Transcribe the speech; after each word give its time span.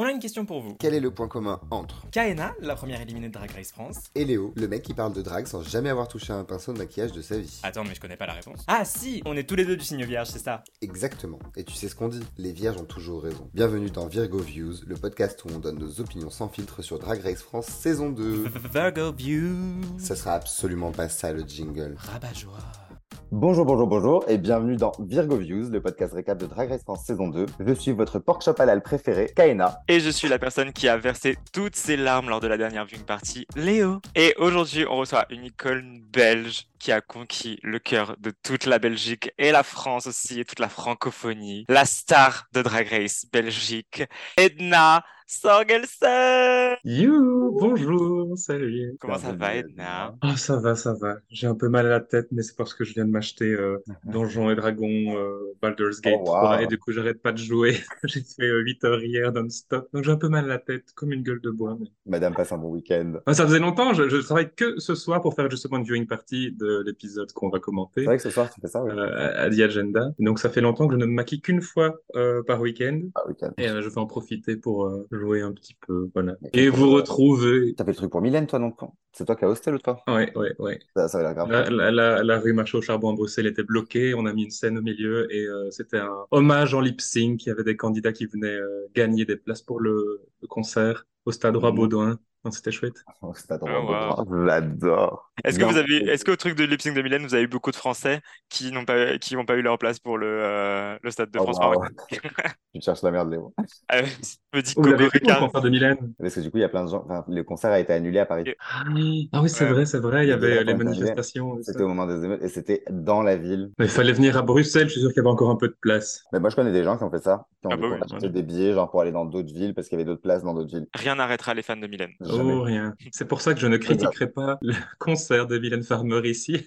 On 0.00 0.04
a 0.04 0.12
une 0.12 0.20
question 0.20 0.46
pour 0.46 0.60
vous. 0.60 0.76
Quel 0.78 0.94
est 0.94 1.00
le 1.00 1.10
point 1.10 1.26
commun 1.26 1.60
entre 1.72 2.08
Kaena, 2.12 2.54
la 2.60 2.76
première 2.76 3.00
éliminée 3.00 3.26
de 3.26 3.32
Drag 3.32 3.50
Race 3.50 3.72
France. 3.72 3.96
et 4.14 4.24
Léo, 4.24 4.54
le 4.54 4.68
mec 4.68 4.82
qui 4.84 4.94
parle 4.94 5.12
de 5.12 5.22
drague 5.22 5.48
sans 5.48 5.60
jamais 5.60 5.88
avoir 5.88 6.06
touché 6.06 6.32
un 6.32 6.44
pinceau 6.44 6.72
de 6.72 6.78
maquillage 6.78 7.10
de 7.10 7.20
sa 7.20 7.36
vie? 7.36 7.58
Attends, 7.64 7.82
mais 7.82 7.96
je 7.96 8.00
connais 8.00 8.16
pas 8.16 8.26
la 8.26 8.34
réponse. 8.34 8.62
Ah 8.68 8.84
si, 8.84 9.24
on 9.26 9.36
est 9.36 9.42
tous 9.42 9.56
les 9.56 9.64
deux 9.64 9.76
du 9.76 9.84
signe 9.84 10.04
vierge, 10.04 10.28
c'est 10.28 10.38
ça. 10.38 10.62
Exactement. 10.82 11.40
Et 11.56 11.64
tu 11.64 11.74
sais 11.74 11.88
ce 11.88 11.96
qu'on 11.96 12.06
dit, 12.06 12.22
les 12.36 12.52
vierges 12.52 12.76
ont 12.76 12.84
toujours 12.84 13.24
raison. 13.24 13.50
Bienvenue 13.54 13.90
dans 13.90 14.06
Virgo 14.06 14.38
Views, 14.38 14.74
le 14.86 14.94
podcast 14.94 15.44
où 15.44 15.48
on 15.52 15.58
donne 15.58 15.80
nos 15.80 15.98
opinions 16.00 16.30
sans 16.30 16.48
filtre 16.48 16.80
sur 16.80 17.00
Drag 17.00 17.20
Race 17.20 17.42
France 17.42 17.66
saison 17.66 18.10
2. 18.10 18.46
Virgo 18.72 19.10
View. 19.10 19.80
Ça 19.98 20.14
sera 20.14 20.34
absolument 20.34 20.92
pas 20.92 21.08
ça 21.08 21.32
le 21.32 21.42
jingle. 21.42 21.96
Rabat-joie. 21.98 22.87
Bonjour, 23.30 23.66
bonjour, 23.66 23.86
bonjour 23.86 24.24
et 24.26 24.38
bienvenue 24.38 24.76
dans 24.76 24.92
Virgo 24.98 25.36
Views, 25.36 25.68
le 25.68 25.82
podcast 25.82 26.14
récap 26.14 26.38
de 26.38 26.46
Drag 26.46 26.70
Race 26.70 26.82
France 26.82 27.04
saison 27.04 27.28
2. 27.28 27.44
Je 27.60 27.74
suis 27.74 27.92
votre 27.92 28.18
pork 28.18 28.42
chop 28.42 28.58
halal 28.58 28.82
préféré, 28.82 29.30
Kaena. 29.36 29.82
Et 29.86 30.00
je 30.00 30.08
suis 30.08 30.28
la 30.28 30.38
personne 30.38 30.72
qui 30.72 30.88
a 30.88 30.96
versé 30.96 31.36
toutes 31.52 31.76
ses 31.76 31.98
larmes 31.98 32.30
lors 32.30 32.40
de 32.40 32.46
la 32.46 32.56
dernière 32.56 32.86
viewing 32.86 33.04
party, 33.04 33.46
Léo. 33.54 34.00
Et 34.14 34.34
aujourd'hui, 34.38 34.86
on 34.88 34.96
reçoit 34.96 35.26
une 35.28 35.44
icône 35.44 36.00
belge 36.10 36.68
qui 36.78 36.90
a 36.90 37.02
conquis 37.02 37.58
le 37.62 37.78
cœur 37.78 38.16
de 38.18 38.32
toute 38.42 38.64
la 38.64 38.78
Belgique 38.78 39.30
et 39.36 39.52
la 39.52 39.62
France 39.62 40.06
aussi, 40.06 40.40
et 40.40 40.46
toute 40.46 40.60
la 40.60 40.70
francophonie. 40.70 41.66
La 41.68 41.84
star 41.84 42.46
de 42.54 42.62
Drag 42.62 42.88
Race 42.88 43.26
Belgique, 43.30 44.04
Edna 44.38 45.04
Sorgelsen. 45.30 46.76
You, 46.84 47.54
bonjour, 47.60 48.36
salut. 48.38 48.96
Comment 48.98 49.18
ça 49.18 49.32
va, 49.32 49.56
Edna. 49.56 50.14
Ah, 50.22 50.36
ça 50.38 50.56
va, 50.56 50.74
ça 50.74 50.94
va. 50.98 51.16
J'ai 51.28 51.46
un 51.46 51.54
peu 51.54 51.68
mal 51.68 51.84
à 51.84 51.90
la 51.90 52.00
tête, 52.00 52.28
mais 52.32 52.40
c'est 52.40 52.56
parce 52.56 52.72
que 52.72 52.82
je 52.82 52.94
viens 52.94 53.04
de 53.04 53.10
m'acheter 53.10 53.44
euh, 53.52 53.76
Donjons 54.04 54.50
et 54.50 54.54
Dragons 54.56 55.14
euh, 55.16 55.54
Baldur's 55.60 56.00
Gate 56.00 56.14
Oh, 56.20 56.24
3 56.24 56.56
wow. 56.56 56.62
et 56.62 56.66
du 56.66 56.78
coup, 56.78 56.92
j'arrête 56.92 57.20
pas 57.20 57.32
de 57.32 57.38
jouer. 57.38 57.76
J'ai 58.04 58.20
fait 58.22 58.44
euh, 58.48 58.60
8 58.62 58.84
heures 58.84 59.02
hier 59.04 59.30
non-stop, 59.30 59.88
donc 59.92 60.04
j'ai 60.04 60.10
un 60.10 60.16
peu 60.16 60.28
mal 60.30 60.46
à 60.46 60.48
la 60.48 60.58
tête, 60.58 60.92
comme 60.94 61.12
une 61.12 61.22
gueule 61.22 61.42
de 61.42 61.50
bois. 61.50 61.76
mais- 61.78 61.88
Madame 62.06 62.34
passe 62.34 62.52
un 62.52 62.58
bon 62.58 62.70
week-end. 62.70 63.14
Ah, 63.26 63.34
ça 63.34 63.44
faisait 63.46 63.58
longtemps, 63.58 63.92
je, 63.92 64.08
je 64.08 64.16
travaille 64.16 64.50
que 64.56 64.78
ce 64.80 64.94
soir 64.94 65.20
pour 65.20 65.34
faire 65.34 65.50
justement 65.50 65.76
une 65.76 65.84
viewing 65.84 66.06
party 66.06 66.52
de 66.52 66.82
l'épisode 66.86 67.30
qu'on 67.32 67.50
va 67.50 67.58
commenter. 67.60 68.00
C'est 68.00 68.06
vrai 68.06 68.16
que 68.16 68.22
ce 68.22 68.30
soir 68.30 68.48
tu 68.50 68.62
fais 68.62 68.68
ça, 68.68 68.82
oui. 68.82 68.92
euh, 68.94 69.44
à 69.46 69.50
The 69.50 69.60
Agenda. 69.60 70.10
Donc 70.18 70.38
ça 70.38 70.48
fait 70.48 70.62
longtemps 70.62 70.86
que 70.88 70.94
je 70.94 70.98
ne 70.98 71.04
me 71.04 71.12
maquille 71.12 71.42
qu'une 71.42 71.60
fois 71.60 71.96
euh, 72.16 72.42
par 72.44 72.60
week-end 72.62 73.00
Ah, 73.14 73.28
week-end. 73.28 73.50
et 73.58 73.68
euh, 73.68 73.82
je 73.82 73.88
vais 73.90 73.98
en 73.98 74.06
profiter 74.06 74.56
pour 74.56 74.86
jouer 75.18 75.42
un 75.42 75.52
petit 75.52 75.74
peu, 75.86 76.10
voilà. 76.14 76.36
Et 76.52 76.68
vous 76.68 76.90
retrouver. 76.90 77.74
T'as 77.76 77.84
fait 77.84 77.90
le 77.92 77.96
truc 77.96 78.10
pour 78.10 78.20
Mylène, 78.20 78.46
toi, 78.46 78.58
non 78.58 78.72
C'est 79.12 79.24
toi 79.24 79.36
qui 79.36 79.44
as 79.44 79.48
hosté 79.48 79.70
l'autre 79.70 79.84
fois 79.84 80.02
Ouais, 80.08 80.32
ouais, 80.36 80.54
ouais. 80.58 80.78
Ça, 80.96 81.08
ça 81.08 81.34
grave. 81.34 81.48
La, 81.50 81.68
la, 81.70 81.90
la, 81.90 82.22
la 82.24 82.38
rue 82.40 82.52
Marché 82.54 82.78
au 82.78 82.82
Charbon 82.82 83.10
à 83.12 83.16
Bruxelles 83.16 83.46
était 83.46 83.62
bloquée. 83.62 84.14
On 84.14 84.26
a 84.26 84.32
mis 84.32 84.44
une 84.44 84.50
scène 84.50 84.78
au 84.78 84.82
milieu 84.82 85.32
et 85.34 85.46
euh, 85.46 85.70
c'était 85.70 85.98
un 85.98 86.26
hommage 86.30 86.74
en 86.74 86.80
lip 86.80 87.00
sync. 87.00 87.44
Il 87.44 87.48
y 87.50 87.52
avait 87.52 87.64
des 87.64 87.76
candidats 87.76 88.12
qui 88.12 88.26
venaient 88.26 88.46
euh, 88.48 88.86
gagner 88.94 89.24
des 89.26 89.36
places 89.36 89.62
pour 89.62 89.80
le, 89.80 90.22
le 90.40 90.48
concert 90.48 91.06
au 91.26 91.32
stade 91.32 91.56
Roi 91.56 91.72
Mhm. 91.72 91.76
Baudouin. 91.76 92.18
Donc, 92.44 92.54
C'était 92.54 92.70
chouette. 92.70 92.94
Oh, 93.22 93.32
c'est. 93.34 93.46
Oh, 93.60 93.66
wow. 93.66 94.46
J'adore. 94.46 95.30
Est-ce 95.44 95.58
que 95.58 95.64
vous 95.64 95.76
avez, 95.76 95.96
est-ce 96.08 96.24
qu'au 96.24 96.36
truc 96.36 96.56
de 96.56 96.64
lip 96.64 96.80
de 96.82 97.02
Mylène, 97.02 97.22
vous 97.22 97.34
avez 97.34 97.44
eu 97.44 97.48
beaucoup 97.48 97.70
de 97.70 97.76
Français 97.76 98.20
qui 98.48 98.72
n'ont 98.72 98.84
pas, 98.84 99.18
qui 99.18 99.34
n'ont 99.36 99.44
pas 99.44 99.56
eu 99.56 99.62
leur 99.62 99.78
place 99.78 99.98
pour 99.98 100.18
le, 100.18 100.26
euh, 100.26 100.96
le 101.02 101.10
stade 101.10 101.30
de 101.30 101.38
Oh, 101.38 101.42
France 101.52 101.58
wow. 101.58 101.84
Tu 102.74 102.80
cherches 102.80 103.02
la 103.02 103.10
merde, 103.10 103.30
Léo. 103.30 103.54
Euh, 103.92 104.02
Petit 104.50 104.74
Vous 104.76 104.84
l'avez 104.84 105.04
le 105.12 105.20
concert 105.20 105.60
de 105.60 105.68
Mylène? 105.68 106.14
Parce 106.18 106.34
que 106.34 106.40
du 106.40 106.50
coup, 106.50 106.58
il 106.58 106.60
y 106.60 106.64
a 106.64 106.68
plein 106.68 106.84
de 106.84 106.90
gens. 106.90 107.04
Enfin, 107.04 107.24
le 107.28 107.42
concert 107.42 107.70
a 107.70 107.80
été 107.80 107.92
annulé 107.92 108.18
à 108.18 108.26
Paris. 108.26 108.44
Et- 108.46 108.56
Ah 108.60 108.84
oui, 108.94 109.28
ah 109.32 109.42
oui 109.42 109.48
c'est 109.48 109.64
Ouais. 109.64 109.72
vrai, 109.72 109.86
c'est 109.86 109.98
vrai. 109.98 110.24
Il 110.26 110.28
y 110.28 110.32
avait 110.32 110.64
les 110.64 110.74
manifestations. 110.74 111.58
C'était 111.62 111.82
au 111.82 111.88
moment 111.88 112.06
des 112.06 112.24
émeutes 112.24 112.42
et 112.42 112.48
c'était 112.48 112.82
dans 112.90 113.22
la 113.22 113.36
ville. 113.36 113.70
Mais 113.78 113.86
il 113.86 113.90
fallait 113.90 114.12
venir 114.12 114.36
à 114.36 114.42
Bruxelles. 114.42 114.86
Je 114.88 114.92
suis 114.92 115.00
sûr 115.00 115.10
qu'il 115.10 115.18
y 115.18 115.20
avait 115.20 115.28
encore 115.28 115.50
un 115.50 115.56
peu 115.56 115.68
de 115.68 115.76
place. 115.80 116.24
Mais 116.32 116.40
moi, 116.40 116.50
je 116.50 116.56
connais 116.56 116.72
des 116.72 116.84
gens 116.84 116.96
qui 116.96 117.04
ont 117.04 117.10
fait 117.10 117.22
ça, 117.22 117.46
qui 117.60 117.66
ont 117.66 117.70
Ah 117.72 117.76
bah 117.76 117.88
oui, 117.90 117.98
acheté 118.12 118.28
des 118.28 118.42
billets 118.42 118.72
genre 118.74 118.90
pour 118.90 119.00
aller 119.00 119.12
dans 119.12 119.24
d'autres 119.24 119.52
villes 119.52 119.74
parce 119.74 119.88
qu'il 119.88 119.98
y 119.98 120.00
avait 120.00 120.06
d'autres 120.08 120.22
places 120.22 120.42
dans 120.44 120.54
d'autres 120.54 120.70
villes. 120.70 120.86
Rien 120.94 121.16
n'arrêtera 121.16 121.54
les 121.54 121.62
fans 121.62 121.76
de 121.76 121.86
Mylène. 121.86 122.12
Jamais. 122.36 122.52
Oh, 122.52 122.62
rien. 122.62 122.94
C'est 123.12 123.26
pour 123.26 123.40
ça 123.40 123.54
que 123.54 123.60
je 123.60 123.66
ne 123.66 123.76
critiquerai 123.76 124.28
pas 124.30 124.58
le 124.62 124.74
concert 124.98 125.46
de 125.46 125.58
Mylène 125.58 125.82
Farmer 125.82 126.20
ici. 126.28 126.66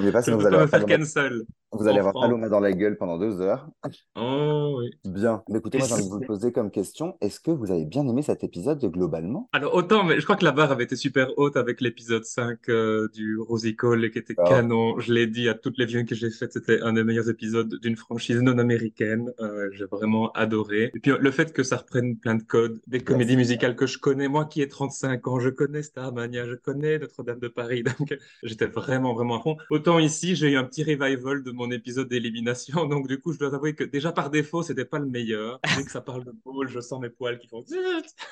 Mieux 0.00 0.12
pas, 0.12 0.22
sinon 0.22 0.36
vous 0.38 0.46
allez 0.46 0.56
me 0.56 0.62
avoir 0.62 0.68
faire 0.68 0.80
Paloma, 0.86 0.98
cancel. 1.04 1.42
vous 1.72 1.88
allez 1.88 1.98
avoir. 1.98 2.14
Paloma 2.14 2.48
dans 2.48 2.60
la 2.60 2.72
gueule 2.72 2.96
pendant 2.96 3.18
deux 3.18 3.40
heures. 3.40 3.68
Oh 4.16 4.76
oui. 4.80 4.90
Bien. 5.04 5.42
Mais 5.48 5.58
écoutez, 5.58 5.78
moi, 5.78 5.86
j'ai 5.86 5.94
envie 5.94 6.04
de 6.04 6.08
vous 6.10 6.20
poser 6.20 6.52
comme 6.52 6.70
question, 6.70 7.16
est-ce 7.20 7.40
que 7.40 7.50
vous 7.50 7.70
avez 7.70 7.84
bien 7.84 8.06
aimé 8.06 8.22
cet 8.22 8.44
épisode 8.44 8.84
globalement? 8.84 9.48
Alors 9.52 9.74
autant, 9.74 10.04
mais 10.04 10.18
je 10.20 10.24
crois 10.24 10.36
que 10.36 10.44
la 10.44 10.52
barre 10.52 10.72
avait 10.72 10.84
été 10.84 10.96
super 10.96 11.28
haute 11.38 11.56
avec 11.56 11.80
l'épisode 11.80 12.24
5 12.24 12.58
euh, 12.68 13.08
du 13.14 13.38
Rosie 13.38 13.76
Cole 13.76 14.10
qui 14.10 14.18
était 14.18 14.34
Ah. 14.38 14.44
canon. 14.48 14.98
Je 15.00 15.12
l'ai 15.12 15.26
dit 15.26 15.48
à 15.48 15.54
toutes 15.54 15.78
les 15.78 15.86
viewings 15.86 16.06
que 16.06 16.14
j'ai 16.14 16.30
faites, 16.30 16.52
c'était 16.52 16.80
un 16.82 16.92
des 16.92 17.04
meilleurs 17.04 17.28
épisodes 17.28 17.74
d'une 17.80 17.96
franchise 17.96 18.40
non 18.42 18.58
américaine. 18.58 19.32
Euh, 19.40 19.68
j'ai 19.72 19.84
vraiment 19.86 20.30
adoré. 20.32 20.90
Et 20.94 21.00
puis 21.00 21.12
le 21.18 21.30
fait 21.30 21.52
que 21.52 21.62
ça 21.62 21.76
reprenne 21.76 22.16
plein 22.16 22.34
de 22.34 22.42
codes, 22.42 22.80
des 22.86 23.00
comédies 23.00 23.36
musicales 23.36 23.76
que 23.76 23.86
je 23.86 23.98
connais, 23.98 24.28
moi 24.28 24.44
qui 24.44 24.62
ai 24.62 24.68
35 24.90 25.26
ans, 25.28 25.38
je 25.40 25.48
connais 25.50 25.82
Starmania, 25.82 26.46
je 26.46 26.54
connais 26.54 26.98
Notre-Dame 26.98 27.38
de 27.38 27.48
Paris, 27.48 27.82
donc 27.98 28.16
j'étais 28.42 28.66
vraiment 28.66 29.14
vraiment 29.14 29.38
à 29.38 29.42
fond. 29.42 29.56
Autant 29.70 29.98
ici, 29.98 30.34
j'ai 30.34 30.50
eu 30.52 30.56
un 30.56 30.64
petit 30.64 30.82
revival 30.82 31.42
de 31.42 31.50
mon 31.52 31.70
épisode 31.70 32.08
d'élimination, 32.08 32.86
donc 32.86 33.06
du 33.06 33.20
coup, 33.20 33.32
je 33.32 33.38
dois 33.38 33.54
avouer 33.54 33.74
que 33.74 33.84
déjà 33.84 34.12
par 34.12 34.30
défaut, 34.30 34.62
c'était 34.62 34.84
pas 34.84 34.98
le 34.98 35.06
meilleur. 35.06 35.60
Dès 35.76 35.84
que 35.84 35.90
ça 35.90 36.00
parle 36.00 36.24
de 36.24 36.32
boule, 36.44 36.68
je 36.68 36.80
sens 36.80 37.00
mes 37.00 37.08
poils 37.10 37.38
qui 37.38 37.46
font 37.48 37.62
zut. 37.64 37.78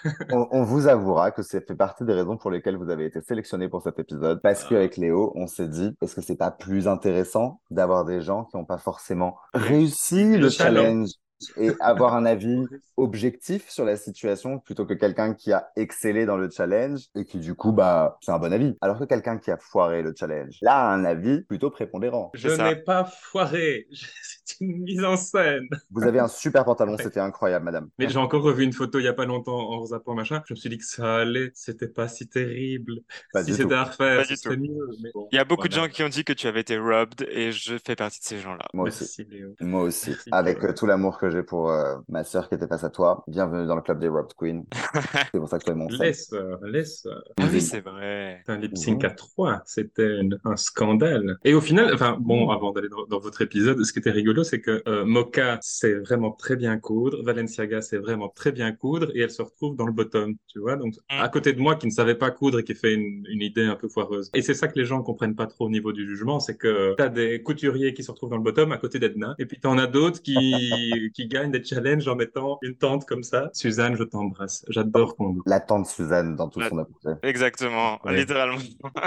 On, 0.33 0.47
on 0.51 0.63
vous 0.65 0.89
avouera 0.89 1.31
que 1.31 1.43
ça 1.43 1.61
fait 1.61 1.75
partie 1.77 2.05
des 2.05 2.13
raisons 2.13 2.37
pour 2.37 2.51
lesquelles 2.51 2.77
vous 2.77 2.91
avez 2.91 3.07
été 3.07 3.21
sélectionné 3.21 3.69
pour 3.69 3.83
cet 3.83 3.99
épisode. 3.99 4.41
Parce 4.43 4.65
Ah. 4.65 4.69
qu'avec 4.71 4.97
Léo, 4.97 5.33
on 5.37 5.47
s'est 5.47 5.69
dit, 5.69 5.95
est-ce 6.03 6.15
que 6.17 6.21
c'est 6.23 6.37
pas 6.37 6.51
plus 6.51 6.89
intéressant 6.89 7.61
d'avoir 7.71 8.05
des 8.05 8.21
gens 8.21 8.45
qui 8.45 8.57
n'ont 8.57 8.65
pas 8.65 8.79
forcément 8.79 9.37
réussi 9.55 10.37
le 10.37 10.51
challenge 10.51 11.11
et 11.57 11.71
avoir 11.81 12.15
un 12.15 12.27
avis 12.27 12.65
objectif 12.97 13.69
sur 13.69 13.85
la 13.85 13.97
situation 13.97 14.59
plutôt 14.59 14.87
que 14.87 14.95
quelqu'un 14.95 15.35
qui 15.35 15.53
a 15.53 15.71
excellé 15.77 16.27
dans 16.27 16.37
le 16.37 16.51
challenge 16.51 17.07
et 17.15 17.25
qui 17.25 17.39
du 17.39 17.55
coup, 17.55 17.73
bah, 17.73 18.19
c'est 18.21 18.33
un 18.33 18.39
bon 18.39 18.53
avis. 18.53 18.77
Alors 18.81 18.99
que 18.99 19.05
quelqu'un 19.05 19.39
qui 19.39 19.51
a 19.51 19.57
foiré 19.57 20.03
le 20.03 20.15
challenge, 20.17 20.59
là, 20.63 20.77
a 20.77 20.93
un 20.93 21.05
avis 21.05 21.43
plutôt 21.43 21.71
prépondérant. 21.71 22.31
Je 22.35 22.49
n'ai 22.49 22.77
pas 22.77 23.05
foiré. 23.05 23.87
Une 24.61 24.79
mise 24.83 25.05
en 25.05 25.17
scène. 25.17 25.69
Vous 25.91 26.03
avez 26.05 26.19
un 26.19 26.29
super 26.29 26.65
pantalon, 26.65 26.97
c'était 26.99 27.21
incroyable, 27.21 27.65
madame. 27.65 27.89
Mais 27.99 28.09
j'ai 28.09 28.19
encore 28.19 28.43
revu 28.43 28.65
une 28.65 28.73
photo 28.73 28.99
il 28.99 29.05
y 29.05 29.09
a 29.09 29.13
pas 29.13 29.25
longtemps 29.27 29.71
en 29.71 29.85
zappant 29.87 30.15
machin. 30.15 30.43
Je 30.47 30.55
me 30.55 30.57
suis 30.57 30.71
dit 30.71 30.79
que 30.79 30.85
ça 30.85 31.17
allait. 31.19 31.51
C'était 31.55 31.89
pas 31.89 32.09
si 32.09 32.29
terrible. 32.29 33.01
Pas 33.33 33.45
si 33.45 33.55
c'était 33.55 33.75
à 33.75 33.85
refaire, 33.85 34.25
tout. 34.27 34.51
mieux. 34.51 34.89
Mais 35.03 35.11
bon, 35.15 35.29
Il 35.33 35.37
y 35.37 35.39
a 35.39 35.45
beaucoup 35.45 35.69
de 35.69 35.73
gens 35.73 35.89
qui 35.89 36.03
ont 36.03 36.09
dit 36.09 36.25
que 36.25 36.33
tu 36.33 36.47
avais 36.47 36.61
été 36.61 36.79
robbed 36.79 37.27
et 37.31 37.53
je 37.53 37.75
fais 37.85 37.97
partie 37.97 38.21
de 38.21 38.25
ces 38.25 38.39
gens-là. 38.39 38.67
Moi 38.75 38.89
aussi. 38.89 38.99
Merci 39.01 39.25
Léo. 39.31 39.55
Moi 39.61 39.83
aussi. 39.83 40.11
Merci, 40.11 40.29
Avec 40.33 40.65
euh, 40.65 40.73
tout 40.75 40.87
l'amour 40.87 41.19
que 41.19 41.31
j'ai 41.31 41.43
pour 41.43 41.71
euh, 41.71 41.97
ma 42.09 42.25
sœur 42.25 42.49
qui 42.49 42.55
était 42.55 42.67
face 42.69 42.85
à 42.85 42.91
toi. 42.91 43.25
Bienvenue 43.29 43.67
dans 43.67 43.77
le 43.77 43.83
club 43.83 43.99
des 44.01 44.09
Robbed 44.09 44.33
Queen. 44.37 44.65
c'est 45.33 45.39
pour 45.39 45.49
ça 45.49 45.59
que 45.59 45.65
tu 45.65 45.71
es 45.71 45.75
mon. 45.75 45.89
Laisse, 45.89 46.35
laisse. 46.63 47.07
Ah 47.41 47.45
oui, 47.51 47.61
c'est 47.61 47.81
vrai. 47.81 48.43
Un 48.49 48.57
lip 48.59 48.77
sync 48.77 49.05
à 49.05 49.11
trois, 49.11 49.63
c'était 49.67 50.21
une- 50.21 50.39
un 50.45 50.57
scandale. 50.57 51.39
Et 51.45 51.55
au 51.55 51.61
final, 51.61 51.93
enfin 51.95 52.17
bon, 52.21 52.51
avant 52.51 52.73
d'aller 52.73 52.89
dans, 52.89 53.05
dans 53.07 53.19
votre 53.21 53.43
épisode, 53.43 53.83
ce 53.85 53.93
qui 53.93 53.99
était 53.99 54.11
rigolo, 54.11 54.38
c'est 54.45 54.61
que 54.61 54.83
euh, 54.89 55.05
Mocha 55.05 55.59
sait 55.63 55.95
vraiment 55.95 56.31
très 56.33 56.57
bien 56.57 56.79
coudre, 56.79 57.23
Valenciaga 57.25 57.81
sait 57.83 57.99
vraiment 57.99 58.29
très 58.29 58.53
bien 58.53 58.73
coudre, 58.73 59.09
et 59.15 59.21
elle 59.21 59.31
se 59.31 59.43
retrouve 59.43 59.77
dans 59.77 59.87
le 59.87 59.93
bottom, 59.93 60.35
tu 60.47 60.59
vois. 60.61 60.77
Donc 60.77 60.95
Mm. 61.11 61.21
à 61.23 61.29
côté 61.29 61.53
de 61.53 61.61
moi 61.61 61.77
qui 61.77 61.87
ne 61.87 61.93
savait 61.93 62.15
pas 62.15 62.31
coudre 62.31 62.59
et 62.61 62.65
qui 62.65 62.75
fait 62.75 62.95
une, 62.95 63.25
une 63.29 63.43
idée 63.43 63.65
un 63.65 63.77
peu 63.77 63.89
foireuse. 63.89 64.31
Et 64.35 64.43
c'est 64.43 64.55
ça 64.55 64.69
que 64.69 64.79
les 64.79 64.85
gens 64.85 65.03
comprennent 65.03 65.35
pas 65.37 65.47
trop 65.47 65.67
au 65.67 65.71
niveau 65.71 65.93
du 65.93 66.07
jugement, 66.07 66.41
c'est 66.41 66.57
que 66.57 66.95
t'as 66.97 67.09
des 67.09 67.43
couturiers 67.43 67.95
qui 67.95 68.03
se 68.03 68.11
retrouvent 68.11 68.31
dans 68.31 68.37
le 68.37 68.43
bottom 68.43 68.73
à 68.73 68.79
côté 68.79 68.99
d'Edna, 68.99 69.35
et 69.39 69.47
puis 69.47 69.59
t'en 69.61 69.79
as 69.79 69.87
d'autres 69.87 70.21
qui 70.23 70.35
qui 71.15 71.27
gagnent 71.29 71.51
des 71.51 71.63
challenges 71.65 72.07
en 72.09 72.17
mettant 72.17 72.59
une 72.63 72.75
tente 72.75 73.05
comme 73.07 73.23
ça. 73.23 73.51
Suzanne, 73.53 73.97
je 73.97 74.05
t'embrasse. 74.05 74.65
J'adore 74.69 75.17
ton 75.17 75.33
look. 75.35 75.43
La 75.47 75.61
tante 75.61 75.87
Suzanne 75.87 76.37
dans 76.37 76.49
tout 76.49 76.61
La- 76.61 76.69
son 76.69 76.79
apogée. 76.79 77.17
Exactement, 77.23 77.99
Ouais. 78.05 78.17
littéralement. 78.17 78.59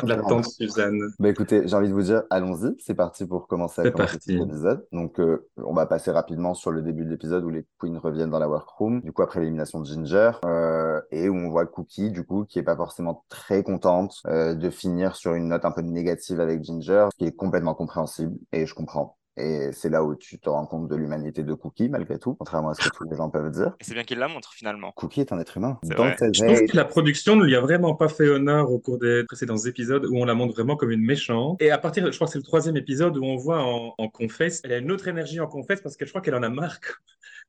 La 0.03 0.18
tante 0.18 0.46
Suzanne. 0.46 1.00
Bah 1.20 1.30
écoutez, 1.30 1.68
j'ai 1.68 1.75
envie 1.75 1.90
de 1.90 1.94
vous 1.94 2.02
dire, 2.02 2.24
allons-y, 2.30 2.75
c'est 2.80 2.94
parti 2.96 3.25
pour 3.25 3.47
commencer 3.47 3.81
à 3.81 3.91
commencer 3.91 4.14
parti. 4.14 4.38
cet 4.38 4.47
épisode. 4.47 4.86
Donc, 4.91 5.20
on 5.58 5.74
va 5.74 5.86
passer 5.86 6.12
rapidement 6.12 6.54
sur 6.54 6.72
le 6.72 6.82
début 6.82 7.06
de 7.06 7.09
l'épisode 7.09 7.44
où 7.44 7.50
les 7.50 7.66
queens 7.80 8.00
reviennent 8.00 8.30
dans 8.30 8.40
la 8.40 8.50
workroom, 8.50 9.02
du 9.02 9.12
coup 9.12 9.22
après 9.22 9.40
l'élimination 9.40 9.80
de 9.80 9.86
Ginger, 9.86 10.32
euh, 10.46 11.02
et 11.12 11.29
où 11.29 11.35
on 11.35 11.50
voit 11.50 11.66
Cookie, 11.66 12.12
du 12.12 12.26
coup, 12.26 12.46
qui 12.46 12.59
est 12.59 12.64
pas 12.64 12.76
forcément 12.76 13.26
très 13.29 13.64
contente 13.64 14.22
euh, 14.28 14.53
de 14.53 14.70
finir 14.70 15.16
sur 15.16 15.34
une 15.34 15.50
note 15.50 15.66
un 15.66 15.72
peu 15.72 15.82
négative 15.82 16.40
avec 16.40 16.64
Ginger, 16.64 17.08
ce 17.12 17.18
qui 17.18 17.26
est 17.26 17.35
complètement 17.35 17.76
compréhensible, 17.76 18.38
et 18.52 18.66
je 18.66 18.73
comprends. 18.73 19.18
Et 19.38 19.70
c'est 19.72 19.90
là 19.90 20.04
où 20.04 20.16
tu 20.16 20.40
te 20.40 20.50
rends 20.50 20.66
compte 20.66 20.90
de 20.90 20.96
l'humanité 20.96 21.44
de 21.44 21.54
Cookie, 21.54 21.88
malgré 21.88 22.20
tout, 22.20 22.36
contrairement 22.36 22.70
à 22.70 22.74
ce 22.74 22.90
que 22.90 22.96
tous 22.96 23.06
les 23.06 23.16
gens 23.16 23.30
peuvent 23.30 23.50
dire. 23.50 23.76
Et 23.80 23.84
c'est 23.84 23.94
bien 23.94 24.04
qu'il 24.04 24.20
la 24.20 24.28
montre 24.28 24.54
finalement. 24.54 24.92
Cookie 24.92 25.22
est 25.22 25.32
un 25.32 25.40
être 25.40 25.58
humain. 25.58 25.80
Dans 25.84 26.04
vrai. 26.04 26.16
Je 26.34 26.44
trouve 26.44 26.66
que 26.66 26.76
la 26.76 26.86
production 26.86 27.36
ne 27.36 27.46
lui 27.46 27.56
a 27.56 27.62
vraiment 27.62 27.96
pas 27.96 28.10
fait 28.10 28.28
honneur 28.28 28.72
au 28.72 28.80
cours 28.80 28.98
des 28.98 29.24
précédents 29.24 29.58
épisodes 29.58 30.06
où 30.06 30.18
on 30.18 30.26
la 30.26 30.34
montre 30.34 30.54
vraiment 30.54 30.76
comme 30.76 30.92
une 30.92 31.06
méchante. 31.06 31.62
Et 31.62 31.72
à 31.72 31.78
partir, 31.78 32.12
je 32.12 32.16
crois 32.16 32.28
que 32.28 32.34
c'est 32.34 32.40
le 32.40 32.44
troisième 32.44 32.76
épisode 32.76 33.18
où 33.18 33.24
on 33.24 33.38
voit 33.38 33.64
en, 33.64 33.94
en 33.98 34.10
confesse, 34.10 34.62
elle 34.64 34.74
a 34.74 34.78
une 34.78 34.92
autre 34.92 35.08
énergie 35.08 35.40
en 35.40 35.48
confesse 35.48 35.82
parce 35.82 35.96
que 35.96 36.06
je 36.06 36.12
crois 36.12 36.22
qu'elle 36.22 36.36
en 36.36 36.44
a 36.44 36.50
marre 36.50 36.80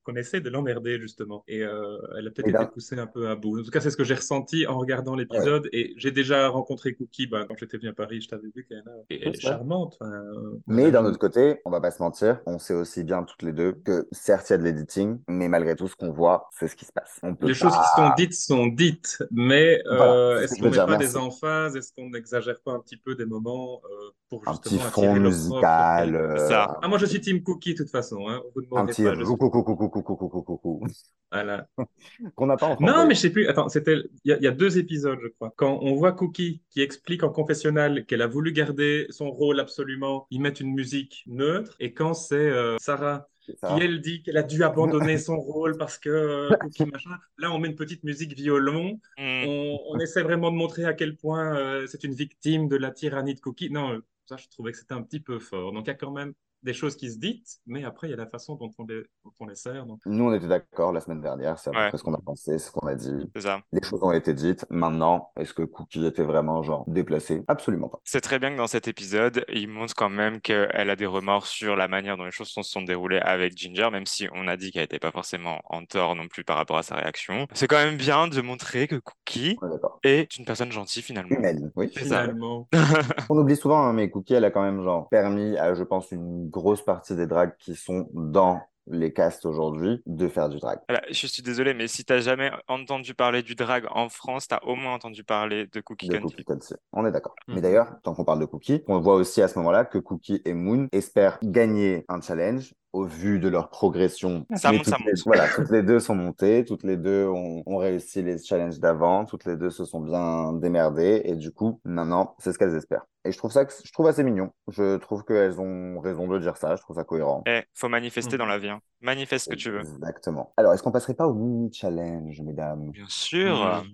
qu'on 0.02 0.16
essaie 0.16 0.40
de 0.40 0.50
l'emmerder 0.50 0.99
justement. 0.99 1.44
Et 1.49 1.62
euh, 1.62 1.99
elle 2.19 2.26
a 2.26 2.31
peut-être 2.31 2.49
été 2.49 2.66
poussée 2.72 2.99
un 2.99 3.06
peu 3.06 3.28
à 3.28 3.37
bout. 3.37 3.60
En 3.60 3.62
tout 3.62 3.70
cas, 3.70 3.81
c'est 3.81 3.90
ce 3.90 3.96
que 3.96 4.04
j'ai 4.04 4.14
ressenti 4.14 4.66
en 4.66 4.78
regardant 4.78 5.14
l'épisode. 5.14 5.69
Et 5.72 5.94
j'ai 5.96 6.10
déjà 6.10 6.49
rencontré 6.49 6.94
Cookie 6.94 7.26
ben, 7.26 7.46
quand 7.46 7.54
j'étais 7.58 7.76
venu 7.76 7.88
à 7.88 7.93
Paris. 7.93 8.20
Je 8.20 8.28
t'avais 8.28 8.49
vu 8.54 8.64
qu'elle 8.69 8.84
et 9.10 9.26
elle 9.26 9.34
est 9.34 9.40
charmante. 9.40 9.96
enfin, 10.00 10.12
euh, 10.12 10.60
Mais 10.66 10.90
d'un 10.90 11.04
autre 11.04 11.19
côté, 11.19 11.60
on 11.64 11.70
va 11.70 11.81
pas 11.81 11.90
se 11.90 12.02
mentir, 12.02 12.40
on 12.46 12.58
sait 12.58 12.75
aussi 12.75 13.04
bien 13.04 13.22
toutes 13.22 13.43
les 13.43 13.52
deux 13.52 13.72
que 13.72 14.08
certes 14.12 14.50
il 14.50 14.52
y 14.52 14.54
a 14.54 14.58
de 14.58 14.64
l'editing, 14.64 15.19
mais 15.28 15.49
malgré 15.49 15.76
tout 15.76 15.88
ce 15.88 15.96
qu'on 15.96 16.12
voit, 16.12 16.48
c'est 16.52 16.69
ce 16.69 16.76
qui 16.76 16.84
se 16.84 16.93
passe. 16.93 17.19
On 17.22 17.34
peut 17.34 17.46
Les 17.46 17.55
choses 17.55 17.72
qui 17.72 18.00
sont 18.00 18.10
dites 18.16 18.34
sont 18.34 18.66
dites, 18.66 19.22
mais 19.31 19.82
euh, 19.87 19.96
Voilà, 19.96 20.43
est-ce 20.43 20.60
qu'on 20.60 20.70
met 20.70 20.76
pas 20.76 20.87
merci. 20.87 21.06
des 21.06 21.16
emphase 21.16 21.76
Est-ce 21.76 21.93
qu'on 21.93 22.10
n'exagère 22.10 22.60
pas 22.64 22.72
un 22.72 22.81
petit 22.81 22.96
peu 22.96 23.14
des 23.14 23.25
moments 23.25 23.81
euh, 23.84 24.10
pour 24.28 24.43
un 24.46 24.52
justement 24.52 24.81
petit 24.81 24.87
attirer 24.87 25.14
fond 25.14 25.20
musical, 25.20 26.14
euh, 26.14 26.48
Ça. 26.48 26.78
Ah, 26.82 26.88
moi 26.88 26.98
je 26.98 27.06
suis 27.06 27.20
Team 27.20 27.43
Cookie 27.43 27.75
de 27.75 27.78
toute 27.78 27.90
façon. 27.90 28.28
Hein. 28.28 28.43
Vous 28.55 28.76
un 28.76 28.87
petit 28.87 29.05
coucou 29.05 29.62
coucou 29.62 29.88
coucou 29.92 30.16
coucou 30.16 30.42
coucou 30.42 30.86
Voilà. 31.30 31.68
qu'on 32.34 32.46
n'a 32.46 32.56
pas 32.56 32.66
en 32.66 32.76
Non, 32.80 33.06
mais 33.06 33.14
je 33.14 33.20
sais 33.20 33.30
plus. 33.30 33.46
Attends, 33.46 33.68
c'était 33.68 33.96
il 34.24 34.30
y, 34.30 34.32
a- 34.32 34.36
il 34.38 34.42
y 34.44 34.46
a 34.46 34.50
deux 34.52 34.78
épisodes, 34.78 35.18
je 35.22 35.28
crois. 35.28 35.52
Quand 35.56 35.78
on 35.82 35.94
voit 35.94 36.12
Cookie 36.12 36.62
qui 36.70 36.80
explique 36.82 37.22
en 37.22 37.30
confessionnal 37.30 38.04
qu'elle 38.06 38.22
a 38.22 38.26
voulu 38.26 38.52
garder 38.52 39.06
son 39.10 39.30
rôle 39.30 39.60
absolument, 39.60 40.26
ils 40.30 40.40
mettent 40.40 40.60
une 40.60 40.72
musique 40.74 41.24
neutre. 41.26 41.76
Et 41.80 41.92
quand 41.94 42.14
c'est 42.14 42.36
euh, 42.36 42.76
Sarah 42.78 43.28
qui 43.44 43.54
elle 43.80 44.00
dit 44.00 44.22
qu'elle 44.22 44.36
a 44.36 44.42
dû 44.44 44.62
abandonner 44.62 45.18
son 45.18 45.36
rôle 45.40 45.76
parce 45.76 45.98
que 45.98 46.08
euh, 46.10 46.56
Cookie 46.60 46.84
machin, 46.86 47.10
là 47.38 47.52
on 47.52 47.58
met 47.58 47.68
une 47.68 47.74
petite 47.76 48.04
musique 48.04 48.34
violon. 48.36 49.00
Hmm. 49.18 49.44
On, 49.46 49.78
on 49.90 49.98
essaie 49.98 50.22
vraiment 50.22 50.50
de 50.52 50.56
montrer 50.56 50.84
à 50.84 50.92
quel 50.94 51.16
point 51.16 51.56
euh, 51.56 51.86
c'est 51.86 52.04
une 52.04 52.14
victime 52.14 52.68
de 52.68 52.76
la 52.76 52.90
tyrannie 52.92 53.34
de 53.34 53.40
Cookie. 53.40 53.70
Non, 53.70 54.00
ça 54.26 54.36
je 54.36 54.48
trouvais 54.48 54.72
que 54.72 54.78
c'était 54.78 54.94
un 54.94 55.02
petit 55.02 55.20
peu 55.20 55.38
fort. 55.40 55.72
Donc 55.72 55.84
il 55.86 55.88
y 55.88 55.90
a 55.90 55.94
quand 55.94 56.12
même 56.12 56.34
des 56.62 56.72
choses 56.74 56.96
qui 56.96 57.10
se 57.10 57.18
disent, 57.18 57.60
mais 57.66 57.84
après 57.84 58.08
il 58.08 58.10
y 58.10 58.14
a 58.14 58.16
la 58.16 58.26
façon 58.26 58.54
dont 58.56 58.70
on 58.78 58.84
les, 58.86 59.02
dont 59.24 59.32
on 59.40 59.46
les 59.46 59.54
sert. 59.54 59.84
Donc, 59.86 60.00
Nous, 60.06 60.24
on 60.24 60.32
était 60.34 60.46
d'accord 60.48 60.92
la 60.92 61.00
semaine 61.00 61.20
dernière, 61.20 61.58
c'est 61.58 61.70
Ouais. 61.70 61.90
ce 61.94 62.02
qu'on 62.02 62.14
a 62.14 62.20
pensé, 62.24 62.58
ce 62.58 62.70
qu'on 62.70 62.86
a 62.86 62.94
dit. 62.94 63.30
C'est 63.34 63.42
ça. 63.42 63.60
Les 63.72 63.82
choses 63.82 64.02
ont 64.02 64.12
été 64.12 64.32
dites. 64.34 64.64
Maintenant, 64.70 65.30
est-ce 65.36 65.54
que 65.54 65.62
Cookie 65.62 66.06
était 66.06 66.22
vraiment 66.22 66.62
genre 66.62 66.84
déplacé? 66.86 67.42
Absolument 67.48 67.88
pas. 67.88 67.98
C'est 68.04 68.20
très 68.20 68.38
bien 68.38 68.50
que 68.52 68.56
dans 68.56 68.66
cet 68.66 68.88
épisode, 68.88 69.44
il 69.52 69.68
montre 69.68 69.94
quand 69.94 70.08
même 70.10 70.40
qu'elle 70.40 70.90
a 70.90 70.96
des 70.96 71.06
remords 71.06 71.46
sur 71.46 71.76
la 71.76 71.88
manière 71.88 72.16
dont 72.16 72.24
les 72.24 72.30
choses 72.30 72.48
se 72.48 72.62
sont 72.62 72.82
déroulées 72.82 73.18
avec 73.20 73.56
Ginger, 73.56 73.88
même 73.90 74.06
si 74.06 74.28
on 74.34 74.46
a 74.48 74.56
dit 74.56 74.70
qu'elle 74.70 74.82
n'était 74.82 74.98
pas 74.98 75.10
forcément 75.12 75.60
en 75.64 75.84
tort 75.84 76.14
non 76.14 76.28
plus 76.28 76.44
par 76.44 76.56
rapport 76.56 76.78
à 76.78 76.82
sa 76.82 76.94
réaction. 76.96 77.46
C'est 77.54 77.66
quand 77.68 77.82
même 77.82 77.96
bien 77.96 78.28
de 78.28 78.40
montrer 78.40 78.86
que 78.88 78.96
Cookie 78.96 79.56
On 79.62 79.78
est 80.04 80.36
une 80.38 80.44
personne 80.44 80.70
gentille 80.72 81.02
finalement. 81.02 81.34
Humaine, 81.36 81.72
oui. 81.76 81.90
Finalement. 81.94 82.68
On 83.30 83.36
oublie 83.38 83.56
souvent, 83.56 83.82
hein, 83.86 83.92
mais 83.92 84.10
Cookie, 84.10 84.34
elle 84.34 84.44
a 84.44 84.50
quand 84.50 84.62
même 84.62 84.82
genre 84.82 85.08
permis 85.08 85.56
à, 85.56 85.74
je 85.74 85.82
pense, 85.82 86.10
une 86.12 86.50
grosse 86.52 86.82
partie 86.82 87.16
des 87.16 87.26
drags 87.26 87.56
qui 87.58 87.75
sont 87.75 88.08
dans 88.12 88.60
les 88.87 89.12
castes 89.12 89.46
aujourd'hui 89.46 90.02
de 90.06 90.28
faire 90.28 90.49
du 90.49 90.58
drag. 90.58 90.81
Voilà, 90.88 91.04
je 91.08 91.26
suis 91.26 91.43
désolé, 91.43 91.75
mais 91.75 91.88
si 91.88 92.04
t'as 92.04 92.20
jamais 92.20 92.50
entendu 92.69 93.14
parler 93.14 93.43
du 93.43 93.54
drag 93.54 93.84
en 93.90 94.08
France, 94.08 94.49
t'as 94.49 94.60
au 94.64 94.75
moins 94.75 94.94
entendu 94.94 95.25
parler 95.25 95.66
de 95.66 95.81
Cookie 95.81 96.08
de. 96.08 96.19
Cookie 96.19 96.44
Country. 96.44 96.75
On 96.93 97.06
est 97.06 97.12
d'accord. 97.12 97.34
Mhm. 97.49 97.54
Mais 97.54 97.60
d'ailleurs, 97.60 97.88
tant 98.02 98.14
qu'on 98.14 98.25
parle 98.25 98.40
de 98.40 98.44
Cookie, 98.44 98.82
on 98.88 98.99
voit 98.99 99.14
aussi 99.14 99.43
à 99.43 99.49
ce 99.49 99.58
moment-là 99.58 99.84
que 99.84 99.99
Cookie 99.99 100.43
et 100.44 100.54
Moon 100.54 100.88
espèrent 100.93 101.38
gagner 101.43 102.04
un 102.08 102.20
challenge 102.20 102.75
au 102.92 103.04
vu 103.04 103.38
de 103.38 103.48
leur 103.48 103.68
progression. 103.70 104.46
Ça 104.54 104.70
monte, 104.72 104.84
ça 104.86 104.96
les- 104.98 105.04
monte. 105.04 105.22
Voilà, 105.26 105.48
toutes 105.48 105.70
les 105.70 105.82
deux 105.82 105.98
sont 106.00 106.14
montées, 106.14 106.64
toutes 106.64 106.82
les 106.84 106.96
deux 106.96 107.26
ont, 107.26 107.62
ont 107.66 107.76
réussi 107.78 108.22
les 108.22 108.38
challenges 108.38 108.78
d'avant, 108.80 109.24
toutes 109.24 109.44
les 109.46 109.56
deux 109.56 109.70
se 109.70 109.84
sont 109.84 110.00
bien 110.00 110.52
démerdées 110.52 111.22
et 111.24 111.34
du 111.36 111.52
coup, 111.52 111.80
maintenant, 111.84 112.34
c'est 112.38 112.52
ce 112.52 112.58
qu'elles 112.58 112.74
espèrent. 112.76 113.04
Et 113.24 113.30
je 113.30 113.38
trouve 113.38 113.52
ça, 113.52 113.64
je 113.84 113.92
trouve 113.92 114.08
assez 114.08 114.24
mignon. 114.24 114.50
Je 114.68 114.96
trouve 114.96 115.22
qu'elles 115.24 115.60
ont 115.60 116.00
raison 116.00 116.26
de 116.26 116.40
dire 116.40 116.56
ça. 116.56 116.74
Je 116.74 116.82
trouve 116.82 116.96
ça 116.96 117.04
cohérent. 117.04 117.44
Eh, 117.46 117.62
faut 117.72 117.88
manifester 117.88 118.36
dans 118.36 118.46
la 118.46 118.58
vie. 118.58 118.68
hein. 118.68 118.80
Manifeste 119.00 119.44
ce 119.44 119.50
que 119.50 119.54
tu 119.54 119.70
veux. 119.70 119.78
Exactement. 119.78 120.52
Alors, 120.56 120.72
est-ce 120.74 120.82
qu'on 120.82 120.90
passerait 120.90 121.14
pas 121.14 121.28
au 121.28 121.32
mini 121.34 121.72
challenge, 121.72 122.40
mesdames? 122.42 122.90
Bien 122.90 123.04
sûr. 123.06 123.84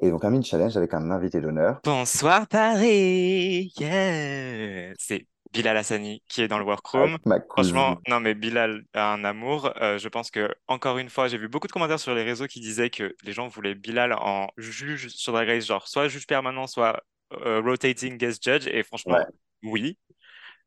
Et 0.00 0.10
donc, 0.10 0.22
un 0.22 0.28
mini 0.28 0.44
challenge 0.44 0.76
avec 0.76 0.92
un 0.92 1.10
invité 1.10 1.40
d'honneur. 1.40 1.80
Bonsoir 1.82 2.46
Paris. 2.46 3.72
Yeah. 3.80 4.92
C'est 4.98 5.26
Bilal 5.54 5.76
Hassani 5.76 6.22
qui 6.28 6.42
est 6.42 6.48
dans 6.48 6.58
le 6.58 6.64
workroom. 6.64 7.18
Franchement, 7.54 7.96
non 8.08 8.20
mais 8.20 8.34
Bilal 8.34 8.82
a 8.94 9.12
un 9.12 9.24
amour. 9.24 9.72
Euh, 9.80 9.98
je 9.98 10.08
pense 10.08 10.30
que 10.30 10.54
encore 10.68 10.98
une 10.98 11.08
fois, 11.10 11.28
j'ai 11.28 11.38
vu 11.38 11.48
beaucoup 11.48 11.68
de 11.68 11.72
commentaires 11.72 12.00
sur 12.00 12.14
les 12.14 12.24
réseaux 12.24 12.46
qui 12.48 12.60
disaient 12.60 12.90
que 12.90 13.14
les 13.22 13.32
gens 13.32 13.48
voulaient 13.48 13.74
Bilal 13.76 14.12
en 14.14 14.48
juge 14.58 15.08
sur 15.08 15.32
Drag 15.32 15.48
Race, 15.48 15.66
genre 15.66 15.88
soit 15.88 16.08
juge 16.08 16.26
permanent, 16.26 16.66
soit 16.66 17.02
euh, 17.32 17.60
rotating 17.60 18.18
guest 18.18 18.42
judge. 18.44 18.66
Et 18.66 18.82
franchement, 18.82 19.14
Ouais. 19.14 19.24
oui. 19.62 19.98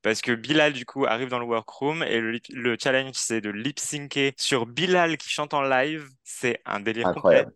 Parce 0.01 0.21
que 0.21 0.31
Bilal, 0.33 0.73
du 0.73 0.85
coup, 0.85 1.05
arrive 1.05 1.29
dans 1.29 1.39
le 1.39 1.45
workroom 1.45 2.03
et 2.03 2.19
le, 2.21 2.31
lip- 2.31 2.45
le 2.53 2.77
challenge, 2.81 3.15
c'est 3.15 3.41
de 3.41 3.49
lip-syncer 3.49 4.33
sur 4.37 4.65
Bilal 4.65 5.17
qui 5.17 5.29
chante 5.29 5.53
en 5.53 5.61
live. 5.63 6.07
C'est 6.29 6.59
un 6.65 6.81
délire 6.81 7.07
Incroyable. 7.07 7.53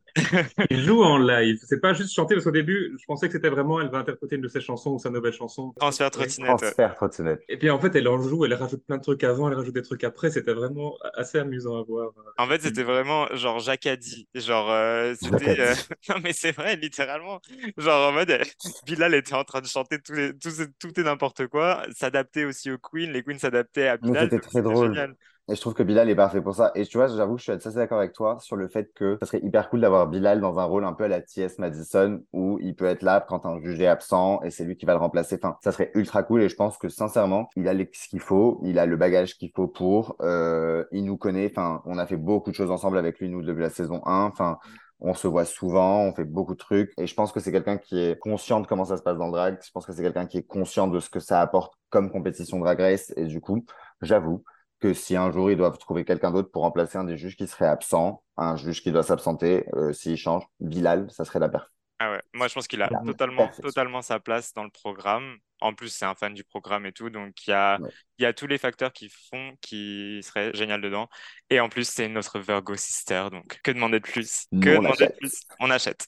Il 0.69 0.81
joue 0.81 1.03
en 1.03 1.17
live. 1.17 1.59
C'est 1.67 1.81
pas 1.81 1.93
juste 1.93 2.13
chanter 2.13 2.35
parce 2.35 2.45
qu'au 2.45 2.51
début, 2.51 2.95
je 2.97 3.05
pensais 3.05 3.27
que 3.27 3.33
c'était 3.33 3.49
vraiment 3.49 3.81
elle 3.81 3.89
va 3.89 3.97
interpréter 3.97 4.37
une 4.37 4.41
de 4.41 4.47
ses 4.47 4.61
chansons 4.61 4.91
ou 4.91 4.99
sa 4.99 5.09
nouvelle 5.09 5.33
chanson. 5.33 5.73
Transfert 5.77 6.09
trottinette. 6.09 6.57
Transfert 6.57 6.95
trottinette. 6.95 7.43
Et 7.49 7.57
puis 7.57 7.69
en 7.69 7.79
fait, 7.79 7.93
elle 7.95 8.07
en 8.07 8.17
joue, 8.21 8.45
elle 8.45 8.53
rajoute 8.53 8.85
plein 8.85 8.95
de 8.97 9.01
trucs 9.01 9.23
avant, 9.25 9.49
elle 9.49 9.55
rajoute 9.55 9.73
des 9.75 9.81
trucs 9.81 10.05
après. 10.05 10.31
C'était 10.31 10.53
vraiment 10.53 10.95
assez 11.15 11.37
amusant 11.39 11.77
à 11.79 11.83
voir. 11.83 12.11
En 12.37 12.47
fait, 12.47 12.61
c'était 12.61 12.83
vraiment 12.83 13.27
genre 13.35 13.59
Jacadi. 13.59 14.27
Genre, 14.35 14.71
euh, 14.71 15.13
c'était. 15.21 15.59
euh, 15.59 15.73
Non, 16.09 16.15
mais 16.23 16.31
c'est 16.33 16.53
vrai, 16.53 16.77
littéralement. 16.77 17.41
Genre, 17.77 18.09
en 18.09 18.13
mode, 18.13 18.37
Bilal 18.85 19.13
était 19.15 19.33
en 19.33 19.43
train 19.43 19.59
de 19.61 19.67
chanter 19.67 19.99
tout, 19.99 20.13
les... 20.13 20.37
tout, 20.37 20.49
ce- 20.49 20.63
tout 20.79 20.97
et 20.99 21.03
n'importe 21.03 21.47
quoi, 21.47 21.83
s'adapter 21.93 22.45
aussi 22.45 22.71
aux 22.71 22.77
queens, 22.77 23.11
les 23.11 23.21
queens 23.23 23.37
s'adaptaient 23.37 23.87
à 23.87 23.97
Bilal. 23.97 24.29
c'était 24.29 24.39
très 24.39 24.61
drôle. 24.61 24.93
génial. 24.93 25.15
Et 25.51 25.55
je 25.55 25.59
trouve 25.59 25.73
que 25.73 25.83
Bilal 25.83 26.09
est 26.09 26.15
parfait 26.15 26.39
pour 26.41 26.55
ça. 26.55 26.71
Et 26.75 26.85
tu 26.85 26.97
vois, 26.97 27.07
j'avoue 27.07 27.33
que 27.33 27.39
je 27.39 27.43
suis 27.43 27.51
assez 27.51 27.73
d'accord 27.73 27.97
avec 27.97 28.13
toi 28.13 28.37
sur 28.39 28.55
le 28.55 28.69
fait 28.69 28.93
que 28.95 29.17
ça 29.19 29.25
serait 29.25 29.41
hyper 29.43 29.69
cool 29.69 29.81
d'avoir 29.81 30.07
Bilal 30.07 30.39
dans 30.39 30.59
un 30.59 30.63
rôle 30.63 30.85
un 30.85 30.93
peu 30.93 31.03
à 31.03 31.07
la 31.09 31.19
T.S. 31.19 31.59
Madison 31.59 32.23
où 32.31 32.57
il 32.61 32.73
peut 32.73 32.85
être 32.85 33.01
là 33.01 33.19
quand 33.27 33.45
un 33.45 33.59
juge 33.59 33.81
est 33.81 33.87
absent 33.87 34.41
et 34.43 34.49
c'est 34.49 34.63
lui 34.63 34.77
qui 34.77 34.85
va 34.85 34.93
le 34.93 34.99
remplacer. 34.99 35.37
Enfin, 35.43 35.57
ça 35.61 35.73
serait 35.73 35.91
ultra 35.93 36.23
cool 36.23 36.41
et 36.41 36.47
je 36.47 36.55
pense 36.55 36.77
que 36.77 36.87
sincèrement, 36.87 37.49
il 37.57 37.67
a 37.67 37.73
ce 37.73 38.07
qu'il 38.07 38.21
faut, 38.21 38.61
il 38.63 38.79
a 38.79 38.85
le 38.85 38.95
bagage 38.95 39.37
qu'il 39.37 39.51
faut 39.53 39.67
pour, 39.67 40.15
euh, 40.21 40.85
il 40.93 41.03
nous 41.03 41.17
connaît. 41.17 41.51
Enfin, 41.51 41.81
on 41.83 41.97
a 41.97 42.05
fait 42.05 42.15
beaucoup 42.15 42.51
de 42.51 42.55
choses 42.55 42.71
ensemble 42.71 42.97
avec 42.97 43.19
lui, 43.19 43.27
nous, 43.27 43.41
depuis 43.43 43.61
la 43.61 43.69
saison 43.69 44.01
1. 44.05 44.23
Enfin, 44.23 44.57
on 45.01 45.13
se 45.13 45.27
voit 45.27 45.43
souvent, 45.43 45.99
on 46.03 46.13
fait 46.13 46.23
beaucoup 46.23 46.53
de 46.53 46.59
trucs 46.59 46.93
et 46.97 47.07
je 47.07 47.13
pense 47.13 47.33
que 47.33 47.41
c'est 47.41 47.51
quelqu'un 47.51 47.77
qui 47.77 47.99
est 47.99 48.17
conscient 48.17 48.61
de 48.61 48.67
comment 48.67 48.85
ça 48.85 48.95
se 48.95 49.03
passe 49.03 49.17
dans 49.17 49.25
le 49.25 49.33
drag. 49.33 49.57
Je 49.61 49.71
pense 49.71 49.85
que 49.85 49.91
c'est 49.91 50.03
quelqu'un 50.03 50.27
qui 50.27 50.37
est 50.37 50.47
conscient 50.47 50.87
de 50.87 51.01
ce 51.01 51.09
que 51.09 51.19
ça 51.19 51.41
apporte 51.41 51.73
comme 51.89 52.09
compétition 52.09 52.57
drag 52.59 52.79
race 52.79 53.11
et 53.17 53.25
du 53.25 53.41
coup, 53.41 53.65
j'avoue 54.01 54.45
que 54.81 54.93
si 54.93 55.15
un 55.15 55.31
jour 55.31 55.51
ils 55.51 55.57
doivent 55.57 55.77
trouver 55.77 56.05
quelqu'un 56.05 56.31
d'autre 56.31 56.51
pour 56.51 56.63
remplacer 56.63 56.97
un 56.97 57.05
des 57.05 57.17
juges 57.17 57.37
qui 57.37 57.47
serait 57.47 57.67
absent, 57.67 58.23
un 58.37 58.57
juge 58.57 58.83
qui 58.83 58.91
doit 58.91 59.03
s'absenter, 59.03 59.65
euh, 59.75 59.93
s'il 59.93 60.17
change, 60.17 60.43
Bilal, 60.59 61.09
ça 61.11 61.25
serait 61.25 61.39
la 61.39 61.49
perf. 61.49 61.67
Ah 61.99 62.11
ouais, 62.13 62.21
moi 62.33 62.47
je 62.47 62.53
pense 62.55 62.67
qu'il 62.67 62.81
a 62.81 62.91
totalement, 63.05 63.45
perfection. 63.45 63.61
totalement 63.61 64.01
sa 64.01 64.19
place 64.19 64.53
dans 64.53 64.63
le 64.63 64.71
programme. 64.71 65.37
En 65.59 65.75
plus, 65.75 65.89
c'est 65.89 66.05
un 66.05 66.15
fan 66.15 66.33
du 66.33 66.43
programme 66.43 66.87
et 66.87 66.91
tout, 66.91 67.11
donc 67.11 67.45
il 67.45 67.51
y 67.51 67.53
a, 67.53 67.79
Ouais. 67.79 67.89
il 68.17 68.23
y 68.23 68.25
a 68.25 68.33
tous 68.33 68.47
les 68.47 68.57
facteurs 68.57 68.91
qui 68.91 69.09
font 69.29 69.55
qu'il 69.61 70.23
serait 70.23 70.51
génial 70.55 70.81
dedans. 70.81 71.07
Et 71.51 71.59
en 71.59 71.69
plus, 71.69 71.87
c'est 71.87 72.07
notre 72.07 72.39
Virgo 72.39 72.75
sister, 72.75 73.27
donc 73.31 73.59
que 73.63 73.69
demander 73.71 73.99
de 73.99 74.05
plus? 74.07 74.47
Que 74.59 74.79
on 74.79 74.81
demander 74.81 75.05
de 75.05 75.11
achète. 75.11 75.19
plus? 75.19 75.41
On 75.59 75.69
achète. 75.69 76.07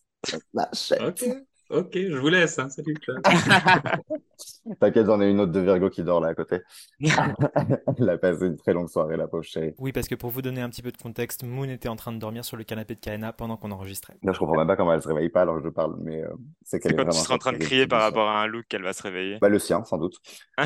Chatte. 0.73 0.99
Ok, 0.99 1.23
ok, 1.69 1.91
je 1.93 2.17
vous 2.17 2.29
laisse. 2.29 2.59
Hein. 2.59 2.69
Salut. 2.69 2.95
T'inquiète, 4.79 5.05
j'en 5.05 5.21
ai 5.21 5.29
une 5.29 5.39
autre 5.39 5.51
de 5.51 5.59
Virgo 5.59 5.89
qui 5.89 6.03
dort 6.03 6.21
là 6.21 6.29
à 6.29 6.33
côté. 6.33 6.59
Elle 6.99 8.09
a 8.09 8.17
passé 8.17 8.45
une 8.45 8.57
très 8.57 8.73
longue 8.73 8.89
soirée, 8.89 9.17
la 9.17 9.27
pauvre 9.27 9.43
chérie. 9.43 9.73
Oui, 9.77 9.91
parce 9.91 10.07
que 10.07 10.15
pour 10.15 10.29
vous 10.29 10.41
donner 10.41 10.61
un 10.61 10.69
petit 10.69 10.81
peu 10.81 10.91
de 10.91 10.97
contexte, 10.97 11.43
Moon 11.43 11.65
était 11.65 11.89
en 11.89 11.95
train 11.95 12.11
de 12.11 12.19
dormir 12.19 12.45
sur 12.45 12.57
le 12.57 12.63
canapé 12.63 12.95
de 12.95 12.99
Kaena 12.99 13.33
pendant 13.33 13.57
qu'on 13.57 13.71
enregistrait. 13.71 14.15
Là, 14.23 14.31
je 14.31 14.39
comprends 14.39 14.57
même 14.57 14.67
pas 14.67 14.75
comment 14.75 14.93
elle 14.93 15.01
se 15.01 15.07
réveille 15.07 15.29
pas 15.29 15.41
alors 15.41 15.57
que 15.57 15.63
je 15.63 15.69
parle, 15.69 15.95
mais 16.01 16.23
euh, 16.23 16.29
c'est 16.63 16.79
qu'elle 16.79 16.93
est 16.93 16.95
quand 16.95 17.09
tu 17.09 17.17
seras 17.17 17.35
en 17.35 17.39
train 17.39 17.53
de 17.53 17.57
crier 17.57 17.87
par 17.87 18.01
rapport 18.01 18.27
à 18.27 18.41
un 18.41 18.47
look 18.47 18.65
qu'elle 18.69 18.83
va 18.83 18.93
se 18.93 19.03
réveiller. 19.03 19.37
Bah, 19.39 19.49
le 19.49 19.59
sien, 19.59 19.83
sans 19.83 19.97
doute. 19.97 20.17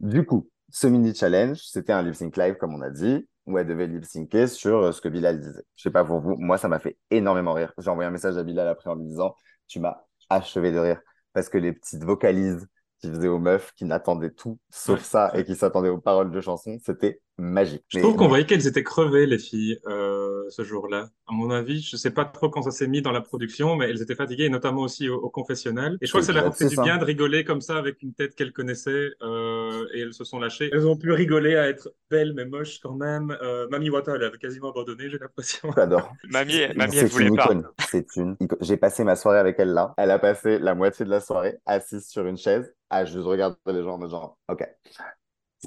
Du 0.00 0.24
coup, 0.24 0.48
ce 0.70 0.86
mini 0.86 1.14
challenge, 1.14 1.58
c'était 1.62 1.92
un 1.92 2.02
lip 2.02 2.14
sync 2.14 2.36
live, 2.36 2.56
comme 2.56 2.74
on 2.74 2.80
a 2.80 2.90
dit, 2.90 3.26
où 3.46 3.58
elle 3.58 3.66
devait 3.66 3.86
lip 3.86 4.04
syncer 4.04 4.46
sur 4.46 4.78
euh, 4.78 4.92
ce 4.92 5.00
que 5.00 5.08
Bilal 5.08 5.40
disait. 5.40 5.62
Je 5.76 5.82
sais 5.82 5.90
pas 5.90 6.04
pour 6.04 6.20
vous, 6.20 6.36
moi, 6.36 6.58
ça 6.58 6.68
m'a 6.68 6.78
fait 6.78 6.96
énormément 7.10 7.52
rire. 7.52 7.72
J'ai 7.78 7.90
envoyé 7.90 8.08
un 8.08 8.12
message 8.12 8.36
à 8.36 8.42
Bilal 8.42 8.68
après 8.68 8.90
en 8.90 8.94
lui 8.94 9.06
disant, 9.06 9.34
tu 9.66 9.80
m'as 9.80 10.04
achevé 10.30 10.72
de 10.72 10.78
rire. 10.78 11.00
Parce 11.32 11.48
que 11.48 11.58
les 11.58 11.72
petites 11.72 12.02
vocalises 12.02 12.66
qu'il 13.00 13.12
faisait 13.12 13.28
aux 13.28 13.38
meufs, 13.38 13.72
qui 13.74 13.84
n'attendaient 13.84 14.30
tout 14.30 14.58
sauf 14.70 15.02
ça 15.02 15.30
et 15.34 15.44
qui 15.44 15.56
s'attendaient 15.56 15.88
aux 15.88 16.00
paroles 16.00 16.30
de 16.30 16.40
chansons, 16.40 16.78
c'était 16.84 17.20
magique. 17.40 17.82
Je 17.88 17.98
Mais- 17.98 18.02
trouve 18.02 18.16
qu'on 18.16 18.28
voyait 18.28 18.44
qu'elles 18.46 18.66
étaient 18.66 18.82
crevées, 18.84 19.26
les 19.26 19.38
filles, 19.38 19.78
euh, 19.86 20.44
ce 20.50 20.62
jour-là. 20.62 21.08
À 21.28 21.32
mon 21.32 21.50
avis, 21.50 21.80
je 21.80 21.96
sais 21.96 22.10
pas 22.10 22.24
trop 22.24 22.48
quand 22.50 22.62
ça 22.62 22.70
s'est 22.70 22.86
mis 22.88 23.02
dans 23.02 23.12
la 23.12 23.20
production, 23.20 23.76
mais 23.76 23.88
elles 23.88 24.02
étaient 24.02 24.14
fatiguées, 24.14 24.44
et 24.44 24.48
notamment 24.50 24.82
aussi 24.82 25.08
au, 25.08 25.16
au 25.16 25.30
confessionnal. 25.30 25.96
Et 26.00 26.06
je 26.06 26.10
crois 26.10 26.20
que 26.20 26.26
ça 26.26 26.32
leur 26.32 26.46
a 26.46 26.52
fait 26.52 26.68
C'est 26.68 26.76
du 26.76 26.82
bien 26.82 26.98
de 26.98 27.04
rigoler 27.04 27.44
comme 27.44 27.60
ça 27.60 27.76
avec 27.76 28.02
une 28.02 28.12
tête 28.14 28.34
qu'elles 28.34 28.52
connaissaient, 28.52 29.10
euh, 29.22 29.86
et 29.94 30.00
elles 30.00 30.14
se 30.14 30.24
sont 30.24 30.38
lâchées. 30.38 30.70
Elles 30.72 30.86
ont 30.86 30.96
pu 30.96 31.12
rigoler 31.12 31.56
à 31.56 31.68
être 31.68 31.88
belles 32.10 32.32
mais 32.34 32.44
moches 32.44 32.78
quand 32.80 32.94
même. 32.94 33.36
Euh, 33.42 33.66
Mamie 33.68 33.90
Wata, 33.90 34.14
elle 34.16 34.24
avait 34.24 34.38
quasiment 34.38 34.70
abandonné, 34.70 35.08
j'ai 35.08 35.18
l'impression. 35.18 35.70
J'adore. 35.76 36.12
Mamie, 36.28 36.60
mamie, 36.76 36.92
C'est 36.94 37.00
elle 37.00 37.06
voulait 37.08 37.26
une 37.28 37.36
pas. 37.36 37.44
icône. 37.44 37.66
C'est 37.88 38.16
une 38.16 38.36
icône. 38.40 38.58
J'ai 38.60 38.76
passé 38.76 39.04
ma 39.04 39.16
soirée 39.16 39.38
avec 39.38 39.56
elle 39.58 39.70
là. 39.72 39.94
Elle 39.96 40.10
a 40.10 40.18
passé 40.18 40.58
la 40.58 40.74
moitié 40.74 41.04
de 41.04 41.10
la 41.10 41.20
soirée 41.20 41.58
assise 41.66 42.06
sur 42.08 42.26
une 42.26 42.36
chaise 42.36 42.72
à 42.90 43.04
juste 43.04 43.24
regarder 43.24 43.56
les 43.68 43.82
gens 43.82 43.94
en 43.94 43.98
mode 43.98 44.10
genre, 44.10 44.36
ok. 44.48 44.66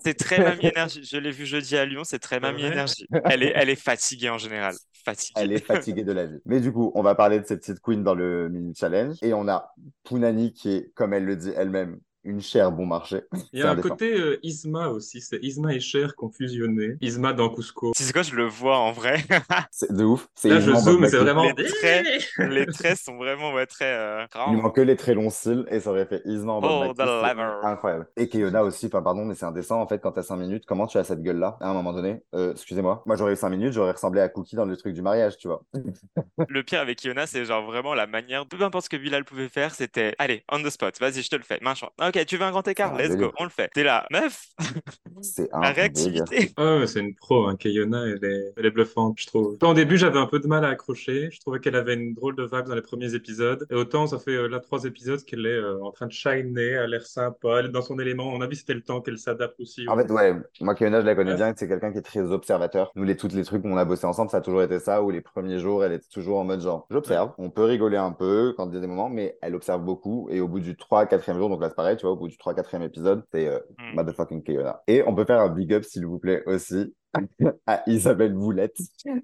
C'est 0.03 0.15
très 0.15 0.39
Mamie 0.43 0.67
Énergie. 0.67 1.03
Je 1.03 1.17
l'ai 1.17 1.31
vu 1.31 1.45
jeudi 1.45 1.77
à 1.77 1.85
Lyon, 1.85 2.03
c'est 2.03 2.19
très 2.19 2.39
Mamie 2.39 2.63
Énergie. 2.63 3.05
Elle 3.25 3.43
est, 3.43 3.53
elle 3.55 3.69
est 3.69 3.75
fatiguée 3.75 4.29
en 4.29 4.37
général. 4.37 4.75
Fatiguée. 5.05 5.33
Elle 5.35 5.51
est 5.51 5.65
fatiguée 5.65 6.03
de 6.03 6.13
la 6.13 6.25
vie. 6.25 6.39
Mais 6.45 6.61
du 6.61 6.71
coup, 6.71 6.91
on 6.95 7.03
va 7.03 7.13
parler 7.13 7.39
de 7.39 7.45
cette 7.45 7.59
petite 7.59 7.81
queen 7.81 8.03
dans 8.03 8.15
le 8.15 8.49
mini 8.49 8.73
challenge. 8.75 9.17
Et 9.21 9.33
on 9.33 9.47
a 9.47 9.73
Punani 10.05 10.53
qui 10.53 10.71
est, 10.71 10.91
comme 10.95 11.13
elle 11.13 11.25
le 11.25 11.35
dit 11.35 11.51
elle-même, 11.55 11.99
une 12.23 12.41
chère 12.41 12.71
bon 12.71 12.85
marché. 12.85 13.21
Il 13.51 13.59
y 13.59 13.61
C'est 13.61 13.67
a 13.67 13.71
un 13.71 13.75
côté 13.75 14.13
euh, 14.13 14.39
Isma 14.43 14.87
aussi, 14.89 15.21
c'est 15.21 15.39
Isma 15.43 15.73
et 15.73 15.79
Cher 15.79 16.15
qui 16.15 16.23
ont 16.25 16.29
fusionné. 16.29 16.95
Isma 17.01 17.33
dans 17.33 17.49
Cusco. 17.49 17.91
Sais 17.95 18.11
quoi, 18.13 18.21
je 18.23 18.35
le 18.35 18.45
vois 18.45 18.77
en 18.77 18.91
vrai. 18.91 19.23
C'est 19.71 19.91
de 19.91 20.03
ouf. 20.03 20.27
C'est 20.35 20.49
Là, 20.49 20.59
je 20.59 20.71
zoome, 20.73 21.07
c'est 21.07 21.17
vraiment. 21.17 21.43
Les 21.43 21.65
traits, 21.65 22.05
les 22.37 22.65
traits 22.67 22.97
sont 22.97 23.17
vraiment 23.17 23.53
ouais, 23.53 23.65
très. 23.65 23.93
euh, 23.93 24.25
Il 24.47 24.55
lui 24.55 24.61
manquait 24.61 24.85
les 24.85 24.95
très 24.95 25.13
longs 25.13 25.29
cils 25.29 25.65
et 25.69 25.79
ça 25.79 25.89
aurait 25.91 26.05
fait 26.05 26.21
Isma 26.25 26.53
en 26.53 26.61
Oh, 26.63 26.93
c'est 26.95 27.03
Incroyable. 27.03 28.07
Et 28.17 28.29
Keyona 28.29 28.63
aussi, 28.63 28.87
enfin 28.87 29.01
pardon, 29.01 29.25
mais 29.25 29.35
c'est 29.35 29.45
indécent 29.45 29.81
en 29.81 29.87
fait 29.87 29.99
quand 29.99 30.11
t'as 30.11 30.23
5 30.23 30.37
minutes, 30.37 30.65
comment 30.65 30.87
tu 30.87 30.97
as 30.97 31.03
cette 31.03 31.21
gueule-là? 31.21 31.57
À 31.59 31.69
un 31.69 31.73
moment 31.73 31.93
donné 31.93 32.23
Euh, 32.35 32.51
Excusez-moi, 32.51 33.03
moi 33.05 33.15
j'aurais 33.15 33.33
eu 33.33 33.37
5 33.37 33.49
minutes, 33.49 33.73
j'aurais 33.73 33.91
ressemblé 33.91 34.21
à 34.21 34.29
Cookie 34.29 34.55
dans 34.55 34.65
le 34.65 34.75
truc 34.77 34.93
du 34.93 35.01
mariage, 35.01 35.37
tu 35.37 35.47
vois. 35.47 35.63
Le 36.47 36.63
pire 36.63 36.79
avec 36.79 37.03
Iona, 37.03 37.25
c'est 37.27 37.45
genre 37.45 37.65
vraiment 37.65 37.93
la 37.93 38.07
manière, 38.07 38.45
peu 38.45 38.61
importe 38.63 38.85
ce 38.85 38.89
que 38.89 38.97
Bilal 38.97 39.25
pouvait 39.25 39.49
faire, 39.49 39.73
c'était 39.73 40.13
allez, 40.17 40.43
on 40.51 40.61
the 40.61 40.69
spot, 40.69 40.99
vas-y, 40.99 41.21
je 41.21 41.29
te 41.29 41.35
le 41.35 41.43
fais, 41.43 41.59
main 41.61 41.75
choix. 41.75 41.91
Ok, 42.15 42.25
tu 42.25 42.37
veux 42.37 42.43
un 42.43 42.51
grand 42.51 42.67
écart, 42.67 42.95
let's 42.95 43.09
délire. 43.09 43.29
go, 43.29 43.33
on 43.39 43.43
le 43.43 43.49
fait. 43.49 43.69
T'es 43.69 43.83
là, 43.83 44.05
meuf, 44.11 44.47
C'est 45.21 45.49
la 45.51 45.57
un 45.57 45.73
délire. 45.73 45.75
réactivité. 45.75 46.51
Ah 46.57 46.77
ouais, 46.77 46.87
c'est 46.87 46.99
une 46.99 47.15
pro, 47.15 47.47
hein. 47.47 47.55
Kayona, 47.55 48.05
elle 48.07 48.23
est, 48.23 48.53
elle 48.57 48.65
est 48.67 48.71
bluffante, 48.71 49.15
je 49.19 49.25
trouve. 49.27 49.57
Au 49.63 49.73
début, 49.73 49.97
j'avais 49.97 50.19
un 50.19 50.27
peu 50.27 50.39
de 50.39 50.47
mal 50.47 50.63
à 50.65 50.69
accrocher. 50.69 51.29
Je 51.31 51.39
trouvais 51.39 51.59
qu'elle 51.59 51.75
avait 51.75 51.95
une 51.95 52.13
drôle 52.13 52.35
de 52.35 52.43
vibe 52.43 52.65
dans 52.67 52.75
les 52.75 52.81
premiers 52.81 53.15
épisodes. 53.15 53.65
Et 53.71 53.75
autant, 53.75 54.05
ça 54.05 54.19
fait 54.19 54.31
euh, 54.35 54.47
là 54.47 54.59
trois 54.59 54.83
épisodes 54.83 55.23
qu'elle 55.23 55.45
est 55.45 55.49
euh, 55.49 55.81
en 55.83 55.91
train 55.91 56.05
de 56.07 56.11
shiner, 56.11 56.61
elle 56.61 56.79
a 56.79 56.87
l'air 56.87 57.05
sympa, 57.07 57.59
elle 57.59 57.67
est 57.67 57.69
dans 57.69 57.81
son 57.81 57.97
élément. 57.99 58.27
On 58.33 58.41
a 58.41 58.47
vu 58.47 58.55
c'était 58.55 58.73
le 58.75 58.81
temps 58.83 59.01
qu'elle 59.01 59.17
s'adapte 59.17 59.59
aussi. 59.59 59.87
En 59.87 59.95
fait, 59.97 60.11
ouais, 60.11 60.35
moi, 60.61 60.75
Keyona, 60.75 61.01
je 61.01 61.05
la 61.05 61.15
connais 61.15 61.31
Ouais. 61.31 61.37
bien, 61.37 61.53
c'est 61.55 61.67
quelqu'un 61.67 61.91
qui 61.91 61.97
est 61.97 62.01
très 62.03 62.21
observateur. 62.31 62.91
Nous, 62.95 63.03
les, 63.05 63.17
toutes 63.17 63.33
les 63.33 63.43
trucs 63.43 63.63
où 63.65 63.67
on 63.69 63.77
a 63.77 63.85
bossé 63.85 64.05
ensemble, 64.05 64.29
ça 64.29 64.37
a 64.37 64.41
toujours 64.41 64.61
été 64.61 64.77
ça, 64.79 65.01
où 65.01 65.09
les 65.09 65.21
premiers 65.21 65.57
jours, 65.59 65.83
elle 65.83 65.93
était 65.93 66.09
toujours 66.11 66.37
en 66.39 66.43
mode 66.43 66.61
genre, 66.61 66.85
j'observe, 66.91 67.31
on 67.37 67.49
peut 67.49 67.63
rigoler 67.63 67.97
un 67.97 68.11
peu 68.11 68.53
quand 68.57 68.67
il 68.69 68.75
y 68.75 68.77
a 68.77 68.81
des 68.81 68.87
moments, 68.87 69.09
mais 69.09 69.37
elle 69.41 69.55
observe 69.55 69.81
beaucoup. 69.81 70.27
Et 70.31 70.41
au 70.41 70.47
bout 70.47 70.59
du 70.59 70.75
3 70.75 71.05
4 71.07 71.37
jour, 71.37 71.49
donc 71.49 71.61
là, 71.61 71.69
c'est 71.69 71.75
pareil, 71.75 71.97
tu 72.03 72.07
vois, 72.07 72.11
au 72.11 72.17
bout 72.17 72.27
du 72.27 72.37
3 72.37 72.53
4 72.53 72.81
épisode, 72.81 73.23
c'est 73.33 73.47
euh, 73.47 73.59
Hmm. 73.79 73.95
motherfucking 73.95 74.43
Keyona. 74.43 74.81
Et 74.87 75.03
on 75.07 75.15
peut 75.15 75.23
faire 75.23 75.39
un 75.39 75.47
big 75.49 75.73
up, 75.73 75.85
s'il 75.85 76.05
vous 76.05 76.19
plaît, 76.19 76.43
aussi 76.45 76.93
à 77.67 77.81
Isabelle 77.87 78.33
Boulette, 78.33 78.75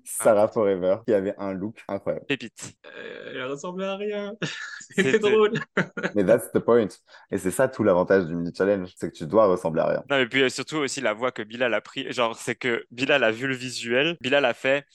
Sarah 0.06 0.48
Forever, 0.48 0.98
qui 1.06 1.14
avait 1.14 1.36
un 1.38 1.52
look 1.54 1.84
incroyable. 1.90 2.26
Pépite. 2.28 2.74
Euh, 2.86 3.32
elle 3.36 3.44
ressemblait 3.46 3.86
à 3.86 3.98
rien. 3.98 4.34
C'était 4.80 5.12
C'était- 5.14 5.20
drôle. 5.30 5.52
Mais 6.16 6.24
that's 6.24 6.50
the 6.54 6.60
point. 6.60 6.88
Et 7.32 7.38
c'est 7.38 7.52
ça 7.52 7.68
tout 7.68 7.84
l'avantage 7.84 8.26
du 8.28 8.36
mini 8.36 8.52
challenge, 8.56 8.94
c'est 8.96 9.12
que 9.12 9.18
tu 9.18 9.26
dois 9.28 9.48
ressembler 9.48 9.82
à 9.82 9.88
rien. 9.88 10.04
Non, 10.10 10.18
mais 10.18 10.28
puis 10.28 10.44
euh, 10.44 10.50
surtout 10.50 10.78
aussi 10.78 11.02
la 11.02 11.14
voix 11.14 11.32
que 11.34 11.42
Bilal 11.44 11.74
a 11.74 11.82
pris, 11.82 12.10
genre, 12.14 12.36
c'est 12.38 12.56
que 12.56 12.86
Bilal 12.92 13.24
a 13.26 13.32
vu 13.32 13.46
le 13.48 13.56
visuel, 13.56 14.16
Bilal 14.22 14.46
a 14.46 14.54
fait, 14.54 14.86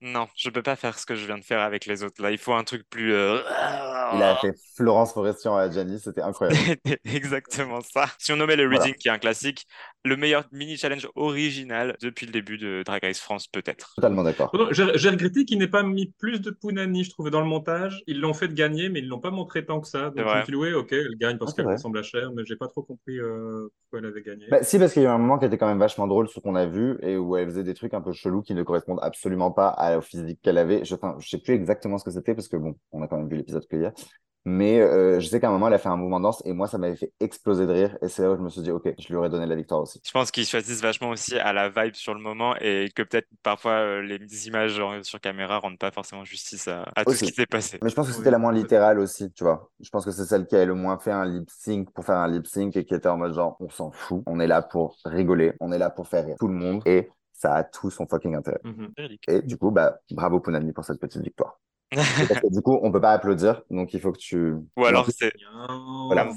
non, 0.00 0.28
je 0.36 0.50
peux 0.50 0.62
pas 0.62 0.76
faire 0.76 0.98
ce 0.98 1.06
que 1.06 1.14
je 1.14 1.24
viens 1.26 1.38
de 1.38 1.44
faire 1.44 1.60
avec 1.60 1.86
les 1.86 2.02
autres, 2.02 2.22
là, 2.22 2.30
il 2.30 2.38
faut 2.38 2.52
un 2.54 2.64
truc 2.64 2.88
plus... 2.90 3.12
euh, 3.14 3.42
Il 4.10 4.22
a 4.22 4.34
fait 4.36 4.54
Florence 4.76 5.12
Forestier 5.12 5.50
à 5.50 5.70
Gianni, 5.70 6.00
c'était 6.00 6.22
incroyable. 6.22 6.62
C'était 6.66 7.00
exactement 7.04 7.80
ça. 7.80 8.06
Si 8.18 8.32
on 8.32 8.36
nommait 8.36 8.56
le 8.56 8.68
Voilà. 8.68 8.68
reading, 8.68 8.94
qui 8.94 9.08
est 9.08 9.10
un 9.10 9.18
classique, 9.18 9.66
le 10.04 10.16
meilleur 10.16 10.46
mini 10.52 10.76
challenge 10.76 11.08
original 11.14 11.96
depuis 12.02 12.26
le 12.26 12.32
début 12.32 12.58
de 12.58 12.82
Drag 12.84 13.02
Race 13.02 13.20
France, 13.20 13.48
peut-être. 13.48 13.94
Totalement 13.96 14.22
d'accord. 14.24 14.50
Pardon, 14.52 14.68
J'ai 14.72 15.08
regretté 15.08 15.44
qu'ils 15.44 15.58
n'aient 15.58 15.68
pas 15.68 15.82
mis 15.82 16.12
plus 16.18 16.40
de 16.40 16.50
Punani, 16.50 17.04
je 17.04 17.10
trouvais, 17.10 17.30
dans 17.30 17.40
le 17.40 17.46
montage. 17.46 18.02
Ils 18.06 18.20
l'ont 18.20 18.34
fait 18.34 18.48
de 18.48 18.54
gagner, 18.54 18.88
mais 18.88 19.00
ils 19.00 19.08
l'ont 19.08 19.20
pas 19.20 19.30
montré 19.30 19.64
tant 19.64 19.80
que 19.80 19.88
ça. 19.88 20.10
Donc 20.10 20.18
je 20.18 20.22
vrai. 20.22 20.40
me 20.40 20.42
suis 20.44 20.52
dit, 20.52 20.56
ouais, 20.58 20.72
ok, 20.74 20.92
elle 20.92 21.16
gagne 21.16 21.38
parce 21.38 21.52
Ah, 21.52 21.54
qu'elle 21.54 21.66
ressemble 21.66 21.98
à 21.98 22.02
Cher, 22.02 22.30
mais 22.32 22.44
j'ai 22.44 22.56
pas 22.56 22.68
trop 22.68 22.82
compris 22.82 23.18
euh, 23.18 23.68
pourquoi 23.82 23.98
elle 24.00 24.06
avait 24.06 24.22
gagné. 24.22 24.46
Bah, 24.50 24.62
si, 24.62 24.78
parce 24.78 24.92
qu'il 24.92 25.02
y 25.02 25.06
a 25.06 25.08
eu 25.08 25.12
un 25.12 25.18
moment 25.18 25.38
qui 25.38 25.46
était 25.46 25.56
quand 25.56 25.66
même 25.66 25.78
vachement 25.78 26.06
drôle, 26.06 26.28
ce 26.28 26.38
qu'on 26.38 26.54
a 26.54 26.66
vu, 26.66 26.98
et 27.02 27.16
où 27.16 27.34
elle 27.36 27.46
faisait 27.46 27.64
des 27.64 27.72
trucs 27.74 27.94
un 27.94 28.02
peu 28.02 28.12
chelous 28.12 28.42
qui 28.42 28.54
ne 28.54 28.62
correspondent 28.62 28.98
absolument 29.02 29.50
pas 29.50 29.68
à- 29.68 29.96
au 29.98 30.00
physique 30.02 30.38
qu'elle 30.42 30.58
avait. 30.58 30.84
Je, 30.84 30.94
enfin, 30.94 31.16
je 31.18 31.28
sais 31.28 31.38
plus 31.38 31.54
exactement 31.54 31.96
ce 31.98 32.04
que 32.04 32.10
c'était, 32.10 32.34
parce 32.34 32.48
que 32.48 32.56
bon, 32.58 32.74
on 32.92 33.02
a 33.02 33.08
quand 33.08 33.16
même 33.16 33.28
vu 33.28 33.36
l'épisode 33.36 33.66
qu'il 33.66 33.80
y 33.80 33.86
a. 33.86 33.92
Mais 34.46 34.80
euh, 34.80 35.20
je 35.20 35.26
sais 35.26 35.40
qu'à 35.40 35.48
un 35.48 35.52
moment, 35.52 35.68
elle 35.68 35.74
a 35.74 35.78
fait 35.78 35.88
un 35.88 35.96
mouvement 35.96 36.20
de 36.20 36.24
danse, 36.24 36.42
et 36.44 36.52
moi, 36.52 36.66
ça 36.66 36.76
m'avait 36.76 36.96
fait 36.96 37.12
exploser 37.20 37.66
de 37.66 37.72
rire, 37.72 37.96
et 38.02 38.08
c'est 38.08 38.22
là 38.22 38.32
où 38.32 38.36
je 38.36 38.42
me 38.42 38.50
suis 38.50 38.60
dit, 38.60 38.70
ok, 38.70 38.92
je 38.98 39.08
lui 39.08 39.16
aurais 39.16 39.30
donné 39.30 39.46
la 39.46 39.56
victoire 39.56 39.80
aussi. 39.80 40.00
Je 40.04 40.10
pense 40.10 40.30
qu'ils 40.30 40.46
choisissent 40.46 40.82
vachement 40.82 41.08
aussi 41.10 41.38
à 41.38 41.52
la 41.52 41.70
vibe 41.70 41.94
sur 41.94 42.14
le 42.14 42.20
moment 42.20 42.54
et 42.60 42.90
que 42.94 43.02
peut-être 43.02 43.28
parfois 43.42 43.72
euh, 43.72 44.02
les 44.02 44.46
images 44.46 44.80
sur 45.02 45.20
caméra 45.20 45.58
rendent 45.58 45.78
pas 45.78 45.90
forcément 45.90 46.24
justice 46.24 46.68
à, 46.68 46.82
à 46.94 47.04
tout 47.04 47.14
ce 47.14 47.24
qui 47.24 47.32
s'est 47.32 47.46
passé. 47.46 47.78
Mais 47.82 47.88
je 47.88 47.94
pense 47.94 48.06
que 48.06 48.12
Oui, 48.12 48.18
c'était 48.18 48.30
la 48.30 48.38
moins 48.38 48.52
littérale 48.52 48.98
aussi, 48.98 49.32
tu 49.32 49.44
vois. 49.44 49.70
Je 49.80 49.88
pense 49.88 50.04
que 50.04 50.10
c'est 50.10 50.24
celle 50.24 50.46
qui 50.46 50.56
a 50.56 50.64
le 50.64 50.74
moins 50.74 50.98
fait 50.98 51.10
un 51.10 51.24
lip 51.24 51.48
sync 51.50 51.90
pour 51.92 52.04
faire 52.04 52.16
un 52.16 52.28
lip 52.28 52.46
sync 52.46 52.76
et 52.76 52.84
qui 52.84 52.94
était 52.94 53.08
en 53.08 53.16
mode 53.16 53.34
genre, 53.34 53.56
on 53.60 53.68
s'en 53.70 53.90
fout, 53.90 54.22
on 54.26 54.40
est 54.40 54.46
là 54.46 54.62
pour 54.62 54.96
rigoler, 55.04 55.54
on 55.60 55.72
est 55.72 55.78
là 55.78 55.90
pour 55.90 56.06
faire 56.06 56.24
rire 56.24 56.36
tout 56.38 56.48
le 56.48 56.54
monde, 56.54 56.82
et 56.86 57.10
ça 57.32 57.54
a 57.54 57.64
tout 57.64 57.90
son 57.90 58.06
fucking 58.06 58.34
intérêt. 58.34 58.60
Mhm. 58.64 58.92
Et 59.28 59.42
du 59.42 59.56
coup, 59.56 59.70
bah, 59.70 59.98
bravo 60.10 60.40
Punani 60.40 60.72
pour 60.72 60.84
cette 60.84 61.00
petite 61.00 61.22
victoire. 61.22 61.58
Parce 61.94 62.40
que 62.40 62.52
du 62.52 62.60
coup, 62.62 62.78
on 62.82 62.90
peut 62.92 63.00
pas 63.00 63.12
applaudir, 63.12 63.62
donc 63.70 63.94
il 63.94 64.00
faut 64.00 64.12
que 64.12 64.18
tu. 64.18 64.52
Ou 64.76 64.84
alors 64.84 65.08
c'est 65.10 65.32
Voilà. 66.06 66.28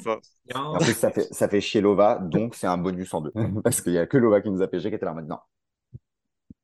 En 0.56 0.78
plus, 0.78 0.94
ça 0.94 1.12
fait, 1.12 1.28
ça 1.34 1.48
fait 1.50 1.62
chier 1.62 1.82
Lova, 1.82 2.16
donc 2.20 2.56
c'est 2.56 2.68
un 2.68 2.78
bonus 2.78 3.14
en 3.14 3.22
deux. 3.22 3.32
Parce 3.64 3.82
qu'il 3.82 3.94
y 3.94 3.98
a 3.98 4.06
que 4.08 4.18
Lova 4.18 4.42
qui 4.42 4.50
nous 4.50 4.62
a 4.62 4.68
pêché 4.68 4.90
qui 4.90 4.96
était 4.96 5.06
là 5.06 5.12
en 5.12 5.16
mode 5.16 5.28
non. 5.28 5.40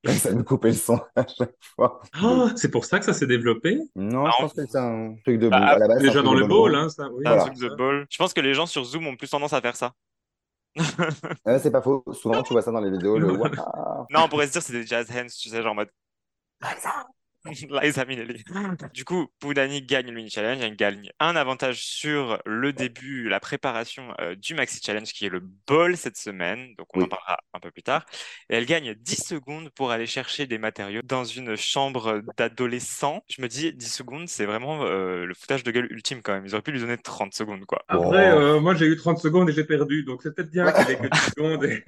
Ça 0.05 0.33
nous 0.33 0.43
coupait 0.43 0.67
le 0.69 0.73
son 0.73 0.99
à 1.15 1.25
chaque 1.25 1.55
fois. 1.75 2.01
Ah, 2.13 2.47
c'est 2.57 2.69
pour 2.69 2.83
ça 2.85 2.99
que 2.99 3.05
ça 3.05 3.13
s'est 3.13 3.27
développé? 3.27 3.79
Non, 3.95 4.25
Ah, 4.25 4.31
je 4.31 4.35
on- 4.43 4.47
pense 4.47 4.53
que 4.53 4.65
c'est 4.67 4.77
un 4.77 5.15
truc 5.23 5.39
de 5.39 5.47
boule. 5.49 5.59
Bah, 5.59 5.65
à 5.67 5.79
la 5.79 5.87
base, 5.87 6.01
Déjà 6.01 6.21
dans 6.21 6.33
le 6.33 6.43
roue. 6.43 6.67
hein, 6.67 6.89
ça. 6.89 7.09
Oui, 7.09 7.23
C'est 7.25 7.31
un 7.31 7.37
truc 7.37 7.57
de 7.57 7.69
ball. 7.75 8.05
Je 8.09 8.17
pense 8.17 8.33
que 8.33 8.41
les 8.41 8.53
gens 8.53 8.65
sur 8.65 8.83
Zoom 8.83 9.07
ont 9.07 9.15
plus 9.15 9.29
tendance 9.29 9.53
à 9.53 9.61
faire 9.61 9.75
ça. 9.77 9.93
C'est 11.59 11.71
pas 11.71 11.81
faux. 11.81 12.03
Souvent, 12.11 12.41
tu 12.43 12.51
vois 12.53 12.61
ça 12.61 12.71
dans 12.71 12.81
les 12.81 12.91
vidéos, 12.91 13.17
le. 13.17 13.27
Non, 13.27 14.23
on 14.25 14.27
pourrait 14.27 14.47
se 14.47 14.51
dire 14.53 14.61
c'est 14.61 14.73
des 14.73 14.85
jazz 14.85 15.07
hands, 15.11 15.27
tu 15.27 15.49
sais, 15.49 15.61
genre 15.61 15.71
en 15.71 15.75
mode. 15.75 15.89
Liza 17.83 18.05
Minnelli. 18.05 18.43
Du 18.93 19.03
coup, 19.05 19.27
Poudani 19.39 19.81
gagne 19.81 20.07
le 20.07 20.13
mini 20.13 20.29
challenge, 20.29 20.61
elle 20.61 20.75
gagne 20.75 21.09
un 21.19 21.35
avantage 21.35 21.83
sur 21.83 22.41
le 22.45 22.71
début, 22.71 23.27
la 23.27 23.39
préparation 23.39 24.13
euh, 24.21 24.35
du 24.35 24.53
maxi 24.55 24.79
challenge 24.83 25.11
qui 25.13 25.25
est 25.25 25.29
le 25.29 25.41
ball 25.67 25.97
cette 25.97 26.15
semaine, 26.17 26.73
donc 26.77 26.87
on 26.95 26.99
Oui. 26.99 27.05
en 27.05 27.07
parlera 27.09 27.37
un 27.53 27.59
peu 27.59 27.69
plus 27.71 27.83
tard. 27.83 28.05
Et 28.49 28.55
elle 28.55 28.65
gagne 28.65 28.93
10 28.95 29.25
secondes 29.27 29.69
pour 29.71 29.91
aller 29.91 30.05
chercher 30.05 30.47
des 30.47 30.57
matériaux 30.57 31.01
dans 31.03 31.25
une 31.25 31.55
chambre 31.57 32.21
d'adolescents. 32.37 33.23
Je 33.29 33.41
me 33.41 33.47
dis 33.47 33.73
10 33.73 33.87
secondes, 33.93 34.27
c'est 34.29 34.45
vraiment 34.45 34.83
euh, 34.85 35.25
le 35.25 35.33
foutage 35.33 35.63
de 35.63 35.71
gueule 35.71 35.87
ultime 35.91 36.21
quand 36.21 36.33
même. 36.33 36.45
Ils 36.45 36.53
auraient 36.53 36.61
pu 36.61 36.71
lui 36.71 36.79
donner 36.79 36.97
30 36.97 37.33
secondes 37.33 37.65
quoi. 37.65 37.83
Après, 37.87 38.31
Oh. 38.33 38.39
euh, 38.39 38.59
moi 38.61 38.73
j'ai 38.75 38.85
eu 38.85 38.95
30 38.95 39.17
secondes 39.19 39.49
et 39.49 39.53
j'ai 39.53 39.65
perdu, 39.65 40.03
donc 40.03 40.21
c'est 40.23 40.33
peut-être 40.33 40.51
bien 40.51 40.71
qu'il 40.71 40.91
ait 40.91 40.97
que 40.97 41.07
10 41.07 41.19
secondes. 41.35 41.63
et- 41.65 41.83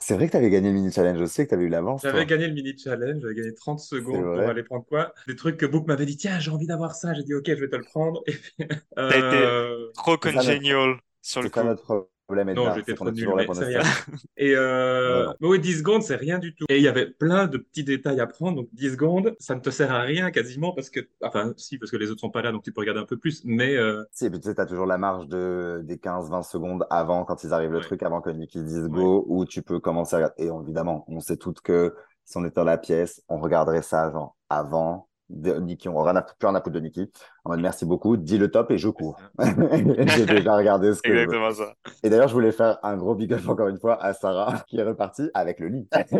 C'est 0.00 0.14
vrai 0.14 0.26
que 0.26 0.32
t'avais 0.32 0.50
gagné 0.50 0.68
le 0.68 0.74
mini 0.74 0.92
challenge 0.92 1.20
aussi, 1.20 1.44
que 1.44 1.50
t'avais 1.50 1.64
eu 1.64 1.68
l'avance. 1.68 2.02
J'avais 2.02 2.26
gagné 2.26 2.46
le 2.48 2.52
mini 2.54 2.76
challenge, 2.78 3.22
j'avais 3.22 3.34
gagné 3.34 3.54
30 3.54 3.80
secondes 3.80 4.49
vrai. 4.50 4.60
aller 4.60 4.62
prendre 4.62 4.84
quoi 4.84 5.12
Des 5.26 5.36
trucs 5.36 5.56
que 5.56 5.66
Book 5.66 5.86
m'avait 5.86 6.06
dit, 6.06 6.16
tiens, 6.16 6.38
j'ai 6.38 6.50
envie 6.50 6.66
d'avoir 6.66 6.94
ça. 6.94 7.14
J'ai 7.14 7.22
dit, 7.22 7.34
ok, 7.34 7.46
je 7.46 7.54
vais 7.54 7.68
te 7.68 7.76
le 7.76 7.84
prendre. 7.84 8.22
Et 8.26 8.32
puis, 8.32 8.52
été 8.58 8.72
euh, 8.96 9.90
Trop 9.94 10.16
congenial 10.16 10.96
sur 11.22 11.42
le 11.42 11.48
coup. 11.50 11.62
notre 11.62 12.08
problème, 12.26 12.52
Non, 12.54 12.72
j'étais 12.74 12.94
trop 12.94 13.08
est 13.08 13.12
nul, 13.12 13.28
mais 13.36 13.46
c'est 13.52 13.64
rien. 13.64 13.82
Et 14.36 14.54
euh... 14.54 15.14
Voilà. 15.24 15.36
mais 15.40 15.48
oui, 15.48 15.58
10 15.60 15.78
secondes, 15.78 16.02
c'est 16.02 16.16
rien 16.16 16.38
du 16.38 16.54
tout. 16.54 16.64
Et 16.68 16.76
il 16.76 16.82
y 16.82 16.88
avait 16.88 17.06
plein 17.06 17.46
de 17.46 17.58
petits 17.58 17.82
détails 17.84 18.20
à 18.20 18.26
prendre. 18.26 18.56
Donc 18.56 18.68
10 18.72 18.90
secondes, 18.92 19.34
ça 19.40 19.54
ne 19.56 19.60
te 19.60 19.70
sert 19.70 19.90
à 19.92 20.00
rien 20.02 20.30
quasiment 20.30 20.72
parce 20.72 20.90
que, 20.90 21.00
enfin, 21.22 21.52
si, 21.56 21.76
parce 21.78 21.90
que 21.90 21.96
les 21.96 22.10
autres 22.10 22.20
sont 22.20 22.30
pas 22.30 22.42
là, 22.42 22.52
donc 22.52 22.62
tu 22.62 22.72
peux 22.72 22.80
regarder 22.80 23.00
un 23.00 23.04
peu 23.04 23.16
plus. 23.18 23.42
Mais 23.44 23.76
euh, 23.76 24.04
Si, 24.12 24.26
et 24.26 24.30
puis 24.30 24.38
tu 24.40 24.48
sais, 24.48 24.54
t'as 24.54 24.66
toujours 24.66 24.86
la 24.86 24.96
marge 24.96 25.26
de, 25.28 25.80
des 25.84 25.96
15-20 25.96 26.42
secondes 26.48 26.86
avant, 26.88 27.24
quand 27.24 27.42
ils 27.44 27.52
arrivent 27.52 27.72
le 27.72 27.78
Ouais. 27.78 27.84
truc, 27.84 28.02
avant 28.02 28.20
que 28.20 28.30
Nicky 28.30 28.62
dise 28.62 28.86
go, 28.88 29.24
où 29.28 29.44
tu 29.44 29.62
peux 29.62 29.80
commencer 29.80 30.14
à 30.14 30.18
regarder. 30.18 30.44
Et 30.44 30.48
évidemment, 30.62 31.04
on 31.08 31.20
sait 31.20 31.36
toutes 31.36 31.60
que 31.60 31.94
si 32.24 32.36
on 32.36 32.44
était 32.44 32.54
dans 32.54 32.64
la 32.64 32.78
pièce, 32.78 33.22
on 33.28 33.38
regarderait 33.38 33.82
ça, 33.82 34.12
avant 34.48 35.09
de 35.30 35.54
Nicky. 35.54 35.88
On 35.88 35.92
n'aurait 35.92 36.12
plus 36.12 36.46
rien 36.46 36.54
à 36.54 36.60
foutre 36.60 36.74
de 36.74 36.80
Nicky. 36.80 37.10
En 37.44 37.50
mode, 37.50 37.60
merci 37.60 37.86
beaucoup, 37.86 38.16
dis 38.16 38.36
le 38.36 38.50
top 38.50 38.70
et 38.70 38.78
je 38.78 38.88
cours. 38.88 39.16
J'ai 39.38 40.26
déjà 40.26 40.56
regardé 40.56 40.92
ce 40.92 41.00
que 41.00 41.08
je. 41.14 41.18
Exactement 41.20 41.50
ça. 41.52 41.74
Et 42.02 42.10
d'ailleurs, 42.10 42.28
je 42.28 42.34
voulais 42.34 42.52
faire 42.52 42.78
un 42.82 42.96
gros 42.96 43.14
big 43.14 43.32
up 43.32 43.48
encore 43.48 43.68
une 43.68 43.78
fois 43.78 44.02
à 44.02 44.12
Sarah, 44.12 44.62
qui 44.68 44.78
est 44.78 44.82
repartie 44.82 45.30
avec 45.32 45.60
le 45.60 45.68
lit. 45.68 45.88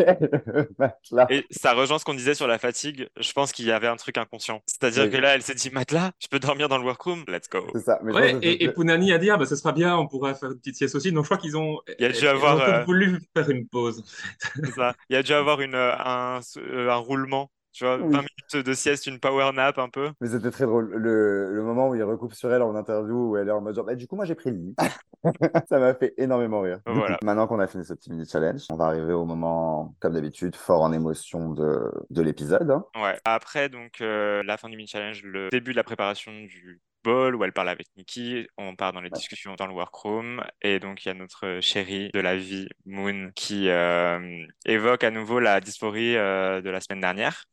Le 0.46 0.68
matelas. 0.78 1.26
Et 1.30 1.44
ça 1.50 1.74
rejoint 1.74 1.98
ce 1.98 2.04
qu'on 2.04 2.14
disait 2.14 2.34
sur 2.34 2.46
la 2.46 2.58
fatigue. 2.58 3.08
Je 3.18 3.32
pense 3.32 3.52
qu'il 3.52 3.66
y 3.66 3.72
avait 3.72 3.88
un 3.88 3.96
truc 3.96 4.16
inconscient. 4.16 4.62
C'est-à 4.66 4.90
dire 4.90 5.04
Oui. 5.04 5.10
que 5.10 5.16
là, 5.16 5.34
elle 5.34 5.42
s'est 5.42 5.54
dit, 5.54 5.70
matelas, 5.70 6.12
je 6.18 6.28
peux 6.28 6.38
dormir 6.38 6.68
dans 6.68 6.78
le 6.78 6.84
workroom? 6.84 7.24
Let's 7.28 7.48
go. 7.50 7.66
C'est 7.74 7.80
ça. 7.80 7.98
Mais 8.02 8.12
je 8.12 8.16
ouais, 8.16 8.32
pense 8.32 8.40
que 8.40 8.46
et, 8.46 8.64
et 8.64 8.68
Pounani 8.72 9.12
a 9.12 9.18
dit, 9.18 9.30
ah, 9.30 9.36
bah, 9.36 9.46
ce 9.46 9.56
sera 9.56 9.72
bien, 9.72 9.96
on 9.96 10.06
pourra 10.06 10.34
faire 10.34 10.50
une 10.50 10.58
petite 10.58 10.76
sieste 10.76 10.94
aussi. 10.94 11.12
Donc 11.12 11.24
je 11.24 11.28
crois 11.28 11.38
qu'ils 11.38 11.56
ont, 11.56 11.78
Il 11.98 12.02
y 12.02 12.06
a 12.06 12.12
dû 12.12 12.18
ils 12.18 12.26
avoir, 12.28 12.56
ont 12.56 12.60
euh, 12.60 12.84
voulu 12.84 13.20
faire 13.36 13.50
une 13.50 13.66
pause. 13.66 14.02
Ça. 14.74 14.94
Il 15.08 15.14
y 15.14 15.16
a 15.16 15.22
dû 15.22 15.32
avoir 15.32 15.60
une, 15.60 15.74
euh, 15.74 15.92
un, 15.98 16.40
euh, 16.58 16.90
un 16.90 16.96
roulement. 16.96 17.50
Tu 17.72 17.84
vois, 17.84 17.96
Oui. 17.98 18.12
20 18.12 18.18
minutes 18.22 18.66
de 18.66 18.72
sieste, 18.74 19.06
une 19.06 19.20
power 19.20 19.52
nap 19.54 19.78
un 19.78 19.88
peu. 19.88 20.10
Mais 20.20 20.28
c'était 20.28 20.50
très 20.50 20.64
drôle. 20.66 20.90
Le, 20.94 21.52
le 21.54 21.62
moment 21.62 21.88
où 21.88 21.94
il 21.94 22.02
recoupe 22.02 22.34
sur 22.34 22.52
elle 22.52 22.62
en 22.62 22.74
interview, 22.74 23.30
où 23.30 23.36
elle 23.36 23.48
est 23.48 23.52
en 23.52 23.60
mode 23.60 23.74
genre, 23.76 23.84
Bah, 23.84 23.94
du 23.94 24.06
coup, 24.06 24.16
moi 24.16 24.24
j'ai 24.24 24.34
pris 24.34 24.50
le 24.50 24.56
lit. 24.56 24.74
ça 25.68 25.78
m'a 25.78 25.94
fait 25.94 26.14
énormément 26.18 26.60
rire. 26.62 26.80
Voilà. 26.86 27.16
coup, 27.16 27.24
maintenant 27.26 27.46
qu'on 27.46 27.60
a 27.60 27.66
fini 27.66 27.84
ce 27.84 27.94
petit 27.94 28.10
mini 28.10 28.26
challenge, 28.28 28.62
on 28.70 28.76
va 28.76 28.86
arriver 28.86 29.12
au 29.12 29.24
moment, 29.24 29.94
comme 30.00 30.14
d'habitude, 30.14 30.56
fort 30.56 30.82
en 30.82 30.92
émotion 30.92 31.50
de, 31.50 31.90
de 32.10 32.22
l'épisode. 32.22 32.70
hein. 32.70 32.84
Ouais. 32.96 33.18
Après, 33.24 33.68
donc, 33.68 34.00
euh, 34.00 34.42
la 34.42 34.56
fin 34.56 34.68
du 34.68 34.76
mini 34.76 34.88
challenge, 34.88 35.22
le 35.22 35.48
début 35.50 35.70
de 35.72 35.76
la 35.76 35.84
préparation 35.84 36.32
du 36.32 36.80
ball 37.02 37.34
où 37.34 37.44
elle 37.44 37.52
parle 37.52 37.68
avec 37.70 37.86
Nikki. 37.96 38.46
On 38.58 38.76
part 38.76 38.92
dans 38.92 39.00
les 39.00 39.08
discussions 39.10 39.54
dans 39.54 39.66
le 39.66 39.72
workroom. 39.72 40.42
Et 40.60 40.80
donc, 40.80 41.04
il 41.04 41.08
y 41.08 41.10
a 41.10 41.14
notre 41.14 41.60
chérie 41.60 42.10
de 42.12 42.20
la 42.20 42.36
vie, 42.36 42.68
Moon, 42.84 43.30
qui 43.34 43.68
euh, 43.70 44.44
évoque 44.66 45.04
à 45.04 45.10
nouveau 45.10 45.40
la 45.40 45.60
dysphorie 45.60 46.16
euh, 46.16 46.60
de 46.60 46.68
la 46.68 46.80
semaine 46.80 47.00
dernière 47.00 47.44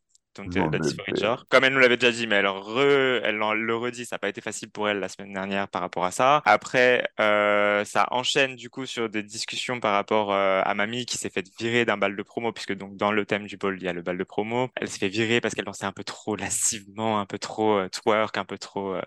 donc 0.46 0.76
dysphorie 0.80 1.14
de 1.14 1.18
genre. 1.18 1.46
Comme 1.50 1.64
elle 1.64 1.74
nous 1.74 1.80
l'avait 1.80 1.98
déjà 1.98 2.12
dit, 2.12 2.28
mais 2.28 2.36
elle, 2.36 2.46
re- 2.46 3.22
elle 3.24 3.42
en- 3.42 3.54
le 3.54 3.76
redit, 3.76 4.06
ça 4.06 4.16
n'a 4.16 4.20
pas 4.20 4.30
été 4.30 4.42
facile 4.42 4.70
pour 4.72 4.88
elle 4.90 5.00
la 5.00 5.10
semaine 5.10 5.34
dernière 5.34 5.68
par 5.68 5.82
rapport 5.82 6.06
à 6.06 6.12
ça. 6.12 6.42
Après, 6.46 7.08
euh, 7.20 7.84
ça 7.86 8.08
enchaîne 8.12 8.56
du 8.56 8.70
coup 8.70 8.86
sur 8.86 9.10
des 9.10 9.24
discussions 9.24 9.80
par 9.80 9.94
rapport 9.94 10.32
euh, 10.34 10.62
à 10.64 10.74
Mamie 10.74 11.06
qui 11.06 11.18
s'est 11.18 11.30
fait 11.30 11.46
virer 11.60 11.86
d'un 11.86 11.98
bal 11.98 12.16
de 12.16 12.24
promo, 12.24 12.52
puisque 12.52 12.74
donc 12.76 12.96
dans 12.98 13.12
le 13.12 13.26
thème 13.26 13.48
du 13.48 13.58
ball, 13.58 13.78
il 13.80 13.84
y 13.84 13.88
a 13.88 13.94
le 13.94 14.02
bal 14.02 14.18
de 14.18 14.24
promo. 14.24 14.70
Elle 14.76 14.90
s'est 14.90 15.00
fait 15.00 15.10
virer 15.10 15.42
parce 15.42 15.56
qu'elle 15.56 15.66
dansait 15.66 15.86
un 15.86 15.92
peu 15.92 16.04
trop 16.04 16.36
lascivement, 16.36 17.20
un 17.20 17.26
peu 17.26 17.40
trop 17.40 17.78
euh, 17.78 17.90
twerk, 17.90 18.38
un 18.38 18.46
peu 18.46 18.58
trop... 18.58 18.94
euh, 18.94 19.02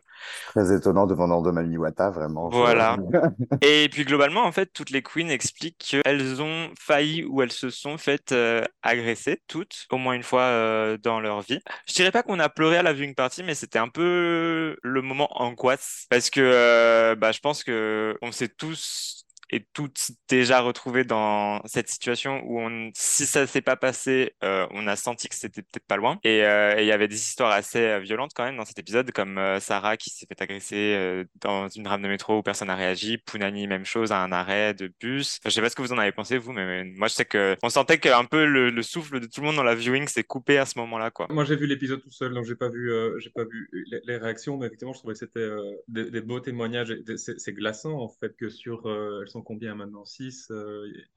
Très 0.49 0.75
étonnant 0.75 1.07
devant 1.07 1.27
Nando 1.29 1.53
Mamiwata, 1.53 2.11
vraiment. 2.11 2.51
je- 2.51 2.57
Voilà. 2.57 2.97
Et 3.63 3.89
puis 3.91 4.05
globalement, 4.05 4.45
en 4.45 4.53
fait, 4.53 4.67
toutes 4.73 4.91
les 4.91 5.03
queens 5.03 5.29
expliquent 5.29 5.79
qu'elles 6.03 6.43
ont 6.43 6.71
failli 6.79 7.25
ou 7.25 7.43
elles 7.43 7.53
se 7.53 7.71
sont 7.71 7.99
faites 7.99 8.33
euh, 8.33 8.63
agresser, 8.83 9.43
toutes, 9.49 9.87
au 9.91 9.97
moins 9.99 10.15
une 10.15 10.23
fois 10.23 10.43
euh, 10.43 10.97
leur 11.21 11.41
vie. 11.43 11.61
Je 11.87 11.95
dirais 11.95 12.11
pas 12.11 12.23
qu'on 12.23 12.39
a 12.39 12.49
pleuré 12.49 12.77
à 12.79 12.83
la 12.83 12.93
viewing 12.93 13.15
party, 13.15 13.43
mais 13.43 13.55
c'était 13.55 13.79
un 13.79 13.89
peu 13.89 14.77
le 14.83 15.03
moment 15.03 15.29
angoisse. 15.43 16.07
Parce 16.11 16.31
que 16.31 16.41
euh, 16.41 17.15
bah, 17.17 17.33
je 17.33 17.41
pense 17.41 17.65
que 17.65 18.17
on 18.23 18.33
s'est 18.33 18.49
tous 18.49 19.25
et 19.51 19.67
toutes 19.73 20.13
déjà 20.29 20.61
retrouvés 20.61 21.05
dans 21.05 21.61
cette 21.67 21.89
situation 21.89 22.43
où 22.45 22.61
on, 22.61 22.91
si 22.95 23.27
ça 23.27 23.47
s'est 23.47 23.61
pas 23.61 23.77
passé, 23.77 24.35
euh, 24.45 24.67
on 24.71 24.87
a 24.87 24.97
senti 24.97 25.29
que 25.29 25.35
c'était 25.35 25.63
peut-être 25.63 25.87
pas 25.87 25.97
loin. 25.97 26.19
Et 26.25 26.45
euh, 26.45 26.81
il 26.81 26.87
y 26.87 26.93
avait 26.93 27.09
des 27.09 27.17
histoires 27.17 27.53
assez 27.53 27.81
euh, 27.81 27.99
violentes 27.99 28.33
quand 28.35 28.45
même 28.45 28.57
dans 28.57 28.65
cet 28.65 28.79
épisode, 28.79 29.11
comme 29.13 29.39
euh, 29.39 29.61
Sarah 29.61 29.97
qui 29.97 30.11
s'est 30.11 30.27
fait 30.27 30.41
agresser 30.41 30.95
euh, 30.97 31.25
dans 31.41 31.69
une 31.69 31.87
rame 31.87 32.03
de 32.03 32.09
métro 32.09 32.39
où 32.39 32.43
personne 32.43 32.69
n'a 32.69 32.77
réagi, 32.77 33.19
Punani 33.19 33.67
même 33.67 33.85
chose 33.85 34.13
à 34.13 34.23
un 34.23 34.33
arrêt 34.33 34.75
de 34.75 34.93
bus. 35.01 35.39
Enfin, 35.41 35.51
je 35.51 35.55
sais 35.55 35.61
pas 35.61 35.71
ce 35.71 35.77
que 35.77 35.83
vous 35.83 35.93
en 35.93 35.99
avez 35.99 36.13
pensé 36.13 36.39
vous, 36.39 36.53
mais, 36.53 36.85
moi 36.85 37.09
je 37.09 37.15
sais 37.15 37.25
que 37.25 37.57
on 37.63 37.69
sentait 37.69 37.99
qu'un 37.99 38.25
peu 38.25 38.45
le, 38.45 38.71
le 38.71 38.83
souffle 38.83 39.21
de 39.21 39.27
tout 39.27 39.41
le 39.41 39.47
monde 39.47 39.57
dans 39.57 39.63
la 39.63 39.75
viewing 39.75 40.07
s'est 40.09 40.25
coupé 40.25 40.59
à 40.59 40.67
ce 40.67 40.79
moment-là, 40.79 41.11
quoi. 41.11 41.27
Moi, 41.31 41.45
j'ai 41.45 41.57
vu 41.57 41.67
l'épisode 41.67 42.03
tout 42.03 42.11
seul, 42.11 42.35
donc 42.35 42.45
j'ai 42.45 42.55
pas 42.55 42.69
vu, 42.69 42.93
j'ai 43.19 43.31
pas 43.31 43.45
vu 43.45 43.69
les, 44.05 44.17
réactions, 44.17 44.57
mais 44.57 44.67
effectivement, 44.67 44.93
je 44.93 44.99
trouvais 44.99 45.15
que 45.15 45.19
c'était 45.19 45.49
des, 45.89 46.11
des 46.11 46.21
beaux 46.21 46.41
témoignages. 46.41 46.95
C'est 47.17 47.53
glaçant 47.53 47.99
en 47.99 48.09
fait 48.09 48.37
que 48.37 48.49
sur, 48.49 48.89
elles 49.21 49.29
sont 49.29 49.40
combien 49.41 49.75
maintenant? 49.75 50.05
6 50.05 50.51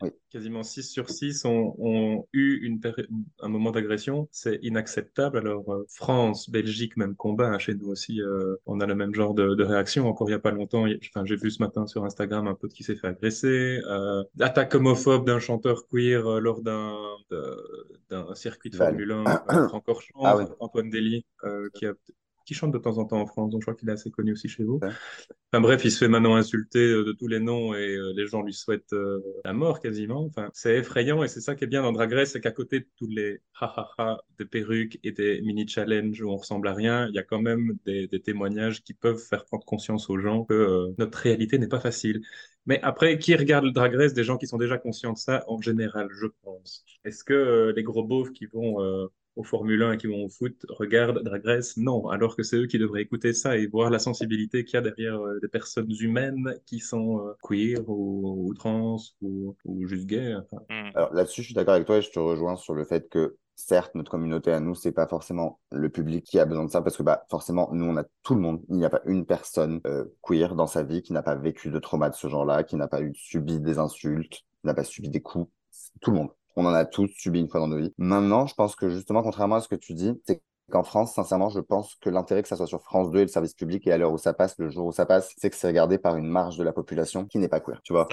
Oui. 0.02 0.10
Quasiment 0.30 0.64
6 0.64 0.84
sur 0.84 1.10
6 1.10 1.46
ont, 1.46 1.76
ont 1.78 2.28
eu 2.34 2.66
une 2.66 2.80
un 3.42 3.48
moment 3.50 3.72
d'agression. 3.72 4.28
C'est 4.32 4.60
inacceptable. 4.64 5.38
Alors 5.38 5.72
euh, 5.74 5.86
France, 5.90 6.50
Belgique, 6.50 6.98
même 6.98 7.16
combat. 7.16 7.48
hein, 7.50 7.60
chez 7.60 7.76
nous 7.76 7.88
aussi, 7.88 8.22
euh, 8.22 8.56
on 8.66 8.80
a 8.80 8.86
le 8.86 8.96
même 8.96 9.14
genre 9.14 9.34
de, 9.34 9.56
de 9.56 9.64
réaction. 9.64 10.08
Encore 10.08 10.30
il 10.30 10.34
y 10.34 10.36
a 10.36 10.40
pas 10.40 10.52
longtemps, 10.52 10.86
enfin, 11.10 11.26
j'ai 11.26 11.36
vu 11.36 11.52
ce 11.52 11.62
matin 11.62 11.86
sur 11.88 12.04
Instagram 12.04 12.48
un 12.48 12.56
pote 12.56 12.74
qui 12.74 12.84
s'est 12.84 12.96
fait 12.96 13.08
agresser. 13.08 13.80
Euh, 13.88 14.24
attaque 14.40 14.74
homophobe 14.76 15.26
d'un 15.26 15.40
chanteur 15.40 15.88
queer 15.88 16.26
euh, 16.28 16.40
lors 16.40 16.62
d'un 16.62 16.96
circuit 18.36 18.70
de. 18.70 18.78
Formule 18.78 19.12
1 19.12 19.24
euh, 19.26 19.68
Francorchamps, 19.70 20.20
Ah 20.24 20.38
oui. 20.38 20.46
Antoine 20.60 20.90
Dely, 20.90 21.26
euh, 21.44 21.70
qui, 21.74 21.86
a, 21.86 21.94
qui 22.46 22.54
chante 22.54 22.72
de 22.72 22.78
temps 22.78 22.98
en 22.98 23.06
temps 23.06 23.22
en 23.22 23.26
France, 23.26 23.50
donc 23.50 23.62
je 23.62 23.66
crois 23.66 23.76
qu'il 23.76 23.90
est 23.90 23.94
assez 23.94 24.12
connu 24.12 24.34
aussi 24.34 24.50
chez 24.50 24.64
vous. 24.64 24.80
Ouais. 24.82 24.90
Enfin 25.52 25.62
bref, 25.62 25.86
il 25.86 25.92
se 25.92 26.00
fait 26.00 26.08
maintenant 26.08 26.36
insulter 26.36 26.80
euh, 26.80 27.06
de 27.06 27.12
tous 27.12 27.28
les 27.28 27.40
noms 27.40 27.74
et 27.74 27.96
euh, 27.96 28.12
les 28.16 28.26
gens 28.28 28.42
lui 28.42 28.54
souhaitent 28.54 28.94
euh, 28.94 29.20
la 29.46 29.54
mort 29.54 29.80
quasiment. 29.80 30.26
Enfin, 30.26 30.50
c'est 30.54 30.78
effrayant 30.78 31.24
et 31.24 31.28
c'est 31.28 31.42
ça 31.42 31.56
qui 31.56 31.64
est 31.64 31.68
bien 31.68 31.84
dans 31.84 31.92
Drag 31.92 32.12
Race, 32.12 32.32
c'est 32.32 32.42
qu'à 32.42 32.52
côté 32.52 32.80
de 32.80 32.88
tous 32.98 33.08
les 33.08 33.40
ha-ha-ha 33.60 34.18
des 34.40 34.46
perruques 34.46 35.00
et 35.04 35.12
des 35.12 35.42
mini-challenges 35.42 36.22
où 36.22 36.30
on 36.30 36.38
ressemble 36.38 36.68
à 36.68 36.74
rien, 36.74 37.08
il 37.08 37.16
y 37.16 37.20
a 37.20 37.24
quand 37.24 37.42
même 37.42 37.78
des, 37.86 38.08
des 38.08 38.22
témoignages 38.22 38.84
qui 38.84 38.94
peuvent 38.94 39.20
faire 39.20 39.46
prendre 39.46 39.66
conscience 39.66 40.10
aux 40.10 40.18
gens 40.18 40.44
que 40.44 40.54
euh, 40.54 40.94
notre 40.98 41.20
réalité 41.20 41.60
n'est 41.60 41.68
pas 41.68 41.80
facile. 41.80 42.22
Mais 42.66 42.80
après, 42.82 43.20
qui 43.20 43.36
regarde 43.36 43.66
le 43.66 43.72
Drag 43.72 43.94
Race? 43.94 44.14
Des 44.14 44.24
gens 44.24 44.38
qui 44.38 44.48
sont 44.48 44.58
déjà 44.58 44.78
conscients 44.78 45.14
de 45.14 45.18
ça, 45.18 45.44
en 45.48 45.62
général, 45.62 46.08
je 46.12 46.28
pense. 46.44 46.86
Est-ce 47.04 47.24
que 47.24 47.34
euh, 47.34 47.74
les 47.76 47.84
gros 47.84 48.04
beaufs 48.06 48.32
qui 48.32 48.46
vont 48.46 48.82
euh, 48.82 49.08
au 49.36 49.44
Formule 49.44 49.84
1 49.84 49.94
et 49.94 49.98
qui 49.98 50.08
vont 50.08 50.26
au 50.26 50.30
foot 50.30 50.66
regardent 50.70 51.24
Drag 51.24 51.46
Race 51.46 51.78
Non, 51.78 52.08
alors 52.10 52.36
que 52.36 52.44
c'est 52.44 52.58
eux 52.58 52.68
qui 52.68 52.78
devraient 52.78 53.02
écouter 53.02 53.34
ça 53.34 53.58
et 53.58 53.68
voir 53.68 53.90
la 53.90 54.00
sensibilité 54.00 54.66
qu'il 54.66 54.76
y 54.76 54.78
a 54.78 54.82
derrière 54.82 55.20
euh, 55.20 55.40
des 55.42 55.48
personnes 55.48 55.92
humaines 56.00 56.56
qui 56.66 56.80
sont 56.80 57.28
euh, 57.28 57.34
queer 57.42 57.88
ou, 57.88 58.48
ou 58.48 58.54
trans 58.54 58.98
ou, 59.22 59.56
ou 59.66 59.88
juste 59.88 60.06
gays. 60.06 60.36
Enfin, 60.36 60.64
Mm. 60.74 60.92
Alors 60.96 61.14
là-dessus, 61.14 61.42
je 61.42 61.48
suis 61.48 61.56
d'accord 61.56 61.76
avec 61.76 61.86
toi 61.86 61.98
et 61.98 62.02
je 62.02 62.12
te 62.12 62.20
rejoins 62.20 62.56
sur 62.56 62.74
le 62.74 62.86
fait 62.86 63.10
que 63.10 63.38
certes, 63.56 63.96
notre 63.96 64.12
communauté 64.12 64.52
à 64.52 64.60
nous, 64.60 64.76
c'est 64.76 64.92
pas 64.92 65.08
forcément 65.08 65.60
le 65.72 65.90
public 65.90 66.26
qui 66.26 66.40
a 66.40 66.46
besoin 66.46 66.66
de 66.66 66.72
ça 66.72 66.82
parce 66.82 66.98
que 66.98 67.04
bah 67.04 67.26
forcément, 67.30 67.70
nous, 67.72 67.86
on 67.86 67.98
a 67.98 68.04
tout 68.24 68.36
le 68.36 68.42
monde. 68.42 68.62
Il 68.70 68.78
n'y 68.78 68.86
a 68.86 68.90
pas 68.90 69.02
une 69.06 69.26
personne 69.26 69.80
euh, 69.86 70.06
queer 70.22 70.56
dans 70.56 70.68
sa 70.68 70.84
vie 70.84 71.02
qui 71.02 71.14
n'a 71.14 71.24
pas 71.24 71.36
vécu 71.36 71.70
de 71.70 71.80
trauma 71.80 72.10
de 72.10 72.16
ce 72.16 72.28
genre-là, 72.28 72.64
qui 72.64 72.76
n'a 72.76 72.88
pas 72.88 73.02
eu 73.02 73.14
subi 73.16 73.60
des 73.60 73.78
insultes, 73.78 74.34
qui 74.34 74.44
n'a 74.64 74.74
pas 74.74 74.84
subi 74.84 75.10
des 75.10 75.22
coups. 75.22 75.52
Tout 76.02 76.12
le 76.12 76.18
monde. 76.18 76.30
On 76.56 76.66
en 76.66 76.74
a 76.74 76.86
tous 76.86 77.10
subi 77.18 77.40
une 77.40 77.50
fois 77.50 77.60
dans 77.60 77.68
nos 77.68 77.78
vies. 77.78 77.94
Maintenant, 77.98 78.46
je 78.48 78.54
pense 78.56 78.76
que 78.76 78.90
justement, 78.90 79.24
contrairement 79.24 79.56
à 79.56 79.62
ce 79.62 79.68
que 79.68 79.76
tu 79.76 79.94
dis, 79.94 80.14
c'est 80.26 80.42
qu'en 80.72 80.84
France, 80.84 81.14
sincèrement, 81.16 81.50
je 81.50 81.60
pense 81.60 81.96
que 81.96 82.10
l'intérêt 82.10 82.42
que 82.42 82.48
ça 82.48 82.56
soit 82.56 82.68
sur 82.68 82.82
France 82.84 83.12
2 83.12 83.20
et 83.20 83.22
le 83.24 83.28
service 83.28 83.54
public 83.54 83.86
et 83.88 83.92
à 83.92 83.98
l'heure 83.98 84.14
où 84.14 84.18
ça 84.18 84.34
passe, 84.34 84.56
le 84.60 84.70
jour 84.70 84.86
où 84.88 84.92
ça 84.92 85.06
passe, 85.06 85.34
c'est 85.38 85.50
que 85.50 85.56
c'est 85.56 85.68
regardé 85.68 85.98
par 85.98 86.16
une 86.16 86.28
marge 86.28 86.58
de 86.58 86.64
la 86.64 86.74
population 86.74 87.26
qui 87.26 87.38
n'est 87.40 87.50
pas 87.50 87.60
queer, 87.60 87.82
tu 87.84 87.94
vois. 87.94 88.08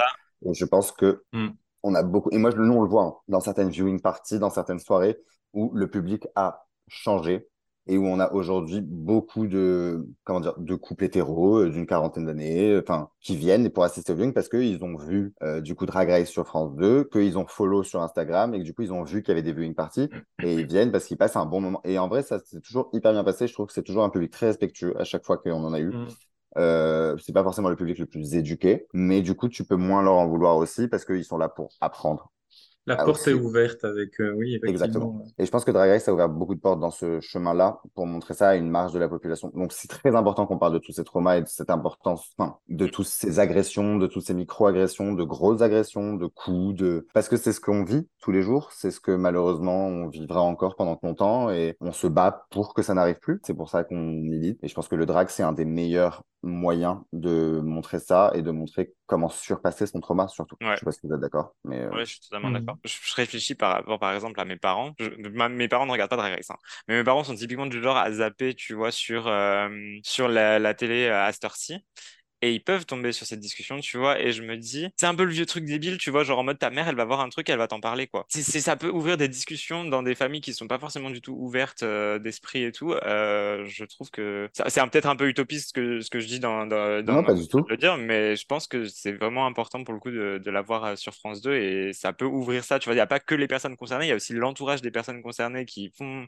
Et 0.46 0.55
je 0.55 0.64
pense 0.64 0.90
que 0.92 1.22
Mm. 1.33 1.48
on 1.83 1.94
a 1.94 2.03
beaucoup, 2.03 2.31
et 2.33 2.38
moi, 2.38 2.50
nous, 2.50 2.72
on 2.74 2.83
le 2.83 2.88
voit 2.88 3.05
hein, 3.05 3.14
dans 3.29 3.40
certaines 3.40 3.70
viewing 3.70 4.00
parties, 4.00 4.38
dans 4.38 4.50
certaines 4.50 4.81
soirées 4.81 5.18
où 5.53 5.70
le 5.74 5.88
public 5.88 6.26
a 6.35 6.66
changé 6.88 7.46
et 7.90 7.98
où 7.98 8.07
on 8.07 8.20
a 8.20 8.33
aujourd'hui 8.33 8.81
beaucoup 8.81 9.48
de, 9.48 10.07
comment 10.22 10.38
dire, 10.38 10.55
de 10.57 10.76
couples 10.76 11.05
hétéros 11.05 11.59
euh, 11.59 11.70
d'une 11.70 11.87
quarantaine 11.87 12.24
d'années, 12.26 12.70
euh, 12.70 12.83
enfin, 12.87 13.11
qui 13.20 13.37
viennent 13.37 13.68
pour 13.68 13.83
assister 13.83 14.12
au 14.12 14.14
viewing 14.14 14.33
parce 14.33 14.48
qu'ils 14.48 14.83
ont 14.85 14.96
vu, 14.96 15.35
euh, 15.42 15.61
du 15.61 15.74
coup, 15.74 15.87
Drag 15.87 16.09
Race 16.09 16.29
sur 16.29 16.46
France 16.46 16.76
2, 16.76 17.03
qu'ils 17.05 17.37
ont 17.37 17.46
follow 17.48 17.83
sur 17.83 18.00
Instagram 18.00 18.55
et 18.55 18.61
que 18.61 18.64
du 18.64 18.74
coup, 18.74 18.83
ils 18.83 18.92
ont 18.92 19.03
vu 19.03 19.22
qu'il 19.22 19.31
y 19.31 19.33
avait 19.33 19.42
des 19.42 19.53
viewing 19.53 19.74
parties 19.74 20.09
et 20.44 20.55
ils 20.55 20.66
viennent 20.66 20.92
parce 20.92 21.05
qu'ils 21.05 21.16
passent 21.16 21.35
un 21.35 21.46
bon 21.46 21.61
moment. 21.61 21.81
Et 21.83 21.98
en 21.98 22.07
vrai, 22.07 22.22
ça, 22.22 22.38
c'est 22.44 22.62
toujours 22.62 22.90
hyper 22.92 23.12
bien 23.12 23.24
passé. 23.24 23.48
Je 23.48 23.53
trouve 23.55 23.66
que 23.66 23.72
c'est 23.72 23.83
toujours 23.83 24.05
un 24.05 24.11
public 24.11 24.31
très 24.31 24.46
respectueux 24.46 24.98
à 25.00 25.03
chaque 25.03 25.24
fois 25.24 25.38
qu'on 25.38 25.64
en 25.64 25.72
a 25.72 25.81
eu. 25.81 25.90
mm. 25.90 26.09
Euh, 26.59 27.16
c'est 27.18 27.33
pas 27.33 27.42
forcément 27.42 27.70
le 27.70 27.76
public 27.76 27.98
le 27.98 28.07
plus 28.07 28.35
éduqué, 28.35 28.87
mais 28.92 29.22
du 29.22 29.35
coup, 29.35 29.48
tu 29.48 29.64
peux 29.64 29.76
moins 29.76 30.03
leur 30.03 30.14
en 30.14 30.26
vouloir 30.26 30.57
aussi 30.57 30.88
parce 30.88 31.05
qu'ils 31.05 31.24
sont 31.24 31.38
là 31.38 31.48
pour 31.48 31.70
apprendre. 31.81 32.31
La 32.86 32.96
Ah, 32.98 33.04
porte 33.04 33.20
aussi. 33.20 33.30
est 33.30 33.34
ouverte 33.34 33.84
avec, 33.84 34.20
euh, 34.20 34.32
oui. 34.36 34.58
Exactement. 34.64 35.22
Et 35.38 35.46
je 35.46 35.50
pense 35.50 35.64
que 35.64 35.70
Drag 35.70 35.90
Race 35.90 36.08
a 36.08 36.12
ouvert 36.14 36.28
beaucoup 36.28 36.54
de 36.54 36.60
portes 36.60 36.80
dans 36.80 36.90
ce 36.90 37.20
chemin-là 37.20 37.80
pour 37.94 38.06
montrer 38.06 38.34
ça 38.34 38.48
à 38.50 38.56
une 38.56 38.68
marge 38.70 38.92
de 38.92 38.98
la 38.98 39.08
population. 39.08 39.50
Donc, 39.54 39.72
c'est 39.72 39.86
très 39.88 40.14
important 40.16 40.46
qu'on 40.46 40.58
parle 40.58 40.72
de 40.72 40.78
tous 40.78 40.92
ces 40.92 41.04
traumas 41.04 41.36
et 41.36 41.42
de 41.42 41.46
cette 41.46 41.70
importance, 41.70 42.30
enfin, 42.38 42.56
de 42.68 42.86
toutes 42.86 43.06
ces 43.06 43.38
agressions, 43.38 43.96
de 43.96 44.06
toutes 44.06 44.24
ces 44.26 44.34
micro-agressions, 44.34 45.12
de 45.12 45.24
grosses 45.24 45.62
agressions, 45.62 46.14
de 46.14 46.26
coups, 46.26 46.74
de, 46.74 47.06
parce 47.14 47.28
que 47.28 47.36
c'est 47.36 47.52
ce 47.52 47.60
qu'on 47.60 47.84
vit 47.84 48.08
tous 48.20 48.32
les 48.32 48.42
jours. 48.42 48.70
C'est 48.72 48.90
ce 48.90 49.00
que 49.00 49.12
malheureusement 49.12 49.86
on 49.86 50.08
vivra 50.08 50.40
encore 50.40 50.74
pendant 50.74 50.98
longtemps 51.02 51.50
et 51.50 51.76
on 51.80 51.92
se 51.92 52.06
bat 52.06 52.46
pour 52.50 52.74
que 52.74 52.82
ça 52.82 52.94
n'arrive 52.94 53.18
plus. 53.20 53.40
C'est 53.44 53.54
pour 53.54 53.68
ça 53.68 53.84
qu'on 53.84 53.96
milite. 54.00 54.58
Et 54.64 54.68
je 54.68 54.74
pense 54.74 54.88
que 54.88 54.96
le 54.96 55.06
drag, 55.06 55.28
c'est 55.28 55.42
un 55.42 55.52
des 55.52 55.64
meilleurs 55.64 56.22
moyens 56.42 56.96
de 57.12 57.60
montrer 57.62 58.00
ça 58.00 58.30
et 58.34 58.40
de 58.42 58.50
montrer 58.50 58.94
comment 59.10 59.28
surpasser 59.28 59.86
son 59.86 60.00
trauma 60.00 60.28
surtout. 60.28 60.56
Ouais. 60.60 60.76
Je 60.76 60.80
sais 60.80 60.84
pas 60.86 60.92
si 60.92 61.00
vous 61.06 61.14
êtes 61.14 61.20
d'accord, 61.20 61.54
mais 61.64 61.80
euh, 61.80 61.90
Ouais, 61.92 62.04
je 62.06 62.10
suis 62.12 62.20
totalement 62.20 62.52
d'accord. 62.52 62.78
Je, 62.84 62.94
je 63.02 63.14
réfléchis 63.16 63.56
par 63.56 63.72
rapport, 63.72 63.98
par 63.98 64.14
exemple, 64.14 64.38
à 64.40 64.44
mes 64.44 64.56
parents. 64.56 64.94
Je- 65.00 65.10
ma- 65.30 65.48
mes 65.48 65.66
parents 65.66 65.86
ne 65.86 65.90
regardent 65.90 66.10
pas 66.10 66.16
Drag 66.16 66.34
Race, 66.34 66.50
hein. 66.50 66.56
Mais 66.86 66.96
mes 66.96 67.02
parents 67.04 67.24
sont 67.24 67.34
typiquement 67.34 67.66
du 67.66 67.82
genre 67.82 67.96
à 67.96 68.12
zapper, 68.12 68.54
tu 68.54 68.74
vois, 68.74 68.92
sur, 68.92 69.26
euh, 69.26 69.68
sur 70.04 70.28
la, 70.28 70.60
la 70.60 70.74
télé 70.74 71.08
à 71.08 71.32
cette 71.32 71.44
heure-ci. 71.44 71.78
Et 72.42 72.55
ils 72.55 72.64
peuvent 72.64 72.87
tomber 72.87 73.12
sur 73.12 73.26
cette 73.26 73.40
discussion, 73.40 73.81
tu 73.81 73.98
vois, 73.98 74.18
et 74.20 74.33
je 74.33 74.42
me 74.42 74.57
dis, 74.57 74.88
c'est 74.96 75.07
un 75.07 75.14
peu 75.14 75.24
le 75.24 75.33
vieux 75.33 75.44
truc 75.44 75.64
débile, 75.66 75.98
tu 75.98 76.11
vois, 76.11 76.24
genre 76.24 76.38
en 76.38 76.44
mode 76.44 76.59
ta 76.59 76.70
mère, 76.70 76.88
elle 76.88 76.96
va 76.96 77.05
voir 77.05 77.20
un 77.20 77.29
truc, 77.29 77.48
elle 77.50 77.59
va 77.59 77.68
t'en 77.68 77.81
parler, 77.81 78.07
quoi. 78.07 78.24
C'est, 78.31 78.42
c'est- 78.42 78.61
ça 78.61 78.76
peut 78.76 78.88
ouvrir 78.88 79.18
des 79.18 79.29
discussions 79.29 79.85
dans 79.85 80.03
des 80.03 80.14
familles 80.14 80.40
qui 80.40 80.55
sont 80.55 80.66
pas 80.66 80.79
forcément 80.79 81.11
du 81.11 81.20
tout 81.20 81.35
ouvertes 81.38 81.83
euh, 81.83 82.18
d'esprit 82.18 82.64
et 82.64 82.72
tout. 82.72 82.92
Euh, 82.92 83.64
je 83.66 83.85
trouve 83.85 84.11
que 84.11 84.48
ça- 84.55 84.70
c'est 84.70 84.81
un- 84.81 84.88
peut-être 84.88 85.07
un 85.09 85.16
peu 85.16 85.29
utopiste 85.29 85.68
ce 85.68 85.72
que, 85.74 86.00
ce 86.00 86.09
que 86.11 86.18
je 86.20 86.26
dis 86.26 86.40
dans, 86.40 86.66
dans, 86.66 87.05
dans 87.05 87.14
non, 87.16 87.24
pas 87.24 87.35
du 87.35 87.46
tout. 87.46 87.64
le 87.68 87.76
dire, 87.76 87.96
mais 87.98 88.37
je 88.37 88.46
pense 88.46 88.66
que 88.66 88.87
c'est 88.87 89.12
vraiment 89.12 89.46
important 89.46 89.85
pour 89.85 89.92
le 89.94 90.00
coup 90.00 90.11
de, 90.11 90.40
de 90.42 90.50
l'avoir 90.50 90.85
euh, 90.85 90.96
sur 90.96 91.14
France 91.14 91.42
2 91.42 91.55
et 91.55 91.92
ça 91.92 92.12
peut 92.12 92.24
ouvrir 92.24 92.64
ça. 92.64 92.79
Tu 92.79 92.87
vois, 92.87 92.94
il 92.94 92.96
n'y 92.96 93.00
a 93.03 93.07
pas 93.07 93.20
que 93.20 93.35
les 93.35 93.46
personnes 93.48 93.76
concernées, 93.76 94.07
il 94.07 94.09
y 94.09 94.12
a 94.12 94.16
aussi 94.16 94.33
l'entourage 94.33 94.83
des 94.83 94.90
personnes 94.90 95.22
concernées 95.22 95.66
qui 95.66 95.92
font, 95.96 96.26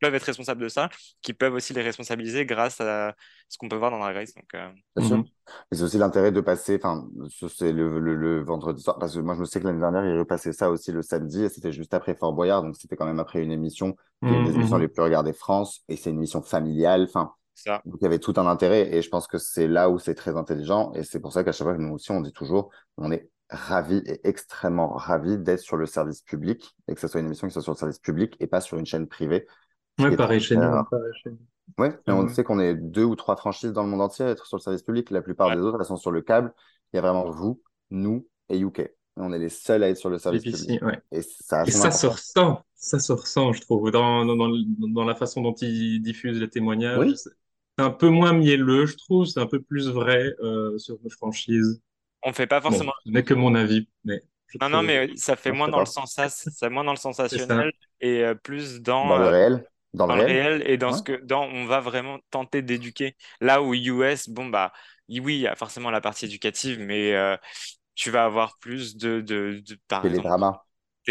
peuvent 0.00 0.14
être 0.14 0.24
responsables 0.24 0.62
de 0.62 0.68
ça, 0.68 0.88
qui 1.22 1.32
peuvent 1.34 1.54
aussi 1.54 1.72
les 1.74 1.82
responsabiliser 1.82 2.46
grâce 2.46 2.80
à 2.80 3.14
ce 3.48 3.58
qu'on 3.58 3.68
peut 3.68 3.76
voir 3.76 3.90
dans 3.90 3.98
Drag 3.98 4.16
Race. 4.16 4.34
Donc, 4.34 4.52
euh, 4.54 4.68
Bien 4.96 5.04
sûr. 5.06 5.24
Et 5.72 5.76
c'est 5.76 5.82
aussi 5.82 5.98
l'intérêt 5.98 6.32
de 6.32 6.40
passer, 6.40 6.76
enfin, 6.82 7.08
ce- 7.28 7.48
c'est 7.48 7.72
le, 7.72 7.98
le, 8.00 8.14
le 8.14 8.42
vendredi 8.42 8.82
soir, 8.82 8.98
parce 8.98 9.14
que 9.14 9.20
moi 9.20 9.34
je 9.34 9.40
me 9.40 9.44
sais 9.44 9.60
que 9.60 9.66
l'année 9.66 9.80
dernière, 9.80 10.04
il 10.04 10.18
repassait 10.18 10.52
ça 10.52 10.70
aussi 10.70 10.92
le 10.92 11.02
samedi, 11.02 11.44
et 11.44 11.48
c'était 11.48 11.72
juste 11.72 11.94
après 11.94 12.14
Fort 12.14 12.32
Boyard, 12.32 12.62
donc 12.62 12.76
c'était 12.76 12.96
quand 12.96 13.06
même 13.06 13.20
après 13.20 13.42
une 13.42 13.52
émission, 13.52 13.96
qui 14.26 14.34
est 14.34 14.36
une 14.38 14.44
des 14.44 14.54
Mhm. 14.54 14.56
émissions 14.56 14.78
les 14.78 14.88
plus 14.88 15.02
regardées 15.02 15.32
France, 15.32 15.82
et 15.88 15.96
c'est 15.96 16.10
une 16.10 16.16
émission 16.16 16.42
familiale, 16.42 17.02
enfin, 17.08 17.32
ça. 17.54 17.84
donc 17.84 17.96
il 18.00 18.04
y 18.04 18.06
avait 18.06 18.18
tout 18.18 18.34
un 18.36 18.46
intérêt, 18.46 18.94
et 18.94 19.02
je 19.02 19.08
pense 19.08 19.26
que 19.26 19.38
c'est 19.38 19.66
là 19.68 19.90
où 19.90 19.98
c'est 19.98 20.14
très 20.14 20.36
intelligent, 20.36 20.92
et 20.94 21.02
c'est 21.04 21.20
pour 21.20 21.32
ça 21.32 21.44
qu'à 21.44 21.52
chaque 21.52 21.66
fois 21.66 21.74
que 21.76 21.80
nous 21.82 21.94
aussi, 21.94 22.10
on 22.10 22.20
dit 22.20 22.32
toujours, 22.32 22.70
on 22.96 23.10
est 23.10 23.30
ravis 23.48 24.02
et 24.06 24.20
extrêmement 24.28 24.90
ravis 24.94 25.38
d'être 25.38 25.60
sur 25.60 25.76
le 25.76 25.86
service 25.86 26.22
public, 26.22 26.76
et 26.88 26.94
que 26.94 27.00
ce 27.00 27.08
soit 27.08 27.20
une 27.20 27.26
émission 27.26 27.46
qui 27.48 27.52
soit 27.52 27.62
sur 27.62 27.72
le 27.72 27.78
service 27.78 27.98
public, 27.98 28.36
et 28.40 28.46
pas 28.46 28.60
sur 28.60 28.78
une 28.78 28.86
chaîne 28.86 29.06
privée. 29.08 29.46
Ouais, 29.98 30.10
pareil 30.12 30.40
chez 30.40 30.56
nous. 30.56 30.84
pareil 30.90 31.12
chez 31.22 31.30
nous. 31.30 31.38
Ouais, 31.78 31.96
mais 32.06 32.12
on 32.12 32.22
Mhm. 32.22 32.28
sait 32.28 32.44
qu'on 32.44 32.58
est 32.60 32.74
deux 32.74 33.04
ou 33.04 33.16
trois 33.16 33.36
franchises 33.36 33.72
dans 33.72 33.82
le 33.82 33.88
monde 33.88 34.00
entier 34.02 34.24
à 34.24 34.28
être 34.30 34.46
sur 34.46 34.56
le 34.56 34.62
service 34.62 34.82
public. 34.82 35.10
La 35.10 35.22
plupart 35.22 35.48
Ouais. 35.48 35.56
des 35.56 35.60
autres, 35.62 35.78
elles 35.80 35.86
sont 35.86 35.96
sur 35.96 36.10
le 36.10 36.22
câble. 36.22 36.54
Il 36.92 36.96
y 36.96 36.98
a 36.98 37.02
vraiment 37.02 37.30
vous, 37.30 37.62
nous 37.90 38.26
et 38.48 38.58
UK. 38.58 38.90
On 39.16 39.32
est 39.32 39.38
les 39.38 39.48
seuls 39.48 39.82
à 39.82 39.88
être 39.88 39.96
sur 39.96 40.10
le 40.10 40.18
service 40.18 40.44
BBC, 40.44 40.78
public. 40.78 40.82
ouais. 40.82 41.00
Et 41.12 41.22
ça 41.22 41.64
Et 41.66 41.70
ça 41.70 41.90
se 41.90 42.06
ressent, 42.06 42.64
ça 42.74 42.98
se 42.98 43.12
ressent, 43.12 43.52
je 43.52 43.60
trouve, 43.60 43.90
dans, 43.90 44.24
dans, 44.24 44.36
dans, 44.36 45.04
la 45.04 45.14
façon 45.14 45.42
dont 45.42 45.54
ils 45.54 46.00
diffusent 46.00 46.40
les 46.40 46.48
témoignages. 46.48 46.98
Oui. 46.98 47.14
C'est 47.16 47.84
un 47.84 47.90
peu 47.90 48.08
moins 48.08 48.32
mielleux, 48.32 48.86
je 48.86 48.96
trouve, 48.96 49.26
c'est 49.26 49.40
un 49.40 49.46
peu 49.46 49.60
plus 49.60 49.88
vrai 49.88 50.34
euh, 50.42 50.76
sur 50.78 50.98
nos 51.02 51.10
franchises. 51.10 51.80
On 52.22 52.32
fait 52.32 52.46
pas 52.46 52.60
Bon, 52.60 52.70
forcément. 52.70 52.92
ce 53.06 53.10
n'est 53.10 53.24
que 53.24 53.34
mon 53.34 53.54
avis, 53.54 53.88
mais 54.04 54.22
Non, 54.60 54.68
non, 54.68 54.82
mais 54.82 55.16
ça 55.16 55.36
fait 55.36 55.52
moins 55.52 55.68
dans 55.68 55.80
le 55.80 55.86
sensas, 55.86 56.48
c'est 56.52 56.68
moins 56.68 56.84
dans 56.84 56.92
le 56.92 56.98
sensationnel 56.98 57.72
et 58.00 58.24
euh, 58.24 58.34
plus 58.34 58.80
dans, 58.82 59.08
Dans 59.08 59.18
le 59.18 59.24
euh, 59.24 59.30
réel. 59.30 59.66
Dans 59.94 60.06
le 60.06 60.12
dans 60.12 60.16
le 60.16 60.22
réel. 60.22 60.38
réel 60.38 60.62
et 60.66 60.76
dans 60.78 60.92
ce 60.92 61.02
que 61.02 61.12
dans 61.24 61.44
on 61.44 61.66
va 61.66 61.80
vraiment 61.80 62.18
tenter 62.30 62.62
d'éduquer. 62.62 63.16
Là 63.40 63.62
où 63.62 63.74
US, 63.74 64.28
bon 64.28 64.46
bah 64.46 64.72
oui, 65.08 65.36
il 65.36 65.40
y 65.40 65.46
a 65.48 65.56
forcément 65.56 65.90
la 65.90 66.00
partie 66.00 66.26
éducative, 66.26 66.80
mais 66.80 67.14
euh, 67.14 67.36
tu 67.96 68.10
vas 68.10 68.24
avoir 68.24 68.58
plus 68.60 68.96
de, 68.96 69.20
de, 69.20 69.62
de 69.66 69.78
par 69.88 70.06
exemple 70.08 70.32
dramas. 70.32 70.64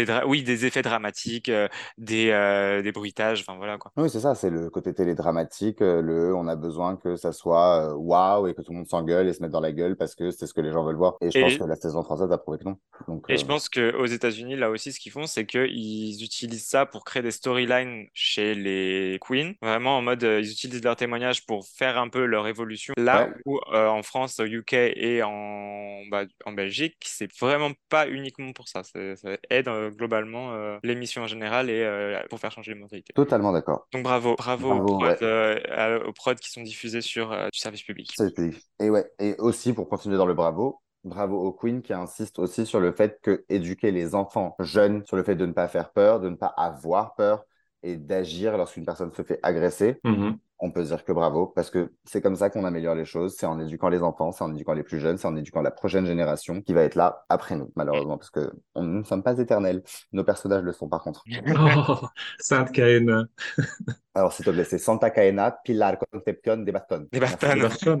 Des 0.04 0.20
oui 0.26 0.42
des 0.42 0.66
effets 0.66 0.82
dramatiques, 0.82 1.48
euh, 1.48 1.68
des 1.98 2.30
euh, 2.30 2.82
des 2.82 2.92
bruitages, 2.92 3.40
enfin 3.40 3.56
voilà 3.56 3.78
quoi. 3.78 3.92
Oui, 3.96 4.08
c'est 4.10 4.20
ça, 4.20 4.34
c'est 4.34 4.50
le 4.50 4.70
côté 4.70 4.94
télédramatique, 4.94 5.82
euh, 5.82 6.00
le 6.02 6.34
on 6.34 6.46
a 6.48 6.56
besoin 6.56 6.96
que 6.96 7.16
ça 7.16 7.32
soit 7.32 7.94
waouh 7.96 8.46
et 8.48 8.54
que 8.54 8.62
tout 8.62 8.72
le 8.72 8.78
monde 8.78 8.88
s'engueule 8.88 9.28
et 9.28 9.32
se 9.32 9.42
mette 9.42 9.50
dans 9.52 9.60
la 9.60 9.72
gueule 9.72 9.96
parce 9.96 10.14
que 10.14 10.30
c'est 10.30 10.46
ce 10.46 10.54
que 10.54 10.60
les 10.60 10.72
gens 10.72 10.84
veulent 10.84 10.96
voir. 10.96 11.16
Et 11.20 11.30
je 11.30 11.38
Et- 11.38 11.42
pense 11.42 11.56
que 11.56 11.64
la 11.64 11.76
saison 11.76 12.02
française 12.02 12.30
a 12.32 12.38
prouvé 12.38 12.58
que 12.58 12.64
non. 12.64 12.76
Donc, 13.08 13.24
Et 13.28 13.36
je 13.38 13.46
pense 13.46 13.68
qu'aux 13.68 14.06
États-Unis, 14.06 14.56
là 14.56 14.70
aussi, 14.70 14.92
ce 14.92 15.00
qu'ils 15.00 15.12
font, 15.12 15.26
c'est 15.26 15.46
qu'ils 15.46 16.22
utilisent 16.22 16.66
ça 16.66 16.84
pour 16.86 17.04
créer 17.04 17.22
des 17.22 17.30
storylines 17.30 18.06
chez 18.14 18.54
les 18.54 19.18
queens. 19.20 19.52
Vraiment 19.62 19.96
en 19.98 20.02
mode, 20.02 20.22
ils 20.22 20.50
utilisent 20.50 20.84
leurs 20.84 20.96
témoignages 20.96 21.46
pour 21.46 21.66
faire 21.66 21.98
un 21.98 22.08
peu 22.08 22.24
leur 22.24 22.46
évolution. 22.46 22.92
Là 22.98 23.28
Ouais. 23.28 23.34
où 23.46 23.58
euh, 23.72 23.88
en 23.88 24.02
France, 24.02 24.38
au 24.40 24.44
UK 24.44 24.72
et 24.74 25.22
en, 25.22 26.02
bah, 26.10 26.24
en 26.44 26.52
Belgique, 26.52 26.96
c'est 27.04 27.30
vraiment 27.38 27.70
pas 27.88 28.08
uniquement 28.08 28.52
pour 28.52 28.68
ça. 28.68 28.82
Ça 28.84 28.98
aide 29.50 29.68
euh, 29.68 29.89
globalement 29.90 30.52
euh, 30.52 30.78
l'émission 30.82 31.22
en 31.22 31.26
général 31.26 31.70
et 31.70 31.82
euh, 31.82 32.20
pour 32.28 32.38
faire 32.40 32.52
changer 32.52 32.74
les 32.74 32.80
mentalités. 32.80 33.12
totalement 33.14 33.52
d'accord. 33.52 33.86
Donc 33.92 34.02
bravo, 34.04 34.34
bravo, 34.36 34.68
aux, 34.68 34.74
Bravo, 34.78 34.98
prods, 34.98 35.06
ouais. 35.06 35.18
euh, 35.22 36.04
aux 36.04 36.12
prods 36.12 36.34
qui 36.36 36.50
sont 36.50 36.62
diffusés 36.62 37.00
sur 37.00 37.32
euh, 37.32 37.48
du 37.52 37.58
service 37.58 37.82
public. 37.82 38.10
Service 38.16 38.34
public. 38.34 38.62
Et 38.80 38.90
ouais, 38.90 39.10
et 39.18 39.34
aussi 39.38 39.72
pour 39.72 39.88
continuer 39.88 40.16
dans 40.16 40.26
le 40.26 40.34
bravo, 40.34 40.80
bravo 41.04 41.36
au 41.40 41.52
Queen 41.52 41.82
qui 41.82 41.92
insiste 41.92 42.38
aussi 42.38 42.66
sur 42.66 42.80
le 42.80 42.92
fait 42.92 43.18
que 43.22 43.44
éduquer 43.48 43.90
les 43.90 44.14
enfants 44.14 44.54
jeunes 44.60 45.04
sur 45.06 45.16
le 45.16 45.22
fait 45.22 45.34
de 45.36 45.46
ne 45.46 45.52
pas 45.52 45.68
faire 45.68 45.92
peur, 45.92 46.20
de 46.20 46.28
ne 46.28 46.36
pas 46.36 46.52
avoir 46.56 47.14
peur 47.14 47.44
et 47.82 47.96
d'agir 47.96 48.56
lorsqu'une 48.56 48.84
personne 48.84 49.12
se 49.12 49.22
fait 49.22 49.40
agresser, 49.42 50.00
Mhm. 50.04 50.38
On 50.62 50.70
peut 50.70 50.82
dire 50.84 51.04
que 51.04 51.12
bravo, 51.12 51.46
parce 51.46 51.70
que 51.70 51.90
c'est 52.04 52.20
comme 52.20 52.36
ça 52.36 52.50
qu'on 52.50 52.64
améliore 52.64 52.94
les 52.94 53.04
choses, 53.04 53.34
c'est 53.38 53.46
en 53.46 53.58
éduquant 53.60 53.88
les 53.88 54.02
enfants, 54.02 54.30
c'est 54.32 54.44
en 54.44 54.52
éduquant 54.54 54.74
les 54.74 54.82
plus 54.82 55.00
jeunes, 55.00 55.16
c'est 55.18 55.26
en 55.28 55.36
éduquant 55.36 55.62
la 55.62 55.70
prochaine 55.70 56.06
génération 56.06 56.60
qui 56.60 56.72
va 56.74 56.82
être 56.82 56.94
là 56.96 57.24
après 57.28 57.56
nous, 57.56 57.72
malheureusement, 57.76 58.18
parce 58.18 58.30
que 58.30 58.50
on- 58.74 58.82
nous 58.82 58.98
ne 59.00 59.04
sommes 59.04 59.22
pas 59.22 59.38
éternels. 59.38 59.82
Nos 60.12 60.24
personnages 60.24 60.62
le 60.62 60.72
sont 60.72 60.88
par 60.88 61.02
contre. 61.02 61.24
Oh, 61.56 61.96
Sainte 62.38 62.72
Kaena. 62.72 63.24
Alors 64.14 64.32
s'il 64.32 64.44
te 64.44 64.50
plaît, 64.50 64.64
c'est 64.64 64.78
Santa 64.78 65.08
Caena 65.10 65.52
Pilar 65.64 65.96
Concepción 66.12 66.58
de 66.64 66.72
Baston. 66.72 67.06
Des 67.12 67.20
Merci. 67.20 67.36
Baston. 67.60 68.00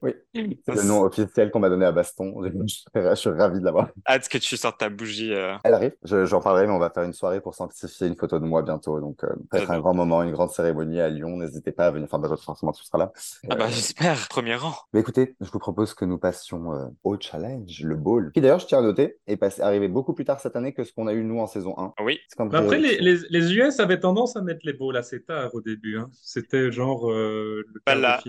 Oui, 0.00 0.14
c'est 0.32 0.74
le 0.74 0.82
nom 0.84 1.02
officiel 1.02 1.50
qu'on 1.50 1.58
m'a 1.58 1.68
donné 1.68 1.84
à 1.86 1.92
Baston. 1.92 2.34
Je 2.44 2.66
suis, 2.66 2.84
je 2.94 3.28
ravi 3.30 3.58
de 3.58 3.64
l'avoir. 3.64 3.88
Hâte 4.08 4.28
que 4.28 4.38
tu 4.38 4.56
sortes 4.56 4.78
ta 4.78 4.88
bougie. 4.88 5.34
euh. 5.34 5.56
Elle 5.64 5.74
arrive, 5.74 5.96
Je- 6.04 6.24
j'en 6.24 6.40
parlerai, 6.40 6.66
mais 6.68 6.72
on 6.72 6.78
va 6.78 6.90
faire 6.90 7.02
une 7.02 7.12
soirée 7.12 7.40
pour 7.40 7.54
sanctifier 7.56 8.06
une 8.06 8.16
photo 8.16 8.38
de 8.38 8.44
moi 8.46 8.62
bientôt. 8.62 9.00
Donc, 9.00 9.24
euh, 9.24 9.28
ça 9.50 9.58
va 9.58 9.62
être 9.64 9.70
un 9.72 9.80
grand 9.80 9.92
moment, 9.92 10.22
une 10.22 10.30
grande 10.32 10.50
cérémonie 10.50 11.00
à 11.00 11.08
Lyon. 11.08 11.36
N'hésitez 11.36 11.72
pas 11.72 11.86
à 11.90 11.92
venir. 11.92 12.08
Enfin, 12.10 12.18
bah, 12.18 12.34
forcément, 12.36 12.72
tu 12.72 12.82
seras 12.84 12.98
là. 12.98 13.12
Ah 13.50 13.54
bah 13.56 13.64
Euh, 13.66 13.68
j'espère, 13.68 14.28
premier 14.28 14.54
rang. 14.56 14.74
Mais 14.92 15.00
écoutez, 15.00 15.36
je 15.40 15.50
vous 15.50 15.58
propose 15.58 15.94
que 15.94 16.04
nous 16.04 16.18
passions 16.18 16.72
euh, 16.72 16.86
au 17.04 17.16
challenge, 17.20 17.82
le 17.82 17.96
ball, 17.96 18.30
qui 18.32 18.40
d'ailleurs, 18.40 18.58
je 18.60 18.66
tiens 18.66 18.78
à 18.78 18.82
noter, 18.82 19.18
est 19.26 19.36
passé, 19.36 19.60
arrivé 19.62 19.88
beaucoup 19.88 20.14
plus 20.14 20.24
tard 20.24 20.40
cette 20.40 20.56
année 20.56 20.72
que 20.72 20.84
ce 20.84 20.92
qu'on 20.92 21.06
a 21.06 21.12
eu 21.12 21.22
nous 21.24 21.38
en 21.40 21.46
saison 21.46 21.74
1. 21.78 21.94
Oui. 22.04 22.18
Après, 22.52 22.78
les, 22.78 22.98
les, 22.98 23.18
les 23.28 23.54
US 23.54 23.78
avaient 23.80 24.00
tendance 24.00 24.36
à 24.36 24.42
mettre 24.42 24.60
les 24.64 24.72
balls 24.72 24.96
assez 24.96 25.22
tard 25.22 25.50
au 25.54 25.60
début. 25.60 25.98
hein. 25.98 26.08
C'était 26.22 26.72
genre 26.72 27.10
euh, 27.10 27.64
le 27.74 27.80
Pas 27.84 27.94
là. 27.94 28.20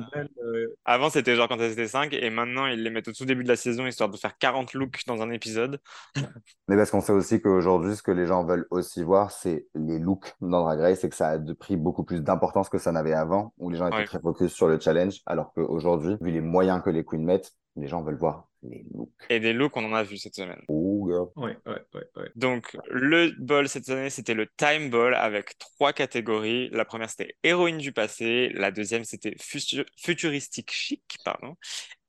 euh, 0.44 0.68
Avant, 0.86 1.10
c'était 1.10 1.36
genre 1.36 1.48
quand 1.48 1.60
elles 1.60 1.72
étaient 1.74 1.88
5, 1.88 2.14
et 2.14 2.30
maintenant, 2.30 2.66
ils 2.68 2.82
les 2.84 2.90
mettent 2.90 3.08
au 3.08 3.14
tout 3.14 3.26
début 3.26 3.44
de 3.44 3.50
la 3.50 3.56
saison, 3.56 3.86
histoire 3.86 4.10
de 4.10 4.18
faire 4.18 4.38
40 4.38 4.74
looks 4.74 5.02
dans 5.08 5.22
un 5.22 5.30
épisode. 5.32 5.80
Mais 6.68 6.76
parce 6.78 6.92
qu'on 6.92 7.02
sait 7.02 7.12
aussi 7.14 7.42
qu'aujourd'hui, 7.42 7.96
ce 7.96 8.02
que 8.04 8.12
les 8.12 8.26
gens 8.26 8.44
veulent 8.46 8.68
aussi 8.72 9.04
voir, 9.04 9.32
c'est 9.32 9.68
les 9.76 10.00
looks 10.00 10.34
dans 10.42 10.62
Drag 10.64 10.80
Race 10.80 11.04
et 11.04 11.10
que 11.10 11.16
ça 11.16 11.30
a 11.30 11.38
de- 11.38 11.54
pris 11.54 11.76
beaucoup 11.78 12.04
plus 12.04 12.22
d'importance 12.24 12.70
que 12.70 12.78
ça 12.78 12.92
n'avait 12.92 13.14
avant, 13.14 13.51
où 13.58 13.70
les 13.70 13.78
gens 13.78 13.88
étaient 13.88 13.98
Ouais. 13.98 14.06
très 14.06 14.20
focus 14.20 14.52
sur 14.54 14.68
le 14.68 14.80
challenge, 14.80 15.22
alors 15.26 15.54
qu'aujourd'hui, 15.54 16.18
vu 16.22 16.32
les 16.32 16.42
moyens 16.42 16.82
que 16.84 16.90
les 16.90 17.04
queens 17.06 17.24
mettent, 17.24 17.54
les 17.76 17.88
gens 17.88 18.04
veulent 18.04 18.18
voir 18.18 18.48
les 18.64 18.84
looks. 18.94 19.10
Et 19.30 19.40
des 19.40 19.54
looks, 19.54 19.76
on 19.78 19.86
en 19.86 19.94
a 19.94 20.04
vu 20.04 20.18
cette 20.18 20.36
semaine. 20.36 20.62
Oh, 20.68 21.08
girl. 21.08 21.30
Ouais, 21.36 21.58
ouais, 21.66 21.82
ouais, 21.94 22.04
ouais. 22.16 22.32
Donc, 22.36 22.78
le 22.90 23.34
ball 23.40 23.68
cette 23.68 23.90
année, 23.90 24.10
c'était 24.10 24.34
le 24.34 24.48
Time 24.58 24.90
Ball 24.90 25.16
avec 25.16 25.58
trois 25.58 25.94
catégories. 25.94 26.70
La 26.72 26.86
première, 26.86 27.10
c'était 27.10 27.36
héroïne 27.44 27.78
du 27.78 27.92
passé. 27.92 28.50
La 28.54 28.72
deuxième, 28.72 29.04
c'était 29.04 29.36
futu- 29.40 29.86
futuristique 29.98 30.72
chic, 30.72 31.02
pardon. 31.24 31.56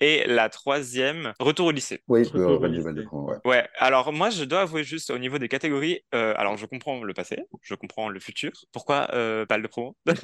Et 0.00 0.24
la 0.26 0.48
troisième, 0.48 1.32
retour 1.38 1.66
au 1.66 1.70
lycée. 1.70 2.02
Oui, 2.08 2.24
Retour 2.24 2.40
euh, 2.40 2.56
au 2.56 2.58
Red 2.58 2.72
lycée. 2.72 3.04
Coup, 3.04 3.26
ouais. 3.26 3.36
Ouais, 3.44 3.68
alors 3.78 4.12
moi, 4.12 4.30
je 4.30 4.42
dois 4.42 4.62
avouer 4.62 4.82
juste 4.82 5.10
au 5.10 5.18
niveau 5.18 5.38
des 5.38 5.48
catégories, 5.48 6.00
euh, 6.12 6.34
alors 6.36 6.56
je 6.56 6.66
comprends 6.66 7.04
le 7.04 7.14
passé, 7.14 7.38
je 7.62 7.74
comprends 7.76 8.08
le 8.08 8.18
futur. 8.18 8.50
Pourquoi 8.72 9.08
euh, 9.12 9.46
pas 9.46 9.58
le 9.58 9.68
promo? 9.68 9.96
Parce 10.06 10.20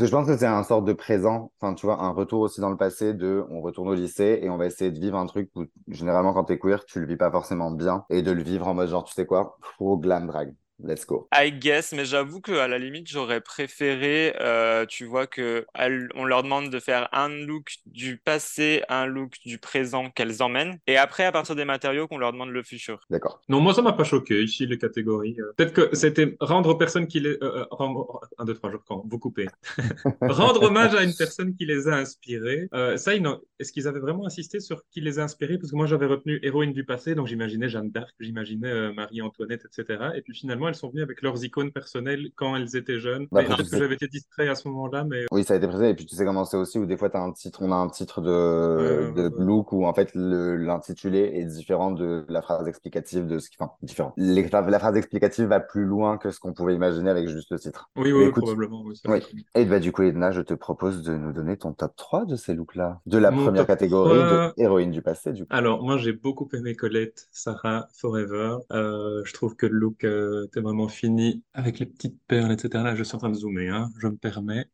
que 0.00 0.06
je 0.06 0.10
pense 0.10 0.26
que 0.26 0.36
c'est 0.36 0.46
un 0.46 0.64
sorte 0.64 0.84
de 0.86 0.92
présent, 0.92 1.52
enfin, 1.60 1.74
tu 1.74 1.86
vois, 1.86 2.02
un 2.02 2.10
retour 2.10 2.40
aussi 2.40 2.60
dans 2.60 2.70
le 2.70 2.76
passé 2.76 3.14
de 3.14 3.44
on 3.48 3.60
retourne 3.60 3.88
au 3.88 3.94
lycée 3.94 4.40
et 4.42 4.50
on 4.50 4.56
va 4.56 4.66
essayer 4.66 4.90
de 4.90 4.98
vivre 4.98 5.16
un 5.16 5.26
truc 5.26 5.50
où, 5.54 5.61
généralement, 5.88 6.32
quand 6.34 6.44
t'es 6.44 6.58
queer, 6.58 6.84
tu 6.84 7.00
le 7.00 7.06
vis 7.06 7.16
pas 7.16 7.30
forcément 7.30 7.70
bien 7.70 8.04
et 8.10 8.22
de 8.22 8.30
le 8.32 8.42
vivre 8.42 8.68
en 8.68 8.74
mode 8.74 8.88
genre, 8.88 9.04
tu 9.04 9.14
sais 9.14 9.26
quoi, 9.26 9.58
full 9.78 10.00
glam 10.00 10.26
drag. 10.26 10.54
Let's 10.84 11.06
go. 11.06 11.28
I 11.32 11.52
guess, 11.52 11.92
mais 11.92 12.04
j'avoue 12.04 12.40
que 12.40 12.52
à 12.52 12.66
la 12.66 12.78
limite, 12.78 13.08
j'aurais 13.08 13.40
préféré, 13.40 14.34
euh, 14.40 14.84
tu 14.86 15.04
vois, 15.04 15.26
que 15.28 15.64
elles- 15.74 16.08
on 16.16 16.24
leur 16.24 16.42
demande 16.42 16.70
de 16.70 16.80
faire 16.80 17.08
un 17.12 17.28
look 17.28 17.74
du 17.86 18.16
passé, 18.16 18.82
un 18.88 19.06
look 19.06 19.34
du 19.46 19.58
présent 19.58 20.10
qu'elles 20.10 20.42
emmènent, 20.42 20.78
et 20.88 20.96
après, 20.96 21.24
à 21.24 21.30
partir 21.30 21.54
des 21.54 21.64
matériaux, 21.64 22.08
qu'on 22.08 22.18
leur 22.18 22.32
demande 22.32 22.50
le 22.50 22.62
futur. 22.64 22.98
D'accord. 23.10 23.40
Non, 23.48 23.60
moi, 23.60 23.74
ça 23.74 23.82
m'a 23.82 23.92
pas 23.92 24.02
choqué 24.04 24.42
ici, 24.42 24.66
les 24.66 24.78
catégories. 24.78 25.36
Euh, 25.38 25.52
Peut-être 25.56 25.72
que 25.72 25.94
c'était 25.94 26.36
rendre 26.40 26.70
aux 26.70 26.76
personnes 26.76 27.06
qui 27.06 27.20
les. 27.20 27.30
Euh, 27.42 27.60
euh, 27.60 27.64
rendre- 27.70 28.20
un, 28.38 28.44
deux, 28.44 28.54
trois, 28.54 28.70
je 28.70 28.76
reprends. 28.76 29.04
Vous 29.08 29.18
coupez. 29.20 29.46
rendre 30.20 30.62
hommage 30.62 30.94
à 30.94 31.04
une 31.04 31.14
personne 31.14 31.54
qui 31.54 31.64
les 31.64 31.86
a 31.88 31.94
inspirés. 31.96 32.68
Euh, 32.74 32.96
ça, 32.96 33.14
ils 33.14 33.22
est-ce 33.60 33.72
qu'ils 33.72 33.86
avaient 33.86 34.00
vraiment 34.00 34.26
insisté 34.26 34.58
sur 34.58 34.82
qui 34.90 35.00
les 35.00 35.20
a 35.20 35.22
inspirés? 35.22 35.58
Parce 35.58 35.70
que 35.70 35.76
moi, 35.76 35.86
j'avais 35.86 36.06
retenu 36.06 36.40
héroïne 36.42 36.72
du 36.72 36.84
passé, 36.84 37.14
donc 37.14 37.28
j'imaginais 37.28 37.68
Jeanne 37.68 37.90
d'Arc, 37.92 38.12
j'imaginais 38.18 38.68
euh, 38.68 38.92
Marie-Antoinette, 38.92 39.64
etc. 39.64 40.10
Et 40.16 40.22
puis 40.22 40.34
finalement, 40.34 40.61
elles 40.68 40.74
sont 40.74 40.90
venues 40.90 41.02
avec 41.02 41.22
leurs 41.22 41.42
icônes 41.44 41.72
personnelles 41.72 42.30
quand 42.36 42.56
elles 42.56 42.76
étaient 42.76 42.98
jeunes. 42.98 43.26
Bah, 43.32 43.40
après, 43.40 43.62
que 43.64 43.76
j'avais 43.76 43.94
été 43.94 44.08
distrait 44.08 44.48
à 44.48 44.54
ce 44.54 44.68
moment-là, 44.68 45.04
mais 45.04 45.24
Oui, 45.30 45.44
ça 45.44 45.54
a 45.54 45.56
été 45.56 45.66
présenté. 45.66 45.90
Et 45.90 45.94
puis, 45.94 46.06
tu 46.06 46.14
sais 46.16 46.24
comment 46.24 46.44
c'est 46.44 46.56
aussi, 46.56 46.78
où 46.78 46.86
des 46.86 46.96
fois, 46.96 47.10
t'as 47.10 47.20
un 47.20 47.32
titre, 47.32 47.60
on 47.62 47.72
a 47.72 47.76
un 47.76 47.88
titre 47.88 48.20
de, 48.20 49.30
look 49.38 49.72
où, 49.72 49.84
en 49.86 49.94
fait, 49.94 50.10
l'intitulé 50.14 51.32
est 51.34 51.44
différent 51.44 51.90
de 51.90 52.24
la 52.28 52.42
phrase 52.42 52.66
explicative 52.68 53.26
de 53.26 53.38
ce 53.38 53.50
qui, 53.50 53.56
enfin, 53.58 53.72
différent. 53.82 54.12
Les- 54.16 54.42
la 54.48 54.78
phrase 54.78 54.96
explicative 54.96 55.46
va 55.46 55.60
plus 55.60 55.84
loin 55.84 56.18
que 56.18 56.30
ce 56.30 56.40
qu'on 56.40 56.52
pouvait 56.52 56.74
imaginer 56.74 57.10
avec 57.10 57.28
juste 57.28 57.50
le 57.50 57.58
titre. 57.58 57.90
oui, 57.96 58.12
oui, 58.12 58.24
écoute, 58.24 58.42
probablement. 58.44 58.84
Oui. 59.06 59.22
Et 59.54 59.64
bah, 59.64 59.78
du 59.78 59.92
coup, 59.92 60.02
Edna, 60.02 60.30
je 60.30 60.40
te 60.42 60.54
propose 60.54 61.02
de 61.02 61.14
nous 61.16 61.32
donner 61.32 61.56
ton 61.56 61.72
top 61.72 61.94
3 61.96 62.24
de 62.26 62.36
ces 62.36 62.54
looks-là. 62.54 63.00
De 63.06 63.18
la 63.18 63.30
Mon 63.30 63.44
première 63.44 63.66
catégorie 63.66 64.18
3. 64.18 64.48
de 64.48 64.52
héroïne 64.56 64.90
du 64.90 65.02
passé, 65.02 65.32
du 65.32 65.42
coup. 65.44 65.48
Alors, 65.50 65.82
moi, 65.82 65.96
j'ai 65.96 66.12
beaucoup 66.12 66.48
aimé 66.52 66.74
Colette, 66.74 67.28
Sarah, 67.32 67.88
Forever. 67.92 68.56
Euh, 68.72 69.22
je 69.24 69.32
trouve 69.32 69.56
que 69.56 69.66
le 69.66 69.78
look 69.78 70.04
euh, 70.04 70.46
était 70.52 70.60
vraiment 70.60 70.88
fini 70.88 71.42
avec 71.54 71.78
les 71.78 71.86
petites 71.86 72.20
perles, 72.28 72.52
etc. 72.52 72.84
Là, 72.84 72.94
je 72.94 73.02
suis 73.02 73.14
en 73.14 73.18
train 73.18 73.30
de 73.30 73.34
zoomer, 73.34 73.70
hein, 73.70 73.90
je 73.98 74.06
me 74.06 74.16
permets. 74.16 74.66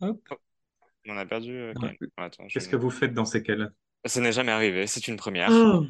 Hop. 0.00 0.20
On 1.08 1.16
a 1.16 1.26
perdu. 1.26 1.52
euh. 1.56 1.74
Attends, 2.16 2.44
je- 2.48 2.54
Qu'est-ce 2.54 2.68
que 2.68 2.76
vous 2.76 2.90
faites 2.90 3.12
dans 3.12 3.24
ces 3.24 3.42
cas-là? 3.42 3.70
Ça 4.04 4.20
n'est 4.20 4.32
jamais 4.32 4.52
arrivé, 4.52 4.86
c'est 4.86 5.08
une 5.08 5.16
première. 5.16 5.50
Ah, 5.50 5.80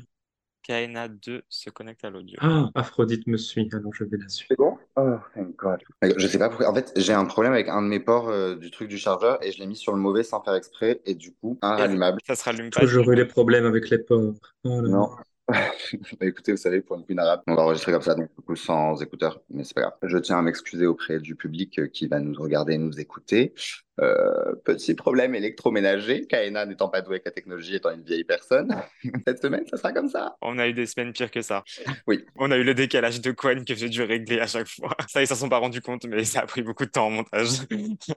Kaina 0.63 1.07
2 1.09 1.43
se 1.49 1.71
connecte 1.71 2.05
à 2.05 2.11
l'audio. 2.11 2.39
ah, 2.41 2.71
Aphrodite 2.75 3.27
me 3.27 3.37
suit, 3.37 3.69
alors 3.73 3.95
je 3.95 4.05
vais 4.05 4.17
la 4.17 4.29
suivre. 4.29 4.49
C'est 4.49 4.57
bon? 4.57 4.79
Oh, 4.97 5.17
thank 5.35 5.55
God. 5.57 5.81
Je 6.03 6.27
sais 6.27 6.39
pas 6.39 6.49
pourquoi. 6.49 6.69
En 6.71 6.75
fait, 6.75 6.93
j'ai 6.97 7.13
un 7.13 7.25
problème 7.25 7.53
avec 7.53 7.69
un 7.69 7.83
de 7.83 7.87
mes 7.89 8.01
ports 8.01 8.29
euh, 8.29 8.57
du 8.57 8.71
truc 8.71 8.89
du 8.89 8.99
chargeur 8.99 9.43
et 9.45 9.53
je 9.53 9.59
l'ai 9.59 9.67
mis 9.67 9.77
sur 9.77 9.93
le 9.93 9.99
mauvais 10.01 10.23
sans 10.23 10.43
faire 10.43 10.55
exprès 10.55 11.01
et 11.05 11.15
du 11.15 11.35
coup, 11.35 11.59
un 11.63 11.77
rallumable. 11.77 12.21
Ça 12.27 12.35
se 12.35 12.45
rallume 12.45 12.71
pas. 12.71 12.81
Toujours 12.81 13.11
eu 13.13 13.17
les 13.17 13.27
problèmes 13.27 13.67
avec 13.67 13.91
les 13.91 13.99
porcs. 13.99 14.35
Oh 14.65 14.81
Non. 14.83 15.11
Bah, 15.49 16.27
écoutez, 16.27 16.53
vous 16.53 16.59
savez, 16.59 16.81
pour 16.81 16.97
une 16.97 17.05
queen 17.05 17.19
arabe, 17.19 17.43
on 17.47 17.55
va 17.55 17.63
enregistrer 17.63 17.93
comme 17.93 18.03
ça, 18.03 18.15
donc 18.15 18.31
sans 18.57 19.01
écouteurs, 19.01 19.41
mais 19.51 19.63
c'est 19.65 19.75
pas 19.75 19.83
grave. 19.83 19.95
Je 20.03 20.19
tiens 20.19 20.39
à 20.39 20.43
m'excuser 20.43 20.87
auprès 20.87 21.21
du 21.21 21.37
public 21.37 21.79
euh, 21.79 21.87
qui 21.87 22.09
va 22.09 22.19
nous 22.19 22.41
regarder 22.41 22.75
et 22.75 22.79
nous 22.79 22.99
écouter. 22.99 23.55
Euh, 24.01 24.55
petit 24.65 24.95
problème 24.95 25.35
électroménager, 25.35 26.27
Kaena 26.27 26.67
n'étant 26.67 26.89
pas 26.89 27.01
douée 27.01 27.15
avec 27.15 27.25
la 27.25 27.31
technologie, 27.31 27.77
étant 27.77 27.91
une 27.91 28.03
vieille 28.03 28.25
personne. 28.25 28.75
Cette 29.27 29.41
semaine, 29.41 29.65
ça 29.71 29.77
sera 29.77 29.93
comme 29.93 30.09
ça. 30.09 30.37
On 30.43 30.59
a 30.59 30.69
eu 30.69 30.75
des 30.75 30.87
semaines 30.87 31.13
pires 31.13 31.31
que 31.31 31.41
ça. 31.41 31.65
Oui. 32.07 32.25
On 32.37 32.51
a 32.51 32.57
eu 32.57 32.65
le 32.65 32.75
décalage 32.75 33.21
de 33.21 33.31
coin 33.31 33.65
que 33.65 33.75
j'ai 33.75 33.89
dû 33.89 34.03
régler 34.03 34.41
à 34.41 34.47
chaque 34.47 34.69
fois. 34.69 34.95
Ça, 35.09 35.23
ils 35.23 35.27
s'en 35.27 35.35
sont 35.35 35.49
pas 35.49 35.59
rendus 35.59 35.81
compte, 35.81 36.05
mais 36.07 36.25
ça 36.25 36.41
a 36.41 36.47
pris 36.47 36.63
beaucoup 36.63 36.85
de 36.85 36.91
temps 36.91 37.07
en 37.07 37.11
montage. 37.11 37.61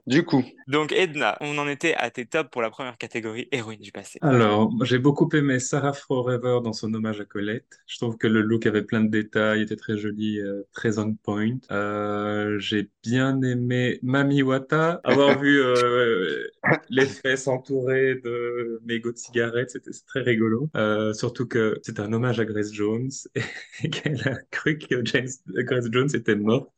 Du 0.06 0.24
coup, 0.24 0.44
Donc, 0.68 0.92
Edna, 0.92 1.38
on 1.40 1.56
en 1.58 1.68
était 1.68 1.94
à 1.94 2.10
tes 2.10 2.26
tops 2.26 2.50
pour 2.50 2.62
la 2.62 2.70
première 2.70 2.98
catégorie 2.98 3.48
héroïne 3.50 3.80
du 3.80 3.92
passé. 3.92 4.18
Alors, 4.22 4.70
j'ai 4.82 4.98
beaucoup 4.98 5.28
aimé 5.34 5.58
Sarah 5.60 5.92
Forever 5.92 6.58
dans 6.62 6.72
son 6.72 6.92
hommage 6.92 7.20
à 7.20 7.24
Colette. 7.24 7.80
Je 7.86 7.96
trouve 7.98 8.18
que 8.18 8.26
le 8.26 8.42
look 8.42 8.66
avait 8.66 8.82
plein 8.82 9.00
de 9.00 9.10
détails, 9.10 9.62
était 9.62 9.76
très 9.76 9.96
joli, 9.96 10.40
euh, 10.40 10.62
très 10.72 10.98
on 10.98 11.14
point. 11.14 11.56
Euh, 11.70 12.58
j'ai 12.58 12.88
bien 13.02 13.40
aimé 13.42 13.98
Mami 14.02 14.42
Wata. 14.42 15.00
Avoir 15.04 15.38
vu 15.38 15.60
euh, 15.76 16.46
les 16.88 17.06
fesses 17.06 17.46
entourées 17.48 18.16
de 18.16 18.80
mégots 18.84 19.12
de 19.12 19.16
cigarettes, 19.18 19.70
c'était 19.70 19.90
très 20.06 20.20
rigolo. 20.20 20.68
Euh, 20.76 21.12
surtout 21.12 21.46
que 21.46 21.78
c'était 21.82 22.00
un 22.00 22.12
hommage 22.12 22.40
à 22.40 22.44
Grace 22.44 22.72
Jones 22.72 23.10
et 23.84 23.90
qu'elle 23.90 24.20
a 24.28 24.36
cru 24.50 24.78
que 24.78 25.04
James, 25.04 25.28
Grace 25.48 25.86
Jones 25.90 26.08
était 26.14 26.36
morte. 26.36 26.70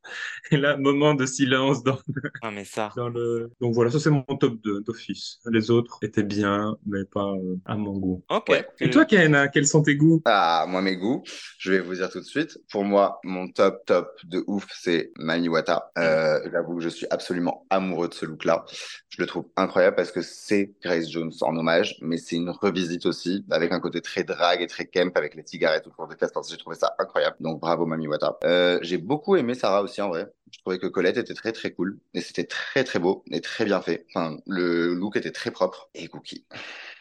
Et 0.50 0.56
là, 0.56 0.76
moment 0.76 1.14
de 1.14 1.26
silence 1.26 1.82
dans 1.82 1.98
Non, 2.42 2.50
mais 2.52 2.64
ça. 2.64 2.90
dans 2.96 3.08
le... 3.08 3.50
Donc 3.60 3.74
voilà, 3.74 3.90
ça 3.90 3.98
c'est 3.98 4.10
mon 4.10 4.22
top 4.22 4.60
2 4.62 4.80
d'office. 4.82 5.38
Les 5.50 5.70
autres 5.70 5.98
étaient 6.02 6.22
bien, 6.22 6.76
mais 6.86 7.04
pas 7.04 7.32
euh, 7.32 7.56
à 7.66 7.76
mon 7.76 7.98
goût. 7.98 8.24
Ok. 8.30 8.48
Ouais. 8.48 8.66
Et 8.80 8.90
toi, 8.90 9.04
Kaena, 9.04 9.48
quels 9.48 9.66
sont 9.66 9.82
tes 9.82 9.96
goûts? 9.96 10.22
Ah, 10.24 10.66
moi, 10.68 10.82
mes 10.82 10.96
goûts, 10.96 11.22
je 11.58 11.72
vais 11.72 11.80
vous 11.80 11.94
dire 11.94 12.10
tout 12.10 12.20
de 12.20 12.24
suite. 12.24 12.58
Pour 12.70 12.84
moi, 12.84 13.20
mon 13.24 13.48
top, 13.48 13.84
top 13.86 14.10
de 14.24 14.42
ouf, 14.46 14.66
c'est 14.72 15.12
Mami 15.16 15.48
Wata. 15.48 15.90
Euh, 15.98 16.40
J'avoue 16.52 16.76
que 16.76 16.82
je 16.82 16.88
suis 16.88 17.06
absolument 17.10 17.66
amoureux 17.70 18.08
de 18.08 18.14
ce 18.14 18.26
look-là. 18.26 18.64
Je 19.08 19.20
le 19.20 19.26
trouve 19.26 19.46
incroyable 19.56 19.96
parce 19.96 20.10
que 20.10 20.22
c'est 20.22 20.72
Grace 20.82 21.10
Jones 21.10 21.32
en 21.42 21.56
hommage, 21.56 21.96
mais 22.00 22.16
c'est 22.16 22.36
une 22.36 22.50
revisite 22.50 23.06
aussi, 23.06 23.44
avec 23.50 23.72
un 23.72 23.80
côté 23.80 24.00
très 24.00 24.24
drague 24.24 24.62
et 24.62 24.66
très 24.66 24.86
camp, 24.86 25.12
avec 25.16 25.34
les 25.34 25.42
cigarettes 25.46 25.86
autour 25.86 26.08
des 26.08 26.16
fesses. 26.16 26.32
J'ai 26.48 26.56
trouvé 26.56 26.76
ça 26.76 26.94
incroyable. 26.98 27.36
Donc, 27.40 27.60
bravo, 27.60 27.86
Mami 27.86 28.08
Wata. 28.08 28.38
Euh, 28.44 28.78
J'ai 28.82 28.98
beaucoup 28.98 29.36
aimé 29.36 29.54
Sarah 29.54 29.82
aussi, 29.82 30.00
en 30.00 30.08
vrai. 30.08 30.28
Je 30.50 30.58
trouvais 30.60 30.78
que 30.78 30.86
Colette 30.86 31.16
était 31.16 31.34
très, 31.34 31.52
très 31.52 31.72
cool. 31.72 31.98
Et 32.14 32.20
c'était 32.20 32.44
très, 32.44 32.84
très 32.84 32.98
beau 32.98 33.24
et 33.30 33.40
très 33.40 33.64
bien 33.64 33.80
fait. 33.80 34.06
Enfin, 34.14 34.36
le 34.46 34.94
look 34.94 35.16
était 35.16 35.30
très 35.30 35.50
propre. 35.50 35.90
Et 35.94 36.08
Cookie. 36.08 36.46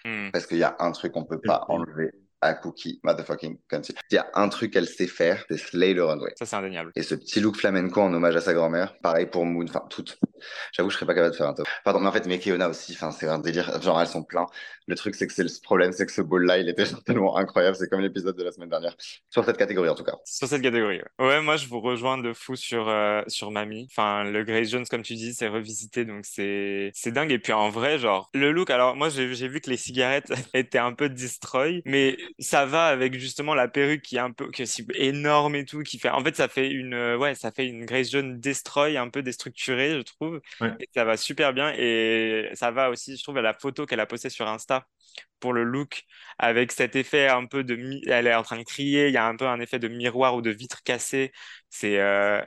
Hmm. 0.05 0.31
Parce 0.31 0.47
qu'il 0.47 0.57
y 0.57 0.63
a 0.63 0.75
un 0.79 0.91
truc 0.91 1.13
qu'on 1.13 1.25
peut 1.25 1.41
pas 1.41 1.65
enlever 1.67 2.11
à 2.41 2.53
Cookie, 2.55 2.99
motherfucking 3.03 3.57
country. 3.69 3.93
Il 4.09 4.15
y 4.15 4.17
a 4.17 4.27
un 4.33 4.49
truc 4.49 4.73
qu'elle 4.73 4.87
sait 4.87 5.07
faire, 5.07 5.45
c'est 5.49 5.57
slay 5.57 5.93
le 5.93 6.03
runway. 6.03 6.33
Ça, 6.37 6.45
c'est 6.45 6.55
indéniable. 6.55 6.91
Et 6.95 7.03
ce 7.03 7.15
petit 7.15 7.39
look 7.39 7.55
flamenco 7.55 8.01
en 8.01 8.13
hommage 8.13 8.35
à 8.35 8.41
sa 8.41 8.53
grand-mère, 8.53 8.97
pareil 8.99 9.27
pour 9.27 9.45
Moon, 9.45 9.65
enfin 9.67 9.83
toutes. 9.89 10.17
J'avoue, 10.73 10.89
je 10.89 10.95
serais 10.95 11.05
pas 11.05 11.13
capable 11.13 11.31
de 11.31 11.37
faire 11.37 11.47
un 11.47 11.53
top. 11.53 11.67
Pardon, 11.83 11.99
mais 11.99 12.07
en 12.07 12.11
fait, 12.11 12.25
mais 12.25 12.39
Keona 12.39 12.69
aussi, 12.69 12.93
enfin 12.93 13.11
c'est 13.11 13.27
un 13.27 13.39
délire, 13.39 13.81
genre 13.81 14.01
elles 14.01 14.07
sont 14.07 14.23
pleins. 14.23 14.47
Le 14.87 14.95
truc, 14.95 15.15
c'est 15.15 15.27
que 15.27 15.33
c'est 15.33 15.43
le 15.43 15.49
problème, 15.63 15.91
c'est 15.91 16.05
que 16.05 16.11
ce 16.11 16.21
ball-là, 16.21 16.57
il 16.57 16.67
était 16.67 16.85
tellement 17.05 17.37
incroyable, 17.37 17.75
c'est 17.75 17.87
comme 17.87 18.01
l'épisode 18.01 18.35
de 18.35 18.43
la 18.43 18.51
semaine 18.51 18.69
dernière. 18.69 18.95
Sur 19.29 19.45
cette 19.45 19.57
catégorie 19.57 19.89
en 19.89 19.95
tout 19.95 20.03
cas. 20.03 20.15
Sur 20.25 20.47
cette 20.47 20.61
catégorie, 20.61 21.01
ouais. 21.19 21.25
Ouais, 21.27 21.41
moi, 21.41 21.57
je 21.57 21.67
vous 21.67 21.79
rejoins 21.79 22.17
de 22.17 22.33
fou 22.33 22.55
sur, 22.55 22.89
euh, 22.89 23.21
sur 23.27 23.51
Mamie. 23.51 23.87
Enfin, 23.91 24.23
le 24.23 24.43
Grace 24.43 24.69
Jones, 24.69 24.85
comme 24.89 25.03
tu 25.03 25.13
dis, 25.13 25.33
c'est 25.33 25.47
revisité, 25.47 26.05
donc 26.05 26.25
c'est, 26.25 26.91
c'est 26.93 27.11
dingue. 27.11 27.31
Et 27.31 27.39
puis, 27.39 27.53
en 27.53 27.69
vrai, 27.69 27.99
genre, 27.99 28.29
le 28.33 28.51
look, 28.51 28.69
alors, 28.69 28.95
moi, 28.95 29.09
j'ai, 29.09 29.33
j'ai 29.35 29.47
vu 29.47 29.61
que 29.61 29.69
les 29.69 29.77
cigarettes 29.77 30.31
étaient 30.53 30.79
un 30.79 30.93
peu 30.93 31.09
destroy, 31.09 31.81
mais 31.85 32.17
ça 32.39 32.65
va 32.65 32.87
avec 32.87 33.13
justement 33.19 33.55
la 33.55 33.67
perruque 33.67 34.01
qui 34.01 34.15
est 34.17 34.19
un 34.19 34.31
peu, 34.31 34.51
qui 34.51 34.61
est 34.63 34.79
énorme 34.95 35.55
et 35.55 35.65
tout, 35.65 35.83
qui 35.83 35.99
fait, 35.99 36.09
en 36.09 36.23
fait, 36.23 36.35
ça 36.35 36.47
fait 36.47 36.69
une, 36.69 36.93
euh, 36.93 37.17
ouais, 37.17 37.35
ça 37.35 37.51
fait 37.51 37.67
une 37.67 37.85
Grace 37.85 38.09
Jones 38.11 38.39
destroy, 38.39 38.97
un 38.97 39.09
peu 39.09 39.23
déstructurée, 39.23 39.91
je 39.95 40.01
trouve. 40.01 40.41
Ouais. 40.59 40.77
Et 40.79 40.89
ça 40.93 41.05
va 41.05 41.17
super 41.17 41.53
bien. 41.53 41.73
Et 41.77 42.49
ça 42.53 42.71
va 42.71 42.89
aussi, 42.89 43.17
je 43.17 43.23
trouve, 43.23 43.37
à 43.37 43.41
la 43.41 43.53
photo 43.53 43.85
qu'elle 43.85 43.99
a 43.99 44.05
postée 44.05 44.29
sur 44.29 44.47
Insta 44.47 44.87
pour 45.39 45.53
le 45.53 45.63
look, 45.63 46.03
avec 46.37 46.71
cet 46.71 46.95
effet 46.95 47.27
un 47.27 47.45
peu 47.45 47.63
de... 47.63 47.75
mi- 47.75 48.03
Elle 48.07 48.27
est 48.27 48.35
en 48.35 48.43
train 48.43 48.57
de 48.57 48.63
crier, 48.63 49.07
il 49.07 49.13
y 49.13 49.17
a 49.17 49.25
un 49.27 49.35
peu 49.35 49.47
un 49.47 49.59
effet 49.59 49.79
de 49.79 49.87
miroir 49.87 50.35
ou 50.35 50.41
de 50.41 50.51
vitre 50.51 50.83
cassée. 50.83 51.31
C'est... 51.69 51.99
euh, 51.99 52.41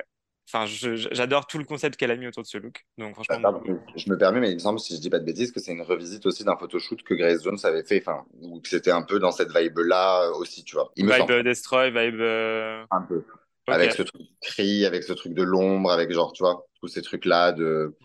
Enfin, 0.55 0.67
j'adore 0.67 1.49
tout 1.49 1.59
le 1.59 1.65
concept 1.65 1.97
qu'elle 1.97 2.13
a 2.13 2.17
mis 2.17 2.29
autour 2.29 2.45
de 2.45 2.49
ce 2.49 2.59
look. 2.59 2.85
Donc, 2.97 3.15
franchement, 3.15 3.41
pardon, 3.43 3.61
je 3.97 4.09
me 4.09 4.17
permets, 4.17 4.39
mais 4.39 4.51
il 4.51 4.55
me 4.55 4.59
semble, 4.61 4.79
si 4.79 4.95
je 4.95 5.01
dis 5.01 5.11
pas 5.11 5.19
de 5.19 5.25
bêtises, 5.25 5.51
que 5.51 5.59
c'est 5.59 5.73
une 5.73 5.83
revisite 5.83 6.25
aussi 6.27 6.45
d'un 6.45 6.57
photoshoot 6.57 7.03
que 7.03 7.15
Grace 7.15 7.43
Jones 7.43 7.59
avait 7.65 7.83
fait, 7.83 8.01
enfin, 8.07 8.25
ou 8.41 8.61
que 8.61 8.69
c'était 8.69 8.93
un 8.93 9.03
peu 9.03 9.19
dans 9.19 9.33
cette 9.33 9.51
vibe-là 9.53 10.27
euh, 10.29 10.35
aussi, 10.35 10.63
tu 10.63 10.77
vois. 10.77 10.93
Il 10.95 11.07
me 11.07 11.11
vibe 11.11 11.19
semble. 11.23 11.33
euh, 11.33 11.43
Destroy, 11.43 11.91
vibe... 11.91 12.21
euh, 12.21 12.85
Un 12.93 13.03
peu. 13.03 13.25
Avec 13.67 13.93
ce 13.93 14.03
truc 14.03 14.21
de 14.21 14.29
cri, 14.43 14.85
avec 14.85 15.03
ce 15.03 15.13
truc 15.13 15.35
de 15.35 15.43
l'ombre, 15.43 15.91
avec 15.91 16.13
genre, 16.13 16.33
tu 16.33 16.43
vois, 16.45 16.65
tous 16.81 16.87
ces 16.87 17.03
trucs-là 17.03 17.51
de. 17.53 17.97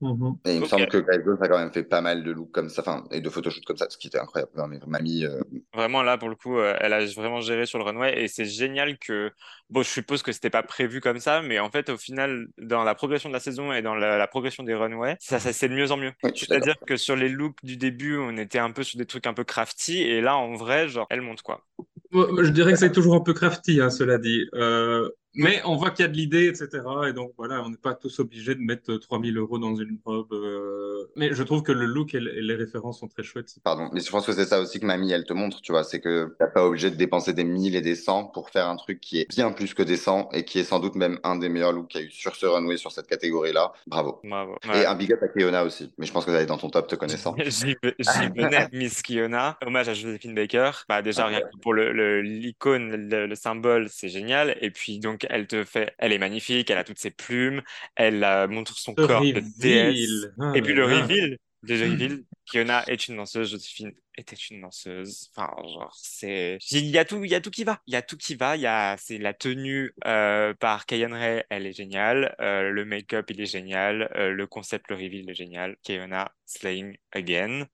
Mhm. 0.00 0.36
Et 0.44 0.54
il 0.54 0.60
me 0.60 0.66
semble 0.66 0.86
que 0.86 0.98
Grace 0.98 1.20
Jones 1.24 1.38
a 1.40 1.48
quand 1.48 1.58
même 1.58 1.72
fait 1.72 1.82
pas 1.82 2.00
mal 2.00 2.22
de 2.22 2.30
looks 2.30 2.52
comme 2.52 2.68
ça, 2.68 2.82
enfin, 2.82 3.04
et 3.10 3.20
de 3.20 3.28
photoshoots 3.28 3.64
comme 3.64 3.76
ça, 3.76 3.86
ce 3.90 3.98
qui 3.98 4.06
était 4.06 4.18
incroyable. 4.18 4.52
Non, 4.56 4.68
mais 4.68 4.78
mamie, 4.86 5.24
euh, 5.24 5.40
Vraiment, 5.74 6.02
là, 6.02 6.18
pour 6.18 6.28
le 6.28 6.36
coup, 6.36 6.58
euh, 6.58 6.76
elle 6.80 6.92
a 6.92 7.04
vraiment 7.06 7.40
géré 7.40 7.66
sur 7.66 7.78
le 7.78 7.84
runway 7.84 8.22
et 8.22 8.28
c'est 8.28 8.44
génial 8.44 8.98
que, 8.98 9.32
bon, 9.70 9.82
je 9.82 9.88
suppose 9.88 10.22
que 10.22 10.30
c'était 10.30 10.50
pas 10.50 10.62
prévu 10.62 11.00
comme 11.00 11.18
ça, 11.18 11.42
mais 11.42 11.58
en 11.58 11.70
fait, 11.70 11.90
au 11.90 11.96
final, 11.96 12.46
dans 12.58 12.84
la 12.84 12.94
progression 12.94 13.28
de 13.28 13.34
la 13.34 13.40
saison 13.40 13.72
et 13.72 13.82
dans 13.82 13.94
la, 13.94 14.18
la 14.18 14.26
progression 14.28 14.62
des 14.62 14.74
runways, 14.74 15.16
ça, 15.20 15.40
ça 15.40 15.52
c'est 15.52 15.68
de 15.68 15.74
mieux 15.74 15.90
en 15.90 15.96
mieux. 15.96 16.12
oui. 16.22 16.30
C'est-à-dire 16.34 16.76
que 16.86 16.96
sur 16.96 17.16
les 17.16 17.28
looks 17.28 17.58
du 17.64 17.76
début, 17.76 18.16
on 18.18 18.36
était 18.36 18.58
un 18.60 18.70
peu 18.70 18.84
sur 18.84 18.98
des 18.98 19.06
trucs 19.06 19.26
un 19.26 19.34
peu 19.34 19.44
crafty 19.44 20.02
et 20.02 20.20
là, 20.20 20.36
en 20.36 20.54
vrai, 20.54 20.88
genre, 20.88 21.06
elle 21.10 21.22
monte 21.22 21.42
quoi. 21.42 21.64
Je 22.12 22.50
dirais 22.50 22.72
que 22.72 22.78
c'est 22.78 22.92
toujours 22.92 23.16
un 23.16 23.20
peu 23.20 23.34
crafty, 23.34 23.80
hein, 23.80 23.90
cela 23.90 24.18
dit. 24.18 24.46
Euh, 24.54 25.10
mais 25.34 25.60
on 25.64 25.76
voit 25.76 25.90
qu'il 25.90 26.04
y 26.04 26.08
a 26.08 26.10
de 26.10 26.16
l'idée, 26.16 26.46
etc. 26.48 26.68
Et 27.08 27.12
donc 27.12 27.32
voilà, 27.36 27.62
on 27.64 27.70
n'est 27.70 27.76
pas 27.76 27.94
tous 27.94 28.18
obligés 28.20 28.54
de 28.54 28.60
mettre 28.60 28.94
3000 28.96 29.36
euros 29.38 29.58
dans 29.58 29.74
une 29.76 29.98
robe. 30.04 30.32
euh. 30.32 31.06
Mais 31.16 31.32
je 31.32 31.42
trouve 31.42 31.62
que 31.62 31.72
le 31.72 31.86
look 31.86 32.14
et, 32.14 32.18
et 32.18 32.20
les 32.42 32.54
références 32.54 33.00
sont 33.00 33.08
très 33.08 33.22
chouettes. 33.22 33.54
Pardon, 33.62 33.88
mais 33.92 34.00
je 34.00 34.10
pense 34.10 34.26
que 34.26 34.32
c'est 34.32 34.44
ça 34.46 34.60
aussi 34.60 34.80
que 34.80 34.86
mamie, 34.86 35.12
elle 35.12 35.24
te 35.24 35.32
montre, 35.32 35.60
tu 35.60 35.72
vois, 35.72 35.84
c'est 35.84 36.00
que 36.00 36.34
t'es 36.38 36.46
pas 36.54 36.66
obligé 36.66 36.90
de 36.90 36.96
dépenser 36.96 37.32
des 37.32 37.44
1000 37.44 37.76
et 37.76 37.80
des 37.80 37.94
100 37.94 38.24
pour 38.26 38.50
faire 38.50 38.68
un 38.68 38.76
truc 38.76 39.00
qui 39.00 39.20
est 39.20 39.28
bien 39.28 39.52
plus 39.52 39.74
que 39.74 39.82
des 39.82 39.96
100 39.96 40.30
et 40.32 40.44
qui 40.44 40.58
est 40.58 40.64
sans 40.64 40.80
doute 40.80 40.94
même 40.96 41.18
un 41.24 41.36
des 41.36 41.48
meilleurs 41.48 41.72
looks 41.72 41.88
qu'il 41.88 42.00
y 42.00 42.04
a 42.04 42.06
eu 42.06 42.10
sur 42.10 42.34
ce 42.36 42.46
runway, 42.46 42.76
sur 42.76 42.92
cette 42.92 43.06
catégorie-là. 43.06 43.72
Bravo. 43.86 44.20
Bravo. 44.24 44.56
Et 44.74 44.86
un 44.86 44.94
big 44.94 45.12
up 45.12 45.22
à 45.22 45.28
Keona 45.28 45.64
aussi, 45.64 45.92
mais 45.98 46.06
je 46.06 46.12
pense 46.12 46.24
que 46.24 46.30
ça 46.32 46.40
est 46.42 46.46
dans 46.46 46.58
ton 46.58 46.70
top 46.70 46.86
te 46.88 46.94
connaissant. 46.96 47.34
J'y 47.46 47.74
venais, 48.36 48.68
Miss 48.72 49.02
Kiona, 49.02 49.58
hommage 49.64 49.88
à 49.88 49.94
Josephine 49.94 50.34
Baker. 50.34 50.70
Bah 50.88 51.02
déjà 51.02 51.24
Ah 51.24 51.28
rien 51.28 51.40
que 51.40 51.58
pour 51.62 51.74
le 51.74 51.92
le- 51.92 52.22
l'icône, 52.22 53.08
le, 53.10 53.26
le 53.26 53.34
symbole, 53.34 53.88
c'est 53.90 54.08
génial. 54.08 54.56
Et 54.60 54.70
puis 54.70 54.98
donc 54.98 55.17
elle 55.30 55.46
te 55.46 55.64
fait, 55.64 55.94
elle 55.98 56.12
est 56.12 56.18
magnifique, 56.18 56.70
elle 56.70 56.78
a 56.78 56.84
toutes 56.84 56.98
ses 56.98 57.10
plumes, 57.10 57.62
elle 57.96 58.24
euh, 58.24 58.48
montre 58.48 58.76
son 58.78 58.96
Le 58.96 59.06
corps 59.06 59.28
de 59.32 59.40
déesse. 59.40 59.96
reveal. 59.96 60.34
Ah 60.40 60.54
Et 60.54 60.62
puis 60.62 60.74
le 60.74 60.84
reveal, 60.84 61.38
le 61.62 61.74
reveal, 61.74 62.24
Kiona 62.46 62.84
est 62.88 63.08
une 63.08 63.16
danseuse, 63.16 63.50
Josephine 63.50 63.92
était 64.16 64.36
une 64.36 64.62
danseuse. 64.62 65.30
Enfin, 65.36 65.54
genre, 65.68 65.94
c'est, 66.02 66.58
il 66.70 66.86
y 66.86 66.98
a 66.98 67.04
tout, 67.04 67.22
il 67.24 67.30
y 67.30 67.34
a 67.34 67.40
tout 67.40 67.50
qui 67.50 67.64
va. 67.64 67.80
Il 67.86 67.92
y 67.92 67.96
a 67.96 68.02
tout 68.02 68.16
qui 68.16 68.34
va. 68.34 68.56
Il 68.56 68.62
y 68.62 68.66
a, 68.66 68.96
c'est 68.98 69.18
la 69.18 69.34
tenue 69.34 69.94
euh, 70.06 70.54
par 70.54 70.86
Kayan 70.86 71.12
Ray, 71.12 71.44
elle 71.50 71.66
est 71.66 71.72
géniale. 71.72 72.34
Euh, 72.40 72.70
le 72.70 72.84
make-up, 72.84 73.30
il 73.30 73.40
est 73.40 73.46
génial. 73.46 74.10
Euh, 74.16 74.32
le 74.32 74.46
concept, 74.46 74.88
le 74.90 74.96
reveal, 74.96 75.14
il 75.24 75.30
est 75.30 75.34
génial. 75.34 75.76
Kiona 75.84 76.32
slaying 76.46 76.96
again. 77.12 77.66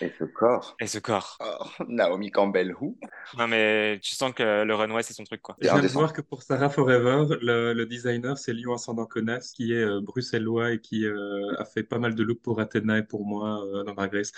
Et 0.00 0.12
ce 0.18 0.24
corps. 0.24 0.76
Et 0.80 0.86
ce 0.86 0.98
corps. 0.98 1.38
Oh, 1.40 1.84
Naomi 1.88 2.30
Campbell, 2.30 2.74
who? 2.78 2.96
Non, 3.38 3.48
mais 3.48 3.98
tu 4.02 4.14
sens 4.14 4.32
que 4.32 4.64
le 4.64 4.74
runway, 4.74 5.02
c'est 5.02 5.14
son 5.14 5.24
truc, 5.24 5.42
quoi. 5.42 5.56
Je 5.60 5.68
viens 5.68 5.80
de 5.80 5.88
voir 5.88 6.12
que 6.12 6.20
pour 6.20 6.42
Sarah 6.42 6.70
Forever, 6.70 7.36
le, 7.40 7.72
le 7.72 7.86
designer, 7.86 8.36
c'est 8.38 8.52
Lyon 8.52 8.74
Ascendant 8.74 9.06
Conas, 9.06 9.52
qui 9.54 9.72
est 9.72 9.82
euh, 9.82 10.00
bruxellois 10.00 10.72
et 10.72 10.80
qui 10.80 11.06
euh, 11.06 11.54
a 11.58 11.64
fait 11.64 11.82
pas 11.82 11.98
mal 11.98 12.14
de 12.14 12.22
looks 12.22 12.42
pour 12.42 12.60
Athéna 12.60 12.98
et 12.98 13.02
pour 13.02 13.24
moi 13.26 13.64
euh, 13.66 13.84
dans 13.84 13.94
Drag 13.94 14.12
Race. 14.12 14.32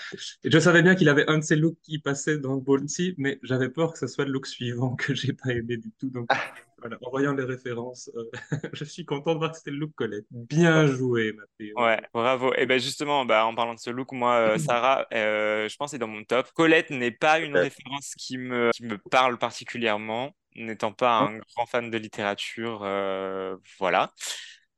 Et 0.44 0.50
je 0.50 0.58
savais 0.58 0.82
bien 0.82 0.94
qu'il 0.94 1.08
avait 1.08 1.28
un 1.28 1.38
de 1.38 1.44
ses 1.44 1.56
looks 1.56 1.80
qui 1.82 1.98
passait 1.98 2.38
dans 2.38 2.56
Bounty, 2.56 3.14
mais 3.18 3.38
j'avais 3.42 3.68
peur 3.68 3.92
que 3.92 3.98
ce 3.98 4.06
soit 4.06 4.24
le 4.24 4.32
look 4.32 4.46
suivant 4.46 4.96
que 4.96 5.14
j'ai 5.14 5.32
pas 5.32 5.50
aimé 5.50 5.76
du 5.76 5.90
tout. 5.92 6.10
Donc 6.10 6.28
voilà, 6.78 6.96
en 7.02 7.10
voyant 7.10 7.34
les 7.34 7.44
références, 7.44 8.10
euh, 8.16 8.30
je 8.72 8.84
suis 8.84 9.04
content 9.04 9.34
de 9.34 9.38
voir 9.38 9.50
que 9.52 9.58
c'était 9.58 9.70
le 9.70 9.78
look 9.78 9.92
Colette. 9.94 10.26
Bien 10.30 10.86
joué, 10.86 11.32
Mathéo. 11.32 11.74
Ouais, 11.76 12.00
bravo. 12.12 12.52
Et 12.56 12.66
ben 12.66 12.80
justement, 12.80 13.24
bah, 13.24 13.46
en 13.46 13.54
parlant 13.54 13.74
de 13.74 13.78
ce 13.80 13.90
look, 13.90 14.12
moi, 14.12 14.34
euh, 14.36 14.58
Sarah, 14.58 15.06
euh, 15.14 15.68
je 15.68 15.76
pense 15.76 15.90
c'est 15.92 15.98
dans 15.98 16.08
mon 16.08 16.24
top. 16.24 16.50
Colette 16.52 16.90
n'est 16.90 17.10
pas 17.12 17.40
une 17.40 17.56
référence 17.56 18.14
qui 18.16 18.38
me, 18.38 18.70
qui 18.72 18.84
me 18.84 18.98
parle 18.98 19.38
particulièrement, 19.38 20.34
n'étant 20.56 20.92
pas 20.92 21.18
un 21.18 21.38
grand 21.38 21.66
fan 21.66 21.90
de 21.90 21.98
littérature. 21.98 22.82
euh, 22.84 23.56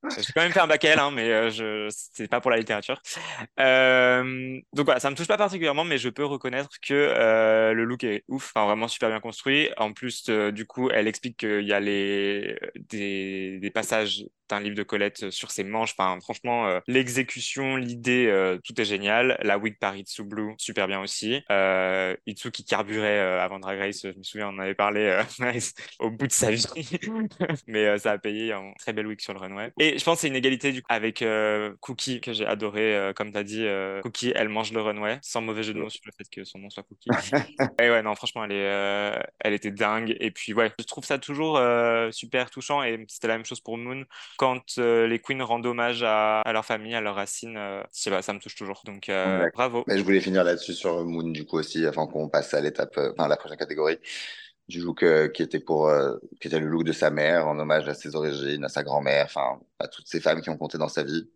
voilà. 0.01 0.17
J'ai 0.17 0.33
quand 0.33 0.41
même 0.41 0.51
fait 0.51 0.59
un 0.59 0.67
bac 0.67 0.83
L, 0.83 0.99
hein, 0.99 1.11
mais 1.11 1.29
euh, 1.31 1.49
je, 1.51 1.87
c'est 1.91 2.27
pas 2.27 2.41
pour 2.41 2.51
la 2.51 2.57
littérature. 2.57 3.01
Euh, 3.59 4.59
donc 4.73 4.85
voilà, 4.85 4.99
ça 4.99 5.09
me 5.09 5.15
touche 5.15 5.27
pas 5.27 5.37
particulièrement, 5.37 5.83
mais 5.83 5.97
je 5.97 6.09
peux 6.09 6.25
reconnaître 6.25 6.69
que 6.81 6.93
euh, 6.93 7.73
le 7.73 7.85
look 7.85 8.03
est 8.03 8.23
ouf, 8.27 8.51
enfin, 8.55 8.65
vraiment 8.65 8.87
super 8.87 9.09
bien 9.09 9.19
construit. 9.19 9.69
En 9.77 9.93
plus, 9.93 10.25
euh, 10.29 10.51
du 10.51 10.65
coup, 10.65 10.89
elle 10.89 11.07
explique 11.07 11.37
qu'il 11.37 11.61
y 11.65 11.73
a 11.73 11.79
les, 11.79 12.57
des, 12.75 13.59
des 13.59 13.71
passages 13.71 14.25
un 14.53 14.59
livre 14.59 14.75
de 14.75 14.83
Colette 14.83 15.29
sur 15.31 15.51
ses 15.51 15.63
manches. 15.63 15.93
Enfin, 15.97 16.19
franchement, 16.21 16.67
euh, 16.67 16.79
l'exécution, 16.87 17.75
l'idée, 17.77 18.27
euh, 18.27 18.57
tout 18.63 18.79
est 18.79 18.85
génial. 18.85 19.37
La 19.41 19.57
wig 19.57 19.77
par 19.79 19.95
Itsu 19.95 20.23
Blue, 20.23 20.53
super 20.57 20.87
bien 20.87 21.01
aussi. 21.01 21.41
Euh, 21.51 22.15
Itsu 22.25 22.51
qui 22.51 22.63
carburait 22.65 23.19
euh, 23.19 23.41
avant 23.41 23.59
Drag 23.59 23.79
Race, 23.79 24.01
je 24.03 24.17
me 24.17 24.23
souviens, 24.23 24.47
on 24.49 24.55
en 24.55 24.59
avait 24.59 24.75
parlé 24.75 25.01
euh, 25.01 25.23
au 25.99 26.09
bout 26.11 26.27
de 26.27 26.31
sa 26.31 26.51
vie. 26.51 26.65
Mais 27.67 27.85
euh, 27.85 27.97
ça 27.97 28.11
a 28.11 28.17
payé 28.17 28.53
un 28.53 28.73
très 28.79 28.93
belle 28.93 29.07
wig 29.07 29.19
sur 29.21 29.33
le 29.33 29.39
runway. 29.39 29.71
Et 29.79 29.97
je 29.97 30.03
pense 30.03 30.17
que 30.17 30.21
c'est 30.21 30.27
une 30.27 30.35
égalité 30.35 30.71
du 30.71 30.81
coup, 30.81 30.87
avec 30.89 31.21
euh, 31.21 31.73
Cookie, 31.79 32.21
que 32.21 32.33
j'ai 32.33 32.45
adoré. 32.45 32.95
euh, 32.95 33.13
comme 33.13 33.31
tu 33.31 33.37
as 33.37 33.43
dit, 33.43 33.65
euh, 33.65 34.01
Cookie, 34.01 34.31
elle 34.35 34.49
mange 34.49 34.71
le 34.73 34.81
runway, 34.81 35.19
sans 35.21 35.41
mauvais 35.41 35.63
jeu 35.63 35.73
de 35.73 35.79
mots 35.79 35.89
sur 35.89 36.01
le 36.05 36.11
fait 36.17 36.29
que 36.29 36.43
son 36.43 36.59
nom 36.59 36.69
soit 36.69 36.83
Cookie. 36.83 37.09
et 37.81 37.89
ouais, 37.89 38.01
non, 38.03 38.15
franchement, 38.15 38.43
elle, 38.45 38.51
est, 38.51 38.55
euh, 38.69 39.19
elle 39.39 39.53
était 39.53 39.71
dingue. 39.71 40.15
Et 40.19 40.31
puis, 40.31 40.53
ouais, 40.53 40.71
je 40.79 40.85
trouve 40.85 41.05
ça 41.05 41.17
toujours 41.19 41.57
euh, 41.57 42.11
super 42.11 42.49
touchant. 42.49 42.83
Et 42.83 43.03
c'était 43.07 43.27
la 43.27 43.35
même 43.37 43.45
chose 43.45 43.59
pour 43.61 43.77
Moon. 43.77 44.03
Quand 44.41 44.79
euh, 44.79 45.05
les 45.05 45.19
queens 45.19 45.43
rendent 45.43 45.67
hommage 45.67 46.01
à, 46.01 46.41
à 46.41 46.51
leur 46.51 46.65
famille, 46.65 46.95
à 46.95 47.01
leurs 47.01 47.13
racines, 47.13 47.57
euh, 47.57 47.83
je 47.93 48.01
sais 48.01 48.09
pas, 48.09 48.23
ça 48.23 48.33
me 48.33 48.39
touche 48.39 48.55
toujours. 48.55 48.81
Donc, 48.85 49.07
euh, 49.07 49.47
bravo. 49.53 49.83
Mais 49.85 49.99
je 49.99 50.03
voulais 50.03 50.19
finir 50.19 50.43
là-dessus 50.43 50.73
sur 50.73 51.05
Moon, 51.05 51.29
du 51.29 51.45
coup, 51.45 51.57
aussi, 51.59 51.85
avant 51.85 52.07
qu'on 52.07 52.27
passe 52.27 52.55
à 52.55 52.59
l'étape, 52.59 52.97
enfin, 52.97 53.27
la 53.27 53.37
prochaine 53.37 53.59
catégorie. 53.59 53.99
Du 54.67 54.79
look 54.79 55.03
euh, 55.03 55.27
qui 55.27 55.43
était 55.43 55.59
pour, 55.59 55.89
euh, 55.89 56.17
qui 56.39 56.47
était 56.47 56.59
le 56.59 56.67
look 56.67 56.83
de 56.85 56.91
sa 56.91 57.11
mère, 57.11 57.47
en 57.47 57.59
hommage 57.59 57.87
à 57.87 57.93
ses 57.93 58.15
origines, 58.15 58.63
à 58.63 58.69
sa 58.69 58.81
grand-mère, 58.81 59.25
enfin, 59.25 59.59
à 59.77 59.87
toutes 59.87 60.07
ces 60.07 60.19
femmes 60.19 60.41
qui 60.41 60.49
ont 60.49 60.57
compté 60.57 60.79
dans 60.79 60.87
sa 60.87 61.03
vie. 61.03 61.29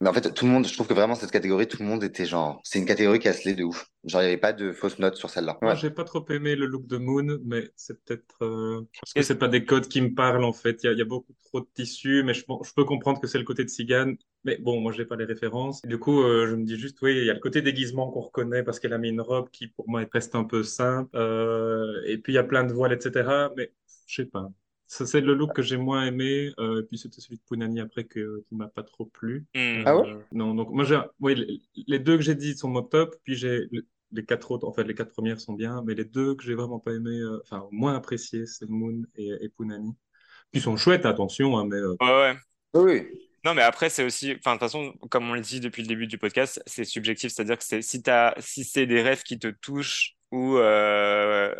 Mais 0.00 0.08
en 0.08 0.12
fait, 0.12 0.32
tout 0.34 0.44
le 0.46 0.52
monde, 0.52 0.66
je 0.66 0.72
trouve 0.74 0.86
que 0.86 0.94
vraiment 0.94 1.14
cette 1.14 1.30
catégorie, 1.30 1.66
tout 1.68 1.78
le 1.80 1.86
monde 1.88 2.04
était 2.04 2.26
genre, 2.26 2.60
c'est 2.64 2.78
une 2.78 2.86
catégorie 2.86 3.18
qui 3.18 3.28
a 3.28 3.32
slay 3.32 3.54
de 3.54 3.64
ouf. 3.64 3.86
Genre, 4.04 4.20
il 4.22 4.24
n'y 4.24 4.28
avait 4.32 4.40
pas 4.40 4.52
de 4.52 4.72
fausses 4.72 4.98
notes 4.98 5.16
sur 5.16 5.30
celle-là. 5.30 5.58
Moi, 5.62 5.72
Ouais. 5.72 5.76
j'ai 5.76 5.90
pas 5.90 6.04
trop 6.04 6.24
aimé 6.30 6.56
le 6.56 6.66
look 6.66 6.86
de 6.86 6.96
Moon, 6.98 7.38
mais 7.44 7.70
c'est 7.76 8.02
peut-être 8.04 8.42
euh, 8.42 8.82
parce 9.00 9.12
que 9.12 9.22
c'est 9.22 9.38
pas 9.38 9.48
des 9.48 9.64
codes 9.64 9.88
qui 9.88 10.00
me 10.00 10.14
parlent 10.14 10.44
en 10.44 10.52
fait. 10.52 10.82
Il 10.82 10.86
y 10.86 10.88
a, 10.88 10.92
il 10.92 10.98
y 10.98 11.02
a 11.02 11.04
beaucoup 11.04 11.32
trop 11.44 11.60
de 11.60 11.66
tissus, 11.74 12.22
mais 12.24 12.34
je, 12.34 12.44
bon, 12.46 12.62
je 12.64 12.72
peux 12.74 12.84
comprendre 12.84 13.20
que 13.20 13.26
c'est 13.26 13.38
le 13.38 13.44
côté 13.44 13.64
de 13.64 13.68
Cigane. 13.70 14.16
Mais 14.44 14.56
bon, 14.58 14.80
moi, 14.80 14.92
j'ai 14.92 15.04
pas 15.04 15.16
les 15.16 15.24
références. 15.24 15.80
Et 15.84 15.88
du 15.88 15.98
coup, 15.98 16.20
euh, 16.22 16.48
je 16.48 16.56
me 16.56 16.64
dis 16.64 16.76
juste, 16.78 16.98
oui, 17.02 17.16
il 17.18 17.24
y 17.26 17.30
a 17.30 17.34
le 17.34 17.40
côté 17.40 17.62
déguisement 17.62 18.10
qu'on 18.10 18.20
reconnaît 18.22 18.62
parce 18.64 18.80
qu'elle 18.80 18.92
a 18.92 18.98
mis 18.98 19.08
une 19.10 19.20
robe 19.20 19.50
qui, 19.50 19.68
pour 19.68 19.88
moi, 19.88 20.04
reste 20.12 20.34
un 20.34 20.44
peu 20.44 20.62
simple. 20.64 21.10
Euh, 21.16 22.02
et 22.06 22.18
puis, 22.18 22.32
il 22.32 22.36
y 22.36 22.38
a 22.38 22.44
plein 22.44 22.64
de 22.64 22.72
voiles, 22.72 22.92
etc. 22.92 23.52
Mais 23.56 23.72
je 24.06 24.22
sais 24.22 24.26
pas. 24.26 24.48
Ça, 24.92 25.06
c'est 25.06 25.22
le 25.22 25.32
look 25.34 25.54
que 25.54 25.62
j'ai 25.62 25.78
moins 25.78 26.04
aimé. 26.04 26.52
Euh, 26.58 26.80
et 26.82 26.84
puis, 26.84 26.98
c'était 26.98 27.20
celui 27.20 27.36
de 27.36 27.42
Punani 27.48 27.80
après 27.80 28.04
que, 28.04 28.42
qui 28.46 28.54
m'a 28.54 28.68
pas 28.68 28.82
trop 28.82 29.06
plu. 29.06 29.46
Hmm. 29.54 29.82
Ah 29.86 29.96
ouais? 29.96 30.06
Euh, 30.06 30.20
Non, 30.32 30.54
donc 30.54 30.70
moi, 30.70 30.84
j'ai, 30.84 31.00
oui, 31.20 31.34
les, 31.34 31.62
les 31.86 31.98
deux 31.98 32.16
que 32.16 32.22
j'ai 32.22 32.34
dit 32.34 32.54
sont 32.56 32.68
mon 32.68 32.82
top, 32.82 33.16
puis 33.24 33.34
j'ai 33.34 33.66
le- 33.70 33.86
les 34.14 34.24
quatre 34.26 34.50
autres, 34.50 34.68
en 34.68 34.72
fait, 34.74 34.84
les 34.84 34.94
quatre 34.94 35.12
premières 35.12 35.40
sont 35.40 35.54
bien, 35.54 35.82
mais 35.86 35.94
les 35.94 36.04
deux 36.04 36.34
que 36.34 36.44
j'ai 36.44 36.54
vraiment 36.54 36.78
pas 36.78 36.92
aimé, 36.92 37.10
euh, 37.10 37.40
enfin, 37.44 37.66
moins 37.70 37.94
apprécié, 37.94 38.44
c'est 38.44 38.68
Moon 38.68 39.02
et, 39.16 39.30
et 39.40 39.48
Punani. 39.48 39.96
Puis 40.50 40.60
ils 40.60 40.62
sont 40.62 40.76
chouettes, 40.76 41.06
attention, 41.06 41.56
hein, 41.56 41.66
mais 41.66 41.76
euh, 41.76 41.96
Ouais, 42.00 42.10
ouais. 42.10 42.36
Oui, 42.74 43.08
Non, 43.44 43.54
mais 43.54 43.62
après, 43.62 43.90
c'est 43.90 44.04
aussi, 44.04 44.34
enfin, 44.38 44.54
de 44.54 44.60
toute 44.60 44.68
façon, 44.68 44.92
comme 45.10 45.28
on 45.30 45.34
le 45.34 45.40
dit 45.40 45.58
depuis 45.60 45.82
le 45.82 45.88
début 45.88 46.06
du 46.06 46.16
podcast, 46.18 46.62
c'est 46.66 46.84
subjectif, 46.84 47.32
c'est-à-dire 47.32 47.58
que 47.58 47.64
c'est, 47.64 47.82
si 47.82 48.00
t'as, 48.02 48.34
si 48.40 48.62
c'est 48.64 48.86
des 48.86 49.02
rêves 49.02 49.22
qui 49.24 49.38
te 49.38 49.48
touchent 49.48 50.14
ou, 50.32 50.56
euh, 50.58 51.54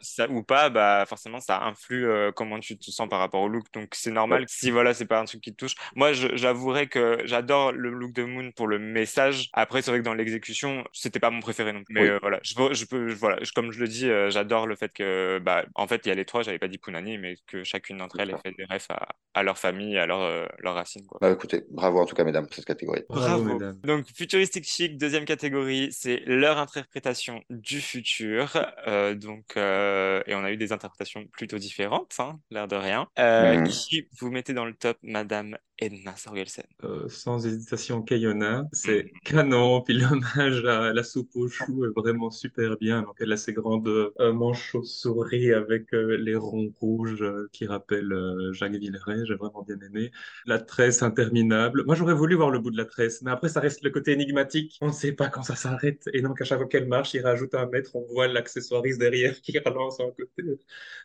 ça, 0.00 0.28
ou 0.30 0.42
pas, 0.42 0.70
bah, 0.70 1.04
forcément, 1.08 1.40
ça 1.40 1.62
influe 1.64 2.06
euh, 2.06 2.30
comment 2.32 2.60
tu 2.60 2.78
te 2.78 2.90
sens 2.90 3.08
par 3.08 3.18
rapport 3.18 3.40
au 3.42 3.48
look. 3.48 3.66
Donc, 3.72 3.88
c'est 3.94 4.10
normal 4.10 4.44
que 4.46 4.52
si, 4.52 4.70
voilà, 4.70 4.94
c'est 4.94 5.06
pas 5.06 5.18
un 5.20 5.24
truc 5.24 5.40
qui 5.40 5.52
te 5.52 5.56
touche. 5.56 5.74
Moi, 5.96 6.12
j'avouerais 6.12 6.86
que 6.88 7.20
j'adore 7.24 7.72
le 7.72 7.90
look 7.90 8.12
de 8.12 8.24
Moon 8.24 8.52
pour 8.52 8.68
le 8.68 8.78
message. 8.78 9.48
Après, 9.54 9.82
c'est 9.82 9.90
vrai 9.90 10.00
que 10.00 10.04
dans 10.04 10.14
l'exécution, 10.14 10.84
c'était 10.92 11.20
pas 11.20 11.30
mon 11.30 11.40
préféré 11.40 11.72
non 11.72 11.82
plus. 11.84 11.94
Mais 11.94 12.02
Oui. 12.02 12.08
euh, 12.08 12.18
voilà, 12.20 12.38
je, 12.42 12.54
peux- 12.54 12.74
je 12.74 12.84
peux, 12.84 13.08
je- 13.08 13.14
voilà, 13.16 13.38
je- 13.42 13.52
comme 13.52 13.72
je 13.72 13.80
le 13.80 13.88
dis, 13.88 14.08
euh, 14.08 14.30
j'adore 14.30 14.66
le 14.66 14.76
fait 14.76 14.92
que, 14.92 15.38
bah, 15.38 15.64
en 15.74 15.86
fait, 15.88 16.02
il 16.04 16.08
y 16.08 16.12
a 16.12 16.14
les 16.14 16.24
trois, 16.24 16.42
j'avais 16.42 16.58
pas 16.58 16.68
dit 16.68 16.78
Punani, 16.78 17.18
mais 17.18 17.36
que 17.46 17.64
chacune 17.64 17.98
d'entre 17.98 18.20
elles 18.20 18.30
ait 18.30 18.38
fait 18.44 18.52
des 18.56 18.64
rêves 18.66 18.86
à, 18.90 19.08
à 19.34 19.42
leur 19.42 19.58
famille, 19.58 19.96
à 19.98 20.06
leur, 20.06 20.20
euh, 20.20 20.46
leurs 20.58 20.74
racines, 20.74 21.06
quoi. 21.06 21.18
Bah 21.20 21.30
écoutez, 21.30 21.64
bravo 21.70 21.98
en 22.00 22.06
tout 22.06 22.14
cas, 22.14 22.24
mesdames, 22.24 22.46
pour 22.46 22.54
cette 22.54 22.64
catégorie. 22.66 23.02
bravo, 23.08 23.44
mesdames. 23.44 23.80
Donc, 23.82 24.06
futuristique 24.14 24.64
chic, 24.64 24.96
deuxième 24.98 25.24
catégorie, 25.24 25.88
c'est 25.92 26.22
leur 26.26 26.58
interprétation 26.58 27.42
du 27.50 27.80
futur. 27.80 28.17
Euh, 28.26 29.14
donc, 29.14 29.56
euh, 29.56 30.22
et 30.26 30.34
on 30.34 30.44
a 30.44 30.52
eu 30.52 30.56
des 30.56 30.72
interprétations 30.72 31.26
plutôt 31.28 31.58
différentes, 31.58 32.14
hein, 32.18 32.40
l'air 32.50 32.68
de 32.68 32.76
rien. 32.76 33.08
Euh. 33.18 33.56
Qui 33.58 34.08
vous 34.20 34.30
mettez 34.30 34.54
dans 34.54 34.64
le 34.64 34.74
top, 34.74 34.98
Madame 35.02 35.56
Edna 35.78 36.16
Sorgelsen? 36.16 36.64
Euh, 36.84 37.08
sans 37.08 37.44
hésitation, 37.44 38.02
Kayona, 38.02 38.68
c'est 38.72 39.10
Mhm. 39.14 39.20
canon, 39.24 39.80
puis 39.84 39.94
l'hommage 39.94 40.64
à 40.64 40.92
la 40.92 41.02
soupe 41.02 41.30
aux 41.34 41.48
choux 41.48 41.84
est 41.84 41.90
vraiment 42.00 42.30
super 42.30 42.76
bien. 42.76 43.02
Donc 43.02 43.16
elle 43.20 43.32
a 43.32 43.36
ses 43.36 43.52
grandes 43.52 43.88
euh, 43.88 44.32
manches 44.32 44.62
chauves-souris 44.70 45.52
avec 45.52 45.92
euh, 45.94 46.16
les 46.16 46.36
ronds 46.36 46.72
rouges 46.80 47.22
euh, 47.22 47.48
qui 47.52 47.66
rappellent 47.66 48.12
euh, 48.12 48.52
Jacques 48.52 48.74
Villeray, 48.76 49.24
j'ai 49.26 49.34
vraiment 49.34 49.62
bien 49.62 49.78
aimé. 49.80 50.12
La 50.46 50.58
tresse 50.60 51.02
interminable. 51.02 51.84
Moi 51.84 51.96
j'aurais 51.96 52.14
voulu 52.14 52.36
voir 52.36 52.50
le 52.50 52.60
bout 52.60 52.70
de 52.70 52.76
la 52.76 52.84
tresse, 52.84 53.22
mais 53.22 53.30
après 53.32 53.48
ça 53.48 53.58
reste 53.60 53.82
le 53.82 53.90
côté 53.90 54.12
énigmatique. 54.12 54.78
On 54.80 54.88
ne 54.88 54.92
sait 54.92 55.12
pas 55.12 55.28
quand 55.28 55.42
ça 55.42 55.56
s'arrête. 55.56 56.08
Et 56.12 56.22
donc 56.22 56.40
à 56.40 56.44
chaque 56.44 56.58
fois 56.58 56.68
qu'elle 56.68 56.86
marche, 56.88 57.14
il 57.14 57.22
rajoute 57.22 57.54
un 57.56 57.66
mètre, 57.66 57.96
on 57.96 58.04
voit 58.12 58.28
l'accessoiriste 58.28 58.98
derrière 58.98 59.40
qui 59.40 59.58
relance 59.64 60.00
un 60.00 60.10
côté. 60.10 60.42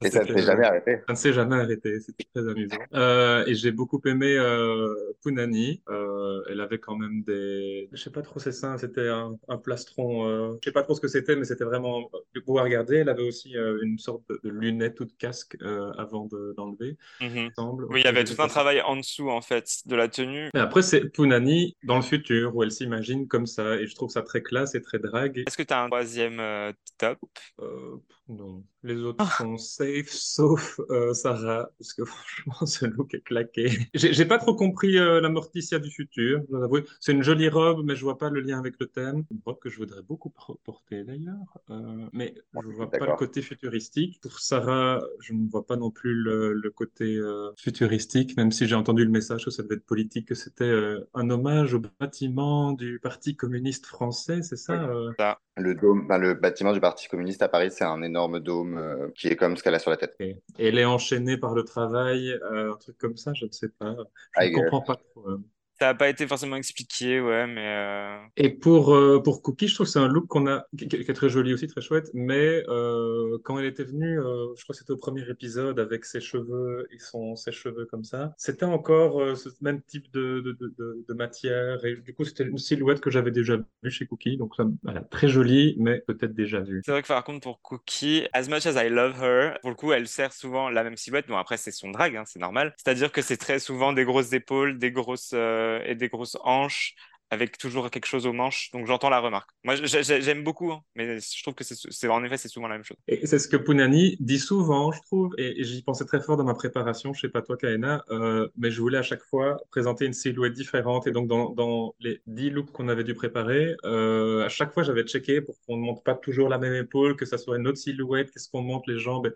Et 0.04 0.10
ça 0.10 0.24
ne 0.24 0.28
s'est 0.38 0.44
jamais 0.44 0.66
arrêté. 0.66 0.98
ça 1.08 1.14
ne 1.14 1.18
s'est 1.18 1.34
jamais 1.34 1.56
arrêté, 1.56 2.00
c'était 2.00 2.26
très 2.34 2.48
amusant. 2.50 2.78
Euh, 2.94 3.46
et 3.46 3.56
j'ai 3.56 3.72
beaucoup 3.72 4.02
aimé 4.06 4.36
euh, 4.38 4.94
Punani. 5.24 5.82
Euh, 5.90 6.42
elle 6.50 6.62
avait 6.62 6.80
quand 6.80 6.96
même 6.96 7.24
des, 7.24 7.90
je 7.92 8.02
sais 8.02 8.12
pas 8.12 8.22
trop 8.22 8.40
ses 8.40 8.52
seins, 8.52 8.78
c'était 8.78 9.08
un, 9.10 9.38
un 9.48 9.58
plastron. 9.58 10.28
Euh, 10.28 10.54
je 10.62 10.70
sais 10.70 10.74
pas 10.74 10.84
trop 10.84 10.96
ce 10.96 11.02
que 11.02 11.08
c'était, 11.08 11.36
mais 11.36 11.46
c'était 11.46 11.64
vraiment 11.64 12.10
beau 12.46 12.58
à 12.58 12.64
regarder. 12.64 12.98
Elle 12.98 13.10
avait 13.10 13.24
aussi 13.24 13.56
euh, 13.58 13.80
une 13.84 13.98
sorte 13.98 14.24
de, 14.30 14.40
de 14.44 14.50
lunette 14.50 15.00
ou 15.00 15.06
de 15.06 15.14
casque 15.14 15.58
euh, 15.62 15.92
avant 15.98 16.26
de- 16.26 16.54
d'enlever, 16.58 16.98
il 17.22 17.30
me 17.30 17.50
semble. 17.56 17.86
Oui, 17.86 18.02
il 18.02 18.06
y 18.06 18.08
avait 18.08 18.24
tout 18.24 18.42
un 18.42 18.48
travail 18.48 18.82
en 18.82 18.96
dessous, 18.98 19.30
en 19.30 19.42
fait, 19.42 19.82
de 19.86 19.96
la 19.96 20.08
tenue. 20.08 20.50
Et 20.54 20.60
après, 20.60 20.82
c'est 20.82 21.10
Punani 21.10 21.76
dans 21.84 21.96
le 21.96 22.02
futur, 22.02 22.56
où 22.56 22.64
elle 22.64 22.72
s'imagine 22.72 23.28
comme 23.28 23.46
ça, 23.46 23.76
et 23.76 23.88
je 23.88 23.96
trouve 23.96 24.10
ça 24.10 24.22
très 24.22 24.42
classe 24.42 24.76
et 24.76 24.82
très 24.82 25.00
drague. 25.00 25.44
Est-ce 25.48 25.58
que 25.58 25.64
tu 25.64 25.74
as 25.74 25.82
un 25.82 25.88
troisième 25.88 26.40
euh, 26.40 26.72
top? 26.98 27.20
Euh, 27.60 27.98
non, 28.30 28.64
les 28.84 29.02
autres 29.02 29.26
sont 29.26 29.58
safe, 29.58 30.08
sauf 30.10 30.80
euh, 30.90 31.14
Sarah, 31.14 31.70
parce 31.78 31.94
que 31.94 32.06
franchement, 32.06 32.66
ce 32.66 32.86
look 32.86 33.14
est 33.14 33.22
claqué. 33.22 33.70
J'ai 33.94 34.26
pas 34.26 34.38
trop 34.38 34.56
compris 34.56 34.98
euh, 34.98 35.20
la 35.20 35.28
Morticia 35.28 35.78
du 35.78 35.92
futur, 35.92 36.40
je 36.48 36.52
dois 36.56 36.64
avouer. 36.64 36.86
C'est 37.02 37.12
une 37.12 37.22
jolie 37.22 37.50
robe, 37.50 37.84
mais 37.84 37.98
je 37.98 38.04
vois 38.04 38.18
pas 38.18 38.30
le 38.30 38.40
lien 38.40 38.60
avec 38.60 38.76
le 38.80 38.88
thème. 38.88 39.26
Une 39.30 39.42
robe 39.46 39.60
que 39.60 39.70
je 39.70 39.78
voudrais 39.78 40.02
beaucoup 40.04 40.30
por- 40.30 40.58
porter 40.64 41.04
d'ailleurs, 41.04 41.58
euh, 41.70 42.08
mais 42.14 42.34
je 42.54 42.68
vois 42.68 42.90
pas 42.96 43.08
le 43.08 43.14
côté 43.14 43.42
futuristique. 43.42 44.22
Pour 44.22 44.40
Sarah, 44.40 45.02
je 45.20 45.34
ne 45.34 45.50
vois 45.50 45.66
pas 45.66 45.76
non 45.76 45.92
plus 45.92 46.14
le, 46.16 46.54
le 46.54 46.72
côté 46.72 47.18
euh, 47.18 47.52
futuristique, 47.58 48.38
même 48.38 48.54
si 48.54 48.68
j'ai 48.68 48.76
entendu 48.76 49.04
le 49.04 49.12
message 49.12 49.44
que 49.44 49.52
ça 49.52 49.64
devait 49.64 49.76
être 49.76 49.86
politique, 49.86 50.30
que 50.30 50.36
c'était 50.36 50.64
euh, 50.64 51.10
un 51.14 51.30
hommage 51.30 51.74
au 51.74 51.82
bâtiment 52.00 52.72
du 52.72 53.00
Parti 53.00 53.36
communiste 53.36 53.86
français, 53.86 54.42
c'est 54.44 54.56
ça 54.56 54.82
euh? 54.90 55.12
Le 55.56 55.76
dôme, 55.76 56.06
enfin, 56.06 56.18
le 56.18 56.34
bâtiment 56.34 56.74
du 56.74 56.80
Parti 56.80 57.08
communiste 57.08 57.44
à 57.44 57.48
Paris, 57.48 57.70
c'est 57.72 57.84
un 57.84 58.02
énorme 58.02 58.13
dôme 58.40 58.78
euh, 58.78 59.10
qui 59.16 59.28
est 59.28 59.36
comme 59.36 59.58
ce 59.58 59.64
qu'elle 59.64 59.76
a 59.76 59.80
sur 59.80 59.92
la 59.92 59.98
tête. 59.98 60.16
Et 60.20 60.42
elle 60.58 60.78
est 60.78 60.86
enchaînée 60.86 61.38
par 61.38 61.54
le 61.54 61.64
travail, 61.64 62.30
euh, 62.32 62.74
un 62.74 62.78
truc 62.78 62.98
comme 62.98 63.18
ça, 63.18 63.34
je 63.34 63.46
ne 63.46 63.52
sais 63.52 63.70
pas. 63.70 63.96
Je 64.40 64.46
I 64.46 64.52
ne 64.52 64.56
comprends 64.56 64.82
pas 64.82 65.00
hein. 65.28 65.42
Ça 65.84 65.88
n'a 65.90 65.96
pas 65.96 66.08
été 66.08 66.26
forcément 66.28 66.56
expliqué, 66.56 67.20
ouais, 67.20 67.46
mais 67.46 67.68
euh, 67.68 68.18
Et 68.38 68.50
pour, 68.50 68.96
euh, 68.96 69.22
pour 69.22 69.42
Cookie, 69.42 69.68
je 69.68 69.76
trouve 69.76 69.86
que 69.86 69.92
c'est 69.92 70.00
un 70.00 70.08
look 70.08 70.28
qu'on 70.28 70.48
a, 70.48 70.66
qui, 70.78 70.88
qui 70.88 70.96
est 70.96 71.14
très 71.14 71.28
joli 71.28 71.54
aussi, 71.54 71.68
très 71.68 71.82
chouette, 71.82 72.10
mais 72.14 72.64
euh, 72.70 73.38
quand 73.44 73.60
elle 73.60 73.66
était 73.66 73.84
venue, 73.84 74.16
je 74.18 74.64
crois 74.64 74.74
que 74.74 74.78
c'était 74.80 74.94
au 74.94 74.98
premier 74.98 75.30
épisode 75.30 75.82
avec 75.82 76.06
ses 76.06 76.22
cheveux 76.22 76.88
et 76.90 77.00
son 77.00 77.36
sèche-cheveux 77.36 77.86
comme 77.86 78.06
ça, 78.06 78.34
c'était 78.38 78.64
encore 78.64 79.36
ce 79.36 79.50
même 79.60 79.82
type 79.82 80.10
de, 80.14 80.40
de, 80.40 80.54
de, 80.54 80.74
de- 80.78 81.06
de 81.06 81.14
matière, 81.14 81.84
et 81.84 81.98
du 81.98 82.14
coup, 82.14 82.24
c'était 82.24 82.46
une 82.46 82.58
silhouette 82.58 83.02
que 83.02 83.10
j'avais 83.10 83.32
déjà 83.32 83.58
vue 83.84 83.92
chez 83.92 84.06
Cookie, 84.06 84.38
donc 84.38 84.56
ça, 84.56 84.66
voilà, 84.84 85.02
très 85.02 85.28
jolie, 85.28 85.76
mais 85.80 86.00
peut-être 86.08 86.34
déjà 86.34 86.62
vue. 86.62 86.82
C'est 86.86 86.92
vrai 86.94 87.02
que 87.02 87.08
par 87.10 87.26
contre 87.26 87.42
pour 87.42 87.62
Cookie, 87.62 88.24
as 88.32 88.48
much 88.48 88.66
as 88.66 88.82
I 88.82 88.88
love 88.90 89.22
her, 89.22 89.58
pour 89.60 89.70
le 89.70 89.76
coup 89.76 89.92
elle 89.92 90.08
sert 90.08 90.32
souvent 90.32 90.70
la 90.70 90.86
même 90.86 90.96
silhouette. 90.96 91.28
Bon 91.28 91.36
après 91.36 91.58
c'est 91.58 91.72
son 91.72 91.92
drag, 91.92 92.16
hein, 92.16 92.24
c'est 92.26 92.40
normal. 92.40 92.74
C'est-à-dire 92.78 93.12
que 93.12 93.22
c'est 93.22 93.36
très 93.38 93.60
souvent 93.60 93.92
des 93.92 94.06
grosses 94.06 94.32
épaules, 94.32 94.78
des 94.78 94.92
grosses 94.92 95.32
euh, 95.34 95.73
et 95.86 95.96
des 95.96 96.10
grosses 96.10 96.38
hanches 96.44 96.96
avec 97.34 97.58
toujours 97.58 97.90
quelque 97.90 98.06
chose 98.06 98.26
aux 98.28 98.34
manches. 98.34 98.70
Donc 98.72 98.86
j'entends 98.86 99.10
la 99.10 99.20
remarque. 99.20 99.50
Moi 99.64 99.76
j'ai- 99.76 100.04
j'ai- 100.04 100.22
j'aime 100.22 100.44
beaucoup, 100.44 100.72
hein, 100.72 100.82
mais 100.96 101.20
je 101.20 101.42
trouve 101.42 101.56
que 101.56 101.64
c'est 101.64 102.08
en 102.08 102.24
effet 102.24 102.38
c'est 102.38 102.48
souvent 102.48 102.68
la 102.68 102.76
même 102.76 102.84
chose. 102.84 102.98
Et 103.08 103.26
c'est 103.26 103.40
ce 103.40 103.48
que 103.48 103.58
Punani 103.58 104.18
dit 104.20 104.40
souvent, 104.40 104.92
je 104.92 105.02
trouve, 105.02 105.34
et, 105.38 105.64
j'y 105.64 105.82
pensais 105.82 106.06
très 106.06 106.22
fort 106.22 106.38
dans 106.38 106.44
ma 106.44 106.54
préparation, 106.54 107.14
je 107.14 107.22
sais 107.22 107.30
pas 107.30 107.42
toi, 107.42 107.58
Kaena, 107.58 108.04
euh, 108.12 108.48
mais 108.56 108.72
je 108.72 108.80
voulais 108.80 109.00
à 109.00 109.02
chaque 109.02 109.24
fois 109.24 109.58
présenter 109.72 110.06
une 110.06 110.14
silhouette 110.14 110.54
différente. 110.54 111.08
Et 111.08 111.12
donc, 111.12 111.28
dans, 111.28 111.96
les 112.00 112.22
10 112.28 112.50
looks 112.50 112.72
qu'on 112.72 112.88
avait 112.88 113.04
dû 113.04 113.14
préparer, 113.16 113.76
euh, 113.84 114.46
à 114.46 114.50
chaque 114.50 114.74
fois, 114.74 114.84
j'avais 114.84 115.04
checké 115.04 115.42
pour 115.42 115.60
qu'on 115.62 115.78
ne 115.78 115.82
monte 115.82 116.04
pas 116.04 116.16
toujours 116.16 116.50
la 116.50 116.58
même 116.60 116.74
épaule, 116.76 117.16
que 117.16 117.26
ça 117.26 117.38
soit 117.38 117.58
une 117.58 117.68
autre 117.68 117.78
silhouette, 117.80 118.32
qu'est-ce 118.32 118.50
qu'on 118.50 118.62
monte 118.62 118.86
les 118.88 119.00
jambes. 119.00 119.34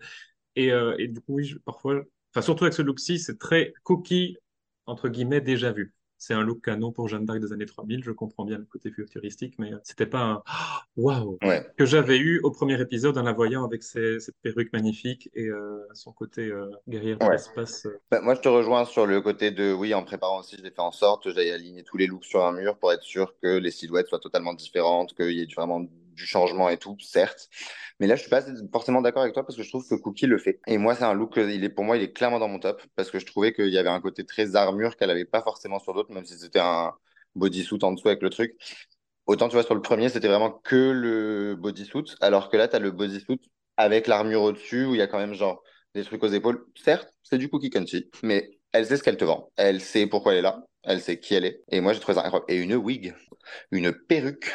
Et, 0.56 0.72
euh, 0.72 0.96
du 0.98 1.20
coup, 1.20 1.34
oui, 1.34 1.54
parfois, 1.64 2.02
enfin, 2.32 2.42
surtout 2.42 2.64
avec 2.64 2.74
ce 2.74 2.82
look-ci, 2.82 3.18
c'est 3.18 3.38
très 3.38 3.72
cookie, 3.82 4.36
entre 4.86 5.08
guillemets, 5.08 5.40
déjà 5.40 5.72
vu. 5.72 5.94
C'est 6.18 6.34
un 6.34 6.42
look 6.42 6.62
canon 6.64 6.92
pour 6.92 7.08
Jeanne 7.08 7.24
d'Arc 7.24 7.40
des 7.40 7.52
années 7.52 7.66
3000. 7.66 8.02
Je 8.04 8.10
comprends 8.10 8.44
bien 8.44 8.58
le 8.58 8.64
côté 8.64 8.90
futuristique, 8.90 9.54
mais 9.58 9.70
c'était 9.84 10.06
pas 10.06 10.20
un 10.20 10.42
waouh 10.96 11.38
Ouais. 11.42 11.66
que 11.76 11.86
j'avais 11.86 12.18
eu 12.18 12.40
au 12.42 12.50
premier 12.50 12.80
épisode 12.80 13.16
en 13.18 13.22
la 13.22 13.32
voyant 13.32 13.64
avec 13.64 13.82
ses- 13.82 14.20
cette 14.20 14.36
perruque 14.42 14.72
magnifique 14.72 15.30
et 15.34 15.46
euh, 15.46 15.86
son 15.94 16.12
côté 16.12 16.42
euh, 16.48 16.70
guerrière 16.88 17.18
de 17.18 17.24
Ouais. 17.24 17.32
l'espace. 17.32 17.86
euh. 17.86 17.98
Bah, 18.10 18.20
moi, 18.20 18.34
je 18.34 18.40
te 18.40 18.48
rejoins 18.48 18.84
sur 18.84 19.06
le 19.06 19.20
côté 19.20 19.50
de, 19.50 19.72
oui, 19.72 19.94
en 19.94 20.02
préparant 20.04 20.40
aussi, 20.40 20.56
j'ai 20.56 20.70
fait 20.70 20.80
en 20.80 20.92
sorte 20.92 21.24
que 21.24 21.30
j'aille 21.30 21.50
aligner 21.50 21.84
tous 21.84 21.96
les 21.96 22.06
looks 22.06 22.24
sur 22.24 22.44
un 22.44 22.52
mur 22.52 22.76
pour 22.78 22.92
être 22.92 23.02
sûr 23.02 23.34
que 23.40 23.58
les 23.58 23.70
silhouettes 23.70 24.08
soient 24.08 24.18
totalement 24.18 24.54
différentes, 24.54 25.14
qu'il 25.14 25.30
y 25.32 25.40
ait 25.42 25.48
vraiment 25.54 25.84
du 26.18 26.26
changement 26.26 26.68
et 26.68 26.76
tout, 26.78 26.96
certes. 27.00 27.48
Mais 28.00 28.06
là, 28.06 28.16
je 28.16 28.22
suis 28.22 28.30
pas 28.30 28.42
forcément 28.72 29.00
d'accord 29.02 29.22
avec 29.22 29.34
toi 29.34 29.44
parce 29.44 29.56
que 29.56 29.62
je 29.62 29.68
trouve 29.68 29.86
que 29.88 29.94
Cookie 29.94 30.26
le 30.26 30.38
fait. 30.38 30.60
Et 30.66 30.78
moi, 30.78 30.94
c'est 30.94 31.04
un 31.04 31.14
look, 31.14 31.34
il 31.36 31.64
est, 31.64 31.68
pour 31.68 31.84
moi, 31.84 31.96
il 31.96 32.02
est 32.02 32.12
clairement 32.12 32.38
dans 32.38 32.48
mon 32.48 32.58
top 32.58 32.82
parce 32.96 33.10
que 33.10 33.18
je 33.18 33.26
trouvais 33.26 33.52
qu'il 33.52 33.68
y 33.68 33.78
avait 33.78 33.88
un 33.88 34.00
côté 34.00 34.24
très 34.24 34.56
armure 34.56 34.96
qu'elle 34.96 35.10
avait 35.10 35.24
pas 35.24 35.42
forcément 35.42 35.78
sur 35.78 35.94
d'autres, 35.94 36.12
même 36.12 36.24
si 36.24 36.38
c'était 36.38 36.60
un 36.60 36.92
bodysuit 37.34 37.78
en 37.82 37.92
dessous 37.92 38.08
avec 38.08 38.22
le 38.22 38.30
truc. 38.30 38.54
Autant, 39.26 39.48
tu 39.48 39.54
vois, 39.54 39.62
sur 39.62 39.74
le 39.74 39.82
premier, 39.82 40.08
c'était 40.08 40.28
vraiment 40.28 40.50
que 40.50 40.90
le 40.90 41.54
bodysuit, 41.56 42.14
alors 42.20 42.48
que 42.50 42.56
là, 42.56 42.66
tu 42.68 42.76
as 42.76 42.78
le 42.78 42.90
bodysuit 42.90 43.40
avec 43.76 44.06
l'armure 44.06 44.42
au-dessus 44.42 44.86
où 44.86 44.94
il 44.94 44.98
y 44.98 45.02
a 45.02 45.06
quand 45.06 45.18
même 45.18 45.34
genre 45.34 45.62
des 45.94 46.04
trucs 46.04 46.22
aux 46.22 46.28
épaules. 46.28 46.64
Certes, 46.74 47.12
c'est 47.22 47.38
du 47.38 47.48
cookie 47.50 47.70
country, 47.70 48.10
mais 48.22 48.58
elle 48.72 48.86
sait 48.86 48.96
ce 48.96 49.02
qu'elle 49.02 49.16
te 49.16 49.24
vend. 49.24 49.50
Elle 49.56 49.80
sait 49.80 50.06
pourquoi 50.06 50.32
elle 50.32 50.38
est 50.38 50.42
là. 50.42 50.64
Elle 50.82 51.00
sait 51.00 51.18
qui 51.20 51.34
elle 51.34 51.44
est. 51.44 51.62
Et 51.68 51.80
moi, 51.80 51.92
j'ai 51.92 52.00
trouvé 52.00 52.14
ça 52.16 52.24
incroyable. 52.24 52.50
Et 52.50 52.56
une 52.56 52.74
wig, 52.74 53.14
une 53.70 53.92
perruque. 53.92 54.50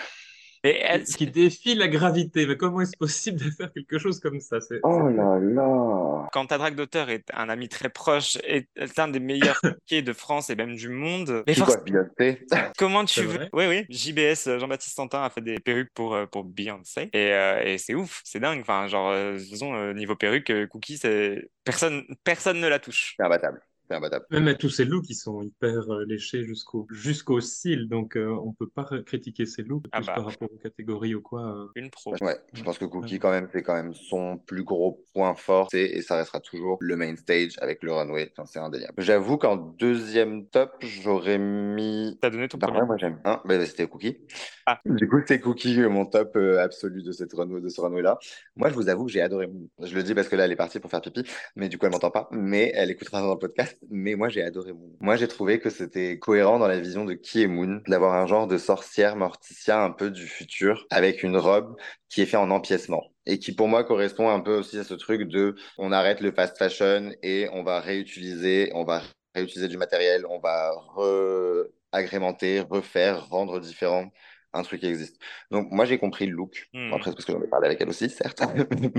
Mais 0.63 0.79
elle, 0.81 1.03
qui 1.03 1.27
défie 1.27 1.75
la 1.75 1.87
gravité. 1.87 2.47
Mais 2.47 2.55
comment 2.57 2.81
est-ce 2.81 2.95
possible 2.97 3.39
de 3.39 3.49
faire 3.51 3.71
quelque 3.73 3.97
chose 3.99 4.19
comme 4.19 4.39
ça? 4.39 4.61
C'est 4.61 4.79
Oh 4.83 5.09
là 5.09 5.39
là. 5.39 6.27
quand 6.31 6.47
ta 6.47 6.57
drague 6.57 6.75
d'auteur 6.75 7.09
est 7.09 7.25
un 7.33 7.49
ami 7.49 7.67
très 7.69 7.89
proche 7.89 8.37
et 8.47 8.67
est 8.75 8.97
un 8.99 9.07
des 9.09 9.19
meilleurs 9.19 9.59
quais 9.87 10.01
de 10.01 10.13
France 10.13 10.49
et 10.49 10.55
même 10.55 10.75
du 10.75 10.89
monde, 10.89 11.43
mais 11.47 11.53
Beyoncé 11.53 12.45
comment 12.77 13.05
tu 13.05 13.21
C'est 13.21 13.25
veux 13.25 13.49
Oui, 13.53 13.65
oui. 13.67 13.85
JBS, 13.89 14.47
euh, 14.47 14.59
Jean-Baptiste 14.59 14.95
Santin 14.95 15.23
a 15.23 15.29
fait 15.29 15.41
des 15.41 15.59
perruques 15.59 15.91
pour, 15.93 16.15
euh, 16.15 16.25
pour 16.25 16.43
Beyoncé 16.43 17.09
et, 17.13 17.31
euh, 17.33 17.61
et 17.63 17.77
c'est 17.77 17.93
ouf, 17.93 18.21
c'est 18.23 18.39
dingue. 18.39 18.61
Enfin, 18.61 18.87
genre, 18.87 19.13
disons, 19.35 19.75
euh, 19.75 19.93
niveau 19.93 20.15
perruque, 20.15 20.51
Cookie, 20.69 20.97
c'est 20.97 21.49
personne, 21.63 22.03
personne 22.23 22.59
ne 22.59 22.67
la 22.67 22.79
touche. 22.79 23.15
C'est 23.17 23.25
imbattable. 23.25 23.61
C'est 23.89 23.95
imbattable. 23.95 24.25
Même 24.31 24.47
à 24.47 24.53
tous 24.55 24.69
ces 24.69 24.85
looks, 24.85 25.09
ils 25.09 25.15
sont 25.15 25.41
hyper 25.41 25.91
euh, 25.91 26.05
léchés 26.05 26.43
jusqu'au 26.45 26.87
jusqu'au 26.89 27.41
cils, 27.41 27.87
donc 27.89 28.15
euh, 28.15 28.27
on 28.43 28.53
peut 28.53 28.67
pas 28.69 28.87
critiquer 29.05 29.45
ces 29.45 29.61
looks 29.63 29.85
Ah 29.91 29.97
plus 29.99 30.07
bah. 30.07 30.13
par 30.15 30.25
rapport 30.25 30.49
aux 30.51 30.57
catégories 30.57 31.15
ou 31.15 31.21
quoi. 31.21 31.41
euh. 31.55 31.67
Une 31.75 31.89
pro. 31.89 32.13
Ouais, 32.21 32.37
je 32.53 32.63
pense 32.63 32.77
que 32.77 32.85
Cookie, 32.85 33.19
quand 33.19 33.31
même, 33.31 33.47
c'est 33.51 33.61
quand 33.61 33.73
même 33.73 33.93
son 33.93 34.37
plus 34.37 34.63
gros 34.63 35.03
point 35.13 35.35
fort. 35.35 35.67
c'est- 35.71 35.83
Et 35.83 36.01
ça 36.01 36.15
restera 36.15 36.39
toujours 36.39 36.77
le 36.79 36.95
main 36.95 37.15
stage 37.17 37.55
avec 37.59 37.83
le 37.83 37.91
runway. 37.93 38.31
Enfin, 38.37 38.45
c'est 38.45 38.59
indéniable. 38.59 38.93
J'avoue 38.99 39.37
qu'en 39.37 39.57
deuxième 39.57 40.47
top, 40.47 40.71
j'aurais 40.81 41.37
mis. 41.37 42.17
T'as 42.21 42.29
donné 42.29 42.47
ton 42.47 42.57
Bah, 42.57 42.71
ouais, 42.71 42.85
moi 42.85 42.95
j'aime. 42.97 43.19
Hein 43.25 43.41
bah, 43.45 43.63
c'était 43.65 43.87
Cookie. 43.87 44.17
Ah. 44.65 44.79
Du 44.85 45.09
coup, 45.09 45.17
c'est 45.27 45.39
Cookie, 45.41 45.81
euh, 45.81 45.89
mon 45.89 46.05
top 46.05 46.37
euh, 46.37 46.59
absolu 46.63 47.03
de, 47.03 47.11
cette 47.11 47.33
runway, 47.33 47.59
de 47.59 47.67
ce 47.67 47.81
runway-là. 47.81 48.17
Moi, 48.55 48.69
je 48.69 48.75
vous 48.75 48.87
avoue 48.87 49.05
que 49.05 49.11
j'ai 49.11 49.21
adoré. 49.21 49.49
Je 49.81 49.93
le 49.93 50.03
dis 50.03 50.13
parce 50.15 50.29
que 50.29 50.37
là, 50.37 50.45
elle 50.45 50.51
est 50.53 50.55
partie 50.55 50.79
pour 50.79 50.89
faire 50.89 51.01
pipi, 51.01 51.23
mais 51.57 51.67
du 51.67 51.77
coup, 51.77 51.85
elle 51.85 51.91
m'entend 51.91 52.11
pas. 52.11 52.29
Mais 52.31 52.71
elle 52.75 52.89
écoutera 52.89 53.21
dans 53.21 53.33
le 53.33 53.39
podcast. 53.39 53.77
Mais 53.89 54.15
moi, 54.15 54.29
j'ai 54.29 54.43
adoré 54.43 54.73
Moon. 54.73 54.91
Moi, 54.99 55.15
j'ai 55.15 55.27
trouvé 55.27 55.59
que 55.59 55.69
c'était 55.69 56.19
cohérent 56.19 56.59
dans 56.59 56.67
la 56.67 56.79
vision 56.79 57.05
de 57.05 57.13
qui 57.13 57.43
est 57.43 57.47
Moon, 57.47 57.81
d'avoir 57.87 58.13
un 58.13 58.25
genre 58.25 58.47
de 58.47 58.57
sorcière 58.57 59.15
morticia 59.15 59.81
un 59.83 59.91
peu 59.91 60.11
du 60.11 60.27
futur, 60.27 60.85
avec 60.89 61.23
une 61.23 61.37
robe 61.37 61.75
qui 62.09 62.21
est 62.21 62.25
faite 62.25 62.39
en 62.39 62.51
empiècement. 62.51 63.03
Et 63.25 63.39
qui, 63.39 63.53
pour 63.53 63.67
moi, 63.67 63.83
correspond 63.83 64.29
un 64.29 64.39
peu 64.39 64.55
aussi 64.55 64.77
à 64.77 64.83
ce 64.83 64.93
truc 64.93 65.23
de 65.23 65.55
on 65.77 65.91
arrête 65.91 66.21
le 66.21 66.31
fast 66.31 66.57
fashion 66.57 67.11
et 67.21 67.47
on 67.53 67.63
va 67.63 67.79
réutiliser, 67.79 68.71
on 68.73 68.83
va 68.83 69.01
réutiliser 69.33 69.67
du 69.67 69.77
matériel, 69.77 70.25
on 70.29 70.39
va 70.39 70.71
re-agrémenter, 70.95 72.61
refaire, 72.61 73.27
rendre 73.29 73.59
différent 73.59 74.11
un 74.53 74.61
truc 74.61 74.81
qui 74.81 74.87
existe. 74.87 75.19
Donc, 75.51 75.71
moi, 75.71 75.85
j'ai 75.85 75.97
compris 75.97 76.27
le 76.27 76.33
look. 76.33 76.69
Hmm. 76.73 76.93
Après, 76.93 77.11
parce 77.11 77.25
que 77.25 77.31
j'en 77.31 77.41
ai 77.41 77.47
parlé 77.47 77.67
avec 77.67 77.81
elle 77.81 77.89
aussi, 77.89 78.09
certes. 78.09 78.43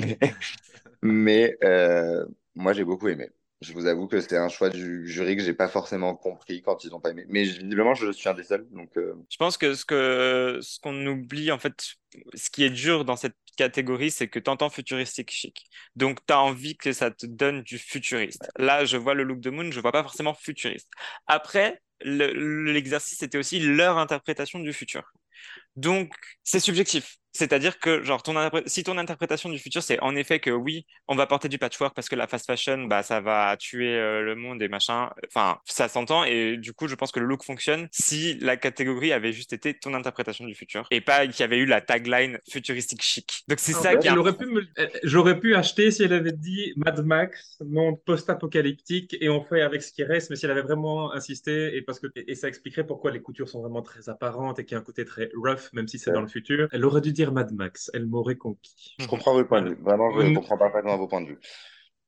mais 0.03 0.19
mais, 1.03 1.57
euh, 1.63 2.27
moi, 2.55 2.73
j'ai 2.73 2.85
beaucoup 2.85 3.09
aimé. 3.09 3.31
Je 3.65 3.73
vous 3.73 3.87
avoue 3.87 4.07
que 4.07 4.21
c'est 4.21 4.37
un 4.37 4.49
choix 4.49 4.71
du 4.71 5.07
jury 5.09 5.37
que 5.37 5.43
j'ai 5.43 5.55
pas 5.55 5.69
forcément 5.69 6.15
compris 6.15 6.63
quand 6.63 6.85
ils 6.85 6.91
n'ont 6.91 7.01
pas 7.01 7.11
aimé. 7.11 7.25
Mais 7.29 7.45
visiblement, 7.45 7.95
je 7.95 8.13
suis 8.13 8.29
un 8.29 8.35
des 8.35 8.45
seuls. 8.45 8.67
Donc, 8.71 8.97
euh, 8.97 9.15
Je 9.31 9.37
pense 9.37 9.57
que 9.59 9.75
ce 9.75 9.85
que 9.85 10.59
ce 10.63 10.79
qu'on 10.81 11.07
oublie, 11.07 11.51
en 11.51 11.59
fait, 11.59 11.95
ce 12.35 12.51
qui 12.51 12.63
est 12.65 12.71
dur 12.71 13.05
dans 13.05 13.17
cette 13.17 13.37
catégorie, 13.57 14.11
c'est 14.11 14.29
que 14.29 14.39
tu 14.39 14.51
entends 14.51 14.71
futuristique 14.71 15.31
chic. 15.31 15.67
Donc, 15.97 16.25
tu 16.27 16.33
as 16.33 16.41
envie 16.41 16.77
que 16.77 16.93
ça 16.93 17.11
te 17.11 17.27
donne 17.27 17.63
du 17.63 17.79
futuriste. 17.79 18.49
Là, 18.59 18.85
je 18.85 18.97
vois 18.97 19.15
le 19.15 19.25
look 19.25 19.41
de 19.41 19.51
Moon, 19.51 19.71
je 19.73 19.81
vois 19.81 19.93
pas 19.93 20.03
forcément 20.03 20.35
futuriste. 20.35 20.89
Après, 21.27 21.81
le- 22.01 22.33
l'exercice, 22.73 23.19
c'était 23.19 23.39
aussi 23.39 23.59
leur 23.61 23.99
interprétation 23.99 24.61
du 24.61 24.73
futur. 24.73 25.03
Donc, 25.77 26.13
c'est 26.43 26.61
subjectif. 26.61 27.17
C'est-à-dire 27.37 27.81
que, 27.81 28.01
genre, 28.05 28.23
ton 28.23 28.37
si 28.67 28.85
ton 28.85 28.97
interprétation 28.97 29.49
du 29.49 29.59
futur, 29.59 29.83
c'est 29.83 29.99
en 30.01 30.15
effet 30.15 30.39
que 30.39 30.51
oui, 30.51 30.87
on 31.09 31.17
va 31.17 31.27
porter 31.27 31.49
du 31.49 31.59
patchwork 31.59 31.93
parce 31.93 32.09
que 32.09 32.15
la 32.15 32.29
fast 32.29 32.47
fashion, 32.47 32.85
bah, 32.85 33.03
ça 33.03 33.21
va 33.21 33.57
tuer 33.57 33.93
euh, 33.97 34.23
le 34.23 34.37
monde 34.37 34.63
et 34.63 34.69
machin. 34.69 35.11
Enfin, 35.27 35.59
ça 35.65 35.89
s'entend 35.89 36.23
et 36.23 36.57
du 36.57 36.73
coup, 36.75 36.87
je 36.87 36.95
pense 36.95 37.11
que 37.11 37.19
le 37.19 37.27
look 37.27 37.43
fonctionne 37.43 37.89
si 37.91 38.35
la 38.39 38.57
catégorie 38.57 39.13
avait 39.13 39.33
juste 39.33 39.53
été 39.53 39.75
ton 39.75 39.95
interprétation 39.95 40.45
du 40.45 40.55
futur 40.55 40.87
et 40.93 41.01
pas 41.01 41.27
qu'il 41.27 41.41
y 41.41 41.43
avait 41.43 41.59
eu 41.59 41.67
la 41.67 41.81
tagline 41.81 42.39
futuristique 42.49 43.03
chic. 43.03 43.43
Donc, 43.49 43.59
c'est 43.59 43.75
En 43.75 43.81
ça 43.81 43.97
qui 43.97 44.07
pu 44.07 44.47
me- 44.47 44.63
euh, 44.79 44.87
J'aurais 45.03 45.41
pu 45.41 45.57
acheter 45.57 45.91
si 45.91 46.05
elle 46.05 46.13
avait 46.13 46.31
dit 46.31 46.73
Mad 46.77 47.05
Max, 47.05 47.59
monde 47.65 47.97
post-apocalyptique, 48.05 49.17
et 49.21 49.29
on 49.29 49.43
fait 49.43 49.63
avec 49.63 49.83
ce 49.83 49.93
qui 49.93 50.05
reste, 50.05 50.31
mais 50.31 50.37
si 50.37 50.45
elle 50.45 50.53
avait 50.53 50.63
vraiment 50.63 51.13
insisté, 51.13 51.77
et, 51.77 51.83
parce 51.83 51.99
que, 51.99 52.07
et 52.15 52.37
ça 52.37 52.47
expliquerait 52.47 52.87
pourquoi 52.87 53.11
les 53.11 53.21
coutures 53.21 53.49
sont 53.49 53.61
vraiment 53.61 53.83
très 53.83 54.09
apparentes 54.09 54.61
et 54.61 54.65
qu'il 54.65 54.75
y 54.75 54.79
a 54.79 54.81
un 54.81 54.85
côté 54.85 55.05
très 55.05 55.31
rough, 55.35 55.64
même 55.73 55.89
si 55.89 55.99
c'est 55.99 56.11
Ouais. 56.11 56.15
dans 56.15 56.21
le 56.21 56.29
futur, 56.29 56.69
elle 56.73 56.85
aurait 56.85 57.01
dû 57.01 57.13
dire 57.13 57.33
Mad 57.33 57.53
Max, 57.53 57.91
elle 57.95 58.07
m'aurait 58.07 58.37
conquis. 58.37 58.95
je 58.99 59.07
comprends 59.07 59.33
votre 59.35 59.49
point 59.49 59.63
de 59.63 59.71
vue. 59.71 59.83
Vraiment, 59.83 60.11
je 60.21 60.29
Mm. 60.29 60.35
comprends 60.35 60.59
parfaitement 60.59 60.97
vos 60.97 61.09
points 61.09 61.21
de 61.23 61.29
vue. 61.29 61.39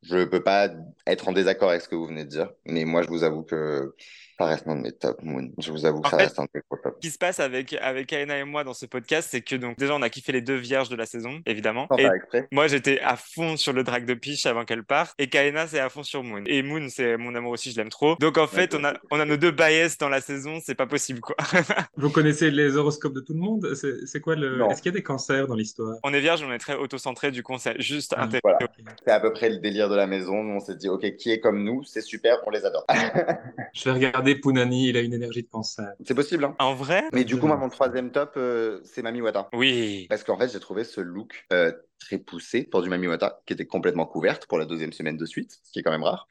Je 0.02 0.24
peux 0.24 0.42
pas 0.42 0.68
être 1.06 1.28
en 1.28 1.32
désaccord 1.32 1.70
avec 1.70 1.82
ce 1.82 1.88
que 1.88 1.94
vous 1.96 2.06
venez 2.06 2.24
de 2.24 2.30
dire. 2.30 2.52
Mais 2.66 2.84
moi, 2.84 3.02
je 3.02 3.08
vous 3.08 3.24
avoue 3.24 3.42
que 3.42 3.94
ça 4.38 4.46
reste 4.46 4.66
un 4.68 4.76
de 4.76 4.82
mes 4.82 4.92
top 4.92 5.22
Moon. 5.22 5.50
Je 5.58 5.70
vous 5.70 5.84
avoue 5.86 6.00
que 6.00 6.08
En 6.08 6.10
ça 6.10 6.16
fait, 6.18 6.24
reste 6.24 6.38
un 6.38 6.44
de 6.44 6.48
mes 6.54 6.60
top. 6.82 6.94
Ce 6.96 7.00
qui 7.00 7.10
se 7.10 7.18
passe 7.18 7.40
avec, 7.40 7.72
avec 7.74 8.12
Aena 8.12 8.38
et 8.38 8.44
moi 8.44 8.64
dans 8.64 8.74
ce 8.74 8.86
podcast, 8.86 9.28
c'est 9.30 9.40
que 9.42 9.56
donc 9.56 9.78
déjà 9.78 9.94
on 9.94 10.02
a 10.02 10.10
kiffé 10.10 10.32
les 10.32 10.40
deux 10.40 10.56
vierges 10.56 10.88
de 10.88 10.96
la 10.96 11.06
saison, 11.06 11.40
évidemment. 11.46 11.88
Et 11.98 12.08
moi 12.52 12.66
j'étais 12.68 13.00
à 13.00 13.16
fond 13.16 13.56
sur 13.56 13.72
le 13.72 13.82
drag 13.82 14.04
de 14.04 14.14
Peach 14.14 14.46
avant 14.46 14.64
qu'elle 14.64 14.84
parte, 14.84 15.14
et 15.18 15.28
Kaena 15.28 15.66
c'est 15.66 15.80
à 15.80 15.88
fond 15.88 16.02
sur 16.02 16.22
Moon. 16.22 16.42
Et 16.46 16.62
Moon 16.62 16.88
c'est 16.88 17.16
mon 17.16 17.34
amour 17.34 17.52
aussi, 17.52 17.72
je 17.72 17.76
l'aime 17.76 17.88
trop. 17.88 18.16
Donc 18.20 18.38
en 18.38 18.46
fait 18.46 18.74
on 18.74 18.84
a, 18.84 18.94
on 19.10 19.20
a 19.20 19.24
nos 19.24 19.36
deux 19.36 19.50
bias 19.50 19.96
dans 19.98 20.08
la 20.08 20.20
saison, 20.20 20.58
c'est 20.64 20.74
pas 20.74 20.86
possible 20.86 21.20
quoi. 21.20 21.36
Vous 21.96 22.10
connaissez 22.10 22.50
les 22.50 22.76
horoscopes 22.76 23.14
de 23.14 23.20
tout 23.20 23.32
le 23.34 23.40
monde? 23.40 23.74
C'est 23.74 24.06
c'est 24.06 24.20
quoi 24.20 24.36
le... 24.36 24.62
Est-ce 24.70 24.82
qu'il 24.82 24.92
y 24.92 24.94
a 24.94 24.98
des 24.98 25.02
cancers 25.02 25.46
dans 25.46 25.54
l'histoire? 25.54 25.96
On 26.02 26.12
est 26.12 26.20
vierge, 26.20 26.42
on 26.46 26.52
est 26.52 26.58
très 26.58 26.74
auto-centré, 26.76 27.30
du 27.30 27.42
coup 27.42 27.52
on 27.54 27.58
s'est 27.58 27.80
juste 27.80 28.14
Ah, 28.16 28.24
intéressé. 28.24 28.40
Voilà. 28.44 28.58
C'est 29.04 29.10
à 29.12 29.20
peu 29.20 29.32
près 29.32 29.48
le 29.48 29.58
délire 29.58 29.88
de 29.88 29.94
la 29.96 30.06
maison. 30.06 30.34
On 30.36 30.60
s'est 30.60 30.74
dit, 30.76 30.88
OK, 30.88 31.16
qui 31.16 31.30
est 31.30 31.40
comme 31.40 31.62
nous? 31.64 31.82
C'est 31.84 32.00
super, 32.00 32.38
on 32.46 32.50
les 32.50 32.64
adore. 32.64 32.86
Je 33.72 33.84
vais 33.84 33.92
regarder 33.92 34.25
Punani, 34.34 34.88
il 34.88 34.96
a 34.96 35.00
une 35.00 35.14
énergie 35.14 35.42
de 35.42 35.48
cancer. 35.48 35.92
c'est 36.04 36.14
possible, 36.14 36.44
hein? 36.44 36.56
En 36.58 36.74
vrai 36.74 37.04
Mais 37.12 37.24
du 37.24 37.38
coup, 37.38 37.46
moi, 37.46 37.56
mon 37.56 37.68
troisième 37.68 38.10
top, 38.10 38.32
euh, 38.36 38.80
c'est 38.84 39.02
Mami 39.02 39.20
Wata. 39.20 39.48
Oui. 39.52 40.06
Parce 40.08 40.24
qu'en 40.24 40.36
fait, 40.36 40.52
j'ai 40.52 40.60
trouvé 40.60 40.84
ce 40.84 41.00
look 41.00 41.46
euh, 41.52 41.72
très 41.98 42.18
poussé 42.18 42.64
pour 42.64 42.82
du 42.82 42.88
Mami 42.88 43.06
Wata, 43.06 43.40
qui 43.46 43.52
était 43.52 43.66
complètement 43.66 44.06
couverte 44.06 44.46
pour 44.46 44.58
la 44.58 44.64
deuxième 44.64 44.92
semaine 44.92 45.16
de 45.16 45.26
suite, 45.26 45.60
ce 45.62 45.72
qui 45.72 45.78
est 45.78 45.82
quand 45.82 45.92
même 45.92 46.02
rare. 46.02 46.28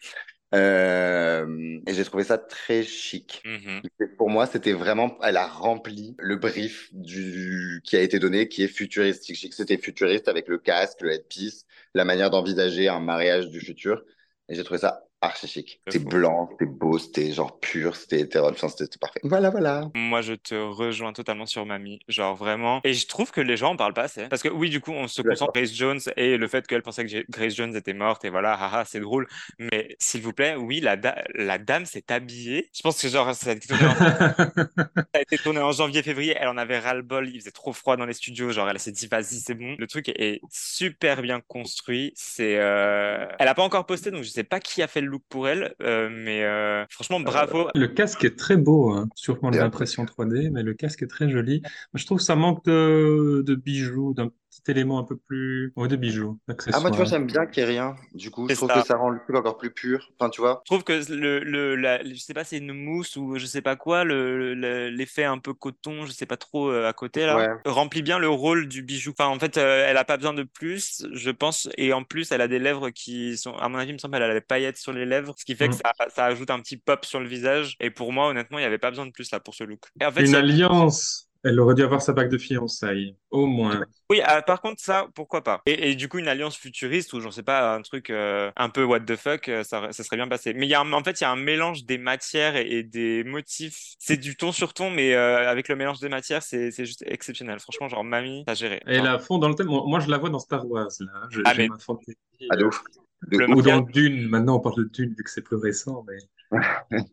Euh, 0.54 1.80
et 1.86 1.94
j'ai 1.94 2.04
trouvé 2.06 2.24
ça 2.24 2.38
très 2.38 2.84
chic. 2.84 3.42
Mhm. 3.46 3.82
Pour 4.18 4.30
moi, 4.30 4.46
c'était 4.46 4.74
vraiment, 4.74 5.18
elle 5.24 5.38
a 5.38 5.48
rempli 5.48 6.16
le 6.20 6.38
brief 6.38 6.90
du, 6.94 7.82
qui 7.84 7.98
a 7.98 8.02
été 8.02 8.20
donné, 8.20 8.48
qui 8.48 8.64
est 8.64 8.68
futuristique. 8.68 9.36
chic. 9.36 9.54
C'était 9.54 9.78
futuriste 9.78 10.28
avec 10.28 10.48
le 10.48 10.58
casque, 10.58 11.02
le 11.02 11.12
headpiece, 11.12 11.66
la 11.94 12.06
manière 12.06 12.30
d'envisager 12.30 12.88
un 12.88 13.00
mariage 13.00 13.50
du 13.50 13.60
futur. 13.60 14.04
Et 14.48 14.56
j'ai 14.56 14.64
trouvé 14.64 14.80
ça 14.80 15.05
archi 15.26 15.48
chic. 15.48 15.82
C'est 15.88 16.00
C'était 16.00 16.06
blanc, 16.06 16.50
c'était 16.52 16.72
beau, 16.72 16.98
c'était 16.98 17.32
genre 17.32 17.60
pur, 17.60 17.96
c'était 17.96 18.22
hétéro, 18.22 18.50
enfin, 18.50 18.68
c'était 18.70 18.86
parfait. 19.00 19.20
Voilà, 19.24 19.50
voilà. 19.50 19.90
Moi, 19.96 20.22
je 20.22 20.34
te 20.34 20.56
rejoins 20.56 21.14
totalement 21.14 21.46
sur 21.46 21.66
Mamie, 21.66 22.00
genre 22.08 22.36
vraiment. 22.36 22.82
Et 22.84 22.94
je 22.94 23.08
trouve 23.08 23.32
que 23.32 23.42
les 23.42 23.58
gens 23.58 23.72
en 23.72 23.76
parlent 23.76 23.94
pas 23.94 24.04
assez. 24.04 24.28
Parce 24.28 24.42
que 24.42 24.50
oui, 24.50 24.70
du 24.70 24.82
coup, 24.82 24.92
on 24.92 25.08
se 25.08 25.22
concentre 25.22 25.38
sur 25.38 25.52
Grace 25.54 25.74
Jones 25.74 26.00
et 26.18 26.38
le 26.38 26.48
fait 26.48 26.66
qu'elle 26.68 26.82
pensait 26.82 27.06
que 27.06 27.26
Grace 27.32 27.56
Jones 27.56 27.76
était 27.76 27.94
morte 27.94 28.26
et 28.26 28.30
voilà, 28.30 28.54
haha, 28.54 28.86
c'est 28.86 29.00
drôle. 29.00 29.28
Mais 29.60 29.96
s'il 30.00 30.22
vous 30.22 30.34
plaît, 30.34 30.56
oui, 30.56 30.80
la, 30.80 30.96
da- 30.96 31.24
la 31.34 31.58
dame 31.58 31.86
s'est 31.86 32.12
habillée. 32.12 32.70
Je 32.74 32.82
pense 32.82 33.02
que 33.02 33.08
genre, 33.08 33.34
ça 33.36 33.52
a 33.52 33.54
été 33.54 33.68
tourné 33.68 33.86
en, 33.86 35.38
tourné 35.44 35.60
en 35.60 35.72
janvier-février. 35.72 36.36
Elle 36.40 36.48
en 36.48 36.58
avait 36.58 36.80
ras-le-bol. 36.80 37.30
Il 37.30 37.40
faisait 37.40 37.52
trop 37.52 37.74
froid 37.74 37.98
dans 37.98 38.06
les 38.06 38.14
studios. 38.14 38.52
Genre, 38.52 38.70
elle 38.70 38.80
s'est 38.80 38.92
dit, 38.92 39.08
vas-y, 39.08 39.40
c'est 39.40 39.56
bon. 39.56 39.76
Le 39.78 39.88
truc 39.88 40.10
est 40.10 40.42
super 40.52 41.22
bien 41.22 41.42
construit. 41.42 42.12
C'est, 42.16 42.58
euh... 42.58 43.26
Elle 43.40 43.48
a 43.48 43.56
pas 43.56 43.64
encore 43.64 43.86
posté, 43.86 44.12
donc 44.12 44.24
je 44.24 44.30
sais 44.30 44.44
pas 44.44 44.60
qui 44.60 44.82
a 44.82 44.88
fait 44.88 45.02
le 45.02 45.15
look 45.16 45.24
pour 45.30 45.48
elle. 45.48 45.74
euh, 45.82 46.10
mais 46.12 46.44
euh, 46.44 46.86
franchement, 46.90 47.20
bravo. 47.20 47.70
Le 47.74 47.88
casque 47.88 48.24
est 48.26 48.38
très 48.38 48.58
beau, 48.58 48.92
hein. 48.92 49.10
Bien. 49.50 49.62
l'impression 49.64 50.06
3D, 50.06 50.50
mais 50.50 50.64
le 50.64 50.74
casque 50.74 51.04
est 51.04 51.08
très 51.08 51.30
joli. 51.30 51.62
Je 51.94 52.06
trouve 52.06 52.18
que 52.20 52.24
ça 52.24 52.36
manque 52.36 52.64
de, 52.66 53.44
de 53.46 53.56
bijoux, 53.56 54.14
d'un 54.14 54.30
petit 54.64 54.72
élément 54.72 55.00
un 55.00 55.04
peu 55.04 55.18
plus. 55.18 55.74
Ouais, 55.76 55.88
de 55.88 55.96
bijoux, 55.96 56.40
Ah, 56.74 56.80
moi, 56.80 56.90
tu 56.92 56.98
vois, 56.98 57.06
j'aime 57.06 57.28
bien 57.28 57.46
qu'il 57.46 57.64
n'y 57.64 57.70
ait 57.70 57.74
rien. 57.74 57.96
Du 58.14 58.32
coup, 58.32 58.48
je 58.50 58.56
trouve 58.56 58.70
ça. 58.70 58.82
que 58.82 58.88
ça 58.88 58.96
rend 58.98 59.10
le 59.10 59.20
truc 59.20 59.36
encore 59.36 59.58
plus 59.58 59.72
pur. 59.72 60.10
Enfin, 60.20 60.30
tu 60.30 60.42
vois. 60.42 60.62
Je 60.66 60.72
trouve 60.72 60.84
que 60.84 60.94
le, 61.14 61.40
le 61.40 61.76
la- 61.76 62.04
je 62.04 62.16
sais 62.16 62.34
pas, 62.34 62.44
c'est 62.44 62.58
une 62.58 62.74
mousse 62.74 63.16
ou 63.16 63.38
je 63.38 63.46
sais 63.46 63.62
pas 63.62 63.76
quoi, 63.76 64.04
le, 64.04 64.54
le- 64.54 64.90
l'effet 64.90 65.24
un 65.26 65.38
peu 65.38 65.54
coton, 65.54 66.06
je 66.06 66.12
sais 66.12 66.26
pas 66.26 66.38
trop 66.38 66.70
euh, 66.70 66.88
à 66.88 66.94
côté 66.94 67.26
là, 67.26 67.36
Ouais. 67.38 67.48
remplit 67.66 68.02
bien 68.02 68.20
le 68.20 68.30
rôle 68.30 68.68
du 68.68 68.82
bijou. 68.82 69.14
Enfin, 69.18 69.30
en 69.30 69.40
fait, 69.40 69.58
euh, 69.58 69.86
elle 69.88 69.98
a 69.98 70.06
pas 70.06 70.18
besoin 70.18 70.34
de 70.34 70.44
plus, 70.44 71.06
je 71.12 71.32
pense, 71.32 71.68
et 71.78 71.92
en 71.94 72.04
plus, 72.04 72.32
elle 72.32 72.42
a 72.42 72.48
des 72.48 72.60
lèvres 72.60 72.90
qui 72.92 73.38
sont, 73.38 73.54
à 73.58 73.68
mon 73.70 73.78
avis, 73.78 73.90
il 73.90 73.94
me 73.94 73.98
semble, 74.00 74.16
elle 74.16 74.24
a 74.24 74.34
des 74.34 74.42
paillettes 74.42 74.78
sur 74.78 74.94
les 74.94 75.06
lèvres, 75.06 75.34
ce 75.38 75.46
qui 75.46 75.56
fait 75.56 75.68
que 75.70 75.74
Mm. 75.74 75.78
ça, 75.84 75.94
ça 76.10 76.26
ajoute 76.26 76.50
un 76.50 76.60
petit 76.60 76.78
pop 76.78 77.04
sur 77.06 77.20
le 77.20 77.28
visage. 77.28 77.76
Et 77.80 77.90
pour 77.90 78.14
moi, 78.14 78.28
honnêtement, 78.30 78.60
il 78.60 78.62
y 78.62 78.66
avait 78.66 78.78
pas 78.78 78.90
besoin 78.90 79.06
de 79.06 79.12
plus 79.12 79.32
là 79.32 79.40
pour 79.40 79.54
ce 79.56 79.64
look. 79.64 79.82
Et 80.00 80.06
en 80.06 80.12
fait, 80.12 80.22
il 80.22 80.30
Une 80.30 80.36
alliance. 80.36 81.25
Elle 81.48 81.60
aurait 81.60 81.76
dû 81.76 81.84
avoir 81.84 82.02
sa 82.02 82.12
bague 82.12 82.30
de 82.32 82.38
fiançailles, 82.40 83.16
au 83.30 83.46
moins. 83.46 83.84
Oui, 84.10 84.20
ah, 84.24 84.42
par 84.42 84.62
contre, 84.62 84.82
ça, 84.82 85.08
pourquoi 85.14 85.44
pas? 85.44 85.62
Et, 85.68 85.92
et 85.92 85.96
du 85.96 86.10
coup, 86.10 86.18
une 86.18 86.28
alliance 86.28 86.58
futuriste 86.58 87.14
ou 87.14 87.20
j'en 87.22 87.30
sais 87.30 87.44
pas, 87.44 87.76
un 87.76 87.82
truc 87.84 88.10
euh, 88.10 88.52
un 88.56 88.70
peu 88.70 88.84
what 88.84 89.02
the 89.02 89.16
fuck, 89.16 89.48
euh, 89.50 89.64
ça, 89.64 89.92
ça 89.92 90.04
serait 90.04 90.16
bien 90.18 90.28
passé. 90.28 90.54
Mais 90.56 90.66
il 90.66 90.70
y 90.70 90.74
a 90.74 90.82
un- 90.82 90.92
en 90.92 91.04
fait, 91.04 91.22
il 91.22 91.24
y 91.24 91.28
a 91.28 91.32
un 91.32 91.36
mélange 91.36 91.86
des 91.86 92.00
matières 92.00 92.56
et, 92.56 92.68
et 92.80 92.84
des 92.84 93.24
motifs. 93.24 93.78
C'est 94.00 94.18
du 94.18 94.36
ton 94.36 94.52
sur 94.52 94.74
ton, 94.74 94.90
mais 94.90 95.14
euh, 95.14 95.48
avec 95.50 95.68
le 95.68 95.76
mélange 95.76 96.00
des 96.00 96.10
matières, 96.10 96.42
c'est 96.44 96.72
c'est 96.72 96.86
juste 96.86 97.04
exceptionnel. 97.08 97.60
Franchement, 97.60 97.88
genre, 97.90 98.04
mamie, 98.04 98.44
t'as 98.48 98.56
géré. 98.56 98.82
Et 98.88 98.96
elle 98.96 99.08
a 99.08 99.20
fond 99.20 99.38
dans 99.38 99.50
le 99.50 99.56
thème. 99.56 99.68
Moi, 99.68 100.00
je 100.00 100.10
la 100.10 100.18
vois 100.18 100.30
dans 100.32 100.40
Star 100.40 100.68
Wars, 100.68 100.90
là. 101.00 101.28
Je- 101.30 101.42
Ah, 101.46 101.54
J'ai 101.54 101.62
mais- 101.64 101.68
ma 101.70 101.78
fantaisie. 101.78 102.18
Ah, 102.50 102.56
de 102.58 102.66
ouf. 102.66 102.84
De 103.28 103.38
Le 103.38 103.48
ouf. 103.50 103.56
Ou 103.58 103.62
dans 103.62 103.82
Dune. 103.82 104.28
Maintenant, 104.28 104.58
on 104.58 104.60
parle 104.60 104.78
de 104.78 104.84
Dune, 104.92 105.14
vu 105.16 105.24
que 105.24 105.30
c'est 105.30 105.42
plus 105.44 105.58
récent. 105.58 106.04
Mais... 106.08 106.18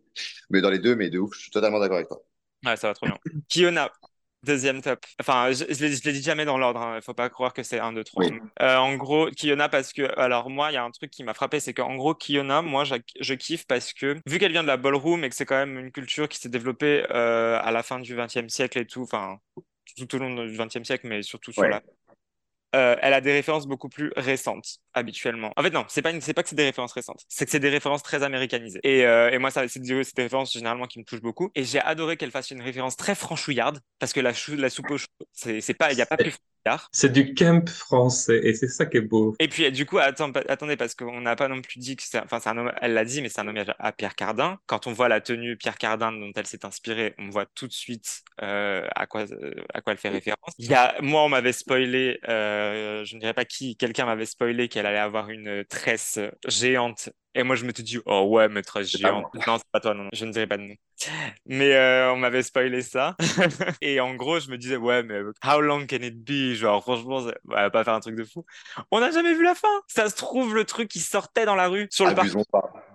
Mais 0.51 0.61
dans 0.61 0.71
les 0.71 0.79
deux, 0.79 0.95
mais 0.95 1.11
de 1.11 1.19
ouf. 1.19 1.35
Je 1.35 1.41
suis 1.43 1.51
totalement 1.51 1.81
d'accord 1.81 1.97
avec 1.97 2.09
toi. 2.09 2.23
Ouais, 2.65 2.77
ça 2.77 2.89
va 2.89 2.95
trop 2.95 3.07
bien. 3.07 3.19
Kiona. 3.49 3.91
Deuxième 4.45 4.83
top. 4.83 5.05
Enfin, 5.21 5.53
je, 5.53 5.65
je 5.73 5.85
l'ai 5.85 5.95
je 5.95 6.03
l'ai 6.05 6.13
dit 6.13 6.23
jamais 6.23 6.45
dans 6.45 6.59
l'ordre. 6.59 6.81
Hein. 6.81 7.01
Faut 7.01 7.15
pas 7.15 7.29
croire 7.31 7.53
que 7.53 7.63
c'est 7.63 7.79
un, 7.79 7.93
deux, 7.93 8.03
trois. 8.03 8.25
Oui. 8.25 8.41
Euh, 8.61 8.77
en 8.77 8.97
gros, 8.97 9.29
Kiona 9.31 9.69
parce 9.69 9.93
que, 9.93 10.03
alors 10.19 10.51
moi, 10.51 10.71
il 10.73 10.75
y 10.75 10.77
a 10.77 10.83
un 10.85 10.91
truc 10.91 11.11
qui 11.11 11.23
m'a 11.23 11.33
frappé, 11.35 11.61
c'est 11.61 11.75
qu'en 11.75 11.95
gros, 11.95 12.15
Kiona, 12.15 12.61
moi, 12.61 12.83
je, 12.85 12.97
je 13.21 13.35
kiffe 13.35 13.67
parce 13.67 13.93
que 13.93 14.17
vu 14.27 14.39
qu'elle 14.39 14.51
vient 14.53 14.63
de 14.63 14.69
la 14.69 14.77
ballroom 14.77 15.23
et 15.25 15.29
que 15.29 15.35
c'est 15.37 15.47
quand 15.47 15.57
même 15.59 15.79
une 15.79 15.93
culture 15.93 16.29
qui 16.29 16.39
s'est 16.39 16.49
développée 16.49 17.05
euh, 17.11 17.61
à 17.63 17.71
la 17.71 17.83
fin 17.85 18.01
du 18.01 18.17
XXe 18.17 18.49
siècle 18.49 18.79
et 18.79 18.87
tout, 18.87 19.03
enfin 19.03 19.39
tout 19.97 20.15
au 20.15 20.19
long 20.19 20.45
du 20.47 20.57
XXe 20.57 20.83
siècle, 20.85 21.07
mais 21.07 21.23
surtout 21.23 21.53
sur 21.53 21.63
Ouais. 21.63 21.69
la 21.69 21.83
euh, 22.75 22.97
elle 23.03 23.13
a 23.13 23.21
des 23.21 23.33
références 23.33 23.67
beaucoup 23.67 23.89
plus 23.89 24.13
récentes 24.17 24.79
habituellement. 24.95 25.53
En 25.57 25.63
fait, 25.63 25.71
non, 25.71 25.85
c'est 25.89 26.03
pas, 26.03 26.19
c'est 26.21 26.33
pas 26.33 26.43
que 26.43 26.49
c'est 26.49 26.57
des 26.57 26.65
références 26.65 26.93
récentes, 26.93 27.23
c'est 27.29 27.45
que 27.45 27.51
c'est 27.51 27.61
des 27.61 27.69
références 27.69 28.03
très 28.03 28.23
américanisées. 28.23 28.81
Et, 28.83 29.05
euh, 29.05 29.31
et 29.31 29.39
moi, 29.39 29.51
ça, 29.51 29.67
c'est 29.69 29.81
des, 29.81 29.95
références 29.95 30.53
généralement 30.53 30.87
qui 30.87 30.99
me 30.99 31.05
touchent 31.05 31.23
beaucoup. 31.23 31.51
Et 31.55 31.65
j'ai 31.65 31.81
adoré 31.81 32.17
qu'elle 32.17 32.31
fasse 32.31 32.51
une 32.51 32.63
référence 32.63 32.97
très 32.97 33.15
franchouillarde, 33.15 33.81
parce 33.99 34.13
que 34.13 34.21
la, 34.21 34.33
soupe 34.35 34.91
au 34.91 34.99
chou, 34.99 35.07
c'est 35.33 35.75
pas, 35.75 35.93
il 35.93 35.99
y 35.99 36.03
a 36.03 36.07
pas 36.07 36.17
plus. 36.17 36.35
C'est 36.93 37.13
du 37.13 37.35
camp 37.35 37.69
français, 37.69 38.41
et 38.45 38.55
c'est 38.55 38.69
ça 38.69 38.87
qui 38.87 38.99
est 38.99 39.01
beau. 39.01 39.35
Et 39.39 39.49
puis, 39.49 39.71
du 39.73 39.87
coup, 39.87 39.99
attends, 39.99 40.31
attendez, 40.49 40.77
parce 40.77 40.95
qu'on 40.95 41.21
n'a 41.21 41.37
pas 41.37 41.49
non 41.49 41.61
plus 41.61 41.79
dit 41.79 41.97
que 41.97 42.03
c'est, 42.03 42.21
enfin, 42.21 42.39
c'est 42.41 42.49
un 42.51 42.59
homme- 42.59 42.73
elle 42.81 42.95
l'a 42.95 43.05
dit, 43.05 43.23
mais 43.23 43.29
c'est 43.29 43.41
un 43.41 43.49
hommage 43.49 43.73
à 43.79 43.93
Pierre 43.93 44.15
Cardin. 44.15 44.59
Quand 44.67 44.87
on 44.87 44.93
voit 44.93 45.09
la 45.09 45.21
tenue 45.21 45.57
Pierre 45.57 45.79
Cardin 45.79 46.13
dont 46.13 46.31
elle 46.37 46.47
s'est 46.47 46.65
inspirée, 46.65 47.15
on 47.19 47.31
voit 47.31 47.47
tout 47.47 47.67
de 47.67 47.73
suite 47.73 48.23
euh, 48.43 48.87
à 48.95 49.07
quoi, 49.07 49.23
euh, 49.33 49.55
à 49.75 49.81
quoi 49.81 49.93
elle 49.93 49.99
fait 49.99 50.09
référence. 50.11 50.55
Il 50.59 50.67
y 50.71 50.75
a, 50.75 50.95
moi, 51.01 51.25
on 51.25 51.29
m'avait 51.29 51.53
spoilé, 51.53 52.21
euh, 52.29 53.05
je 53.05 53.15
ne 53.17 53.21
dirais 53.21 53.35
pas 53.35 53.45
qui, 53.45 53.77
quelqu'un 53.77 54.07
m'avait 54.07 54.27
spoilé 54.27 54.69
qu'elle 54.69 54.87
allait 54.87 54.99
avoir 54.99 55.31
une 55.31 55.65
tresse 55.65 56.19
géante. 56.47 57.11
Et 57.35 57.43
moi, 57.45 57.57
je 57.57 57.65
me 57.65 57.73
suis 57.73 57.83
dit, 57.83 57.99
oh 58.05 58.27
ouais, 58.29 58.49
mais 58.49 58.63
tresse 58.63 58.91
C'est 58.91 59.01
pas 59.01 59.09
géante. 59.09 59.35
Non, 59.47 59.57
c'est 59.57 59.71
pas 59.73 59.81
toi, 59.81 59.95
non, 59.95 60.05
non, 60.05 60.11
je 60.13 60.25
ne 60.27 60.33
dirais 60.33 60.47
pas 60.47 60.59
de 60.59 60.63
nom. 60.63 60.75
Mais 61.47 61.75
euh, 61.75 62.13
on 62.13 62.17
m'avait 62.17 62.43
spoilé 62.43 62.83
ça. 62.83 63.17
et 63.81 64.01
en 64.01 64.15
gros, 64.15 64.39
je 64.39 64.51
me 64.51 64.59
disais, 64.59 64.77
ouais, 64.77 65.03
mais 65.03 65.21
how 65.47 65.61
long 65.61 65.87
can 65.87 65.97
it 66.03 66.23
be? 66.23 66.55
Genre, 66.55 66.83
franchement, 66.83 67.27
ça- 67.27 67.35
elle 67.51 67.57
va 67.57 67.71
pas 67.71 67.85
faire 67.85 67.95
un 67.95 68.01
truc 68.01 68.17
de 68.17 68.25
fou. 68.25 68.45
On 68.91 69.01
n'a 69.01 69.11
jamais 69.11 69.35
vu 69.35 69.43
la 69.43 69.55
fin. 69.55 69.69
Ça 69.87 70.11
se 70.11 70.17
trouve, 70.17 70.55
le 70.55 70.65
truc 70.65 70.89
qui 70.89 71.01
sortait 71.01 71.47
dans 71.47 71.57
la 71.57 71.69
rue, 71.69 71.89
sur 71.91 72.07
le 72.07 72.15
parking. 72.15 72.43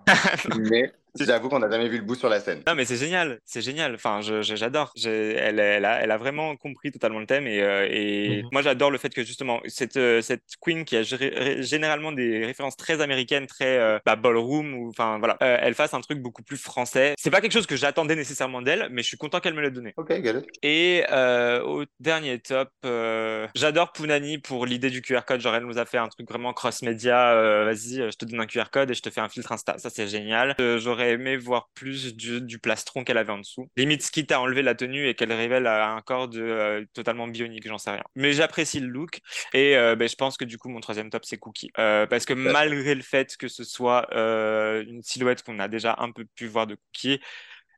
Abusons 0.08 0.92
j'avoue 1.26 1.50
qu'on 1.50 1.60
n'a 1.60 1.70
jamais 1.70 1.88
vu 1.90 1.98
le 1.98 2.04
bout 2.04 2.16
sur 2.16 2.30
la 2.30 2.40
scène. 2.40 2.62
Non, 2.68 2.76
mais 2.76 2.86
c'est 2.86 2.98
génial, 2.98 3.40
c'est 3.46 3.62
génial. 3.62 3.96
Enfin, 3.96 4.22
je- 4.22 4.42
je- 4.42 4.56
j'adore. 4.56 4.92
J'ai- 4.96 5.34
Elle, 5.34 5.60
elle, 5.60 5.86
a, 5.86 6.02
elle 6.02 6.12
a 6.12 6.18
vraiment 6.18 6.56
compris 6.56 6.92
totalement 6.92 7.20
le 7.20 7.26
thème 7.26 7.48
et, 7.48 7.62
euh, 7.62 7.88
et 7.90 8.42
Mhm. 8.44 8.50
moi 8.52 8.62
j'adore 8.62 8.92
le 8.92 8.98
fait 8.98 9.10
que 9.14 9.24
justement 9.24 9.62
cette, 9.68 9.98
euh, 9.98 10.22
cette 10.22 10.44
queen 10.62 10.84
qui 10.86 10.96
a 10.98 11.02
géré- 11.04 11.62
généralement 11.64 12.12
des 12.12 12.46
références 12.46 12.76
très 12.78 13.02
américaines, 13.02 13.48
très 13.48 13.78
euh, 13.78 14.00
bah, 14.06 14.16
ballroom 14.16 14.74
ou 14.74 14.90
enfin 14.90 15.18
voilà, 15.20 15.38
euh, 15.42 15.58
elle 15.62 15.74
fasse 15.74 15.94
un 15.94 16.02
truc 16.02 16.20
beaucoup 16.20 16.44
plus 16.44 16.58
français. 16.58 17.14
C'est 17.18 17.30
pas 17.32 17.42
quelque 17.42 17.52
chose 17.54 17.68
que 17.68 17.76
j'attendais 17.76 18.16
nécessairement 18.16 18.62
d'elle, 18.62 18.88
mais 18.92 19.02
je 19.04 19.08
suis 19.08 19.18
content 19.18 19.40
qu'elle 19.40 19.54
me 19.54 19.62
l'ait 19.62 19.72
donné. 19.72 19.94
Ok, 19.98 20.10
get 20.24 20.32
it. 20.40 20.46
Et 20.64 21.04
euh, 21.12 21.62
au 21.64 21.84
dernier 22.00 22.40
top, 22.40 22.70
euh, 22.86 23.48
j'adore 23.56 23.92
Pounani 23.92 24.38
pour 24.38 24.66
l'idée 24.66 24.90
du 24.90 25.02
QR 25.02 25.22
code. 25.26 25.42
Genre, 25.42 25.56
elle 25.56 25.66
nous 25.66 25.78
a 25.78 25.86
fait 25.86 25.98
un 25.98 26.08
truc 26.08 26.28
vraiment 26.30 26.54
cross-média. 26.54 27.32
euh, 27.34 27.66
Vas-y, 27.66 28.12
je 28.12 28.16
te 28.18 28.26
donne 28.26 28.40
un 28.42 28.46
QR 28.46 28.66
code 28.72 28.90
et 28.92 28.94
je 28.94 29.02
te 29.02 29.10
fais 29.10 29.22
un 29.22 29.30
filtre 29.30 29.52
Insta. 29.52 29.78
Ça, 29.78 29.90
c'est 29.90 30.08
génial. 30.08 30.56
Euh, 30.60 30.78
J'aurais 31.08 31.14
aimé 31.14 31.38
voir 31.38 31.70
plus 31.74 32.16
du, 32.16 32.42
du 32.42 32.60
plastron 32.60 33.04
qu'elle 33.04 33.18
avait 33.18 33.32
en 33.32 33.40
dessous. 33.40 33.70
Limite, 33.78 34.10
quitte 34.12 34.32
à 34.32 34.42
enlever 34.42 34.62
la 34.62 34.76
tenue 34.76 35.08
et 35.08 35.16
qu'elle 35.16 35.32
révèle 35.32 35.68
un 35.68 36.02
corps 36.02 36.28
de, 36.28 36.42
euh, 36.42 36.86
totalement 36.94 37.28
bionique, 37.28 37.68
j'en 37.68 37.78
sais 37.78 37.92
rien. 37.92 38.04
Mais 38.16 38.34
j'apprécie 38.34 38.80
le 38.80 38.88
look. 38.88 39.22
Et 39.54 39.78
euh, 39.78 39.96
ben, 39.96 40.08
je 40.08 40.16
pense 40.16 40.38
que 40.38 40.46
du 40.46 40.58
coup, 40.58 40.70
mon 40.70 40.80
troisième 40.80 41.10
top, 41.10 41.26
c'est 41.26 41.38
Cookie. 41.38 41.72
Euh, 41.78 42.06
parce 42.08 42.26
que 42.26 42.34
malgré 42.34 42.96
le 42.96 43.02
fait 43.02 43.38
que 43.38 43.48
ce 43.48 43.64
soit 43.64 44.08
une 44.14 45.02
silhouette 45.04 45.44
qu'on 45.44 45.60
a 45.60 45.68
déjà 45.68 45.96
un 46.00 46.12
peu 46.12 46.26
pu 46.36 46.48
voir 46.48 46.68
de 46.68 46.76
Cookie, 46.76 47.20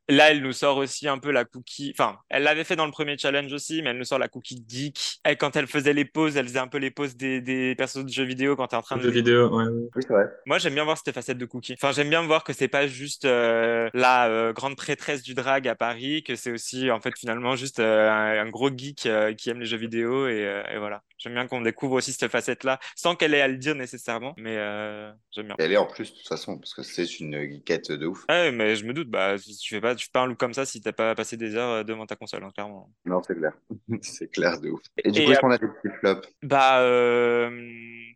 Là, 0.09 0.31
elle 0.31 0.41
nous 0.41 0.53
sort 0.53 0.77
aussi 0.77 1.07
un 1.07 1.19
peu 1.19 1.31
la 1.31 1.45
cookie. 1.45 1.93
Enfin, 1.97 2.17
elle 2.29 2.43
l'avait 2.43 2.63
fait 2.63 2.75
dans 2.75 2.85
le 2.87 2.91
premier 2.91 3.17
challenge 3.17 3.53
aussi, 3.53 3.81
mais 3.81 3.91
elle 3.91 3.97
nous 3.97 4.05
sort 4.05 4.17
la 4.17 4.27
cookie 4.27 4.63
geek. 4.67 5.19
Et 5.27 5.35
quand 5.35 5.55
elle 5.55 5.67
faisait 5.67 5.93
les 5.93 6.05
pauses, 6.05 6.35
elle 6.35 6.47
faisait 6.47 6.59
un 6.59 6.67
peu 6.67 6.79
les 6.79 6.89
pauses 6.89 7.15
des, 7.15 7.41
des 7.41 7.75
persos 7.75 8.03
de 8.03 8.09
jeux 8.09 8.23
vidéo 8.23 8.55
quand 8.55 8.67
t'es 8.67 8.75
en 8.75 8.81
train 8.81 8.97
de. 8.97 9.03
Jeux 9.03 9.11
vidéo, 9.11 9.55
ouais. 9.55 9.65
ouais. 9.65 9.89
Oui, 9.95 10.01
c'est 10.01 10.13
vrai. 10.13 10.25
Moi, 10.45 10.57
j'aime 10.57 10.73
bien 10.73 10.83
voir 10.83 10.97
cette 10.97 11.13
facette 11.13 11.37
de 11.37 11.45
cookie. 11.45 11.73
Enfin, 11.73 11.91
j'aime 11.91 12.09
bien 12.09 12.23
voir 12.23 12.43
que 12.43 12.53
c'est 12.53 12.67
pas 12.67 12.87
juste 12.87 13.25
euh, 13.25 13.89
la 13.93 14.27
euh, 14.29 14.51
grande 14.51 14.75
prêtresse 14.75 15.21
du 15.21 15.35
drag 15.35 15.67
à 15.67 15.75
Paris, 15.75 16.23
que 16.23 16.35
c'est 16.35 16.51
aussi, 16.51 16.89
en 16.89 16.99
fait, 16.99 17.17
finalement, 17.17 17.55
juste 17.55 17.79
euh, 17.79 18.09
un, 18.09 18.45
un 18.45 18.49
gros 18.49 18.69
geek 18.75 19.05
euh, 19.05 19.33
qui 19.33 19.49
aime 19.51 19.59
les 19.59 19.67
jeux 19.67 19.77
vidéo. 19.77 20.27
Et, 20.27 20.43
euh, 20.45 20.63
et 20.73 20.79
voilà. 20.79 21.03
J'aime 21.19 21.33
bien 21.33 21.47
qu'on 21.47 21.61
découvre 21.61 21.95
aussi 21.95 22.13
cette 22.13 22.31
facette-là, 22.31 22.79
sans 22.95 23.15
qu'elle 23.15 23.33
ait 23.33 23.41
à 23.41 23.47
le 23.47 23.57
dire 23.57 23.75
nécessairement, 23.75 24.33
mais 24.37 24.55
euh, 24.57 25.11
j'aime 25.31 25.47
bien. 25.47 25.55
Elle 25.59 25.73
est 25.73 25.77
en 25.77 25.85
plus, 25.85 26.11
de 26.11 26.17
toute 26.17 26.27
façon, 26.27 26.57
parce 26.57 26.73
que 26.73 26.81
c'est 26.81 27.19
une 27.19 27.35
geekette 27.41 27.91
de 27.91 28.07
ouf. 28.07 28.23
Ouais, 28.29 28.51
mais 28.51 28.75
je 28.75 28.85
me 28.85 28.93
doute, 28.93 29.09
bah, 29.09 29.35
tu 29.37 29.75
fais 29.75 29.81
pas, 29.81 29.95
tu 29.95 30.05
fais 30.05 30.11
pas 30.13 30.21
un 30.21 30.27
look 30.27 30.37
comme 30.37 30.53
ça 30.53 30.65
si 30.65 30.79
t'as 30.81 30.93
pas 30.93 31.15
passé 31.15 31.35
des 31.37 31.55
heures 31.55 31.69
euh, 31.71 31.83
devant 31.83 32.05
ta 32.05 32.15
console, 32.15 32.43
hein, 32.43 32.51
clairement. 32.53 32.89
Non, 33.05 33.21
c'est 33.21 33.35
clair. 33.35 33.51
c'est 34.01 34.31
clair 34.31 34.59
de 34.61 34.69
ouf. 34.69 34.81
Et 35.03 35.11
du 35.11 35.19
Et, 35.19 35.25
coup, 35.25 35.31
est-ce 35.31 35.39
qu'on 35.41 35.51
a 35.51 35.57
des 35.57 35.67
petits 35.67 35.93
flops? 35.99 36.27
Bah, 36.41 36.79
euh, 36.81 37.49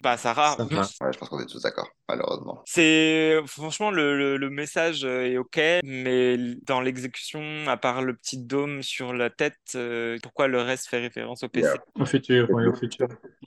bah 0.01 0.18
Sarah. 0.18 0.56
Ouais, 0.60 1.12
je 1.12 1.18
pense 1.18 1.30
qu'on 1.30 1.39
est 1.39 1.45
tous 1.45 1.62
d'accord, 1.62 1.89
malheureusement. 2.10 2.62
c'est 2.66 3.38
franchement 3.47 3.91
le, 3.91 4.18
le, 4.18 4.38
le 4.38 4.49
message 4.49 5.04
euh, 5.06 5.26
est 5.26 5.38
ok, 5.38 5.60
mais 5.84 6.38
dans 6.66 6.82
l'exécution, 6.82 7.41
à 7.68 7.78
part 7.78 8.01
le 8.01 8.14
petit 8.16 8.38
dôme 8.38 8.82
sur 8.84 9.14
la 9.14 9.30
tête, 9.30 9.58
euh, 9.76 10.18
pourquoi 10.22 10.47
le 10.47 10.62
reste 10.62 10.88
fait 10.88 10.99
référence 10.99 11.43
au 11.43 11.49
PC? 11.49 11.68
Yeah. 11.68 11.84
Au 11.99 12.06
futur, 12.06 12.49
ouais, 12.51 12.66
au 12.66 12.74
futur. 12.74 12.93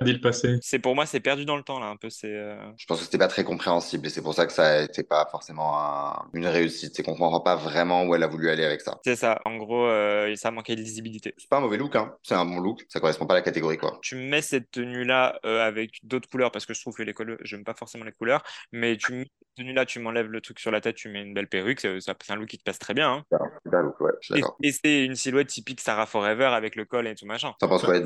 Dit 0.02 0.12
le 0.12 0.20
passé. 0.20 0.58
C'est 0.62 0.78
pour 0.78 0.94
moi, 0.94 1.06
c'est 1.06 1.20
perdu 1.20 1.44
dans 1.44 1.56
le 1.56 1.62
temps 1.62 1.78
là, 1.80 1.86
un 1.86 1.96
peu. 1.96 2.10
C'est 2.10 2.32
euh, 2.34 2.56
Je 2.76 2.86
pense 2.86 2.98
que 2.98 3.04
c'était 3.04 3.18
pas 3.18 3.28
très 3.28 3.44
compréhensible 3.44 4.06
et 4.06 4.10
c'est 4.10 4.22
pour 4.22 4.34
ça 4.34 4.46
que 4.46 4.52
ça 4.52 4.82
n'était 4.82 5.02
pas 5.04 5.26
forcément 5.30 5.78
un- 5.80 6.28
une 6.34 6.46
réussite. 6.46 6.94
C'est 6.94 7.02
qu'on 7.02 7.16
comprend 7.16 7.40
pas 7.40 7.56
vraiment 7.56 8.04
où 8.04 8.14
elle 8.14 8.22
a 8.22 8.26
voulu 8.26 8.48
aller 8.50 8.64
avec 8.64 8.80
ça. 8.80 8.98
c'est 9.04 9.16
ça. 9.16 9.40
En 9.44 9.56
gros, 9.56 9.86
euh, 9.86 10.34
ça 10.36 10.50
manquait 10.50 10.76
de 10.76 10.80
lisibilité. 10.80 11.34
C'est 11.38 11.48
pas 11.48 11.58
un 11.58 11.60
mauvais 11.60 11.76
look, 11.76 11.96
hein. 11.96 12.14
C'est 12.22 12.34
un 12.34 12.44
bon 12.44 12.60
look. 12.60 12.84
Ça 12.88 13.00
correspond 13.00 13.26
pas 13.26 13.34
à 13.34 13.38
la 13.38 13.42
catégorie, 13.42 13.78
quoi. 13.78 13.98
Tu 14.02 14.16
mets 14.16 14.42
cette 14.42 14.70
tenue-là 14.70 15.38
euh, 15.44 15.66
avec 15.66 15.98
d'autres 16.02 16.28
couleurs 16.28 16.50
parce 16.52 16.66
que 16.66 16.74
je 16.74 16.80
trouve 16.80 16.94
que 16.94 17.02
les 17.02 17.12
couleurs, 17.14 17.38
j'aime 17.42 17.64
pas 17.64 17.74
forcément 17.74 18.04
les 18.04 18.12
couleurs, 18.12 18.42
mais 18.72 18.96
tu 18.96 19.12
mets 19.12 19.24
cette 19.24 19.56
tenue-là, 19.64 19.86
tu 19.86 19.98
m'enlèves 20.00 20.26
le 20.30 20.40
truc 20.40 20.58
sur 20.58 20.70
la 20.70 20.80
tête, 20.80 20.96
tu 20.96 21.08
mets 21.08 21.22
une 21.22 21.32
belle 21.34 21.48
perruque, 21.48 21.80
c'est 21.80 22.00
ça- 22.00 22.14
c'est 22.22 22.32
un 22.32 22.36
look 22.36 22.48
qui 22.48 22.58
te 22.58 22.62
passe 22.64 22.78
très 22.78 22.94
bien. 22.94 23.10
hein. 23.10 23.24
Super 23.64 23.82
look, 23.82 24.00
ouais. 24.00 24.12
Je 24.20 24.26
suis 24.26 24.34
Et, 24.38 24.40
d'accord. 24.42 24.56
et 24.62 24.72
c'est 24.72 25.04
une 25.04 25.14
silhouette 25.14 25.48
typique 25.48 25.80
Sarah 25.80 26.06
Forever 26.06 26.44
avec 26.46 26.76
le 26.76 26.84
col 26.84 27.06
et 27.06 27.14
tout 27.14 27.26
machin. 27.26 27.52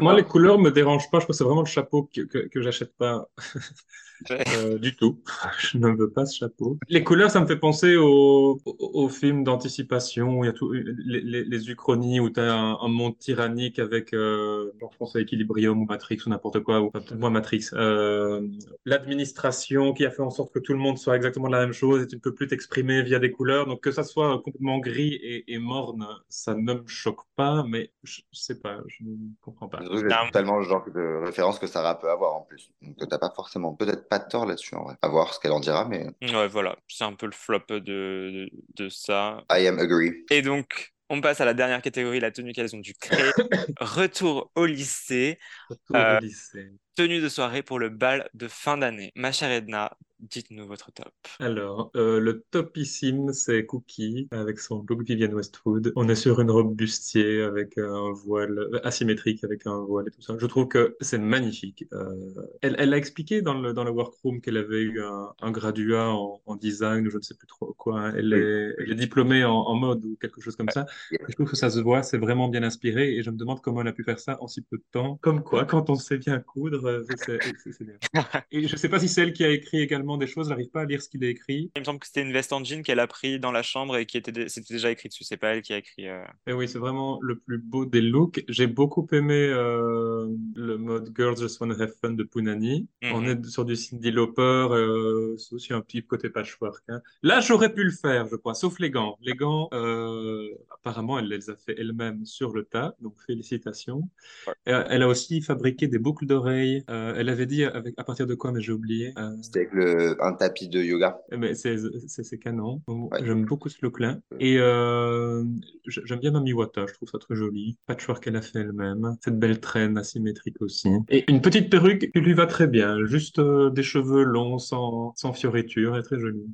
Moi, 0.01 0.15
les 0.15 0.25
couleurs 0.25 0.59
me 0.59 0.71
dérangent 0.71 1.11
pas. 1.11 1.21
Je 1.21 1.27
que 1.31 1.37
c'est 1.37 1.45
vraiment 1.45 1.63
le 1.63 1.67
chapeau 1.67 2.09
que, 2.15 2.23
que, 2.23 2.39
que 2.39 2.63
j'achète 2.63 2.95
pas 2.97 3.29
euh, 4.31 4.79
du 4.79 4.95
tout. 4.97 5.23
Je 5.59 5.79
ne 5.79 5.89
veux 5.89 6.11
pas 6.11 6.27
ce 6.27 6.37
chapeau. 6.37 6.79
Les 6.89 7.03
couleurs, 7.05 7.31
ça 7.31 7.41
me 7.41 7.47
fait 7.47 7.57
penser 7.59 7.97
au, 7.97 8.61
au, 8.65 8.91
au 8.95 9.09
film 9.09 9.45
d'anticipation 9.45 10.39
où 10.39 10.45
il 10.45 10.49
y 10.49 10.51
a 10.51 10.53
tout, 10.53 10.73
les, 10.73 11.21
les, 11.21 11.45
les 11.45 11.71
uchronies 11.71 12.21
où 12.21 12.31
tu 12.31 12.41
as 12.41 12.53
un, 12.53 12.79
un 12.81 12.89
monde 12.89 13.19
tyrannique 13.19 13.79
avec, 13.79 14.13
euh, 14.13 14.71
genre, 14.81 14.91
je 14.93 14.99
pense 14.99 15.17
à 15.17 15.21
Equilibrium 15.21 15.81
ou 15.81 15.87
Matrix 15.87 16.19
ou 16.27 16.31
n'importe 16.31 16.61
quoi, 16.61 16.81
ou 16.81 16.89
enfin, 16.89 17.01
peut-être 17.01 17.19
moins 17.19 17.31
Matrix. 17.31 17.67
Euh, 17.73 18.47
L'administration 18.85 19.93
qui 19.93 20.05
a 20.05 20.11
fait 20.11 20.23
en 20.23 20.31
sorte 20.31 20.53
que 20.53 20.59
tout 20.59 20.73
le 20.73 20.79
monde 20.79 20.99
soit 20.99 21.17
exactement 21.17 21.49
la 21.49 21.61
même 21.61 21.73
chose 21.73 22.03
et 22.03 22.07
tu 22.07 22.17
ne 22.17 22.21
peux 22.21 22.35
plus 22.35 22.47
t'exprimer 22.47 23.03
via 23.03 23.19
des 23.19 23.31
couleurs. 23.31 23.67
Donc 23.67 23.81
que 23.81 23.91
ça 23.91 24.05
soit 24.05 24.41
complètement 24.43 24.79
gris 24.79 25.15
et, 25.15 25.53
et 25.53 25.59
morne, 25.59 26.07
ça 26.29 26.55
ne 26.55 26.75
me 26.75 26.83
choque 26.87 27.21
pas, 27.37 27.65
mais 27.69 27.93
je, 28.03 28.21
je 28.33 28.39
sais 28.39 28.61
pas, 28.61 28.81
je 28.89 29.05
ne 29.05 29.17
comprends 29.41 29.69
pas. 29.69 29.81
C'est 29.95 30.09
totalement 30.27 30.59
le 30.59 30.65
genre 30.65 30.85
de 30.95 31.20
référence 31.25 31.59
que 31.59 31.67
Sarah 31.67 31.99
peut 31.99 32.11
avoir 32.11 32.35
en 32.35 32.43
plus. 32.43 32.71
Donc 32.83 32.97
t'as 33.09 33.19
pas 33.19 33.31
forcément, 33.35 33.75
peut-être 33.75 34.09
pas 34.09 34.19
de 34.19 34.29
tort 34.29 34.47
là-dessus 34.47 34.75
en 34.75 34.85
vrai. 34.85 34.97
À 35.03 35.09
voir 35.09 35.33
ce 35.35 35.41
qu'elle 35.41 35.53
en 35.53 35.61
dira, 35.61 35.85
mais 35.87 36.07
Ouais, 36.23 36.49
voilà, 36.49 36.77
c'est 36.89 37.05
un 37.05 37.15
peu 37.15 37.27
le 37.27 37.33
flop 37.33 37.61
de, 37.69 37.79
de, 37.81 38.51
de 38.77 38.89
ça. 38.89 39.43
I 39.51 39.67
am 39.67 39.79
agree. 39.79 40.25
Et 40.31 40.43
donc, 40.43 40.93
On 41.09 41.21
passe 41.21 41.41
à 41.41 41.45
la 41.45 41.55
dernière 41.55 41.83
catégorie, 41.83 42.21
la 42.21 42.31
tenue 42.31 42.53
qu'elles 42.53 42.75
ont 42.77 42.81
dû 42.81 42.95
créer. 42.95 43.33
Retour 43.81 44.51
au 44.55 44.65
lycée, 44.67 45.39
Retour 45.69 45.97
Euh, 45.97 46.19
au 46.19 46.21
lycée. 46.21 46.71
tenue 46.97 47.21
de 47.21 47.29
soirée 47.29 47.63
pour 47.63 47.79
le 47.79 47.89
bal 47.89 48.29
de 48.35 48.49
fin 48.49 48.79
d'année. 48.79 49.13
Ma 49.17 49.33
chère 49.33 49.51
Edna, 49.51 49.97
dites-nous 50.21 50.67
votre 50.67 50.93
top. 50.93 51.13
Alors, 51.39 51.91
euh, 51.97 52.21
le 52.21 52.43
topissime, 52.51 53.33
c'est 53.33 53.65
Cookie 53.67 54.29
avec 54.31 54.59
son 54.59 54.85
look 54.89 55.03
Vivienne 55.03 55.35
Westwood. 55.35 55.93
On 55.97 56.09
est 56.09 56.15
sur 56.15 56.41
une 56.41 56.51
robe 56.51 56.75
bustier 56.75 57.43
avec 57.43 57.79
un 57.79 58.13
voile 58.13 58.59
euh, 58.59 58.87
asymétrique, 58.87 59.45
avec 59.45 59.67
un 59.67 59.79
voile 59.79 60.07
et 60.09 60.11
tout 60.11 60.23
ça. 60.23 60.37
Je 60.39 60.47
trouve 60.47 60.69
que 60.69 60.97
c'est 61.01 61.19
magnifique. 61.19 61.85
Euh, 61.93 62.15
elle, 62.63 62.77
elle 62.79 62.95
a 62.95 62.97
expliqué 62.97 63.43
dans 63.43 63.55
le, 63.55 63.73
dans 63.73 63.85
le 63.85 63.91
workroom 63.91 64.41
qu'elle 64.41 64.57
avait 64.57 64.83
eu 64.83 65.03
un, 65.03 65.33
un 65.41 65.51
graduat 65.51 66.09
en, 66.11 66.41
en 66.45 66.57
design 66.57 67.07
ou 67.07 67.11
je 67.11 67.17
ne 67.17 67.23
sais 67.23 67.35
plus 67.35 67.47
trop 67.47 67.75
quoi. 67.79 68.13
Elle, 68.17 68.33
est, 68.33 68.75
elle 68.79 68.93
est 68.93 68.97
diplômée 68.97 69.45
en, 69.45 69.55
en 69.55 69.75
mode 69.75 70.05
ou 70.05 70.17
quelque 70.21 70.41
chose 70.41 70.57
comme 70.57 70.71
ça. 70.71 70.87
Et 71.13 71.19
je 71.29 71.35
trouve 71.35 71.51
que 71.51 71.57
ça 71.57 71.71
se 71.71 71.81
voit, 71.81 72.03
c'est 72.03 72.19
vraiment 72.19 72.49
bien 72.49 72.63
inspiré 72.63 73.15
et 73.17 73.23
je 73.23 73.31
me 73.31 73.37
demande 73.37 73.61
comment 73.61 73.81
elle 73.81 73.89
a 73.89 73.93
pu 73.93 74.05
faire 74.05 74.21
ça 74.21 74.37
en 74.43 74.49
si 74.49 74.63
peu 74.63 74.77
de 74.77 74.85
temps. 74.93 75.19
Comme 75.23 75.43
quoi, 75.43 75.65
quand 75.65 75.91
on 75.91 75.95
sait 75.95 76.19
bien 76.19 76.41
coudre, 76.41 76.87
euh, 76.87 77.05
c'est 77.19 77.85
bien. 77.85 77.97
Et 78.53 78.67
je 78.67 78.73
ne 78.73 78.79
sais 78.79 78.89
pas 78.89 78.99
si 78.99 79.09
c'est 79.09 79.23
elle 79.23 79.33
qui 79.33 79.45
a 79.45 79.51
écrit 79.51 79.81
également 79.81 80.10
des 80.19 80.27
choses, 80.27 80.49
j'arrive 80.49 80.71
pas 80.71 80.83
à 80.83 80.85
lire 80.85 81.03
ce 81.03 81.09
qu'il 81.09 81.25
a 81.25 81.29
écrit. 81.29 81.71
Il 81.77 81.81
me 81.81 81.85
semble 81.85 81.99
que 82.01 82.07
c'était 82.07 82.23
une 82.23 82.33
veste 82.33 82.53
en 82.53 82.63
jean 82.65 82.83
qu'elle 82.83 83.01
a 83.01 83.07
pris 83.07 83.39
dans 83.41 83.53
la 83.53 83.63
chambre 83.63 83.97
et 83.97 84.07
qui 84.07 84.17
était 84.17 84.49
c'était 84.49 84.75
déjà 84.75 84.91
écrit 84.91 85.09
dessus. 85.09 85.25
C'est 85.25 85.37
pas 85.37 85.55
elle 85.55 85.63
qui 85.63 85.73
a 85.73 85.79
écrit. 85.79 86.09
euh, 86.09 86.23
Et 86.47 86.53
oui, 86.53 86.69
c'est 86.69 86.79
vraiment 86.79 87.19
le 87.23 87.39
plus 87.39 87.59
beau 87.59 87.85
des 87.87 88.01
looks. 88.01 88.45
J'ai 88.49 88.67
beaucoup 88.67 89.07
aimé 89.13 89.35
euh, 89.51 90.27
le 90.57 90.77
mode 90.79 91.13
Girls 91.17 91.37
Just 91.39 91.61
Wanna 91.61 91.75
Have 91.83 91.93
Fun 92.01 92.11
de 92.13 92.23
Punani. 92.25 92.89
Mhm. 93.03 93.13
On 93.15 93.25
est 93.27 93.45
sur 93.47 93.65
du 93.65 93.77
Cyndi 93.77 94.11
Lauper, 94.11 94.43
euh, 94.71 95.37
c'est 95.39 95.55
aussi 95.55 95.73
un 95.73 95.81
petit 95.81 96.03
côté 96.05 96.31
patchwork. 96.31 96.83
hein. 96.89 97.01
Là, 97.23 97.41
j'aurais 97.41 97.73
pu 97.73 97.85
le 97.85 97.91
faire, 97.93 98.27
je 98.27 98.37
crois, 98.37 98.55
sauf 98.55 98.79
les 98.79 98.91
gants. 98.91 99.17
Les 99.21 99.35
gants, 99.35 99.69
euh, 99.73 100.49
apparemment, 100.71 101.19
elle 101.19 101.29
les 101.29 101.51
a 101.51 101.57
fait 101.57 101.75
elle-même 101.79 102.25
sur 102.25 102.53
le 102.53 102.65
tas, 102.65 102.95
donc 103.01 103.15
félicitations. 103.27 104.09
Ouais. 104.47 104.55
Elle 104.67 105.03
a 105.03 105.09
aussi 105.09 105.41
fabriqué 105.43 105.89
des 105.89 105.99
boucles 105.99 106.27
d'oreilles. 106.27 106.85
Euh, 106.91 107.15
elle 107.17 107.29
avait 107.29 107.47
dit 107.47 107.65
avec, 107.65 107.95
à 107.99 108.05
partir 108.05 108.27
de 108.27 108.35
quoi, 108.35 108.53
mais 108.53 108.61
j'ai 108.61 108.73
oublié. 108.73 109.13
Euh, 109.19 109.37
C'était 109.43 109.61
avec 109.61 109.73
le, 109.73 110.00
un 110.21 110.33
tapis 110.33 110.69
de 110.69 110.83
yoga. 110.83 111.21
mais 111.37 111.55
c'est 111.55 111.77
c'est- 112.09 112.39
canon. 112.39 112.81
Ouais. 112.89 113.19
J'aime 113.25 113.45
beaucoup 113.45 113.69
ce 113.69 113.79
look-là. 113.83 114.19
Et 114.39 114.57
euh, 114.59 115.45
j'aime 115.87 116.21
bien 116.21 116.31
Mami 116.31 116.53
Wata, 116.53 116.87
je 116.87 116.95
trouve 116.95 117.09
ça 117.11 117.19
très 117.19 117.35
joli. 117.35 117.77
Patchwork 117.87 118.23
qu'elle 118.25 118.37
a 118.37 118.43
fait 118.43 118.61
elle-même. 118.61 119.17
Cette 119.23 119.39
belle 119.39 119.61
traîne 119.61 119.99
asymétrique 119.99 120.57
aussi. 120.61 120.89
Et 121.09 121.31
une 121.31 121.41
petite 121.43 121.71
perruque 121.71 122.11
qui 122.13 122.21
lui 122.21 122.33
va 122.35 122.47
très 122.47 122.67
bien. 122.67 123.05
Juste 123.05 123.39
euh, 123.39 123.71
des 123.71 123.83
cheveux 123.83 124.23
longs, 124.23 124.59
sans, 124.59 125.13
sans 125.17 125.33
fioriture, 125.33 125.97
et 125.99 126.03
très 126.03 126.19
jolie. 126.19 126.47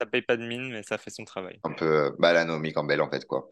Ça 0.00 0.06
paye 0.06 0.22
pas 0.22 0.36
de 0.36 0.46
mine, 0.46 0.70
mais 0.70 0.82
ça 0.82 0.98
fait 0.98 1.10
son 1.10 1.24
travail. 1.24 1.58
Un 1.64 1.72
peu, 1.72 1.84
euh, 1.84 2.10
la 2.20 2.44
Naomi 2.44 2.72
Campbell, 2.72 3.00
en 3.00 3.10
fait, 3.10 3.26
quoi. 3.26 3.48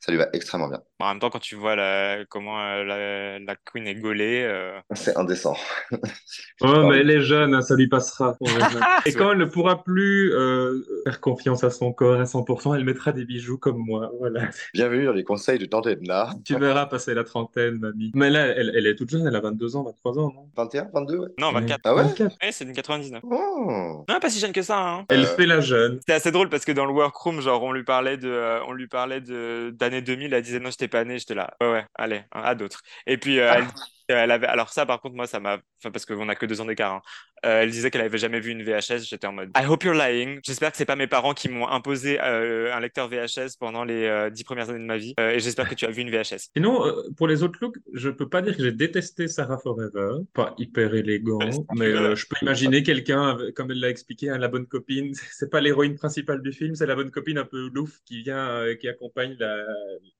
Ça 0.00 0.12
lui 0.12 0.18
va 0.18 0.28
extrêmement 0.32 0.68
bien. 0.68 0.80
En 1.00 1.08
même 1.08 1.18
temps, 1.18 1.28
quand 1.30 1.40
tu 1.40 1.56
vois 1.56 1.74
la- 1.74 2.24
comment 2.28 2.60
euh, 2.60 2.84
la, 2.84 3.38
la 3.40 3.56
queen 3.56 3.86
est 3.86 3.96
gaulée, 3.96 4.42
euh, 4.44 4.78
C'est 4.94 5.16
indécent. 5.16 5.56
Oh, 6.60 6.88
mais 6.88 6.98
elle 6.98 7.10
est 7.10 7.20
jeune, 7.20 7.54
hein, 7.54 7.62
ça 7.62 7.76
lui 7.76 7.88
passera. 7.88 8.36
Et 8.40 8.44
Ouais. 9.10 9.12
quand 9.12 9.30
elle 9.32 9.38
ne 9.38 9.44
pourra 9.44 9.84
plus 9.84 10.32
euh, 10.34 10.82
faire 11.04 11.20
confiance 11.20 11.62
à 11.62 11.70
son 11.70 11.92
corps 11.92 12.20
à 12.20 12.24
100%, 12.24 12.74
elle 12.76 12.84
mettra 12.84 13.12
des 13.12 13.24
bijoux 13.24 13.58
comme 13.58 13.78
moi. 13.78 14.10
Voilà. 14.18 14.48
Bienvenue 14.74 15.04
dans 15.04 15.12
les 15.12 15.22
conseils 15.22 15.58
de 15.58 15.66
Tante 15.66 15.86
Edna. 15.86 16.30
Tu 16.44 16.56
verras 16.58 16.86
passer 16.86 17.14
la 17.14 17.22
trentaine, 17.24 17.78
mamie. 17.78 18.10
Mais 18.14 18.28
là, 18.30 18.46
elle, 18.46 18.72
elle 18.76 18.86
est 18.86 18.96
toute 18.96 19.10
jeune, 19.10 19.24
elle 19.26 19.36
a 19.36 19.40
22 19.40 19.76
ans, 19.76 19.84
23 19.84 20.18
ans, 20.18 20.32
non? 20.34 20.48
21, 20.56 20.88
22, 20.92 21.16
ouais. 21.18 21.28
non, 21.38 21.52
24. 21.52 21.80
Ah 21.84 21.94
ouais? 21.94 22.02
24. 22.02 22.36
Ouais, 22.42 22.52
c'est 22.52 22.64
une 22.64 22.72
99. 22.72 23.22
Oh. 23.24 24.04
Non, 24.08 24.18
pas 24.20 24.30
si 24.30 24.40
jeune 24.40 24.52
que 24.52 24.62
ça. 24.62 24.78
Hein. 24.80 25.04
Elle 25.10 25.20
Euh, 25.22 25.36
fait 25.36 25.46
la 25.46 25.60
jeune. 25.60 25.98
C'était 26.00 26.14
assez 26.14 26.32
drôle 26.32 26.48
parce 26.48 26.64
que 26.64 26.72
dans 26.72 26.86
le 26.86 26.92
workroom, 26.92 27.40
genre, 27.40 27.62
on 27.62 27.72
lui 27.72 27.84
parlait 27.84 28.16
de, 28.16 28.28
euh, 28.28 28.58
on 28.66 28.72
lui 28.72 28.88
parlait 28.88 29.20
de 29.20 29.70
d'année 29.90 30.02
2000. 30.02 30.32
Elle 30.34 30.42
disait 30.42 30.60
non, 30.60 30.70
j'étais 30.70 30.88
pas 30.88 31.04
né. 31.04 31.18
J'étais 31.18 31.34
là. 31.34 31.54
Ouais, 31.60 31.70
ouais, 31.72 31.86
allez, 31.94 32.18
hein, 32.32 32.42
à 32.42 32.54
d'autres. 32.54 32.82
Et 33.06 33.18
puis 33.18 33.40
euh, 33.40 33.62
elle 34.08 34.30
avait. 34.30 34.46
Alors 34.46 34.70
ça, 34.70 34.86
par 34.86 35.00
contre, 35.00 35.14
moi, 35.16 35.26
ça 35.26 35.40
m'a. 35.40 35.58
Enfin, 35.80 35.90
parce 35.92 36.04
qu'on 36.06 36.28
a 36.28 36.34
que 36.34 36.46
deux 36.46 36.60
ans 36.60 36.64
d'écart. 36.66 36.94
hein. 36.94 37.02
Euh, 37.46 37.62
elle 37.62 37.70
disait 37.70 37.90
qu'elle 37.92 38.00
avait 38.00 38.18
jamais 38.18 38.40
vu 38.40 38.50
une 38.50 38.64
VHS. 38.64 39.04
J'étais 39.08 39.26
en 39.28 39.32
mode. 39.32 39.50
I 39.56 39.64
hope 39.64 39.84
you're 39.84 39.94
lying. 39.94 40.40
J'espère 40.44 40.72
que 40.72 40.76
c'est 40.76 40.84
pas 40.84 40.96
mes 40.96 41.06
parents 41.06 41.34
qui 41.34 41.48
m'ont 41.48 41.68
imposé 41.68 42.20
euh, 42.20 42.74
un 42.74 42.80
lecteur 42.80 43.08
VHS 43.08 43.56
pendant 43.60 43.84
les 43.84 44.06
euh, 44.06 44.28
dix 44.28 44.42
premières 44.42 44.70
années 44.70 44.80
de 44.80 44.84
ma 44.84 44.96
vie. 44.96 45.14
Euh, 45.20 45.30
et 45.30 45.38
j'espère 45.40 45.68
que 45.68 45.74
tu 45.76 45.84
as 45.84 45.90
vu 45.90 46.02
une 46.02 46.10
VHS. 46.10 46.48
Sinon, 46.56 46.84
euh, 46.84 47.02
pour 47.16 47.28
les 47.28 47.44
autres 47.44 47.58
looks, 47.62 47.76
je 47.92 48.10
peux 48.10 48.28
pas 48.28 48.42
dire 48.42 48.56
que 48.56 48.62
j'ai 48.64 48.72
détesté 48.72 49.28
Sarah 49.28 49.58
Forever. 49.58 50.22
Pas 50.34 50.54
hyper 50.58 50.94
élégant, 50.94 51.38
Ouais, 51.38 51.50
mais 51.76 51.86
euh, 51.86 52.16
je 52.16 52.26
peux 52.26 52.34
imaginer 52.42 52.82
quelqu'un, 52.82 53.38
comme 53.54 53.70
elle 53.70 53.78
l'a 53.80 53.90
expliqué, 53.90 54.30
hein, 54.30 54.38
la 54.38 54.48
bonne 54.48 54.66
copine. 54.66 55.12
C'est 55.30 55.50
pas 55.50 55.60
l'héroïne 55.60 55.94
principale 55.94 56.42
du 56.42 56.52
film, 56.52 56.74
c'est 56.74 56.86
la 56.86 56.96
bonne 56.96 57.10
copine 57.12 57.38
un 57.38 57.44
peu 57.44 57.68
loufe 57.72 58.00
qui 58.04 58.22
vient, 58.22 58.48
euh, 58.48 58.74
qui 58.74 58.88
accompagne 58.88 59.36
la, 59.38 59.56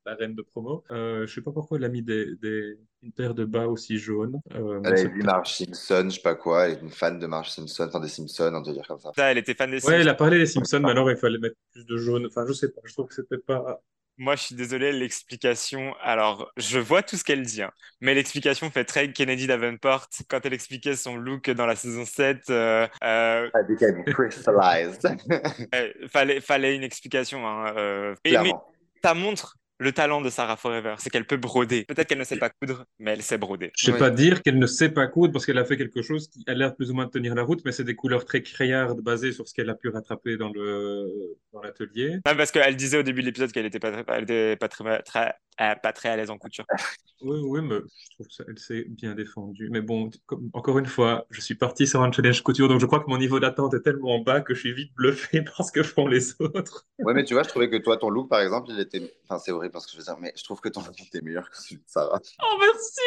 la 0.07 0.15
reine 0.15 0.35
de 0.37 0.43
promo. 0.43 0.85
Euh, 0.93 1.27
je 1.27 1.35
sais 1.35 1.41
pas 1.43 1.51
pourquoi 1.51 1.79
elle 1.79 1.85
a 1.85 1.89
mis 1.89 2.03
des, 2.03 2.27
des- 2.37 2.77
une 3.03 3.13
paire 3.13 3.35
de 3.35 3.45
bas 3.45 3.67
aussi 3.67 3.99
jaunes. 3.99 4.41
Euh, 4.55 4.81
Elle 4.85 4.93
avait 4.93 5.09
vu 5.09 5.23
Marge 5.23 5.53
Simpson, 5.55 6.05
je 6.11 6.17
sais 6.17 6.21
pas 6.21 6.35
quoi, 6.35 6.67
elle 6.67 6.79
est 6.79 6.81
une 6.81 6.91
fan 6.91 7.19
de 7.19 7.27
Marge 7.27 7.51
Simpson, 7.51 7.85
enfin 7.89 8.01
des 8.01 8.09
Simpsons, 8.09 8.53
un 8.55 8.61
délire 8.61 8.87
comme 8.89 8.99
ça. 9.01 9.13
Ça, 9.17 9.31
elle 9.31 9.39
était 9.39 9.55
fan 9.55 9.71
des 9.71 9.77
Ouais, 9.77 9.93
Sims. 9.93 10.01
elle 10.01 10.09
a 10.09 10.15
parlé 10.15 10.39
des 10.39 10.47
Simpsons, 10.47 10.81
mais 10.83 10.91
alors 10.91 11.11
il 11.11 11.17
fallait 11.17 11.39
mettre 11.39 11.57
plus 11.73 11.85
de 11.87 11.97
jaune. 11.97 12.27
Enfin, 12.27 12.45
je 12.49 12.53
sais 12.53 12.69
pas, 12.71 12.81
je 12.85 12.93
trouve 12.93 13.07
que 13.07 13.15
c'était 13.15 13.39
pas. 13.39 13.81
Moi, 14.21 14.35
je 14.35 14.43
suis 14.43 14.57
désolé, 14.57 14.91
l'explication. 14.91 15.95
Alors, 16.03 16.51
je 16.57 16.81
vois 16.81 17.05
tout 17.05 17.17
ce 17.17 17.23
qu'elle 17.23 17.43
dit, 17.43 17.63
hein, 17.63 17.71
mais 18.01 18.15
l'explication 18.15 18.69
fait 18.69 18.85
très 18.85 19.13
Kennedy 19.13 19.47
Davenport 19.47 20.09
quand 20.29 20.45
elle 20.45 20.55
expliquait 20.55 20.97
son 20.97 21.17
look 21.17 21.49
dans 21.51 21.67
la 21.67 21.77
saison 21.77 22.05
7. 22.05 22.51
Euh, 22.51 22.89
euh, 23.05 23.49
I 23.55 23.61
became 23.69 24.03
crystallized. 24.07 25.05
euh, 25.73 25.93
fallait, 26.09 26.41
fallait 26.41 26.75
une 26.75 26.83
explication. 26.83 27.47
Hein, 27.47 27.73
euh. 27.77 28.15
Et- 28.25 28.31
mais 28.33 28.39
Clairement. 28.41 28.65
ça 29.05 29.15
montre 29.15 29.57
le 29.79 29.93
talent 29.93 30.21
de 30.21 30.29
Sarah 30.31 30.57
Forever, 30.57 30.95
c'est 30.99 31.11
qu'elle 31.11 31.27
peut 31.27 31.37
broder. 31.37 31.85
Peut-être 31.85 32.09
qu'elle 32.09 32.19
ne 32.19 32.25
sait 32.25 32.37
pas 32.39 32.51
coudre, 32.51 32.85
mais 32.99 33.13
elle 33.13 33.23
sait 33.23 33.39
broder. 33.39 33.71
Je 33.79 33.87
sais 33.87 33.93
Oui. 33.93 33.99
pas 33.99 34.11
dire 34.11 34.43
qu'elle 34.43 34.59
ne 34.59 34.67
sait 34.67 34.89
pas 34.91 35.07
coudre 35.07 35.33
parce 35.33 35.47
qu'elle 35.47 35.59
a 35.59 35.65
fait 35.65 35.77
quelque 35.77 36.03
chose 36.03 36.29
qui 36.29 36.43
a 36.49 36.55
l'air 36.55 36.75
plus 36.75 36.91
ou 36.91 36.95
moins 36.95 37.07
de 37.07 37.11
tenir 37.11 37.35
la 37.35 37.43
route, 37.43 37.61
mais 37.65 37.73
c'est 37.73 37.85
des 37.85 37.95
couleurs 37.95 38.25
très 38.25 38.43
criardes 38.43 39.01
basées 39.01 39.33
sur 39.33 39.47
ce 39.47 39.55
qu'elle 39.55 39.71
a 39.71 39.75
pu 39.75 39.89
rattraper 39.89 40.37
dans 40.37 40.51
le 40.53 41.37
dans 41.53 41.61
l'atelier. 41.63 42.19
Même 42.27 42.37
parce 42.37 42.51
qu'elle 42.51 42.77
disait 42.77 42.99
au 42.99 43.03
début 43.03 43.21
de 43.23 43.27
l'épisode 43.27 43.53
qu'elle 43.53 43.67
était 43.67 43.79
pas 43.79 43.93
très, 43.93 44.05
elle 44.17 44.23
était 44.25 44.57
pas 44.57 44.69
très, 44.69 45.03
très- 45.03 45.35
euh, 45.61 45.75
pas 45.83 45.93
très 45.93 46.09
à 46.09 46.17
l'aise 46.17 46.31
en 46.31 46.39
couture. 46.39 46.67
Oui, 47.21 47.41
oui, 47.43 47.61
mais 47.63 47.75
je 47.81 48.15
trouve 48.15 48.29
qu'elle 48.47 48.59
s'est 48.61 48.85
bien 48.91 49.13
défendue. 49.17 49.71
Mais 49.73 49.81
bon, 49.81 50.09
comme- 50.27 50.51
encore 50.53 50.79
une 50.79 50.87
fois, 50.87 51.27
je 51.31 51.41
suis 51.41 51.57
parti 51.57 51.85
sur 51.89 52.01
un 52.01 52.13
challenge 52.13 52.43
couture, 52.45 52.69
donc 52.69 52.79
je 52.81 52.87
crois 52.87 53.01
que 53.01 53.11
mon 53.11 53.19
niveau 53.19 53.41
d'attente 53.41 53.75
est 53.75 53.81
tellement 53.81 54.21
bas 54.21 54.41
que 54.41 54.55
je 54.55 54.61
suis 54.61 54.73
vite 54.73 54.93
bluffé 54.95 55.43
par 55.57 55.65
ce 55.65 55.73
que 55.73 55.83
font 55.83 56.07
les 56.07 56.41
autres. 56.41 56.87
Ouais, 57.01 57.15
mais 57.15 57.25
tu 57.25 57.35
vois, 57.35 57.43
je 57.43 57.49
trouvais 57.49 57.69
que 57.69 57.77
toi, 57.79 57.97
ton 57.97 58.09
look, 58.09 58.29
par 58.29 58.41
exemple, 58.41 58.69
il 58.71 58.79
était. 58.79 59.03
Enfin, 59.29 59.41
c'est 59.45 59.51
horrible 59.51 59.68
parce 59.71 59.87
que 59.87 59.93
je 59.93 59.99
veux 59.99 60.05
dire, 60.05 60.17
mais 60.19 60.33
je 60.37 60.45
trouve 60.45 60.61
que 60.61 60.69
ton 60.69 60.81
look 60.81 61.01
était 61.01 61.21
meilleur 61.21 61.51
que 61.51 61.57
celui 61.57 61.77
de 61.77 61.83
Sarah. 61.87 62.21
Oh, 62.43 62.57
merci! 62.61 63.01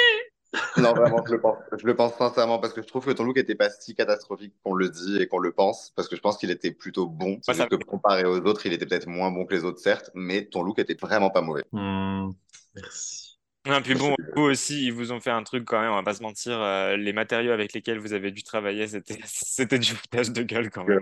Non, 0.78 0.93
vraiment, 0.93 1.24
je 1.26 1.32
le 1.34 1.41
pense. 1.41 1.57
Je 1.78 1.86
le 1.86 1.95
pense 1.95 2.16
sincèrement 2.16 2.59
parce 2.59 2.74
que 2.74 2.82
je 2.82 2.88
trouve 2.88 3.05
que 3.05 3.12
ton 3.12 3.24
look 3.24 3.38
était 3.38 3.55
pas 3.55 3.70
si 3.70 3.95
catastrophique 3.95 4.53
qu'on 4.64 4.74
le 4.74 4.89
dit 4.89 5.22
et 5.22 5.28
qu'on 5.28 5.39
le 5.39 5.51
pense. 5.51 5.91
Parce 5.95 6.07
que 6.07 6.16
je 6.16 6.22
pense 6.22 6.38
qu'il 6.38 6.51
était 6.51 6.72
plutôt 6.72 7.07
bon. 7.07 7.39
Juste 7.47 7.70
que 7.70 7.76
comparé 7.76 8.26
aux 8.26 8.39
autres, 8.41 8.66
il 8.66 8.74
était 8.74 8.86
peut-être 8.86 9.07
moins 9.07 9.32
bon 9.32 9.45
que 9.45 9.53
les 9.53 9.64
autres, 9.64 9.80
certes, 9.80 10.12
mais 10.14 10.45
ton 10.45 10.64
look 10.64 10.80
était 10.80 10.97
vraiment 10.99 11.30
pas 11.30 11.41
mauvais. 11.41 11.64
Hmm, 11.72 12.32
merci. 12.76 13.39
Et 13.66 13.82
puis 13.82 13.93
bon, 13.93 14.16
vous 14.36 14.41
aussi, 14.41 14.88
ils 14.88 14.93
vous 14.93 15.12
ont 15.12 15.20
fait 15.20 15.30
un 15.30 15.43
truc 15.43 15.66
quand 15.66 15.80
même, 15.80 15.91
on 15.91 15.95
va 15.95 16.03
pas 16.03 16.16
se 16.16 16.24
mentir, 16.24 16.59
euh, 16.59 16.97
les 16.97 17.14
matériaux 17.14 17.51
avec 17.51 17.74
lesquels 17.74 17.99
vous 17.99 18.14
avez 18.14 18.32
dû 18.32 18.41
travailler, 18.41 18.88
c'était 18.88 19.20
c'était 19.26 19.78
du 19.78 19.91
foutage 19.91 20.32
de 20.32 20.41
gueule 20.41 20.72
quand 20.72 20.84
même. 20.84 20.99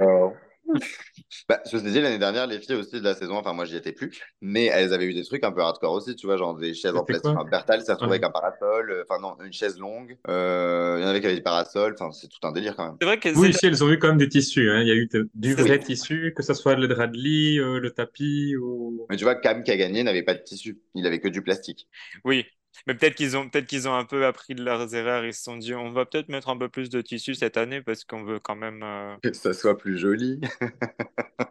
Bah, 1.48 1.62
je 1.72 1.78
dit, 1.78 2.00
l'année 2.00 2.20
dernière, 2.20 2.48
les 2.48 2.60
filles 2.60 2.76
aussi 2.76 3.00
de 3.00 3.04
la 3.04 3.16
saison, 3.16 3.36
enfin, 3.38 3.54
moi, 3.54 3.66
j'y 3.66 3.76
étais 3.76 3.92
plus, 3.92 4.20
mais 4.42 4.66
elles 4.66 4.94
avaient 4.94 5.06
eu 5.06 5.14
des 5.14 5.24
trucs 5.24 5.44
un 5.44 5.52
peu 5.52 5.62
hardcore 5.62 5.94
aussi, 5.94 6.16
tu 6.16 6.28
vois, 6.28 6.38
genre 6.38 6.56
des 6.56 6.74
chaises 6.74 6.96
en 6.96 7.04
plastique. 7.04 7.32
Enfin, 7.32 7.50
Bertal 7.50 7.82
s'est 7.82 7.92
retrouvé 7.92 8.12
Ouais. 8.12 8.16
avec 8.18 8.26
un 8.26 8.32
parasol, 8.32 8.92
euh, 8.92 9.04
enfin, 9.10 9.22
non, 9.22 9.36
une 9.44 9.54
chaise 9.54 9.78
longue. 9.80 10.18
Euh, 10.28 10.98
il 11.00 11.04
y 11.04 11.06
en 11.06 11.10
avait 11.10 11.20
qui 11.20 11.26
avaient 11.26 11.36
des 11.36 11.42
parasols, 11.42 11.96
enfin, 12.00 12.12
c'est 12.12 12.28
tout 12.28 12.46
un 12.48 12.52
délire 12.52 12.76
quand 12.76 12.86
même. 12.86 12.96
C'est 13.02 13.06
vrai 13.08 13.20
que 13.20 13.30
Oui, 13.38 13.50
ici, 13.50 13.66
elles 13.66 13.84
ont 13.84 13.90
eu 13.90 13.98
quand 14.00 14.10
même 14.10 14.18
du 14.18 14.30
tissu. 14.30 14.70
Hein. 14.72 14.82
Il 14.82 14.88
y 14.88 14.92
a 14.92 14.96
eu 14.96 15.08
de- 15.08 15.30
du 15.34 15.56
Oui. 15.56 15.62
vrai 15.62 15.80
tissu, 15.80 16.34
que 16.36 16.44
ce 16.44 16.54
soit 16.54 16.76
le 16.76 16.88
drap 16.88 17.08
de 17.08 17.18
lit, 17.18 17.60
euh, 17.60 17.80
le 17.80 17.92
tapis 17.92 18.56
ou... 18.58 19.06
Mais 19.10 19.18
tu 19.18 19.24
vois, 19.24 19.36
Cam 19.36 19.64
qui 19.64 19.72
a 19.72 19.78
gagné 19.78 20.04
n'avait 20.04 20.24
pas 20.24 20.34
de 20.36 20.44
tissu, 20.44 20.80
il 20.96 21.06
avait 21.08 21.20
que 21.20 21.28
du 21.28 21.42
plastique. 21.42 21.88
Oui, 22.26 22.46
mais 22.88 22.94
peut-être 22.96 23.16
qu'ils 23.16 23.36
ont 23.38 23.50
peut-être 23.50 23.66
qu'ils 23.68 23.88
ont 23.88 23.94
un 23.96 24.06
peu 24.06 24.26
appris 24.26 24.56
de 24.56 24.64
leurs 24.64 24.94
erreurs, 24.96 25.26
ils 25.26 25.34
se 25.34 25.44
sont 25.44 25.58
dit 25.58 25.74
on 25.74 25.92
va 25.92 26.06
peut-être 26.06 26.30
mettre 26.30 26.50
un 26.50 26.58
peu 26.58 26.70
plus 26.70 26.90
de 26.90 27.02
tissu 27.02 27.36
cette 27.36 27.58
année 27.58 27.82
parce 27.82 28.04
qu'on 28.04 28.24
veut 28.24 28.40
quand 28.40 28.56
même 28.56 28.82
euh, 28.84 29.16
Que 29.22 29.34
ça 29.34 29.54
soit 29.54 29.78
plus 29.78 29.98
joli. 29.98 30.40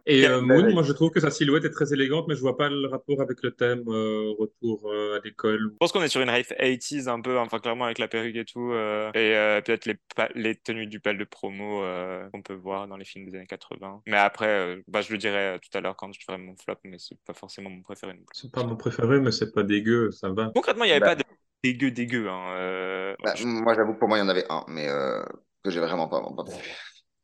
Et 0.06 0.26
euh, 0.26 0.40
Moon, 0.40 0.72
moi 0.72 0.82
je 0.82 0.92
trouve 0.92 1.10
que 1.10 1.20
sa 1.20 1.30
silhouette 1.30 1.64
est 1.64 1.70
très 1.70 1.92
élégante, 1.92 2.26
mais 2.28 2.34
je 2.34 2.40
vois 2.40 2.56
pas 2.56 2.68
le 2.68 2.86
rapport 2.88 3.20
avec 3.20 3.42
le 3.42 3.50
thème 3.50 3.84
euh, 3.88 4.32
retour 4.38 4.90
euh, 4.90 5.18
à 5.18 5.20
l'école. 5.24 5.70
Je 5.72 5.76
pense 5.78 5.92
qu'on 5.92 6.02
est 6.02 6.08
sur 6.08 6.20
une 6.20 6.30
rave 6.30 6.46
80s 6.58 7.08
un 7.08 7.20
peu, 7.20 7.38
enfin 7.38 7.58
clairement 7.58 7.84
avec 7.84 7.98
la 7.98 8.08
perruque 8.08 8.36
et 8.36 8.44
tout, 8.44 8.72
euh, 8.72 9.10
et 9.14 9.36
euh, 9.36 9.60
peut-être 9.60 9.86
les, 10.34 10.54
tenues 10.56 10.86
du 10.86 10.98
bal 10.98 11.18
de 11.18 11.24
promo 11.24 11.82
euh, 11.82 12.28
qu'on 12.30 12.42
peut 12.42 12.54
voir 12.54 12.88
dans 12.88 12.96
les 12.96 13.04
films 13.04 13.26
des 13.26 13.36
années 13.36 13.46
80. 13.46 14.02
Mais 14.06 14.16
après, 14.16 14.48
euh, 14.48 14.82
bah, 14.88 15.02
je 15.02 15.12
le 15.12 15.18
dirai 15.18 15.58
tout 15.62 15.76
à 15.76 15.80
l'heure 15.80 15.96
quand 15.96 16.12
je 16.12 16.20
ferai 16.26 16.38
mon 16.38 16.56
flop, 16.56 16.76
mais 16.84 16.96
c'est 16.98 17.18
pas 17.26 17.34
forcément 17.34 17.70
mon 17.70 17.82
préféré. 17.82 18.12
non 18.14 18.20
plus. 18.20 18.26
C'est 18.40 18.52
pas 18.52 18.64
mon 18.64 18.76
préféré, 18.76 19.20
mais 19.20 19.30
c'est 19.32 19.52
pas 19.52 19.62
dégueu, 19.62 20.10
ça 20.10 20.30
va. 20.30 20.50
Concrètement, 20.54 20.84
il 20.84 20.88
n'y 20.88 20.92
avait 20.92 21.00
Bah. 21.00 21.16
pas 21.16 21.17
dégueu 21.62 21.90
dégueu. 21.90 22.28
Hein, 22.28 22.52
euh, 22.56 23.14
Bah, 23.22 23.34
je- 23.34 23.44
Moi, 23.46 23.74
j'avoue 23.74 23.94
que 23.94 23.98
pour 23.98 24.08
moi, 24.08 24.18
il 24.18 24.20
y 24.20 24.24
en 24.24 24.28
avait 24.28 24.46
un, 24.50 24.64
mais 24.68 24.88
euh, 24.88 25.22
que 25.64 25.70
j'ai 25.70 25.80
vraiment 25.80 26.08
pas, 26.08 26.20
pas. 26.20 26.44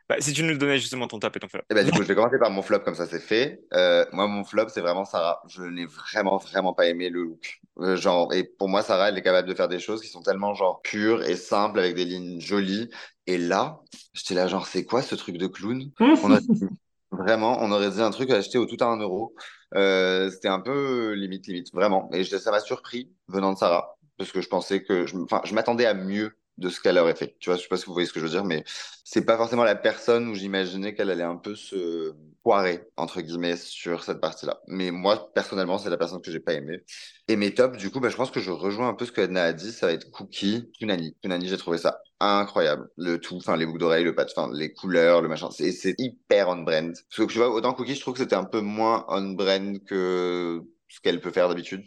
Bah, 0.09 0.17
si 0.21 0.35
tu 0.35 0.43
nous 0.43 0.59
donnais 0.59 0.79
justement 0.79 1.09
ton 1.09 1.19
top 1.19 1.37
et 1.37 1.41
ton 1.41 1.49
flop. 1.49 1.63
Eh 1.71 1.75
ben, 1.75 1.85
du 1.85 1.91
coup, 1.93 2.03
je 2.03 2.09
vais 2.09 2.15
commencer 2.15 2.39
par 2.39 2.51
mon 2.51 2.61
flop, 2.61 2.81
comme 2.81 2.95
ça 2.95 3.07
c'est 3.07 3.21
fait. 3.21 3.61
Euh, 3.73 4.05
moi, 4.13 4.27
mon 4.27 4.45
flop, 4.45 4.69
c'est 4.69 4.83
vraiment 4.83 5.05
Sarah. 5.07 5.41
Je 5.49 5.63
n'ai 5.63 5.87
vraiment, 5.87 6.37
vraiment 6.37 6.75
pas 6.75 6.87
aimé 6.87 7.09
le 7.09 7.23
look. 7.23 7.61
Euh, 7.79 7.97
genre, 7.97 8.33
et 8.35 8.45
pour 8.45 8.69
moi, 8.69 8.83
Sarah, 8.83 9.09
elle 9.09 9.17
est 9.19 9.23
capable 9.23 9.49
de 9.49 9.55
faire 9.55 9.69
des 9.69 9.79
choses 9.79 10.03
qui 10.03 10.09
sont 10.09 10.21
tellement 10.23 10.53
genre 10.55 10.83
pures 10.83 11.23
et 11.23 11.37
simples 11.37 11.79
avec 11.79 11.95
des 11.95 12.05
lignes 12.05 12.39
jolies. 12.39 12.91
Et 13.27 13.39
là, 13.39 13.81
j'étais 14.13 14.35
là, 14.35 14.47
genre, 14.47 14.67
c'est 14.67 14.85
quoi 14.85 15.01
ce 15.01 15.15
truc 15.15 15.39
de 15.39 15.47
clown? 15.47 15.91
On 16.23 16.31
a 16.35 16.39
vraiment, 17.11 17.57
on 17.63 17.73
aurait 17.73 17.91
dit 17.91 18.03
un 18.03 18.11
truc 18.11 18.31
à 18.31 18.37
acheter 18.37 18.59
au 18.59 18.67
tout 18.67 18.77
à 18.81 18.87
un 18.87 18.99
euro. 18.99 19.35
Euh, 19.75 20.31
c'était 20.31 20.49
un 20.49 20.61
peu 20.61 21.13
limite, 21.15 21.47
limite, 21.47 21.73
vraiment. 21.73 22.11
Et 22.13 22.25
ça 22.25 22.51
m'a 22.51 22.61
surpris 22.61 23.11
venant 23.29 23.53
de 23.53 23.59
Sarah, 23.59 23.97
parce 24.19 24.33
que 24.33 24.41
je 24.41 24.49
pensais 24.49 24.83
que, 24.83 25.07
je, 25.07 25.17
enfin, 25.17 25.41
je 25.45 25.55
m'attendais 25.55 25.87
à 25.87 25.95
mieux 25.95 26.37
de 26.59 26.69
ce 26.69 26.81
qu'elle 26.81 26.99
aurait 26.99 27.17
fait. 27.17 27.37
Tu 27.41 27.51
vois, 27.51 27.57
je 27.57 27.63
sais 27.63 27.69
pas 27.69 27.77
si 27.77 27.87
vous 27.87 27.93
voyez 27.93 28.07
ce 28.07 28.13
que 28.13 28.21
je 28.21 28.25
veux 28.25 28.31
dire, 28.31 28.45
mais 28.45 28.65
c'est 29.05 29.25
pas 29.25 29.37
forcément 29.37 29.65
la 29.65 29.75
personne 29.75 30.29
où 30.29 30.35
j'imaginais 30.35 30.95
qu'elle 30.95 31.11
allait 31.11 31.25
un 31.25 31.37
peu 31.37 31.55
se 31.57 32.15
poirer, 32.43 32.87
entre 32.97 33.21
guillemets, 33.23 33.57
sur 33.57 34.05
cette 34.05 34.21
partie-là. 34.21 34.61
Mais 34.69 34.91
moi, 34.91 35.33
personnellement, 35.35 35.79
c'est 35.79 35.91
la 35.91 35.97
personne 35.97 36.21
que 36.21 36.31
j'ai 36.31 36.41
pas 36.41 36.53
aimée. 36.53 36.81
Et 37.27 37.37
mes 37.37 37.53
tops, 37.55 37.79
du 37.79 37.91
coup, 37.91 38.01
bah, 38.01 38.09
je 38.09 38.17
pense 38.17 38.31
que 38.31 38.41
je 38.41 38.51
rejoins 38.51 38.89
un 38.89 38.95
peu 38.95 39.07
ce 39.07 39.13
que 39.13 39.23
Edna 39.23 39.45
a 39.45 39.53
dit, 39.53 39.73
ça 39.73 39.87
va 39.87 39.93
être 39.93 40.11
Cookie, 40.11 40.71
Punani. 40.79 41.17
Punani, 41.23 41.49
j'ai 41.49 41.57
trouvé 41.57 41.79
ça 41.79 42.01
incroyable. 42.21 42.89
Le 42.97 43.19
tout, 43.19 43.37
enfin, 43.37 43.57
les 43.57 43.67
boucles 43.67 43.81
d'oreilles, 43.81 44.05
le 44.05 44.15
enfin, 44.17 44.51
les 44.53 44.73
couleurs, 44.73 45.23
le 45.23 45.29
machin, 45.29 45.49
c'est 45.51 45.95
hyper 45.99 46.49
on-brand. 46.49 46.93
Parce 46.93 47.29
que 47.29 47.33
tu 47.33 47.39
vois, 47.39 47.51
autant 47.51 47.73
Cookie, 47.73 47.95
je 47.95 48.01
trouve 48.01 48.15
que 48.15 48.21
c'était 48.21 48.37
un 48.37 48.45
peu 48.45 48.61
moins 48.61 49.05
on-brand 49.09 49.83
que 49.85 50.63
ce 50.89 51.01
qu'elle 51.01 51.21
peut 51.21 51.33
faire 51.33 51.49
d'habitude. 51.49 51.83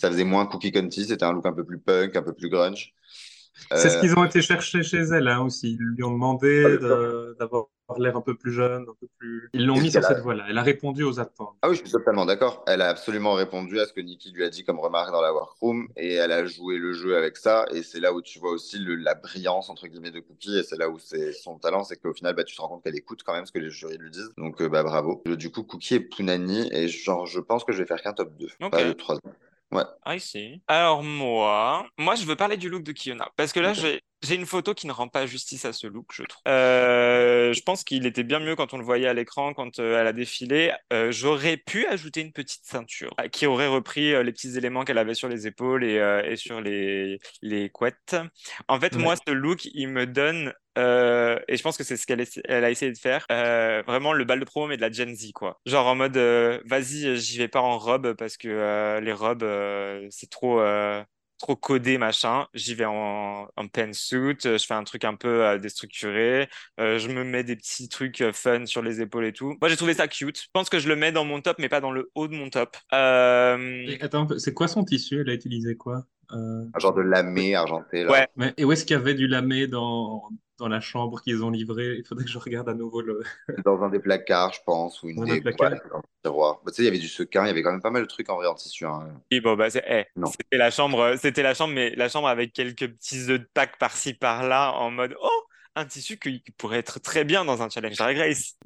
Ça 0.00 0.10
faisait 0.10 0.24
moins 0.24 0.46
Cookie 0.46 0.72
Conti, 0.72 1.04
c'était 1.04 1.24
un 1.24 1.32
look 1.32 1.44
un 1.44 1.52
peu 1.52 1.62
plus 1.64 1.78
punk, 1.78 2.16
un 2.16 2.22
peu 2.22 2.32
plus 2.32 2.48
grunge. 2.48 2.94
C'est 3.74 3.90
ce 3.90 3.96
Euh, 3.98 4.00
qu'ils 4.00 4.18
ont 4.18 4.24
été 4.24 4.40
chercher 4.40 4.82
chez 4.82 4.96
elle 4.98 5.28
hein, 5.28 5.40
aussi. 5.42 5.72
Ils 5.72 5.78
lui 5.94 6.02
ont 6.02 6.10
demandé 6.12 6.78
de- 6.78 7.36
d'avoir 7.38 7.66
l'air 7.98 8.16
un 8.16 8.22
peu 8.22 8.34
plus 8.34 8.52
jeune, 8.52 8.84
un 8.88 8.94
peu 8.98 9.06
plus. 9.18 9.50
Ils 9.52 9.66
l'ont 9.66 9.78
mis 9.78 9.90
sur 9.90 10.02
a- 10.02 10.08
cette 10.08 10.20
voie-là. 10.20 10.46
Elle 10.48 10.56
a 10.56 10.62
répondu 10.62 11.02
aux 11.02 11.20
attentes. 11.20 11.56
Ah 11.60 11.68
oui, 11.68 11.74
je 11.76 11.82
suis 11.82 11.90
totalement 11.90 12.24
d'accord. 12.24 12.64
Elle 12.66 12.80
a 12.80 12.88
absolument 12.88 13.34
répondu 13.34 13.78
à 13.78 13.84
ce 13.86 13.92
que 13.92 14.00
Nikki 14.00 14.32
lui 14.32 14.44
a 14.44 14.48
dit 14.48 14.64
comme 14.64 14.78
remarque 14.78 15.10
dans 15.12 15.20
la 15.20 15.34
workroom 15.34 15.88
et 15.96 16.14
elle 16.14 16.32
a 16.32 16.46
joué 16.46 16.78
le 16.78 16.94
jeu 16.94 17.14
avec 17.18 17.36
ça. 17.36 17.66
Et 17.74 17.82
c'est 17.82 18.00
là 18.00 18.14
où 18.14 18.22
tu 18.22 18.38
vois 18.38 18.52
aussi 18.52 18.78
le- 18.78 18.94
la 18.94 19.14
brillance, 19.14 19.68
entre 19.68 19.86
guillemets, 19.88 20.12
de 20.12 20.20
Cookie. 20.20 20.56
Et 20.58 20.62
c'est 20.62 20.78
là 20.78 20.88
où 20.88 20.98
c'est 20.98 21.32
son 21.34 21.58
talent, 21.58 21.84
c'est 21.84 21.96
qu'au 22.00 22.14
final, 22.14 22.34
bah, 22.34 22.44
tu 22.44 22.56
te 22.56 22.62
rends 22.62 22.68
compte 22.68 22.82
qu'elle 22.84 22.96
écoute 22.96 23.22
quand 23.26 23.34
même 23.34 23.44
ce 23.44 23.52
que 23.52 23.58
les 23.58 23.68
jurys 23.70 23.98
lui 23.98 24.10
disent. 24.10 24.32
Donc, 24.38 24.62
euh, 24.62 24.70
bah, 24.70 24.82
bravo. 24.84 25.22
Du 25.26 25.50
coup, 25.50 25.64
Cookie 25.64 25.96
et 25.96 26.00
Punani. 26.00 26.70
Et 26.72 26.88
genre, 26.88 27.26
je 27.26 27.40
pense 27.40 27.64
que 27.64 27.72
je 27.72 27.78
vais 27.78 27.86
faire 27.86 28.00
qu'un 28.00 28.14
top 28.14 28.32
2, 28.38 28.48
Ok. 28.62 28.70
pas 28.70 28.84
le 28.84 28.94
troisième. 28.94 29.34
Ouais. 29.72 29.84
I 30.04 30.18
see. 30.20 30.62
Alors 30.66 31.02
moi, 31.02 31.86
moi 31.96 32.16
je 32.16 32.24
veux 32.24 32.34
parler 32.36 32.56
du 32.56 32.68
look 32.68 32.82
de 32.82 32.92
Kiona 32.92 33.28
parce 33.36 33.52
que 33.52 33.60
là 33.60 33.72
j'ai 33.72 34.02
j'ai 34.22 34.34
une 34.34 34.46
photo 34.46 34.74
qui 34.74 34.86
ne 34.86 34.92
rend 34.92 35.08
pas 35.08 35.26
justice 35.26 35.64
à 35.64 35.72
ce 35.72 35.86
look, 35.86 36.06
je 36.12 36.22
trouve. 36.24 36.42
Euh, 36.48 37.52
je 37.52 37.60
pense 37.62 37.84
qu'il 37.84 38.06
était 38.06 38.22
bien 38.24 38.40
mieux 38.40 38.56
quand 38.56 38.72
on 38.74 38.78
le 38.78 38.84
voyait 38.84 39.06
à 39.06 39.14
l'écran, 39.14 39.52
quand 39.54 39.78
euh, 39.78 40.00
elle 40.00 40.06
a 40.06 40.12
défilé. 40.12 40.72
Euh, 40.92 41.12
j'aurais 41.12 41.56
pu 41.58 41.86
ajouter 41.86 42.22
une 42.22 42.32
petite 42.32 42.64
ceinture 42.64 43.14
qui 43.32 43.46
aurait 43.46 43.66
repris 43.66 44.12
les 44.24 44.32
petits 44.32 44.56
éléments 44.56 44.84
qu'elle 44.84 44.98
avait 44.98 45.14
sur 45.14 45.28
les 45.28 45.46
épaules 45.46 45.84
et, 45.84 45.96
et 46.26 46.36
sur 46.36 46.60
les 46.60 47.18
les 47.42 47.68
couettes. 47.70 48.16
En 48.68 48.80
fait, 48.80 48.96
Ouais. 48.96 48.98
moi 48.98 49.16
ce 49.16 49.32
look, 49.32 49.64
il 49.66 49.88
me 49.88 50.06
donne 50.06 50.52
euh, 50.78 51.38
et 51.48 51.56
je 51.56 51.62
pense 51.62 51.76
que 51.76 51.84
c'est 51.84 51.96
ce 51.96 52.06
qu'elle 52.06 52.24
elle 52.44 52.64
a 52.64 52.70
essayé 52.70 52.92
de 52.92 52.98
faire. 52.98 53.26
euh, 53.30 53.82
vraiment 53.86 54.12
le 54.12 54.24
bal 54.24 54.40
de 54.40 54.44
promo, 54.44 54.66
mais 54.68 54.76
de 54.76 54.82
la 54.82 54.90
Gen 54.90 55.14
Z, 55.14 55.32
quoi. 55.32 55.60
Genre 55.66 55.86
en 55.86 55.94
mode, 55.94 56.16
euh, 56.16 56.60
vas-y, 56.66 57.16
j'y 57.18 57.38
vais 57.38 57.48
pas 57.48 57.60
en 57.60 57.78
robe 57.78 58.14
parce 58.14 58.36
que 58.36 59.00
les 59.02 59.12
robes, 59.12 59.44
c'est 60.10 60.30
trop, 60.30 60.60
trop 61.40 61.56
codé, 61.56 61.98
machin. 61.98 62.46
J'y 62.54 62.74
vais 62.74 62.84
en, 62.84 63.48
en 63.56 63.68
pantsuit, 63.68 64.36
euh, 64.46 64.58
je 64.58 64.66
fais 64.66 64.74
un 64.74 64.84
truc 64.84 65.04
un 65.04 65.14
peu 65.16 65.44
euh, 65.44 65.58
déstructuré. 65.58 66.48
euh, 66.78 66.98
je 66.98 67.08
me 67.08 67.24
mets 67.24 67.42
des 67.42 67.56
petits 67.56 67.88
trucs 67.88 68.22
fun 68.32 68.66
sur 68.66 68.82
les 68.82 69.00
épaules 69.00 69.24
et 69.24 69.32
tout. 69.32 69.56
Moi, 69.60 69.68
j'ai 69.68 69.76
trouvé 69.76 69.94
ça 69.94 70.06
cute. 70.06 70.40
Je 70.42 70.48
pense 70.52 70.68
que 70.68 70.78
je 70.78 70.88
le 70.88 70.96
mets 70.96 71.12
dans 71.12 71.24
mon 71.24 71.40
top, 71.40 71.56
mais 71.58 71.68
pas 71.68 71.80
dans 71.80 71.90
le 71.90 72.10
haut 72.14 72.28
de 72.28 72.34
mon 72.34 72.50
top. 72.50 72.76
Attends, 74.00 74.28
c'est 74.38 74.54
quoi 74.54 74.68
son 74.68 74.84
tissu? 74.84 75.20
Elle 75.22 75.30
a 75.30 75.34
utilisé 75.34 75.76
quoi? 75.76 76.04
Euh, 76.32 76.64
Un 76.74 76.78
genre 76.78 76.94
de 76.94 77.02
lamé 77.02 77.54
argenté, 77.54 78.04
là. 78.04 78.12
Ouais. 78.12 78.28
mais- 78.36 78.54
et 78.56 78.64
où 78.64 78.72
est-ce 78.72 78.84
qu'il 78.84 78.96
y 78.96 79.00
avait 79.00 79.14
du 79.14 79.26
lamé 79.26 79.66
dans, 79.66 80.28
dans 80.58 80.68
la 80.68 80.80
chambre 80.80 81.20
qu'ils 81.22 81.42
ont 81.42 81.50
livré? 81.50 81.96
Il 81.98 82.04
faudrait 82.06 82.24
que 82.24 82.30
je 82.30 82.38
regarde 82.38 82.68
à 82.68 82.74
nouveau 82.74 83.00
le. 83.00 83.20
Dans 83.64 83.82
un 83.82 83.88
des 83.88 83.98
placards, 83.98 84.52
je 84.52 84.60
pense, 84.64 85.02
ou 85.02 85.08
une 85.08 85.16
Dans 85.16 85.24
des 85.24 85.40
ouais, 85.40 85.52
dans 85.52 85.68
le 85.68 86.02
tiroir. 86.24 86.60
Bah, 86.64 86.70
tu 86.70 86.76
sais, 86.76 86.82
il 86.82 86.84
y 86.84 86.88
avait 86.88 86.98
du 86.98 87.08
sequin, 87.08 87.44
il 87.44 87.48
y 87.48 87.50
avait 87.50 87.62
quand 87.62 87.72
même 87.72 87.82
pas 87.82 87.90
mal 87.90 88.02
de 88.02 88.06
trucs 88.08 88.28
en 88.30 88.36
vrai 88.36 88.46
en 88.46 88.54
tissu. 88.54 88.84
hein. 88.86 89.08
Et 89.30 89.40
bon, 89.40 89.56
bah, 89.56 89.70
c'est, 89.70 89.84
eh, 89.88 90.04
Non. 90.16 90.26
c'était 90.28 90.56
la 90.58 90.70
chambre, 90.70 91.14
c'était 91.16 91.42
la 91.42 91.54
chambre, 91.54 91.74
mais 91.74 91.94
la 91.96 92.08
chambre 92.08 92.28
avec 92.28 92.52
quelques 92.52 92.88
petits 92.92 93.30
œufs 93.30 93.40
de 93.40 93.48
Pâques 93.54 93.78
par-ci 93.78 94.14
par-là, 94.14 94.72
en 94.74 94.90
mode, 94.90 95.16
oh, 95.20 95.42
un 95.76 95.86
tissu 95.86 96.18
qui 96.18 96.42
pourrait 96.58 96.78
être 96.78 96.98
très 97.00 97.24
bien 97.24 97.44
dans 97.44 97.62
un 97.62 97.70
challenge 97.70 97.96
Drag 97.96 98.16
Race. 98.18 98.56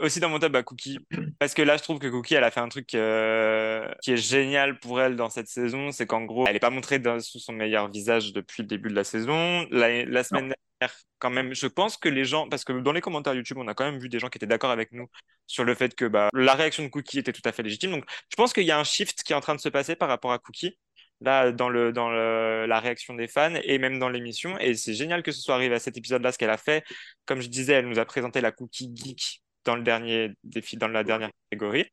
Aussi 0.00 0.20
dans 0.20 0.28
mon 0.28 0.38
top, 0.38 0.52
bah, 0.52 0.62
Cookie. 0.62 0.98
Parce 1.38 1.54
que 1.54 1.62
là, 1.62 1.76
je 1.76 1.82
trouve 1.82 1.98
que 1.98 2.08
Cookie, 2.08 2.34
elle 2.34 2.44
a 2.44 2.50
fait 2.50 2.60
un 2.60 2.68
truc 2.68 2.94
euh, 2.94 3.88
qui 4.02 4.12
est 4.12 4.16
génial 4.16 4.78
pour 4.80 5.00
elle 5.00 5.16
dans 5.16 5.30
cette 5.30 5.48
saison. 5.48 5.92
C'est 5.92 6.06
qu'en 6.06 6.24
gros, 6.24 6.46
elle 6.46 6.54
n'est 6.54 6.58
pas 6.58 6.70
montrée 6.70 6.98
dans- 6.98 7.20
sous 7.20 7.38
son 7.38 7.52
meilleur 7.52 7.90
visage 7.90 8.32
depuis 8.32 8.62
le 8.62 8.68
début 8.68 8.88
de 8.88 8.94
la 8.94 9.04
saison. 9.04 9.66
La, 9.70 10.04
la 10.04 10.24
semaine 10.24 10.52
dernière, 10.80 10.96
quand 11.18 11.30
même, 11.30 11.54
je 11.54 11.66
pense 11.66 11.96
que 11.96 12.08
les 12.08 12.24
gens, 12.24 12.48
parce 12.48 12.64
que 12.64 12.72
dans 12.72 12.92
les 12.92 13.00
commentaires 13.00 13.34
YouTube, 13.34 13.58
on 13.58 13.68
a 13.68 13.74
quand 13.74 13.84
même 13.84 14.00
vu 14.00 14.08
des 14.08 14.18
gens 14.18 14.28
qui 14.28 14.38
étaient 14.38 14.46
d'accord 14.46 14.70
avec 14.70 14.92
nous 14.92 15.08
sur 15.46 15.64
le 15.64 15.74
fait 15.74 15.94
que 15.94 16.04
bah, 16.04 16.28
la 16.34 16.54
réaction 16.54 16.82
de 16.82 16.88
Cookie 16.88 17.20
était 17.20 17.32
tout 17.32 17.42
à 17.44 17.52
fait 17.52 17.62
légitime. 17.62 17.92
Donc, 17.92 18.04
je 18.30 18.36
pense 18.36 18.52
qu'il 18.52 18.64
y 18.64 18.70
a 18.70 18.78
un 18.78 18.84
shift 18.84 19.22
qui 19.22 19.32
est 19.32 19.36
en 19.36 19.40
train 19.40 19.54
de 19.54 19.60
se 19.60 19.68
passer 19.68 19.96
par 19.96 20.08
rapport 20.08 20.32
à 20.32 20.38
Cookie. 20.38 20.76
Là, 21.20 21.50
dans 21.50 21.68
le, 21.68 21.92
dans 21.92 22.10
le, 22.10 22.66
la 22.66 22.78
réaction 22.80 23.14
des 23.14 23.26
fans 23.26 23.54
et 23.64 23.78
même 23.78 23.98
dans 23.98 24.08
l'émission. 24.08 24.56
Et 24.58 24.74
c'est 24.74 24.94
génial 24.94 25.22
que 25.24 25.32
ce 25.32 25.40
soit 25.40 25.54
arrivé 25.56 25.74
à 25.74 25.80
cet 25.80 25.96
épisode-là, 25.96 26.30
ce 26.32 26.38
qu'elle 26.38 26.50
a 26.50 26.56
fait. 26.58 26.84
Comme 27.26 27.40
je 27.40 27.48
disais, 27.48 27.72
elle 27.74 27.88
nous 27.88 27.98
a 27.98 28.04
présenté 28.04 28.40
la 28.40 28.52
Cookie 28.52 28.92
Geek 28.94 29.42
dans 29.64 29.74
le 29.76 29.82
dernier 29.82 30.30
défi, 30.44 30.76
dans 30.76 30.88
la 30.88 31.02
dernière 31.04 31.30
catégorie. 31.50 31.86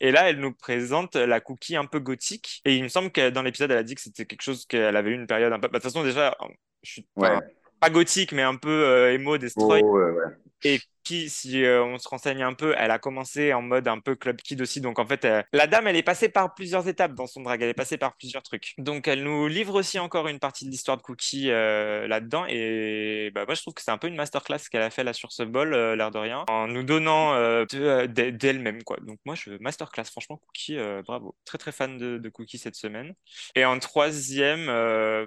Et 0.00 0.10
là, 0.12 0.30
elle 0.30 0.40
nous 0.40 0.52
présente 0.54 1.14
la 1.16 1.40
cookie 1.40 1.76
un 1.76 1.84
peu 1.84 2.00
gothique. 2.00 2.60
Et 2.64 2.74
il 2.76 2.82
me 2.82 2.88
semble 2.88 3.12
que 3.12 3.30
dans 3.30 3.42
l'épisode, 3.42 3.70
elle 3.70 3.78
a 3.78 3.82
dit 3.82 3.94
que 3.94 4.00
c'était 4.00 4.26
quelque 4.26 4.42
chose 4.42 4.64
qu'elle 4.66 4.96
avait 4.96 5.10
eu 5.10 5.14
une 5.14 5.26
période 5.26 5.52
un 5.52 5.60
peu. 5.60 5.68
bah, 5.68 5.78
de 5.78 5.82
toute 5.84 5.92
façon, 5.92 6.02
déjà, 6.04 6.36
je 6.82 6.90
suis 6.92 7.06
Ouais. 7.16 7.28
pas, 7.28 7.40
pas 7.80 7.90
gothique, 7.90 8.32
mais 8.32 8.42
un 8.42 8.56
peu 8.56 8.70
euh, 8.70 9.12
emo, 9.14 9.38
destroy. 9.38 9.82
Oh, 9.82 9.98
ouais, 9.98 10.10
ouais. 10.10 10.24
Et 10.64 10.80
si 11.04 11.64
euh, 11.64 11.82
on 11.84 11.98
se 11.98 12.08
renseigne 12.08 12.42
un 12.42 12.52
peu, 12.54 12.74
elle 12.78 12.90
a 12.90 12.98
commencé 12.98 13.52
en 13.52 13.62
mode 13.62 13.88
un 13.88 13.98
peu 14.00 14.14
club 14.14 14.36
kid 14.40 14.60
aussi. 14.60 14.80
Donc, 14.80 14.98
en 14.98 15.06
fait, 15.06 15.24
euh, 15.24 15.42
la 15.52 15.66
dame, 15.66 15.86
elle 15.86 15.96
est 15.96 16.02
passée 16.02 16.28
par 16.28 16.54
plusieurs 16.54 16.88
étapes 16.88 17.14
dans 17.14 17.26
son 17.26 17.42
drag. 17.42 17.62
Elle 17.62 17.68
est 17.70 17.74
passée 17.74 17.98
par 17.98 18.16
plusieurs 18.16 18.42
trucs. 18.42 18.74
Donc, 18.78 19.08
elle 19.08 19.22
nous 19.22 19.48
livre 19.48 19.74
aussi 19.74 19.98
encore 19.98 20.28
une 20.28 20.38
partie 20.38 20.64
de 20.66 20.70
l'histoire 20.70 20.96
de 20.96 21.02
Cookie 21.02 21.50
euh, 21.50 22.06
là-dedans. 22.06 22.44
Et 22.48 23.30
bah, 23.34 23.44
moi, 23.46 23.54
je 23.54 23.62
trouve 23.62 23.74
que 23.74 23.82
c'est 23.82 23.90
un 23.90 23.98
peu 23.98 24.08
une 24.08 24.16
masterclass 24.16 24.58
qu'elle 24.70 24.82
a 24.82 24.90
fait 24.90 25.04
là 25.04 25.12
sur 25.12 25.32
ce 25.32 25.42
bol, 25.42 25.70
l'air 25.74 26.10
de 26.10 26.18
rien, 26.18 26.44
en 26.48 26.66
nous 26.66 26.82
donnant 26.82 27.34
de- 27.34 28.06
d'e- 28.06 28.30
d'elle-même. 28.30 28.80
Donc, 29.02 29.18
moi, 29.24 29.34
je 29.34 29.50
masterclass. 29.60 30.04
Franchement, 30.10 30.36
Cookie, 30.36 30.76
bravo. 31.06 31.34
Très, 31.44 31.58
très 31.58 31.72
fan 31.72 31.98
de, 31.98 32.28
Cookie 32.28 32.58
cette 32.58 32.76
semaine. 32.76 33.14
Et 33.54 33.64
en 33.64 33.78
troisième, 33.78 34.70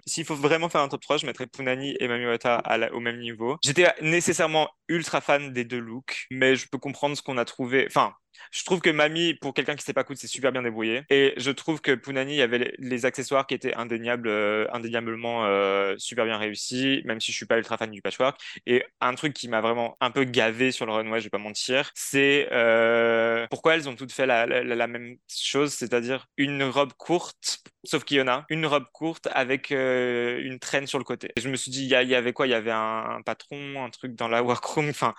s'il 0.05 0.26
faut 0.26 0.36
vraiment 0.36 0.69
faire 0.69 0.82
un 0.82 0.88
top 0.88 1.01
3, 1.01 1.17
je 1.17 1.26
mettrais 1.26 1.47
Punani 1.47 1.95
et 1.99 2.07
Mamiwata 2.07 2.61
au 2.93 2.99
même 2.99 3.19
niveau. 3.19 3.57
J'étais 3.63 3.91
nécessairement 4.01 4.69
ultra 4.88 5.21
fan 5.21 5.51
des 5.51 5.62
deux 5.66 5.80
looks, 5.80 6.28
mais 6.32 6.55
je 6.55 6.68
peux 6.68 6.78
comprendre 6.78 7.16
ce 7.18 7.22
qu'on 7.22 7.38
a 7.38 7.45
trouvé. 7.45 7.86
Enfin, 7.88 8.14
je 8.51 8.64
trouve 8.64 8.82
que 8.82 8.89
Mami, 8.89 9.36
pour 9.36 9.53
quelqu'un 9.53 9.76
qui 9.76 9.84
sait 9.84 9.93
pas 9.93 10.03
coudre, 10.03 10.20
c'est 10.20 10.28
super 10.28 10.51
bien 10.51 10.61
débrouillé. 10.61 11.03
Et 11.09 11.34
je 11.38 11.51
trouve 11.51 11.82
que 11.82 11.93
Punani, 11.95 12.34
il 12.34 12.38
y 12.38 12.41
avait 12.41 12.74
les, 12.78 13.05
accessoires 13.05 13.47
qui 13.47 13.53
étaient 13.53 13.76
euh, 13.76 14.68
indéniablement 14.72 15.45
euh, 15.45 15.95
super 15.97 16.26
bien 16.26 16.38
réussis, 16.38 17.01
même 17.05 17.20
si 17.20 17.32
je 17.32 17.38
suis 17.38 17.45
pas 17.45 17.57
ultra 17.57 17.78
fan 17.78 17.91
du 17.91 18.01
patchwork. 18.01 18.39
Et 18.66 18.84
un 19.01 19.14
truc 19.16 19.34
qui 19.34 19.47
m'a 19.49 19.61
vraiment 19.61 19.97
un 19.99 20.11
peu 20.11 20.24
gavé 20.24 20.72
sur 20.72 20.86
le 20.86 20.93
runway, 20.93 21.20
je 21.20 21.26
vais 21.26 21.30
pas 21.30 21.38
mentir, 21.38 21.91
c'est 21.95 22.47
euh, 22.51 23.45
pourquoi 23.49 23.76
elles 23.76 23.89
ont 23.89 23.95
toutes 23.95 24.11
fait 24.11 24.26
la, 24.26 24.88
même 24.88 25.18
chose, 25.30 25.74
c'est-à-dire 25.74 26.28
une 26.38 26.64
robe 26.64 26.93
courte, 26.97 27.59
sauf 27.84 28.03
qu'il 28.03 28.18
y 28.18 28.22
en 28.22 28.28
a 28.28 28.45
une 28.49 28.66
robe 28.66 28.86
courte 28.93 29.28
avec 29.34 29.72
une 29.72 30.59
traîne 30.59 30.88
sur 30.88 30.97
le 30.99 31.03
côté. 31.03 31.30
Et 31.36 31.41
je 31.41 31.49
me 31.49 31.55
suis 31.55 31.72
dit, 31.72 31.84
il 31.84 31.89
y, 31.89 31.95
a- 31.95 32.03
il 32.03 32.09
y 32.09 32.16
avait 32.16 32.34
quoi? 32.34 32.47
Il 32.47 32.51
y 32.51 32.53
avait 32.53 32.72
un, 32.72 33.18
un 33.18 33.22
patron, 33.22 33.84
un 33.84 33.89
truc 33.89 34.16
dans 34.16 34.28
la 34.28 34.43
workroom, 34.43 34.89
enfin. 34.89 35.14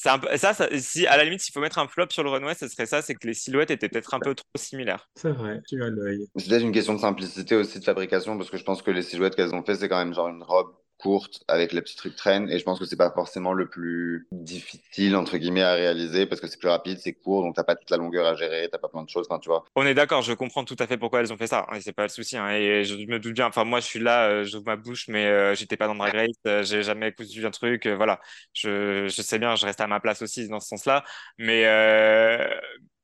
C'est 0.00 0.10
un 0.10 0.20
peu, 0.20 0.28
ça, 0.36 0.54
ça, 0.54 0.68
si, 0.78 1.08
à 1.08 1.16
la 1.16 1.24
limite, 1.24 1.40
s'il 1.40 1.52
faut 1.52 1.60
mettre 1.60 1.78
un 1.78 1.88
flop 1.88 2.06
sur 2.10 2.22
le 2.22 2.30
runway, 2.30 2.54
ce 2.54 2.68
serait 2.68 2.86
ça, 2.86 3.02
c'est 3.02 3.16
que 3.16 3.26
les 3.26 3.34
silhouettes 3.34 3.72
étaient 3.72 3.88
peut-être 3.88 4.14
un 4.14 4.20
peu 4.20 4.32
trop 4.32 4.46
similaires. 4.56 5.10
C'est 5.16 5.32
vrai, 5.32 5.60
tu 5.66 5.82
as 5.82 5.88
l'œil. 5.88 6.28
C'est 6.36 6.48
peut-être 6.48 6.62
une 6.62 6.70
question 6.70 6.94
de 6.94 7.00
simplicité 7.00 7.56
aussi 7.56 7.80
de 7.80 7.84
fabrication, 7.84 8.38
parce 8.38 8.48
que 8.48 8.56
je 8.56 8.62
pense 8.62 8.80
que 8.80 8.92
les 8.92 9.02
silhouettes 9.02 9.34
qu'elles 9.34 9.54
ont 9.56 9.64
fait, 9.64 9.74
c'est 9.74 9.88
quand 9.88 9.98
même 9.98 10.14
genre 10.14 10.28
une 10.28 10.44
robe 10.44 10.72
courte 10.98 11.42
avec 11.48 11.72
les 11.72 11.80
petits 11.80 11.96
trucs 11.96 12.16
traîne, 12.16 12.50
et 12.50 12.58
je 12.58 12.64
pense 12.64 12.78
que 12.78 12.84
c'est 12.84 12.96
pas 12.96 13.10
forcément 13.10 13.52
le 13.52 13.68
plus 13.68 14.26
difficile, 14.32 15.16
entre 15.16 15.38
guillemets, 15.38 15.62
à 15.62 15.74
réaliser, 15.74 16.26
parce 16.26 16.40
que 16.40 16.46
c'est 16.48 16.58
plus 16.58 16.68
rapide, 16.68 16.98
c'est 16.98 17.12
court, 17.14 17.42
donc 17.42 17.54
t'as 17.54 17.64
pas 17.64 17.76
toute 17.76 17.90
la 17.90 17.96
longueur 17.96 18.26
à 18.26 18.34
gérer, 18.34 18.68
t'as 18.70 18.78
pas 18.78 18.88
plein 18.88 19.02
de 19.02 19.08
choses, 19.08 19.26
enfin, 19.30 19.38
tu 19.38 19.48
vois. 19.48 19.64
On 19.76 19.86
est 19.86 19.94
d'accord, 19.94 20.22
je 20.22 20.32
comprends 20.32 20.64
tout 20.64 20.76
à 20.78 20.86
fait 20.86 20.98
pourquoi 20.98 21.20
elles 21.20 21.32
ont 21.32 21.36
fait 21.38 21.46
ça, 21.46 21.66
hein, 21.70 21.76
et 21.76 21.80
c'est 21.80 21.92
pas 21.92 22.02
le 22.02 22.08
souci. 22.08 22.36
hein, 22.36 22.50
et 22.50 22.84
je 22.84 22.94
me 22.96 23.18
doute 23.18 23.34
bien, 23.34 23.46
enfin, 23.46 23.64
moi, 23.64 23.80
je 23.80 23.86
suis 23.86 24.00
là, 24.00 24.28
euh, 24.28 24.44
j'ouvre 24.44 24.66
ma 24.66 24.76
bouche, 24.76 25.06
mais 25.08 25.26
euh, 25.26 25.54
j'étais 25.54 25.76
pas 25.76 25.86
dans 25.86 25.94
Drag 25.94 26.14
Race, 26.14 26.28
euh, 26.46 26.62
j'ai 26.64 26.82
jamais 26.82 27.12
cousu 27.12 27.46
un 27.46 27.50
truc, 27.50 27.86
euh, 27.86 27.96
voilà. 27.96 28.20
Je, 28.52 29.06
je 29.08 29.22
sais 29.22 29.38
bien, 29.38 29.54
je 29.56 29.66
reste 29.66 29.80
à 29.80 29.86
ma 29.86 30.00
place 30.00 30.22
aussi 30.22 30.48
dans 30.48 30.60
ce 30.60 30.68
sens-là, 30.68 31.04
mais, 31.38 31.64
euh, 31.66 32.48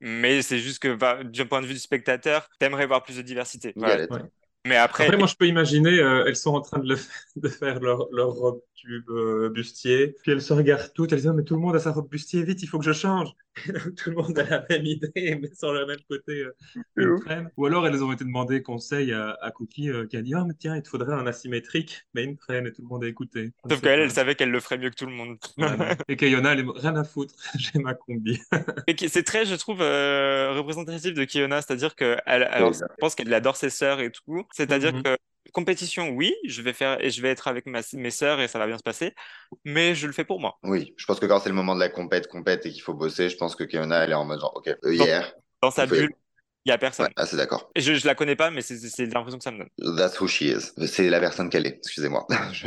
mais 0.00 0.42
c'est 0.42 0.58
juste 0.58 0.80
que, 0.80 0.94
bah, 0.94 1.22
d'un 1.24 1.46
point 1.46 1.60
de 1.62 1.66
vue 1.66 1.74
du 1.74 1.80
spectateur, 1.80 2.48
t'aimerais 2.58 2.86
voir 2.86 3.02
plus 3.02 3.16
de 3.16 3.22
diversité. 3.22 3.72
Voilà. 3.76 3.94
Galette. 3.96 4.10
Ouais. 4.10 4.20
Mais 4.66 4.76
après, 4.76 5.10
je 5.26 5.36
peux 5.36 5.46
imaginer, 5.46 5.98
euh, 5.98 6.24
elles 6.26 6.36
sont 6.36 6.54
en 6.54 6.62
train 6.62 6.78
de, 6.78 6.88
le, 6.88 6.98
de 7.36 7.48
faire 7.48 7.80
leur, 7.80 8.08
leur 8.12 8.30
robe 8.30 8.62
tube 8.74 9.08
euh, 9.10 9.50
bustier, 9.50 10.16
puis 10.22 10.32
elles 10.32 10.40
se 10.40 10.52
regardent 10.54 10.92
toutes, 10.94 11.12
elles 11.12 11.20
disent, 11.20 11.32
mais 11.34 11.44
tout 11.44 11.54
le 11.54 11.60
monde 11.60 11.76
a 11.76 11.80
sa 11.80 11.92
robe 11.92 12.08
bustier, 12.08 12.42
vite, 12.42 12.62
il 12.62 12.66
faut 12.66 12.78
que 12.78 12.84
je 12.84 12.92
change. 12.92 13.28
Donc, 13.68 13.94
tout 13.94 14.10
le 14.10 14.16
monde 14.16 14.38
a 14.38 14.44
la 14.48 14.66
même 14.68 14.84
idée, 14.84 15.38
mais 15.40 15.54
sur 15.54 15.72
le 15.72 15.86
même 15.86 15.98
côté 16.08 16.44
euh. 16.98 17.18
Ou 17.56 17.66
alors, 17.66 17.86
elles 17.86 18.02
ont 18.02 18.12
été 18.12 18.24
demandées 18.24 18.62
conseil 18.62 19.12
à, 19.12 19.36
à 19.40 19.50
Cookie, 19.50 19.90
euh, 19.90 20.06
qui 20.06 20.16
a 20.16 20.22
dit, 20.22 20.34
ah, 20.34 20.44
mais 20.46 20.54
tiens, 20.58 20.76
il 20.76 20.82
te 20.82 20.88
faudrait 20.88 21.14
un 21.14 21.26
asymétrique, 21.26 22.06
mais 22.14 22.24
une 22.24 22.36
crème, 22.36 22.66
et 22.66 22.72
tout 22.72 22.82
le 22.82 22.88
monde 22.88 23.04
a 23.04 23.08
écouté. 23.08 23.52
Sauf 23.70 23.80
qu'elle, 23.80 24.00
elle 24.00 24.10
savait 24.10 24.34
qu'elle 24.34 24.50
le 24.50 24.60
ferait 24.60 24.78
mieux 24.78 24.90
que 24.90 24.96
tout 24.96 25.06
le 25.06 25.12
monde. 25.12 25.36
Voilà. 25.56 25.96
Et 26.08 26.16
Kayona, 26.16 26.52
elle 26.52 26.60
est 26.60 26.66
rien 26.74 26.96
à 26.96 27.04
foutre, 27.04 27.34
j'ai 27.58 27.78
ma 27.78 27.94
combi. 27.94 28.40
Et 28.86 28.94
qui- 28.94 29.08
c'est 29.08 29.22
très, 29.22 29.46
je 29.46 29.54
trouve, 29.54 29.80
euh, 29.82 30.52
représentatif 30.52 31.14
de 31.14 31.24
Kiona, 31.24 31.62
c'est-à-dire 31.62 31.94
que 31.94 32.16
elle, 32.26 32.42
alors, 32.44 32.72
je 32.72 32.80
pense 32.98 33.14
qu'elle 33.14 33.32
adore 33.32 33.56
ses 33.56 33.70
sœurs 33.70 34.00
et 34.00 34.10
tout. 34.10 34.46
C'est-à-dire 34.52 34.92
Mhm. 34.94 35.02
que 35.02 35.16
compétition, 35.52 36.10
oui, 36.10 36.34
je 36.46 36.62
vais 36.62 36.72
faire 36.72 37.02
et 37.04 37.10
je 37.10 37.20
vais 37.22 37.28
être 37.30 37.48
avec 37.48 37.66
ma- 37.66 37.80
mes 37.94 38.10
sœurs 38.10 38.40
et 38.40 38.48
ça 38.48 38.58
va 38.58 38.66
bien 38.66 38.78
se 38.78 38.82
passer, 38.82 39.14
mais 39.64 39.94
je 39.94 40.06
le 40.06 40.12
fais 40.12 40.24
pour 40.24 40.40
moi. 40.40 40.58
Oui, 40.64 40.94
je 40.96 41.04
pense 41.04 41.20
que 41.20 41.26
quand 41.26 41.40
c'est 41.40 41.48
le 41.48 41.54
moment 41.54 41.74
de 41.74 41.80
la 41.80 41.88
compète, 41.88 42.28
compète 42.28 42.66
et 42.66 42.70
qu'il 42.70 42.82
faut 42.82 42.94
bosser, 42.94 43.28
je 43.28 43.36
pense 43.36 43.54
que 43.56 43.64
Kiona, 43.64 44.04
elle 44.04 44.10
est 44.12 44.14
en 44.14 44.24
mode 44.24 44.40
genre, 44.40 44.56
ok, 44.56 44.74
hier. 44.84 45.34
Dans 45.62 45.70
sa 45.70 45.86
bulle, 45.86 46.10
il 46.64 46.70
y 46.70 46.72
a 46.72 46.78
personne. 46.78 47.06
Ouais, 47.06 47.12
ah, 47.16 47.26
c'est 47.26 47.36
d'accord. 47.36 47.70
Je, 47.76 47.94
je 47.94 48.06
la 48.06 48.14
connais 48.14 48.36
pas, 48.36 48.50
mais 48.50 48.62
c'est 48.62 48.78
c'est 48.78 49.06
l'impression 49.06 49.38
que 49.38 49.44
ça 49.44 49.50
me 49.50 49.58
donne. 49.58 49.96
That's 49.96 50.20
who 50.20 50.28
she 50.28 50.42
is. 50.42 50.72
C'est 50.86 51.10
la 51.10 51.20
personne 51.20 51.50
qu'elle 51.50 51.66
est, 51.66 51.76
excusez-moi. 51.78 52.26
Je- 52.52 52.66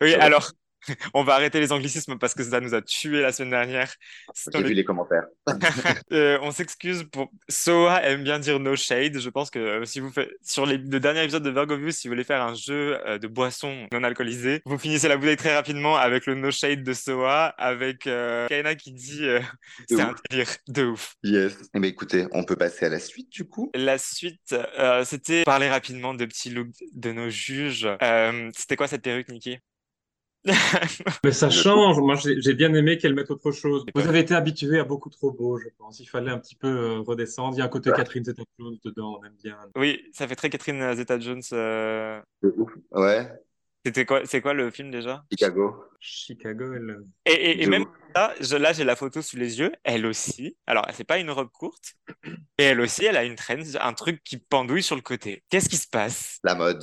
Oui, 0.00 0.14
Je- 0.14 0.18
alors, 0.18 0.50
on 1.14 1.22
va 1.22 1.34
arrêter 1.34 1.60
les 1.60 1.72
anglicismes 1.72 2.18
parce 2.18 2.34
que 2.34 2.42
ça 2.42 2.60
nous 2.60 2.74
a 2.74 2.82
tués 2.82 3.22
la 3.22 3.32
semaine 3.32 3.50
dernière. 3.50 3.92
J'ai 4.52 4.62
vu 4.62 4.74
les 4.74 4.84
commentaires. 4.84 5.26
Euh, 6.12 6.38
on 6.42 6.50
s'excuse 6.50 7.04
pour. 7.04 7.30
Soa 7.48 8.02
aime 8.02 8.24
bien 8.24 8.38
dire 8.38 8.58
no 8.58 8.74
shade. 8.74 9.18
Je 9.18 9.28
pense 9.28 9.50
que 9.50 9.58
euh, 9.58 9.84
si 9.84 10.00
vous 10.00 10.10
faites 10.10 10.30
sur 10.42 10.66
les... 10.66 10.76
le 10.76 10.98
dernier 10.98 11.22
épisode 11.22 11.42
de 11.42 11.50
Virgo 11.50 11.76
View, 11.76 11.90
si 11.90 12.08
vous 12.08 12.12
voulez 12.12 12.24
faire 12.24 12.42
un 12.42 12.54
jeu 12.54 12.98
euh, 13.06 13.18
de 13.18 13.28
boisson 13.28 13.86
non 13.92 14.02
alcoolisée, 14.02 14.60
vous 14.64 14.78
finissez 14.78 15.08
la 15.08 15.16
bouteille 15.16 15.36
très 15.36 15.54
rapidement 15.54 15.96
avec 15.96 16.26
le 16.26 16.34
no 16.34 16.50
shade 16.50 16.82
de 16.82 16.92
Soa, 16.92 17.46
avec 17.58 18.00
Kaina 18.48 18.74
qui 18.74 18.92
dit 18.92 19.24
c'est 19.88 20.00
un 20.00 20.14
délire 20.30 20.48
de 20.68 20.84
ouf. 20.86 21.14
Yes. 21.22 21.56
Eh 21.74 21.80
ben, 21.80 21.88
écoutez, 21.88 22.26
on 22.32 22.44
peut 22.44 22.56
passer 22.56 22.86
à 22.86 22.88
la 22.88 22.98
suite 22.98 23.30
du 23.30 23.44
coup. 23.44 23.70
La 23.74 23.98
suite, 23.98 24.54
c'était 25.04 25.44
parler 25.44 25.68
rapidement 25.68 26.14
de 26.14 26.24
petits 26.24 26.50
looks 26.50 26.74
de 26.92 27.12
nos 27.12 27.30
juges. 27.30 27.88
C'était 28.56 28.76
quoi 28.76 28.88
cette 28.88 29.02
perruque, 29.02 29.28
Nikki? 29.28 29.58
Mais 31.24 31.32
ça 31.32 31.50
change. 31.50 31.98
Moi, 31.98 32.14
j'ai 32.16 32.54
bien 32.54 32.72
aimé 32.74 32.96
qu'elle 32.98 33.14
mette 33.14 33.30
autre 33.30 33.52
chose. 33.52 33.84
Vous 33.94 34.08
avez 34.08 34.20
été 34.20 34.34
habitué 34.34 34.78
à 34.78 34.84
beaucoup 34.84 35.10
trop 35.10 35.30
beau, 35.32 35.58
je 35.58 35.68
pense. 35.78 36.00
Il 36.00 36.06
fallait 36.06 36.30
un 36.30 36.38
petit 36.38 36.54
peu 36.56 36.68
euh, 36.68 37.00
redescendre. 37.00 37.54
Il 37.56 37.58
y 37.58 37.62
a 37.62 37.64
un 37.64 37.68
côté 37.68 37.90
Ouais. 37.90 37.96
Catherine 37.96 38.24
Zeta-Jones 38.24 38.78
dedans, 38.84 39.18
on 39.20 39.24
aime 39.24 39.36
bien. 39.42 39.58
Oui, 39.76 40.02
ça 40.12 40.26
fait 40.26 40.36
très 40.36 40.48
Catherine 40.50 40.94
Zeta-Jones. 40.94 41.42
euh, 41.52 42.20
De 42.42 42.54
ouf. 42.56 42.72
Ouais. 42.92 43.30
C'était 43.84 44.04
quoi, 44.04 44.20
c'est 44.26 44.42
quoi 44.42 44.52
le 44.52 44.70
film 44.70 44.90
déjà? 44.90 45.24
Chicago. 45.30 45.74
Chicago, 46.00 46.72
elle... 46.74 46.98
Et, 47.26 47.32
et, 47.32 47.62
et 47.62 47.66
même 47.66 47.86
je- 48.40 48.56
là, 48.56 48.72
j'ai 48.72 48.84
la 48.84 48.94
photo 48.96 49.22
sous 49.22 49.36
les 49.38 49.58
yeux. 49.58 49.72
Elle 49.84 50.04
aussi. 50.06 50.56
Alors, 50.66 50.86
c'est 50.92 51.04
pas 51.04 51.18
une 51.18 51.30
robe 51.30 51.50
courte. 51.50 51.94
Et 52.58 52.64
elle 52.64 52.80
aussi, 52.80 53.04
elle 53.06 53.16
a 53.16 53.24
une 53.24 53.36
traîne, 53.36 53.64
un 53.80 53.92
truc 53.94 54.22
qui 54.22 54.38
pendouille 54.38 54.82
sur 54.82 54.96
le 54.96 55.02
côté. 55.02 55.44
Qu'est-ce 55.50 55.68
qui 55.68 55.76
se 55.78 55.88
passe? 55.88 56.38
La 56.44 56.54
mode. 56.54 56.82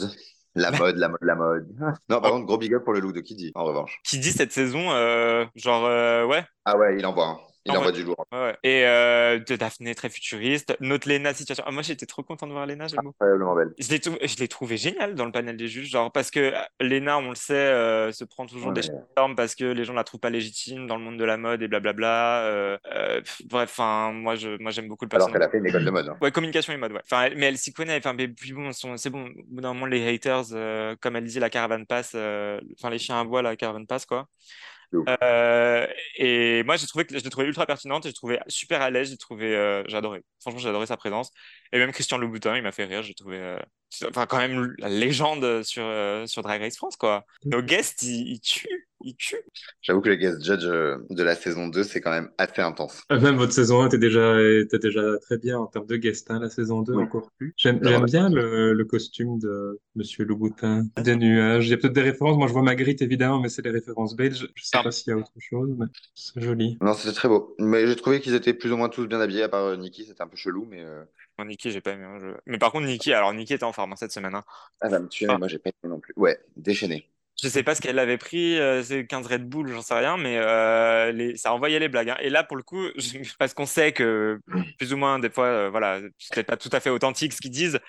La 0.59 0.71
mode, 0.71 0.97
la 0.97 1.07
mode, 1.07 1.19
la 1.21 1.35
mode. 1.35 1.67
Non, 2.09 2.19
par 2.19 2.31
contre, 2.31 2.45
gros 2.45 2.57
big 2.57 2.73
up 2.73 2.83
pour 2.83 2.93
le 2.93 2.99
look 2.99 3.13
de 3.13 3.21
Kiddy, 3.21 3.51
en 3.53 3.63
revanche. 3.63 3.99
Qui 4.03 4.17
dit 4.17 4.31
cette 4.31 4.51
saison, 4.51 4.89
euh, 4.91 5.45
genre, 5.55 5.85
euh, 5.85 6.25
ouais, 6.25 6.43
Ah 6.65 6.75
ouais, 6.77 6.95
il 6.97 7.05
envoie. 7.05 7.27
hein. 7.27 7.37
Il 7.67 7.71
envoie 7.77 7.87
ouais. 7.87 7.91
du 7.91 8.03
lourd. 8.03 8.25
ouais, 8.31 8.39
ouais. 8.39 8.57
Et 8.63 8.85
euh, 8.85 9.39
de 9.39 9.55
Daphné, 9.55 9.93
très 9.95 10.09
futuriste. 10.09 10.75
Notre 10.79 11.09
Lena, 11.09 11.33
situation. 11.33 11.63
Ah, 11.67 11.71
moi, 11.71 11.81
j'étais 11.83 12.05
trop 12.05 12.23
content 12.23 12.47
de 12.47 12.51
voir 12.53 12.65
Lena. 12.65 12.85
Incroyablement 12.85 13.55
belle. 13.55 13.73
Je 13.77 13.89
l'ai 13.89 13.99
trou- 13.99 14.17
je 14.21 14.35
l'ai 14.37 14.47
trouvé 14.47 14.77
génial 14.77 15.15
dans 15.15 15.25
le 15.25 15.31
panel 15.31 15.57
des 15.57 15.67
juges, 15.67 15.89
genre 15.89 16.11
parce 16.11 16.31
que 16.31 16.39
euh, 16.39 16.59
Lena, 16.79 17.17
on 17.17 17.29
le 17.29 17.35
sait, 17.35 17.53
euh, 17.53 18.11
se 18.11 18.23
prend 18.23 18.45
toujours 18.45 18.67
Ouais, 18.67 18.73
des 18.81 18.87
mais- 18.89 18.99
normes 19.17 19.35
parce 19.35 19.55
que 19.55 19.65
les 19.65 19.83
gens 19.85 19.93
la 19.93 20.03
trouvent 20.03 20.19
pas 20.19 20.29
légitime 20.29 20.87
dans 20.87 20.97
le 20.97 21.03
monde 21.03 21.17
de 21.17 21.23
la 21.25 21.37
mode 21.37 21.61
et 21.61 21.67
blablabla. 21.67 22.43
Euh, 22.45 22.77
pff, 23.21 23.41
bref, 23.45 23.69
enfin, 23.71 24.11
moi, 24.13 24.35
je, 24.35 24.57
moi, 24.61 24.71
j'aime 24.71 24.87
beaucoup 24.87 25.05
le 25.05 25.15
Alors 25.15 25.27
personnage. 25.27 25.33
qu'elle 25.33 25.47
a 25.47 25.51
fait 25.51 25.57
une 25.57 25.67
école 25.67 25.85
de 25.85 25.91
mode. 25.91 26.09
hein. 26.09 26.17
Ouais, 26.21 26.31
communication 26.31 26.73
et 26.73 26.77
mode, 26.77 26.93
ouais. 26.93 27.01
Enfin, 27.03 27.29
mais 27.35 27.47
elle 27.47 27.57
s'y 27.57 27.73
connaît. 27.73 27.97
Enfin, 27.97 28.13
mais 28.13 28.27
puis 28.27 28.53
bon, 28.53 28.71
son- 28.71 28.97
c'est 28.97 29.09
bon. 29.09 29.25
Au 29.27 29.43
bout 29.47 29.61
d'un 29.61 29.73
moment, 29.73 29.85
les 29.85 30.07
haters, 30.07 30.45
euh, 30.53 30.95
comme 31.01 31.15
elle 31.15 31.25
dit, 31.25 31.39
la 31.39 31.49
caravane 31.49 31.85
passe. 31.85 32.13
euh, 32.15 32.59
Enfin, 32.77 32.89
les 32.89 32.99
chiens 32.99 33.19
à 33.19 33.23
bois, 33.23 33.41
la 33.41 33.55
caravane 33.55 33.87
passe, 33.87 34.05
quoi. 34.05 34.27
Euh, 34.93 35.87
et 36.15 36.63
moi, 36.63 36.77
j'ai 36.77 36.87
trouvé 36.87 37.05
que 37.05 37.17
je 37.17 37.23
l'ai 37.23 37.29
trouvé 37.29 37.47
ultra 37.47 37.65
pertinente. 37.65 38.03
J'ai 38.05 38.13
trouvé 38.13 38.39
super 38.47 38.81
à 38.81 38.89
l'aise. 38.89 39.09
J'ai 39.09 39.17
trouvé, 39.17 39.55
euh, 39.55 39.83
j'ai 39.87 39.97
adoré. 39.97 40.23
Franchement, 40.41 40.59
j'ai 40.59 40.69
adoré 40.69 40.85
sa 40.85 40.97
présence. 40.97 41.31
Et 41.71 41.77
même 41.77 41.91
Christian 41.91 42.17
Louboutin, 42.17 42.55
il 42.55 42.63
m'a 42.63 42.71
fait 42.71 42.85
rire. 42.85 43.03
J'ai 43.03 43.13
trouvé, 43.13 43.37
euh, 43.37 43.59
enfin, 44.09 44.25
quand 44.25 44.37
même 44.37 44.73
la 44.77 44.89
légende 44.89 45.63
sur 45.63 45.83
euh, 45.83 46.25
sur 46.25 46.41
Drag 46.41 46.61
Race 46.61 46.77
France, 46.77 46.95
quoi. 46.95 47.25
Nos 47.45 47.61
guests, 47.61 48.03
ils, 48.03 48.33
ils 48.33 48.39
tuent, 48.39 48.86
ils 49.01 49.15
tuent. 49.15 49.37
J'avoue 49.81 50.01
que 50.01 50.09
le 50.09 50.15
guest 50.15 50.43
judge 50.43 50.65
euh, 50.65 50.97
de 51.09 51.23
la 51.23 51.35
saison 51.35 51.67
2, 51.67 51.83
c'est 51.83 52.01
quand 52.01 52.11
même 52.11 52.29
assez 52.37 52.61
intense. 52.61 53.03
Euh, 53.11 53.19
Même 53.19 53.35
votre 53.35 53.53
saison 53.53 53.81
1 53.83 53.87
était 53.87 53.97
déjà, 53.97 54.41
était 54.41 54.79
déjà 54.79 55.17
très 55.19 55.37
bien 55.37 55.59
en 55.59 55.67
termes 55.67 55.85
de 55.85 55.97
guest, 55.97 56.29
hein, 56.31 56.39
la 56.39 56.49
saison 56.49 56.81
2 56.81 56.93
Oui. 56.95 57.03
encore 57.03 57.31
plus. 57.37 57.53
J'aime 57.57 57.79
ouais. 57.83 58.01
bien 58.05 58.29
le, 58.29 58.73
le 58.73 58.85
costume 58.85 59.39
de 59.39 59.79
Monsieur 59.95 60.25
Louboutin, 60.25 60.85
des 60.97 61.15
nuages. 61.15 61.67
Il 61.67 61.71
y 61.71 61.73
a 61.73 61.77
peut-être 61.77 61.93
des 61.93 62.01
références. 62.01 62.37
Moi, 62.37 62.47
je 62.47 62.53
vois 62.53 62.63
Magritte, 62.63 63.01
évidemment, 63.01 63.39
mais 63.39 63.49
c'est 63.49 63.61
des 63.61 63.69
références 63.71 64.15
belges. 64.15 64.47
Je 64.55 64.63
sais 64.63 64.77
Ah. 64.77 64.83
pas 64.83 64.91
s'il 64.91 65.11
y 65.11 65.13
a 65.13 65.17
autre 65.17 65.31
chose, 65.39 65.69
mais 65.77 65.85
c'est 66.15 66.41
joli. 66.41 66.77
Non, 66.81 66.93
c'était 66.93 67.13
très 67.15 67.27
beau. 67.27 67.55
Mais 67.59 67.87
j'ai 67.87 67.95
trouvé 67.95 68.19
qu'ils 68.19 68.33
étaient 68.35 68.53
plus 68.53 68.71
ou 68.71 68.77
moins 68.77 68.89
tous 68.89 69.05
bien 69.07 69.19
habillés, 69.21 69.43
à 69.43 69.49
part 69.49 69.63
euh, 69.65 69.77
Nikki, 69.77 70.05
c'était 70.05 70.21
un 70.21 70.27
peu 70.27 70.37
chelou, 70.37 70.65
mais 70.69 70.83
euh, 70.83 71.03
Bon, 71.37 71.45
Nikki, 71.45 71.69
j'ai 71.69 71.81
pas 71.81 71.91
aimé. 71.91 72.05
je- 72.19 72.35
Mais 72.47 72.57
par 72.57 72.71
contre, 72.71 72.87
Nikki, 72.87 73.13
alors 73.13 73.31
Nikki 73.33 73.53
était 73.53 73.63
en 73.63 73.71
forme 73.73 73.91
hein, 73.93 73.95
cette 73.95 74.11
semaine. 74.11 74.33
hein. 74.33 74.43
elle 74.81 74.89
va 74.91 74.99
me 74.99 75.07
tuer, 75.07 75.27
Ah. 75.29 75.33
mais 75.33 75.37
moi 75.39 75.47
j'ai 75.47 75.59
pas 75.59 75.69
aimé 75.69 75.93
non 75.93 75.99
plus. 75.99 76.13
Ouais, 76.17 76.39
déchaîné. 76.55 77.07
Je 77.41 77.49
sais 77.49 77.61
pas 77.61 77.75
ce 77.75 77.81
qu'elle 77.81 77.99
avait 77.99 78.17
pris, 78.17 78.57
euh, 78.57 78.81
c'est 78.81 79.05
15 79.05 79.27
Red 79.27 79.47
Bull, 79.47 79.71
j'en 79.71 79.83
sais 79.83 79.93
rien, 79.93 80.17
mais 80.17 80.37
euh, 80.39 81.11
les, 81.11 81.37
ça 81.37 81.53
envoyait 81.53 81.77
les 81.79 81.87
blagues. 81.87 82.09
hein. 82.09 82.17
Et 82.19 82.31
là, 82.31 82.43
pour 82.43 82.57
le 82.57 82.63
coup, 82.63 82.83
je- 82.95 83.19
parce 83.37 83.53
qu'on 83.53 83.67
sait 83.67 83.91
que 83.93 84.39
plus 84.79 84.91
ou 84.91 84.97
moins, 84.97 85.19
des 85.19 85.29
fois, 85.29 85.45
euh, 85.45 85.69
voilà, 85.69 85.99
c'est 86.17 86.43
pas 86.43 86.57
tout 86.57 86.69
à 86.71 86.79
fait 86.79 86.89
authentique 86.89 87.33
ce 87.33 87.41
qu'ils 87.41 87.51
disent. 87.51 87.79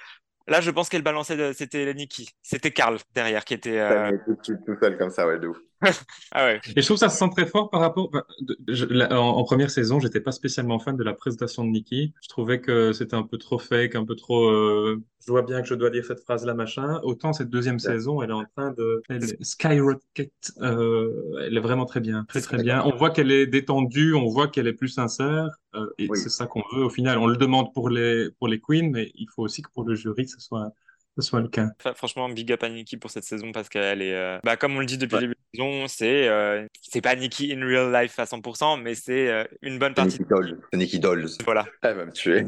Là, 0.49 0.61
je 0.61 0.71
pense 0.71 0.89
qu'elle 0.89 1.03
balançait, 1.03 1.37
de- 1.37 1.53
c'était 1.53 1.93
Nikki, 1.95 2.31
c'était 2.43 2.71
Karl 2.71 2.99
derrière 3.15 3.45
qui 3.45 3.55
était. 3.55 3.79
Euh, 3.79 4.11
tout 4.27 4.37
suite 4.43 4.59
tout 4.67 4.77
seul 4.81 4.97
comme 4.99 5.11
ça, 5.11 5.27
ouais, 5.27 5.39
de 5.39 5.49
ouf. 5.49 5.59
Ah 6.33 6.45
ouais. 6.47 6.61
Et 6.75 6.81
je 6.81 6.87
trouve 6.87 6.97
que 6.97 7.01
ça 7.01 7.09
se 7.09 7.19
sent 7.19 7.31
très 7.37 7.47
fort 7.47 7.71
par 7.71 7.81
rapport. 7.81 8.09
enfin, 8.09 8.25
de- 8.41 8.57
je- 8.69 8.87
la- 8.87 9.21
en, 9.21 9.29
en 9.37 9.45
première 9.45 9.71
saison, 9.71 10.01
j'étais 10.01 10.21
pas 10.21 10.33
spécialement 10.33 10.79
fan 10.81 10.97
de 10.97 11.05
la 11.05 11.13
présentation 11.15 11.65
de 11.65 11.71
Nikki. 11.71 12.15
Je 12.23 12.29
trouvais 12.29 12.61
que 12.61 12.93
c'était 12.93 13.15
un 13.15 13.23
peu 13.23 13.39
trop 13.39 13.59
fake, 13.59 13.95
un 13.95 14.05
peu 14.05 14.17
trop. 14.17 14.49
euh, 14.51 15.01
je 15.25 15.31
vois 15.31 15.43
bien 15.43 15.61
que 15.63 15.69
je 15.69 15.75
dois 15.75 15.91
dire 15.91 16.05
cette 16.05 16.21
phrase-là, 16.21 16.55
machin. 16.55 16.99
Autant 17.05 17.33
cette 17.33 17.51
deuxième 17.51 17.79
saison, 17.79 18.23
elle 18.23 18.31
est 18.31 18.33
en 18.33 18.45
train 18.57 18.71
de 18.73 19.03
elle 19.09 19.23
est 19.23 19.45
skyrocket. 19.45 20.33
euh, 20.63 21.45
elle 21.47 21.57
est 21.57 21.61
vraiment 21.61 21.85
très 21.85 22.01
bien, 22.01 22.25
très 22.25 22.41
très 22.41 22.57
bien. 22.63 22.83
On 22.85 22.97
voit 22.97 23.11
qu'elle 23.11 23.31
est 23.31 23.47
détendue, 23.47 24.15
on 24.15 24.27
voit 24.27 24.49
qu'elle 24.49 24.67
est 24.67 24.73
plus 24.73 24.89
sincère, 24.89 25.49
euh, 25.75 25.87
et 25.99 26.07
Oui. 26.09 26.19
c'est 26.19 26.29
ça 26.29 26.47
qu'on 26.47 26.63
veut. 26.73 26.85
Au 26.85 26.91
final, 26.91 27.19
on 27.19 27.27
le 27.27 27.37
demande 27.37 27.73
pour 27.75 27.89
les 27.91 28.31
pour 28.39 28.49
les 28.49 28.61
queens, 28.61 28.91
mais 28.93 29.11
il 29.15 29.27
faut 29.35 29.43
aussi 29.43 29.63
que 29.63 29.69
pour 29.75 29.85
le 29.85 29.95
jury, 29.95 30.29
ce 30.29 30.39
soit 30.41 30.71
ce 31.17 31.23
soit 31.23 31.41
le 31.41 31.49
cas. 31.49 31.67
Enfin, 31.81 31.95
franchement, 31.95 32.29
big 32.29 32.53
up 32.53 32.63
à 32.63 32.69
Nikki 32.69 32.97
pour 32.97 33.11
cette 33.11 33.25
saison 33.25 33.51
parce 33.51 33.69
qu'elle 33.69 34.03
est, 34.03 34.15
euh, 34.15 34.39
bah, 34.45 34.57
comme 34.57 34.77
on 34.77 34.79
le 34.79 34.87
dit 34.87 34.99
depuis 34.99 35.17
Ouais. 35.17 35.21
le 35.23 35.27
début 35.27 35.35
de 35.55 35.59
la 35.59 35.65
saison, 35.65 35.89
c'est, 35.89 36.29
euh, 36.29 36.65
c'est 36.81 37.01
pas 37.01 37.17
Nikki 37.17 37.53
in 37.53 37.67
real 37.67 37.93
life 37.93 38.17
à 38.21 38.25
100%, 38.25 38.77
mais 38.77 38.95
c'est 38.95 39.29
euh, 39.29 39.43
une 39.63 39.81
bonne 39.81 39.95
partie. 39.95 40.13
Nikki 40.21 40.29
Dolls. 40.31 40.61
C'est 40.73 40.79
Nikki 40.79 41.01
Dolls. 41.01 41.29
Voilà. 41.45 41.67
Elle 41.83 41.97
va 41.97 42.05
me 42.07 42.13
tuer. 42.13 42.47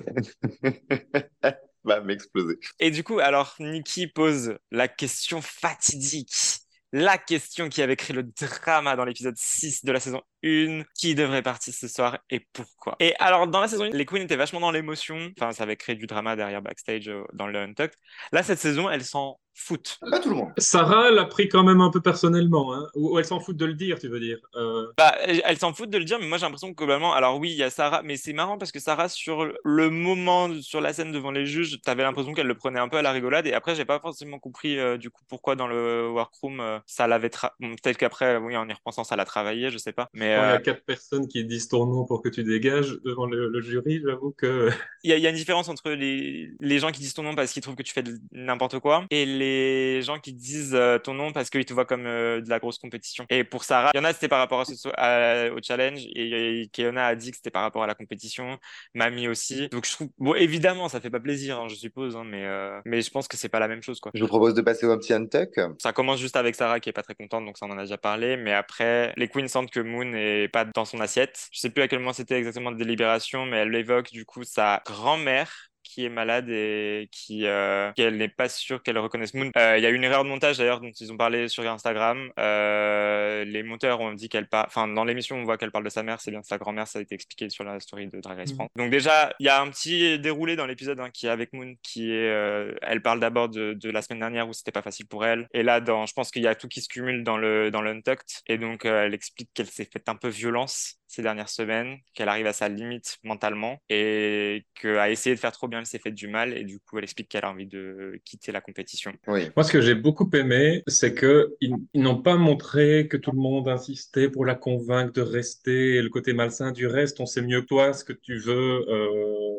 Elle 1.42 1.58
va 1.84 2.00
m'exploser. 2.00 2.58
Et 2.78 2.92
du 2.92 3.02
coup, 3.02 3.18
alors, 3.18 3.56
Nikki 3.58 4.06
pose 4.06 4.56
la 4.70 4.86
question 4.86 5.40
fatidique. 5.42 6.58
La 6.92 7.18
question 7.18 7.68
qui 7.68 7.82
avait 7.82 7.96
créé 7.96 8.14
le 8.16 8.24
drama 8.24 8.96
dans 8.96 9.04
l'épisode 9.04 9.36
6 9.36 9.84
de 9.84 9.92
la 9.92 10.00
saison 10.00 10.22
1. 10.42 10.82
Qui 10.94 11.14
devrait 11.14 11.42
partir 11.42 11.72
ce 11.74 11.88
soir 11.88 12.18
et 12.30 12.40
pourquoi? 12.52 12.96
Et 13.00 13.14
alors, 13.18 13.46
dans 13.46 13.60
la 13.60 13.68
saison 13.68 13.84
1, 13.84 13.90
les 13.90 14.06
queens 14.06 14.22
étaient 14.22 14.36
vachement 14.36 14.60
dans 14.60 14.70
l'émotion. 14.70 15.30
Enfin, 15.38 15.52
ça 15.52 15.64
avait 15.64 15.76
créé 15.76 15.96
du 15.96 16.06
drama 16.06 16.36
derrière 16.36 16.62
backstage 16.62 17.08
euh, 17.08 17.24
dans 17.32 17.46
le 17.46 17.58
Untucked. 17.58 17.94
Là, 18.32 18.42
cette 18.42 18.58
saison, 18.58 18.88
elles 18.90 19.04
s'en 19.04 19.38
foutent. 19.54 19.98
Pas 20.10 20.20
tout 20.20 20.30
le 20.30 20.36
monde. 20.36 20.52
Sarah 20.58 21.10
l'a 21.10 21.24
pris 21.24 21.48
quand 21.48 21.62
même 21.62 21.80
un 21.80 21.90
peu 21.90 22.00
personnellement, 22.00 22.72
hein. 22.74 22.86
Ou, 22.94 23.14
ou 23.14 23.18
elle 23.18 23.24
s'en 23.24 23.40
fout 23.40 23.56
de 23.56 23.64
le 23.64 23.74
dire, 23.74 23.98
tu 23.98 24.08
veux 24.08 24.20
dire. 24.20 24.38
Euh, 24.54 24.86
Bah, 24.96 25.14
elles 25.22 25.42
elles 25.44 25.58
s'en 25.58 25.74
foutent 25.74 25.90
de 25.90 25.98
le 25.98 26.04
dire, 26.04 26.18
mais 26.18 26.26
moi 26.26 26.38
j'ai 26.38 26.46
l'impression 26.46 26.70
que 26.70 26.76
globalement, 26.76 27.12
alors 27.12 27.38
oui, 27.38 27.50
il 27.50 27.56
y 27.56 27.62
a 27.62 27.70
Sarah, 27.70 28.02
mais 28.02 28.16
c'est 28.16 28.32
marrant 28.32 28.58
parce 28.58 28.72
que 28.72 28.78
Sarah, 28.80 29.08
sur 29.08 29.52
le 29.64 29.90
moment, 29.90 30.48
sur 30.62 30.80
la 30.80 30.92
scène 30.92 31.12
devant 31.12 31.30
les 31.30 31.46
juges, 31.46 31.80
t'avais 31.82 32.02
l'impression 32.02 32.32
qu'elle 32.32 32.46
le 32.46 32.54
prenait 32.54 32.78
un 32.80 32.88
peu 32.88 32.96
à 32.96 33.02
la 33.02 33.12
rigolade, 33.12 33.46
et 33.46 33.52
après, 33.52 33.74
j'ai 33.74 33.84
pas 33.84 34.00
forcément 34.00 34.38
compris 34.38 34.78
euh, 34.78 34.96
du 34.96 35.10
coup 35.10 35.22
pourquoi 35.28 35.56
dans 35.56 35.66
le 35.66 36.08
workroom 36.08 36.60
euh, 36.60 36.78
ça 36.86 37.06
l'avait. 37.06 37.30
Tra... 37.30 37.54
Bon, 37.60 37.70
peut-être 37.82 37.98
qu'après, 37.98 38.36
oui, 38.36 38.56
en 38.56 38.68
y 38.68 38.72
repensant, 38.72 39.04
ça 39.04 39.16
l'a 39.16 39.24
travaillé, 39.24 39.70
je 39.70 39.78
sais 39.78 39.92
pas. 39.92 40.08
Mais 40.14 40.29
Mais 40.30 40.36
Quand 40.36 40.42
il 40.42 40.48
y 40.48 40.52
euh, 40.52 40.56
a 40.56 40.60
quatre 40.60 40.84
personnes 40.84 41.28
qui 41.28 41.44
disent 41.44 41.68
ton 41.68 41.86
nom 41.86 42.04
pour 42.06 42.22
que 42.22 42.28
tu 42.28 42.44
dégages 42.44 42.96
devant 43.04 43.26
le, 43.26 43.48
le 43.48 43.60
jury, 43.60 44.00
j'avoue 44.06 44.32
que 44.36 44.70
il 45.04 45.10
y, 45.10 45.12
a- 45.12 45.16
il 45.16 45.22
y 45.22 45.26
a 45.26 45.30
une 45.30 45.36
différence 45.36 45.68
entre 45.68 45.90
les, 45.90 46.50
les 46.60 46.78
gens 46.78 46.90
qui 46.92 47.00
disent 47.00 47.14
ton 47.14 47.22
nom 47.22 47.34
parce 47.34 47.52
qu'ils 47.52 47.62
trouvent 47.62 47.76
que 47.76 47.82
tu 47.82 47.92
fais 47.92 48.02
de 48.02 48.18
n'importe 48.32 48.78
quoi 48.80 49.04
et 49.10 49.26
les 49.26 50.02
gens 50.02 50.18
qui 50.18 50.32
disent 50.32 50.74
euh, 50.74 50.98
ton 50.98 51.14
nom 51.14 51.32
parce 51.32 51.50
qu'ils 51.50 51.64
te 51.64 51.72
voient 51.72 51.84
comme 51.86 52.06
euh, 52.06 52.40
de 52.40 52.48
la 52.48 52.58
grosse 52.58 52.78
compétition. 52.78 53.24
Et 53.30 53.44
pour 53.44 53.64
Sarah, 53.64 53.90
il 53.94 53.98
y 53.98 54.00
en 54.00 54.04
a 54.04 54.12
c'était 54.12 54.28
par 54.28 54.38
rapport 54.40 54.60
à 54.60 54.64
ce, 54.64 54.74
so- 54.74 54.90
à- 54.96 55.50
au 55.52 55.58
challenge 55.62 56.00
et, 56.14 56.62
et 56.62 56.68
Keona 56.68 57.06
a 57.06 57.14
dit 57.14 57.30
que 57.30 57.36
c'était 57.36 57.50
par 57.50 57.62
rapport 57.62 57.82
à 57.82 57.86
la 57.86 57.94
compétition, 57.94 58.58
Mamie 58.94 59.28
aussi. 59.28 59.68
Donc 59.68 59.86
je 59.86 59.92
trouve, 59.92 60.08
bon 60.18 60.34
évidemment 60.34 60.88
ça 60.88 61.00
fait 61.00 61.10
pas 61.10 61.20
plaisir, 61.20 61.58
hein, 61.60 61.68
je 61.68 61.74
suppose, 61.74 62.16
hein, 62.16 62.24
mais 62.24 62.44
euh, 62.44 62.80
mais 62.84 63.02
je 63.02 63.10
pense 63.10 63.28
que 63.28 63.36
c'est 63.36 63.48
pas 63.48 63.60
la 63.60 63.68
même 63.68 63.82
chose 63.82 64.00
quoi. 64.00 64.10
Je 64.14 64.20
vous 64.20 64.28
propose 64.28 64.54
de 64.54 64.60
passer 64.62 64.86
au 64.86 64.96
petit 64.98 65.12
untuck. 65.12 65.58
Ça 65.78 65.92
commence 65.92 66.20
juste 66.20 66.36
avec 66.36 66.54
Sarah 66.54 66.80
qui 66.80 66.88
est 66.88 66.92
pas 66.92 67.02
très 67.02 67.14
contente, 67.14 67.44
donc 67.44 67.58
ça 67.58 67.66
on 67.66 67.70
en 67.70 67.78
a 67.78 67.82
déjà 67.82 67.98
parlé. 67.98 68.36
Mais 68.36 68.52
après, 68.52 69.12
les 69.16 69.28
queens 69.28 69.48
sentent 69.48 69.70
que 69.70 69.80
Moon 69.80 70.12
pas 70.52 70.64
dans 70.64 70.84
son 70.84 71.00
assiette. 71.00 71.48
Je 71.52 71.60
sais 71.60 71.70
plus 71.70 71.82
à 71.82 71.88
quel 71.88 72.00
moment 72.00 72.12
c'était 72.12 72.36
exactement 72.38 72.72
de 72.72 72.76
délibération, 72.78 73.46
mais 73.46 73.58
elle 73.58 73.74
évoque 73.74 74.10
du 74.12 74.24
coup 74.26 74.44
sa 74.44 74.82
grand-mère 74.86 75.69
qui 75.82 76.04
est 76.04 76.08
malade 76.08 76.48
et 76.48 77.08
qui 77.12 77.46
euh, 77.46 77.92
qu'elle 77.94 78.16
n'est 78.16 78.28
pas 78.28 78.48
sûre 78.48 78.82
qu'elle 78.82 78.98
reconnaisse 78.98 79.34
Moon. 79.34 79.50
Euh, 79.56 79.78
Il 79.78 79.82
y 79.82 79.86
a 79.86 79.90
une 79.90 80.04
erreur 80.04 80.24
de 80.24 80.28
montage 80.28 80.58
d'ailleurs 80.58 80.80
dont 80.80 80.90
ils 80.90 81.12
ont 81.12 81.16
parlé 81.16 81.48
sur 81.48 81.68
Instagram. 81.68 82.30
Euh, 82.38 83.44
les 83.44 83.62
monteurs 83.62 84.00
ont 84.00 84.12
dit 84.12 84.28
qu'elle 84.28 84.48
parle, 84.48 84.66
enfin 84.68 84.88
dans 84.88 85.04
l'émission 85.04 85.36
on 85.36 85.44
voit 85.44 85.56
qu'elle 85.58 85.70
parle 85.70 85.84
de 85.84 85.90
sa 85.90 86.02
mère, 86.02 86.20
c'est 86.20 86.30
bien 86.30 86.42
sa 86.42 86.58
grand-mère, 86.58 86.86
ça 86.86 86.98
a 86.98 87.02
été 87.02 87.14
expliqué 87.14 87.48
sur 87.50 87.64
la 87.64 87.78
story 87.80 88.08
de 88.08 88.20
Drag 88.20 88.38
Race 88.38 88.50
Mhm. 88.50 88.56
France. 88.56 88.68
Donc 88.76 88.90
déjà 88.90 89.34
il 89.38 89.46
y 89.46 89.48
a 89.48 89.60
un 89.60 89.68
petit 89.70 90.18
déroulé 90.18 90.56
dans 90.56 90.66
l'épisode 90.66 91.00
hein, 91.00 91.10
qui 91.12 91.26
est 91.26 91.30
avec 91.30 91.52
Moon, 91.52 91.74
qui 91.82 92.10
est, 92.12 92.28
euh, 92.28 92.74
elle 92.82 93.02
parle 93.02 93.20
d'abord 93.20 93.48
de, 93.48 93.74
de 93.74 93.90
la 93.90 94.02
semaine 94.02 94.20
dernière 94.20 94.48
où 94.48 94.52
c'était 94.52 94.72
pas 94.72 94.82
facile 94.82 95.06
pour 95.06 95.24
elle, 95.24 95.48
et 95.54 95.62
là 95.62 95.80
dans, 95.80 96.06
je 96.06 96.12
pense 96.12 96.30
qu'il 96.30 96.42
y 96.42 96.46
a 96.46 96.54
tout 96.54 96.68
qui 96.68 96.80
se 96.80 96.88
cumule 96.88 97.24
dans 97.24 97.36
le 97.38 97.70
dans 97.70 97.82
l'untucked, 97.82 98.26
et 98.46 98.58
donc 98.58 98.84
elle 98.84 99.14
explique 99.14 99.50
qu'elle 99.54 99.66
s'est 99.66 99.88
fait 99.90 100.08
un 100.08 100.16
peu 100.16 100.28
violence 100.28 100.96
ces 101.06 101.22
dernières 101.22 101.48
semaines, 101.48 101.98
qu'elle 102.14 102.28
arrive 102.28 102.46
à 102.46 102.52
sa 102.52 102.68
limite 102.68 103.18
mentalement 103.24 103.82
et 103.88 104.64
qu'à 104.80 105.10
essayer 105.10 105.34
de 105.34 105.40
faire 105.40 105.50
trop 105.50 105.66
bien, 105.70 105.80
elle 105.80 105.86
s'est 105.86 105.98
fait 105.98 106.12
du 106.12 106.28
mal 106.28 106.56
et 106.56 106.64
du 106.64 106.80
coup 106.80 106.98
elle 106.98 107.04
explique 107.04 107.28
qu'elle 107.28 107.44
a 107.44 107.50
envie 107.50 107.66
de 107.66 108.20
quitter 108.24 108.52
la 108.52 108.60
compétition. 108.60 109.12
Oui. 109.26 109.50
Moi, 109.54 109.64
ce 109.64 109.70
que 109.72 109.80
j'ai 109.80 109.94
beaucoup 109.94 110.28
aimé, 110.34 110.82
c'est 110.86 111.14
que 111.14 111.54
ils, 111.60 111.74
ils 111.94 112.02
n'ont 112.02 112.20
pas 112.20 112.36
montré 112.36 113.06
que 113.08 113.16
tout 113.16 113.30
le 113.32 113.38
monde 113.38 113.68
insistait 113.68 114.28
pour 114.30 114.44
la 114.46 114.54
convaincre 114.54 115.12
de 115.12 115.20
rester, 115.20 115.96
et 115.96 116.02
le 116.02 116.08
côté 116.08 116.32
malsain 116.32 116.72
du 116.72 116.86
reste, 116.86 117.20
on 117.20 117.26
sait 117.26 117.42
mieux 117.42 117.60
que 117.60 117.66
toi 117.66 117.92
ce 117.92 118.02
que 118.04 118.12
tu 118.14 118.38
veux, 118.38 118.84
euh, 118.88 119.54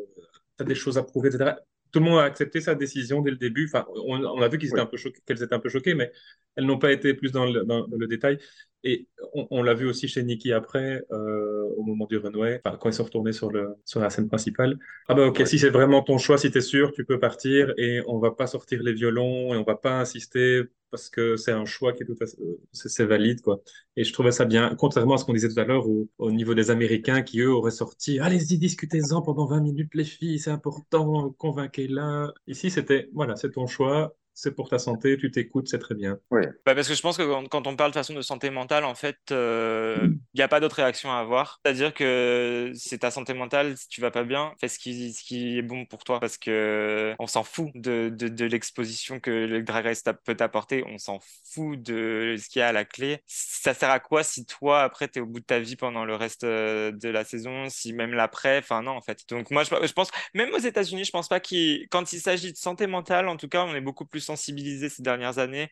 tu 0.58 0.62
as 0.62 0.64
des 0.66 0.74
choses 0.74 0.98
à 0.98 1.02
prouver, 1.04 1.28
etc. 1.28 1.56
Tout 1.92 2.00
le 2.00 2.06
monde 2.06 2.18
a 2.20 2.24
accepté 2.24 2.60
sa 2.60 2.74
décision 2.74 3.20
dès 3.22 3.30
le 3.30 3.36
début. 3.36 3.66
Enfin, 3.66 3.86
on, 3.94 4.22
on 4.24 4.40
a 4.42 4.48
vu 4.48 4.58
qu'ils 4.58 4.70
étaient 4.70 4.80
Oui. 4.80 4.80
un 4.80 4.86
peu 4.86 4.96
choqués, 4.96 5.20
qu'elles 5.26 5.42
étaient 5.42 5.54
un 5.54 5.58
peu 5.60 5.68
choquées, 5.68 5.94
mais 5.94 6.10
elles 6.56 6.64
n'ont 6.66 6.78
pas 6.78 6.92
été 6.92 7.14
plus 7.14 7.32
dans 7.32 7.46
le, 7.46 7.64
dans 7.64 7.86
le 7.90 8.06
détail. 8.06 8.38
Et 8.84 9.08
on, 9.34 9.46
on 9.50 9.62
l'a 9.62 9.74
vu 9.74 9.86
aussi 9.86 10.08
chez 10.08 10.22
Nikki 10.24 10.52
après, 10.52 11.02
euh, 11.12 11.62
au 11.76 11.82
moment 11.84 12.06
du 12.06 12.16
runway, 12.18 12.60
enfin, 12.64 12.76
quand 12.78 12.88
ils 12.88 12.92
sont 12.94 13.04
retournés 13.04 13.32
sur, 13.32 13.50
le, 13.50 13.76
sur 13.84 14.00
la 14.00 14.10
scène 14.10 14.28
principale. 14.28 14.78
Ah 15.08 15.14
bah 15.14 15.26
ok, 15.26 15.42
Ouais. 15.42 15.46
si 15.46 15.58
c'est 15.58 15.70
vraiment 15.70 16.02
ton 16.02 16.18
choix, 16.18 16.38
si 16.38 16.50
t'es 16.50 16.60
sûr, 16.60 16.92
tu 16.92 17.04
peux 17.04 17.18
partir 17.20 17.72
et 17.78 18.00
on 18.06 18.18
va 18.18 18.30
pas 18.32 18.46
sortir 18.46 18.82
les 18.82 18.92
violons 18.92 19.54
et 19.54 19.56
on 19.56 19.62
va 19.64 19.76
pas 19.76 20.00
insister 20.00 20.62
parce 20.90 21.08
que 21.08 21.36
c'est 21.36 21.52
un 21.52 21.64
choix 21.64 21.92
qui 21.94 22.02
est 22.02 22.06
tout 22.06 22.16
à 22.20 22.26
fait, 22.26 22.36
euh, 22.40 22.60
c'est 22.72 22.88
c'est 22.88 23.04
valide 23.06 23.40
quoi. 23.40 23.62
Et 23.96 24.04
je 24.04 24.12
trouvais 24.12 24.32
ça 24.32 24.44
bien, 24.44 24.74
contrairement 24.76 25.14
à 25.14 25.18
ce 25.18 25.24
qu'on 25.24 25.32
disait 25.32 25.48
tout 25.48 25.58
à 25.60 25.64
l'heure 25.64 25.88
au, 25.88 26.08
au 26.18 26.30
niveau 26.32 26.54
des 26.54 26.70
Américains 26.70 27.22
qui 27.22 27.40
eux 27.40 27.50
auraient 27.52 27.70
sorti, 27.70 28.18
allez-y 28.18 28.58
discutez-en 28.58 29.22
pendant 29.22 29.46
20 29.46 29.60
minutes 29.60 29.94
les 29.94 30.04
filles, 30.04 30.38
c'est 30.38 30.50
important, 30.50 31.30
convainquez-la. 31.38 32.32
Ici 32.46 32.70
c'était, 32.70 33.08
voilà, 33.14 33.36
c'est 33.36 33.50
ton 33.52 33.66
choix, 33.66 34.14
c'est 34.34 34.54
pour 34.54 34.68
ta 34.68 34.78
santé, 34.78 35.16
tu 35.16 35.30
t'écoutes, 35.30 35.68
c'est 35.68 35.78
très 35.78 35.94
bien. 35.94 36.18
Bah, 36.30 36.74
parce 36.74 36.88
que 36.88 36.94
je 36.94 37.02
pense 37.02 37.16
que 37.16 37.46
quand, 37.48 37.66
on 37.66 37.76
parle 37.76 37.90
de 37.90 37.96
façon 37.96 38.14
de 38.14 38.22
santé 38.22 38.50
mentale, 38.50 38.84
en 38.84 38.94
fait, 38.94 39.18
il 39.30 40.18
n'y 40.34 40.42
a 40.42 40.48
pas 40.48 40.60
d'autre 40.60 40.76
réaction 40.76 41.10
à 41.10 41.16
avoir. 41.16 41.60
C'est-à-dire 41.64 41.94
que 41.94 42.72
c'est 42.74 42.98
ta 42.98 43.10
santé 43.10 43.34
mentale, 43.34 43.76
si 43.76 43.88
tu 43.88 44.00
vas 44.00 44.10
pas 44.10 44.24
bien, 44.24 44.54
fais 44.60 44.68
ce 44.68 44.78
qui, 44.78 45.12
ce 45.12 45.22
qui 45.22 45.58
est 45.58 45.62
bon 45.62 45.84
pour 45.86 46.04
toi. 46.04 46.20
Parce 46.20 46.38
que 46.38 47.14
on 47.18 47.26
s'en 47.26 47.42
fout 47.42 47.70
de, 47.74 48.10
de, 48.10 48.28
de 48.28 48.44
l'exposition 48.46 49.20
que 49.20 49.30
le 49.30 49.62
Drag 49.62 49.84
Race 49.84 50.02
peut 50.24 50.34
t'apporter. 50.34 50.84
On 50.86 50.98
s'en 50.98 51.20
fout 51.52 51.80
de 51.82 52.36
ce 52.38 52.48
qu'il 52.48 52.60
y 52.60 52.62
a 52.62 52.68
à 52.68 52.72
la 52.72 52.84
clé. 52.84 53.22
Ça 53.26 53.74
sert 53.74 53.90
à 53.90 54.00
quoi 54.00 54.22
si 54.22 54.46
toi, 54.46 54.82
après, 54.82 55.08
tu 55.08 55.18
es 55.18 55.22
au 55.22 55.26
bout 55.26 55.40
de 55.40 55.44
ta 55.44 55.60
vie 55.60 55.76
pendant 55.76 56.04
le 56.04 56.14
reste 56.14 56.44
euh, 56.44 56.92
de 56.92 57.08
la 57.08 57.24
saison, 57.24 57.68
si 57.68 57.92
même 57.92 58.12
l'après, 58.12 58.58
enfin 58.58 58.82
non, 58.82 58.92
en 58.92 59.02
fait. 59.02 59.20
Donc 59.28 59.50
moi, 59.50 59.64
je, 59.64 59.70
je 59.86 59.92
pense, 59.92 60.10
même 60.34 60.52
aux 60.54 60.58
États-Unis, 60.58 61.04
je 61.04 61.10
pense 61.10 61.28
pas 61.28 61.40
qu'il, 61.40 61.86
quand 61.90 62.12
il 62.12 62.20
s'agit 62.20 62.52
de 62.52 62.56
santé 62.56 62.86
mentale, 62.86 63.28
en 63.28 63.36
tout 63.36 63.48
cas, 63.48 63.64
on 63.64 63.74
est 63.74 63.80
beaucoup 63.80 64.06
plus 64.06 64.21
sensibilisé 64.22 64.88
ces 64.88 65.02
dernières 65.02 65.38
années 65.38 65.68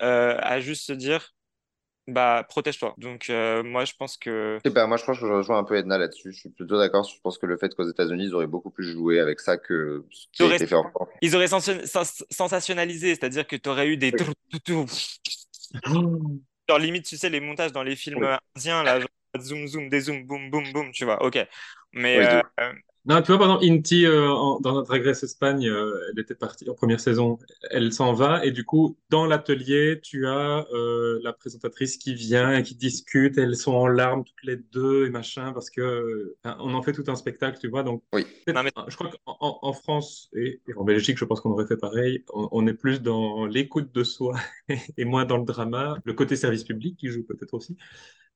euh, 0.00 0.36
à 0.40 0.60
juste 0.60 0.86
se 0.86 0.92
dire 0.92 1.30
bah 2.06 2.44
protège-toi. 2.48 2.94
Donc 2.98 3.30
euh, 3.30 3.62
moi 3.62 3.84
je 3.84 3.92
pense 3.98 4.16
que 4.16 4.58
ben, 4.64 4.86
moi, 4.86 4.96
je 4.96 5.04
pense 5.04 5.18
que 5.18 5.26
je 5.26 5.32
rejoins 5.32 5.58
un 5.58 5.64
peu 5.64 5.76
Edna 5.76 5.98
là-dessus. 5.98 6.32
Je 6.32 6.38
suis 6.38 6.50
plutôt 6.50 6.78
d'accord. 6.78 7.04
Je 7.04 7.18
pense 7.22 7.38
que 7.38 7.46
le 7.46 7.56
fait 7.56 7.74
qu'aux 7.74 7.88
États-Unis, 7.88 8.26
ils 8.26 8.34
auraient 8.34 8.46
beaucoup 8.46 8.70
plus 8.70 8.84
joué 8.92 9.20
avec 9.20 9.40
ça 9.40 9.56
que 9.56 10.04
ce 10.10 10.26
qui 10.32 10.42
Ils 10.42 10.42
a 10.42 10.46
auraient- 10.46 10.56
été 10.56 10.66
fait 10.66 10.74
en 10.74 10.88
France. 10.90 11.08
ils 11.22 11.34
auraient 11.36 11.48
sens- 11.48 11.84
sens- 11.86 12.24
sensationnalisé, 12.30 13.14
c'est-à-dire 13.14 13.46
que 13.46 13.56
tu 13.56 13.68
aurais 13.68 13.88
eu 13.88 13.96
des 13.96 14.12
genre 16.68 16.78
limite 16.78 17.04
tu 17.04 17.16
sais 17.16 17.30
les 17.30 17.40
montages 17.40 17.72
dans 17.72 17.82
les 17.82 17.96
films 17.96 18.20
Oui. 18.22 18.28
indiens 18.56 18.82
là 18.82 19.00
genre, 19.00 19.08
zoom 19.40 19.66
zoom 19.66 19.88
des 19.88 20.00
zoom 20.00 20.24
boum 20.24 20.50
boum 20.50 20.72
boum 20.72 20.92
tu 20.92 21.04
vois. 21.04 21.22
OK. 21.24 21.38
Mais 21.92 22.18
Oui, 22.18 22.24
euh, 22.60 22.72
Non, 23.06 23.20
tu 23.20 23.32
vois, 23.32 23.44
exemple, 23.44 23.64
Inti, 23.66 24.06
euh, 24.06 24.30
en- 24.30 24.60
dans 24.60 24.72
notre 24.72 24.96
Race 24.98 25.22
Espagne, 25.22 25.68
euh, 25.68 25.92
elle 26.10 26.18
était 26.20 26.34
partie 26.34 26.70
en 26.70 26.74
première 26.74 27.00
saison, 27.00 27.38
elle 27.70 27.92
s'en 27.92 28.14
va, 28.14 28.46
et 28.46 28.50
du 28.50 28.64
coup, 28.64 28.96
dans 29.10 29.26
l'atelier, 29.26 30.00
tu 30.02 30.26
as 30.26 30.66
euh, 30.72 31.20
la 31.22 31.34
présentatrice 31.34 31.98
qui 31.98 32.14
vient 32.14 32.56
et 32.56 32.62
qui 32.62 32.74
discute, 32.74 33.36
elles 33.36 33.56
sont 33.56 33.74
en 33.74 33.88
larmes 33.88 34.24
toutes 34.24 34.42
les 34.42 34.56
deux 34.56 35.04
et 35.04 35.10
machin, 35.10 35.52
parce 35.52 35.68
que 35.68 35.82
euh, 35.82 36.36
enfin, 36.42 36.56
on 36.60 36.72
en 36.72 36.80
fait 36.82 36.92
tout 36.92 37.04
un 37.08 37.14
spectacle, 37.14 37.58
tu 37.60 37.68
vois. 37.68 37.82
Donc, 37.82 38.02
Oui. 38.14 38.24
peut-être- 38.46 38.56
Non, 38.56 38.62
mais- 38.62 38.72
je 38.88 38.94
crois 38.96 39.10
qu'en 39.10 39.36
en, 39.38 39.58
en 39.60 39.72
France 39.74 40.30
et, 40.34 40.62
et 40.66 40.74
en 40.74 40.84
Belgique, 40.84 41.18
je 41.18 41.26
pense 41.26 41.42
qu'on 41.42 41.50
aurait 41.50 41.66
fait 41.66 41.76
pareil. 41.76 42.24
On, 42.32 42.48
on 42.52 42.66
est 42.66 42.72
plus 42.74 43.02
dans 43.02 43.44
l'écoute 43.44 43.94
de 43.94 44.02
soi 44.02 44.38
et 44.96 45.04
moins 45.04 45.26
dans 45.26 45.36
le 45.36 45.44
drama, 45.44 45.98
le 46.04 46.14
côté 46.14 46.36
service 46.36 46.64
public 46.64 46.96
qui 46.96 47.08
joue 47.08 47.22
peut-être 47.24 47.52
aussi. 47.52 47.76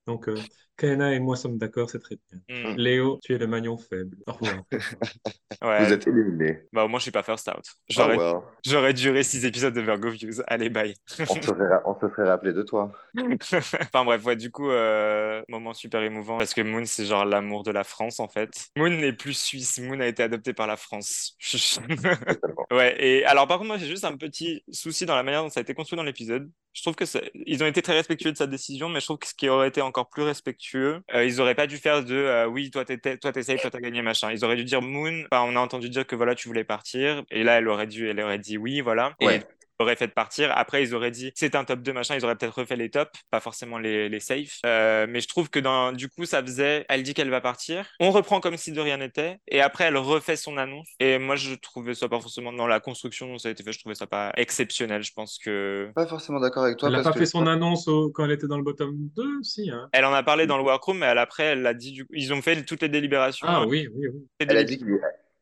Donc, 0.08 0.26
euh, 0.26 0.36
Kaena 0.78 1.12
et 1.12 1.18
moi 1.18 1.36
sommes 1.36 1.58
d'accord, 1.58 1.90
c'est 1.90 1.98
très 1.98 2.16
bien. 2.16 2.40
hmm, 2.48 2.76
Léo, 2.76 3.18
tu 3.22 3.34
es 3.34 3.38
le 3.38 3.46
maillon 3.46 3.76
faible. 3.76 4.16
Au 4.26 4.32
revoir. 4.32 4.62
ouais. 5.62 5.84
Vous 5.84 5.92
êtes 5.92 6.06
éliminé. 6.06 6.60
Bah 6.72 6.84
au 6.84 6.88
moins 6.88 6.98
je 6.98 7.02
suis 7.02 7.10
pas 7.10 7.22
first 7.22 7.46
out. 7.48 7.64
Oh, 7.66 7.72
J'aurais 7.90 8.16
well. 8.16 8.36
j'aurais 8.64 8.94
duré 8.94 9.22
six 9.22 9.44
épisodes 9.44 9.74
de 9.74 9.82
Virgo 9.82 10.08
Views. 10.08 10.40
Allez 10.46 10.70
bye. 10.70 10.94
On 11.20 11.26
se 11.26 11.42
serait, 11.42 11.80
on 11.84 11.94
se 12.00 12.08
serait 12.08 12.28
rappelé 12.28 12.54
de 12.54 12.62
toi. 12.62 12.92
enfin 13.20 14.04
bref, 14.04 14.24
ouais, 14.24 14.36
du 14.36 14.50
coup, 14.50 14.70
euh, 14.70 15.42
moment 15.48 15.74
super 15.74 16.00
émouvant 16.02 16.38
parce 16.38 16.54
que 16.54 16.62
Moon, 16.62 16.84
c'est 16.86 17.04
genre 17.04 17.26
l'amour 17.26 17.64
de 17.64 17.70
la 17.72 17.84
France 17.84 18.18
en 18.20 18.28
fait. 18.28 18.68
Moon 18.76 18.88
n'est 18.88 19.12
plus 19.12 19.34
suisse, 19.34 19.78
Moon 19.80 20.00
a 20.00 20.06
été 20.06 20.22
adopté 20.22 20.54
par 20.54 20.66
la 20.66 20.76
France. 20.76 21.36
Totalement. 21.50 22.66
ouais, 22.70 22.96
et 22.98 23.24
alors 23.26 23.46
par 23.46 23.58
contre, 23.58 23.68
moi 23.68 23.78
j'ai 23.78 23.86
juste 23.88 24.04
un 24.04 24.16
petit 24.16 24.62
souci 24.70 25.04
dans 25.04 25.16
la 25.16 25.24
manière 25.24 25.42
dont 25.42 25.50
ça 25.50 25.60
a 25.60 25.62
été 25.62 25.74
construit 25.74 25.96
dans 25.96 26.04
l'épisode. 26.04 26.48
Je 26.78 26.84
trouve 26.84 26.94
que 26.94 27.04
ils 27.34 27.64
ont 27.64 27.66
été 27.66 27.82
très 27.82 27.94
respectueux 27.94 28.30
de 28.30 28.36
sa 28.36 28.46
décision, 28.46 28.88
mais 28.88 29.00
je 29.00 29.06
trouve 29.06 29.18
que 29.18 29.26
ce 29.26 29.34
qui 29.34 29.48
aurait 29.48 29.66
été 29.66 29.80
encore 29.80 30.08
plus 30.08 30.22
respectueux, 30.22 31.00
euh, 31.12 31.24
ils 31.24 31.40
auraient 31.40 31.56
pas 31.56 31.66
dû 31.66 31.76
faire 31.76 32.04
de 32.04 32.14
euh, 32.14 32.46
oui, 32.46 32.70
toi 32.70 32.84
t'es 32.84 32.98
toi 32.98 33.32
t'as 33.32 33.80
gagné 33.80 34.00
machin. 34.00 34.30
Ils 34.30 34.44
auraient 34.44 34.54
dû 34.54 34.62
dire 34.62 34.80
Moon, 34.80 35.24
on 35.32 35.56
a 35.56 35.58
entendu 35.58 35.88
dire 35.88 36.06
que 36.06 36.14
voilà, 36.14 36.36
tu 36.36 36.46
voulais 36.46 36.62
partir, 36.62 37.24
et 37.32 37.42
là 37.42 37.58
elle 37.58 37.66
aurait 37.66 37.88
dû, 37.88 38.08
elle 38.08 38.20
aurait 38.20 38.38
dit 38.38 38.58
oui, 38.58 38.80
voilà. 38.80 39.16
Ouais. 39.20 39.42
Auraient 39.78 39.96
fait 39.96 40.08
partir. 40.08 40.50
Après, 40.56 40.82
ils 40.82 40.94
auraient 40.94 41.10
dit 41.10 41.32
c'est 41.34 41.54
un 41.54 41.64
top 41.64 41.80
2 41.80 41.92
machin. 41.92 42.14
Ils 42.16 42.24
auraient 42.24 42.36
peut-être 42.36 42.58
refait 42.58 42.76
les 42.76 42.90
tops, 42.90 43.10
pas 43.30 43.40
forcément 43.40 43.78
les, 43.78 44.08
les 44.08 44.20
safe. 44.20 44.58
Euh, 44.66 45.06
mais 45.08 45.20
je 45.20 45.28
trouve 45.28 45.50
que 45.50 45.58
dans, 45.58 45.92
du 45.92 46.08
coup, 46.08 46.24
ça 46.24 46.42
faisait. 46.42 46.84
Elle 46.88 47.02
dit 47.02 47.14
qu'elle 47.14 47.30
va 47.30 47.40
partir. 47.40 47.86
On 48.00 48.10
reprend 48.10 48.40
comme 48.40 48.56
si 48.56 48.72
de 48.72 48.80
rien 48.80 48.96
n'était. 48.98 49.38
Et 49.48 49.60
après, 49.60 49.84
elle 49.84 49.96
refait 49.96 50.36
son 50.36 50.56
annonce. 50.56 50.88
Et 51.00 51.18
moi, 51.18 51.36
je 51.36 51.54
trouvais 51.54 51.94
ça 51.94 52.08
pas 52.08 52.20
forcément 52.20 52.52
dans 52.52 52.66
la 52.66 52.80
construction 52.80 53.26
dont 53.28 53.38
ça 53.38 53.48
a 53.48 53.52
été 53.52 53.62
fait. 53.62 53.72
Je 53.72 53.78
trouvais 53.78 53.94
ça 53.94 54.06
pas 54.06 54.32
exceptionnel. 54.36 55.02
Je 55.02 55.12
pense 55.12 55.38
que. 55.38 55.90
Pas 55.94 56.06
forcément 56.06 56.40
d'accord 56.40 56.64
avec 56.64 56.78
toi 56.78 56.88
Elle 56.88 56.92
n'a 56.96 56.98
parce 57.02 57.14
pas 57.14 57.20
que 57.20 57.24
fait 57.24 57.30
son 57.30 57.46
annonce 57.46 57.88
au- 57.88 58.10
quand 58.10 58.24
elle 58.24 58.32
était 58.32 58.46
dans 58.48 58.56
le 58.58 58.64
bottom 58.64 58.94
2, 59.16 59.42
si, 59.42 59.70
hein. 59.70 59.88
Elle 59.92 60.04
en 60.04 60.12
a 60.12 60.22
parlé 60.22 60.46
dans 60.46 60.56
le 60.58 60.64
workroom, 60.64 60.98
mais 60.98 61.06
elle, 61.06 61.18
après, 61.18 61.44
elle 61.44 61.62
l'a 61.62 61.74
dit. 61.74 61.92
Du... 61.92 62.06
Ils 62.12 62.32
ont 62.32 62.42
fait 62.42 62.62
toutes 62.64 62.82
les 62.82 62.88
délibérations. 62.88 63.46
Ah 63.48 63.64
oui, 63.66 63.88
oui, 63.94 64.08
oui. 64.12 64.20
Elle 64.40 64.56
a 64.56 64.64
dit 64.64 64.78
qu'il- 64.78 64.98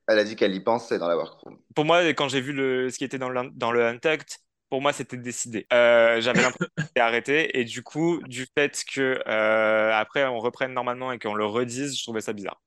elle 0.09 0.18
a 0.18 0.24
dit 0.24 0.36
qu'elle 0.36 0.54
y 0.54 0.61
pensait 0.61 0.98
dans 0.98 1.09
la 1.09 1.16
workroom. 1.16 1.59
Pour 1.74 1.84
moi, 1.84 2.04
quand 2.14 2.28
j'ai 2.28 2.40
vu 2.40 2.52
le... 2.52 2.90
ce 2.90 2.98
qui 2.98 3.04
était 3.04 3.18
dans 3.18 3.28
le, 3.28 3.50
dans 3.54 3.72
le 3.72 3.84
Untucked, 3.86 4.28
pour 4.68 4.82
moi, 4.82 4.92
c'était 4.92 5.16
décidé. 5.16 5.66
Euh, 5.72 6.20
j'avais 6.20 6.42
l'impression 6.42 6.66
que 6.76 6.82
c'était 6.82 7.00
arrêté. 7.00 7.59
Et 7.59 7.64
du 7.64 7.82
coup, 7.82 8.20
du 8.26 8.46
fait 8.57 8.82
que 8.92 9.22
euh, 9.26 9.92
après 9.94 10.24
on 10.24 10.40
reprenne 10.40 10.72
normalement 10.72 11.12
et 11.12 11.18
qu'on 11.18 11.34
le 11.34 11.46
redise, 11.46 11.96
je 11.96 12.02
trouvais 12.02 12.20
ça 12.20 12.32
bizarre. 12.32 12.61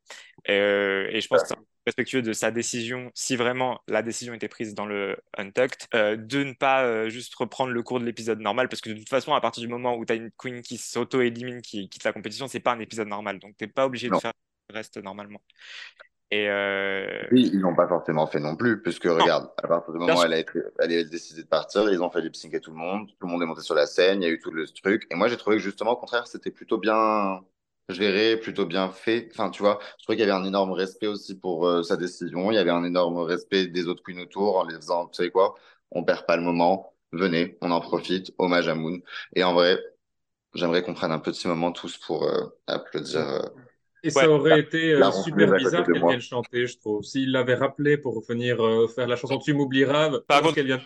Et, 0.46 0.54
euh, 0.54 1.10
et 1.12 1.20
je 1.20 1.28
pense 1.28 1.42
que 1.44 1.50
c'est 1.50 1.56
respectueux 1.86 2.22
de 2.22 2.34
sa 2.34 2.52
décision, 2.52 3.12
si 3.16 3.36
vraiment 3.36 3.82
la 3.88 4.02
décision 4.02 4.34
était 4.34 4.48
prise 4.48 4.76
dans 4.76 4.86
le 4.86 5.18
Untucked, 5.38 5.88
de 5.94 6.44
ne 6.44 6.54
pas 6.54 7.10
juste 7.10 7.34
reprendre 7.36 7.72
le 7.74 7.82
cours 7.82 8.00
de 8.00 8.06
l'épisode 8.06 8.40
normal, 8.40 8.70
parce 8.70 8.80
que 8.82 8.92
de 8.92 9.00
toute 9.00 9.10
façon, 9.10 9.34
à 9.34 9.42
partir 9.42 9.62
du 9.62 9.68
moment 9.68 9.96
où 9.96 10.06
tu 10.06 10.14
as 10.14 10.16
une 10.16 10.30
queen 10.38 10.62
qui 10.62 10.78
s'auto-élimine, 10.78 11.62
qui 11.62 11.90
quitte 11.90 12.04
la 12.04 12.14
compétition, 12.14 12.48
c'est 12.48 12.60
pas 12.60 12.74
un 12.74 12.80
épisode 12.80 13.08
normal. 13.08 13.40
Donc, 13.40 13.58
t'es 13.58 13.68
pas 13.68 13.86
obligé 13.86 14.08
Non. 14.08 14.18
de 14.18 14.22
faire 14.22 14.34
le 14.70 14.76
reste 14.76 14.98
normalement. 14.98 15.42
Et 16.32 16.48
euh, 16.48 17.24
Oui, 17.32 17.50
ils 17.54 17.60
n'ont 17.60 17.76
pas 17.76 17.88
forcément 17.88 18.28
fait 18.28 18.40
non 18.40 18.56
plus, 18.56 18.82
puisque 18.82 19.06
regarde, 19.06 19.50
à 19.58 19.68
partir 19.68 19.94
du 19.94 20.00
moment 20.00 20.20
où 20.20 20.24
elle 20.24 20.34
a, 20.34 20.40
été, 20.40 20.60
elle 20.78 20.92
a 20.94 21.04
décidé 21.04 21.42
de 21.42 21.48
partir, 21.48 21.90
ils 21.92 22.02
ont 22.04 22.12
fait 22.12 22.22
lip 22.22 22.36
sync 22.36 22.54
à 22.54 22.60
tout 22.60 22.70
le 22.70 22.78
monde, 22.78 23.08
tout 23.08 23.26
le 23.26 23.32
monde 23.32 23.42
est 23.42 23.48
monté 23.48 23.62
sur 23.62 23.74
la 23.74 23.88
scène, 23.88 24.22
il 24.22 24.26
y 24.26 24.30
a 24.30 24.32
eu 24.32 24.40
tout 24.40 24.52
le 24.52 24.68
truc. 24.68 25.08
Et 25.10 25.16
moi, 25.16 25.28
j'ai 25.28 25.38
trouvé 25.38 25.56
que 25.58 25.64
justement, 25.64 25.92
au 25.92 25.96
contraire, 25.96 26.28
c'était 26.28 26.52
plutôt 26.52 26.78
bien, 26.78 27.42
géré, 27.90 28.38
plutôt 28.38 28.68
bien 28.68 28.90
fait. 28.92 29.30
Enfin, 29.32 29.50
tu 29.50 29.64
vois, 29.64 29.80
je 29.98 30.04
trouvais 30.04 30.18
qu'il 30.18 30.28
y 30.28 30.30
avait 30.30 30.40
un 30.40 30.46
énorme 30.46 30.72
respect 30.72 31.08
aussi 31.08 31.36
pour 31.36 31.68
euh, 31.68 31.82
sa 31.82 31.98
décision. 31.98 32.52
Il 32.52 32.56
y 32.56 32.60
avait 32.60 32.70
un 32.70 32.84
énorme 32.84 33.18
respect 33.18 33.66
des 33.66 33.88
autres 33.88 34.04
queens 34.04 34.20
autour 34.20 34.58
en 34.58 34.66
les 34.66 34.76
faisant, 34.76 35.08
tu 35.08 35.24
sais 35.24 35.32
quoi, 35.32 35.56
on 35.92 36.04
perd 36.04 36.28
pas 36.28 36.38
le 36.38 36.44
moment, 36.44 36.94
venez, 37.12 37.58
on 37.62 37.72
en 37.72 37.82
profite, 37.82 38.34
hommage 38.38 38.68
à 38.68 38.76
Moon. 38.76 39.00
Et 39.36 39.44
en 39.44 39.54
vrai, 39.54 39.80
j'aimerais 40.54 40.84
qu'on 40.84 40.94
prenne 40.94 41.12
un 41.12 41.20
petit 41.20 41.48
moment 41.48 41.72
tous 41.72 41.98
pour 41.98 42.24
euh, 42.24 42.46
applaudir. 42.68 43.50
Et 44.04 44.08
Ouais. 44.08 44.12
ça 44.12 44.30
aurait 44.30 44.60
été 44.62 44.94
euh, 44.94 45.00
Là, 45.00 45.12
super 45.12 45.52
bizarre 45.54 45.86
qu'elle 45.86 46.00
vienne 46.06 46.22
chanter, 46.22 46.68
je 46.68 46.78
trouve. 46.78 47.04
S'il 47.04 47.32
l'avait 47.32 47.56
rappelé 47.56 47.98
pour 47.98 48.24
venir 48.26 48.64
euh, 48.66 48.88
faire 48.88 49.08
la 49.08 49.16
chanson 49.16 49.38
Tu 49.40 49.54
m'oublieras, 49.54 50.12
Par 50.28 50.42
contre- 50.42 50.56
qu'elle 50.56 50.80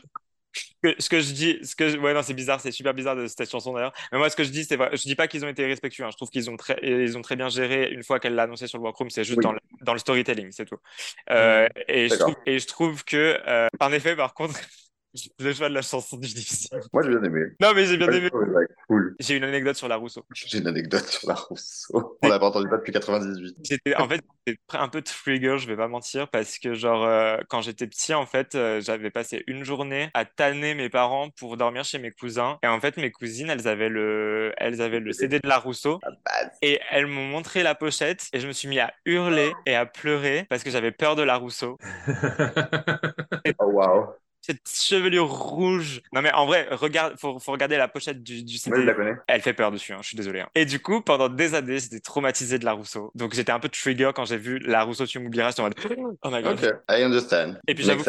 que- 0.83 0.93
ce 0.99 1.09
que 1.09 1.19
je 1.19 1.33
dis, 1.33 1.57
ce 1.63 1.75
que 1.75 1.89
je- 1.89 1.97
ouais 1.97 2.13
non 2.13 2.21
c'est 2.21 2.35
bizarre, 2.35 2.59
c'est 2.61 2.71
super 2.71 2.93
bizarre 2.93 3.15
de 3.15 3.25
cette 3.25 3.49
chanson 3.49 3.73
d'ailleurs. 3.73 3.93
Mais 4.11 4.19
moi 4.19 4.29
ce 4.29 4.35
que 4.35 4.43
je 4.43 4.49
dis 4.51 4.63
c'est 4.65 4.75
vrai, 4.75 4.89
je 4.93 5.01
dis 5.01 5.15
pas 5.15 5.27
qu'ils 5.27 5.43
ont 5.43 5.47
été 5.47 5.65
respectueux, 5.65 6.03
hein. 6.03 6.09
je 6.11 6.15
trouve 6.17 6.29
qu'ils 6.29 6.47
ont 6.51 6.57
très, 6.57 6.77
ils 6.83 7.17
ont 7.17 7.23
très 7.23 7.35
bien 7.35 7.49
géré 7.49 7.89
une 7.91 8.03
fois 8.03 8.19
qu'elle 8.19 8.35
l'a 8.35 8.43
annoncé 8.43 8.67
sur 8.67 8.77
le 8.77 8.83
workroom, 8.83 9.09
c'est 9.09 9.23
juste 9.23 9.37
Oui. 9.39 9.43
dans, 9.43 9.53
le, 9.53 9.59
dans 9.81 9.93
le 9.93 9.99
storytelling, 9.99 10.51
c'est 10.51 10.65
tout. 10.65 10.77
Euh, 11.31 11.67
et 11.87 12.07
je 12.09 12.15
trouve 12.15 12.35
et 12.45 12.59
je 12.59 12.67
trouve 12.67 13.03
que 13.03 13.39
euh, 13.47 13.67
en 13.79 13.91
effet 13.93 14.15
par 14.15 14.35
contre 14.35 14.59
le 15.39 15.53
choix 15.53 15.69
de 15.69 15.73
la 15.73 15.81
chanson 15.81 16.17
du 16.17 16.27
difficile. 16.27 16.79
Moi, 16.91 17.03
j'ai 17.03 17.09
bien 17.09 17.23
aimé. 17.23 17.41
Non 17.59 17.73
mais 17.75 17.85
j'ai 17.85 17.97
bien 17.97 18.11
je 18.11 18.17
aimé. 18.17 18.29
cool. 18.87 19.15
J'ai 19.19 19.37
une 19.37 19.43
anecdote 19.43 19.75
sur 19.75 19.87
la 19.87 19.95
Rousseau. 19.95 20.25
J'ai 20.33 20.57
une 20.57 20.67
anecdote 20.67 21.05
sur 21.05 21.27
la 21.27 21.35
Rousseau. 21.35 22.17
On 22.21 22.29
n'a 22.29 22.39
pas 22.39 22.47
entendu 22.47 22.67
ça 22.69 22.77
depuis 22.77 22.91
98. 22.91 23.55
J'étais 23.63 23.95
en 23.95 24.07
fait 24.07 24.21
j'étais 24.47 24.59
un 24.71 24.89
peu 24.89 25.01
trigger, 25.01 25.57
je 25.57 25.67
vais 25.67 25.77
pas 25.77 25.87
mentir, 25.87 26.29
parce 26.29 26.57
que 26.57 26.73
genre 26.73 27.03
euh, 27.05 27.37
quand 27.49 27.61
j'étais 27.61 27.87
petit 27.87 28.13
en 28.13 28.25
fait, 28.25 28.55
euh, 28.55 28.81
j'avais 28.81 29.11
passé 29.11 29.43
une 29.47 29.63
journée 29.63 30.09
à 30.13 30.25
tanner 30.25 30.73
mes 30.73 30.89
parents 30.89 31.29
pour 31.29 31.57
dormir 31.57 31.83
chez 31.83 31.99
mes 31.99 32.11
cousins. 32.11 32.57
Et 32.63 32.67
en 32.67 32.79
fait 32.79 32.97
mes 32.97 33.11
cousines, 33.11 33.49
elles 33.49 33.67
avaient 33.67 33.89
le, 33.89 34.53
elles 34.57 34.81
avaient 34.81 34.99
le 34.99 35.13
CD 35.13 35.39
de 35.39 35.47
la 35.47 35.59
Rousseau 35.59 35.99
Ah, 36.03 36.09
bah, 36.25 36.49
et 36.61 36.79
elles 36.91 37.07
m'ont 37.07 37.27
montré 37.27 37.63
la 37.63 37.75
pochette 37.75 38.27
et 38.33 38.39
je 38.39 38.47
me 38.47 38.51
suis 38.51 38.67
mis 38.67 38.79
à 38.79 38.93
hurler 39.05 39.51
et 39.65 39.75
à 39.75 39.85
pleurer 39.85 40.45
parce 40.49 40.63
que 40.63 40.71
j'avais 40.71 40.91
peur 40.91 41.15
de 41.15 41.23
la 41.23 41.35
Rousseau. 41.35 41.77
oh, 43.59 43.65
wow. 43.65 44.22
Cette 44.45 44.67
chevelure 44.69 45.29
rouge. 45.29 46.01
Non 46.13 46.21
mais 46.21 46.31
en 46.33 46.45
vrai, 46.45 46.67
regarde, 46.71 47.15
faut, 47.17 47.39
faut 47.39 47.53
regarder 47.53 47.77
la 47.77 47.87
pochette 47.87 48.21
du, 48.21 48.43
du 48.43 48.59
Moi, 48.67 48.77
je 48.77 48.81
CD. 48.81 48.83
la 48.85 48.93
connais. 48.93 49.13
Elle 49.27 49.41
fait 49.41 49.53
peur 49.53 49.71
dessus, 49.71 49.93
hein, 49.93 49.99
je 50.01 50.07
suis 50.09 50.17
désolé. 50.17 50.41
hein. 50.41 50.49
Et 50.53 50.65
du 50.65 50.79
coup, 50.81 51.01
pendant 51.01 51.29
des 51.29 51.55
années, 51.55 51.79
j'étais 51.79 52.01
traumatisé 52.01 52.59
de 52.59 52.65
la 52.65 52.73
Rousseau. 52.73 53.11
Donc 53.15 53.33
j'étais 53.33 53.51
un 53.53 53.59
peu 53.59 53.69
trigger 53.69 54.11
quand 54.13 54.25
j'ai 54.25 54.37
vu 54.37 54.59
la 54.59 54.83
Rousseau, 54.83 55.05
tu 55.07 55.19
m'oublieras. 55.19 55.51
J'étais 55.51 55.61
en 55.61 55.63
mode, 55.65 55.75
oh 56.23 56.29
my 56.29 56.43
god. 56.43 56.61
Ok, 56.63 56.69
I 56.89 57.03
understand. 57.03 57.55
Et 57.67 57.73
puis 57.73 57.85
j'avoue, 57.85 58.03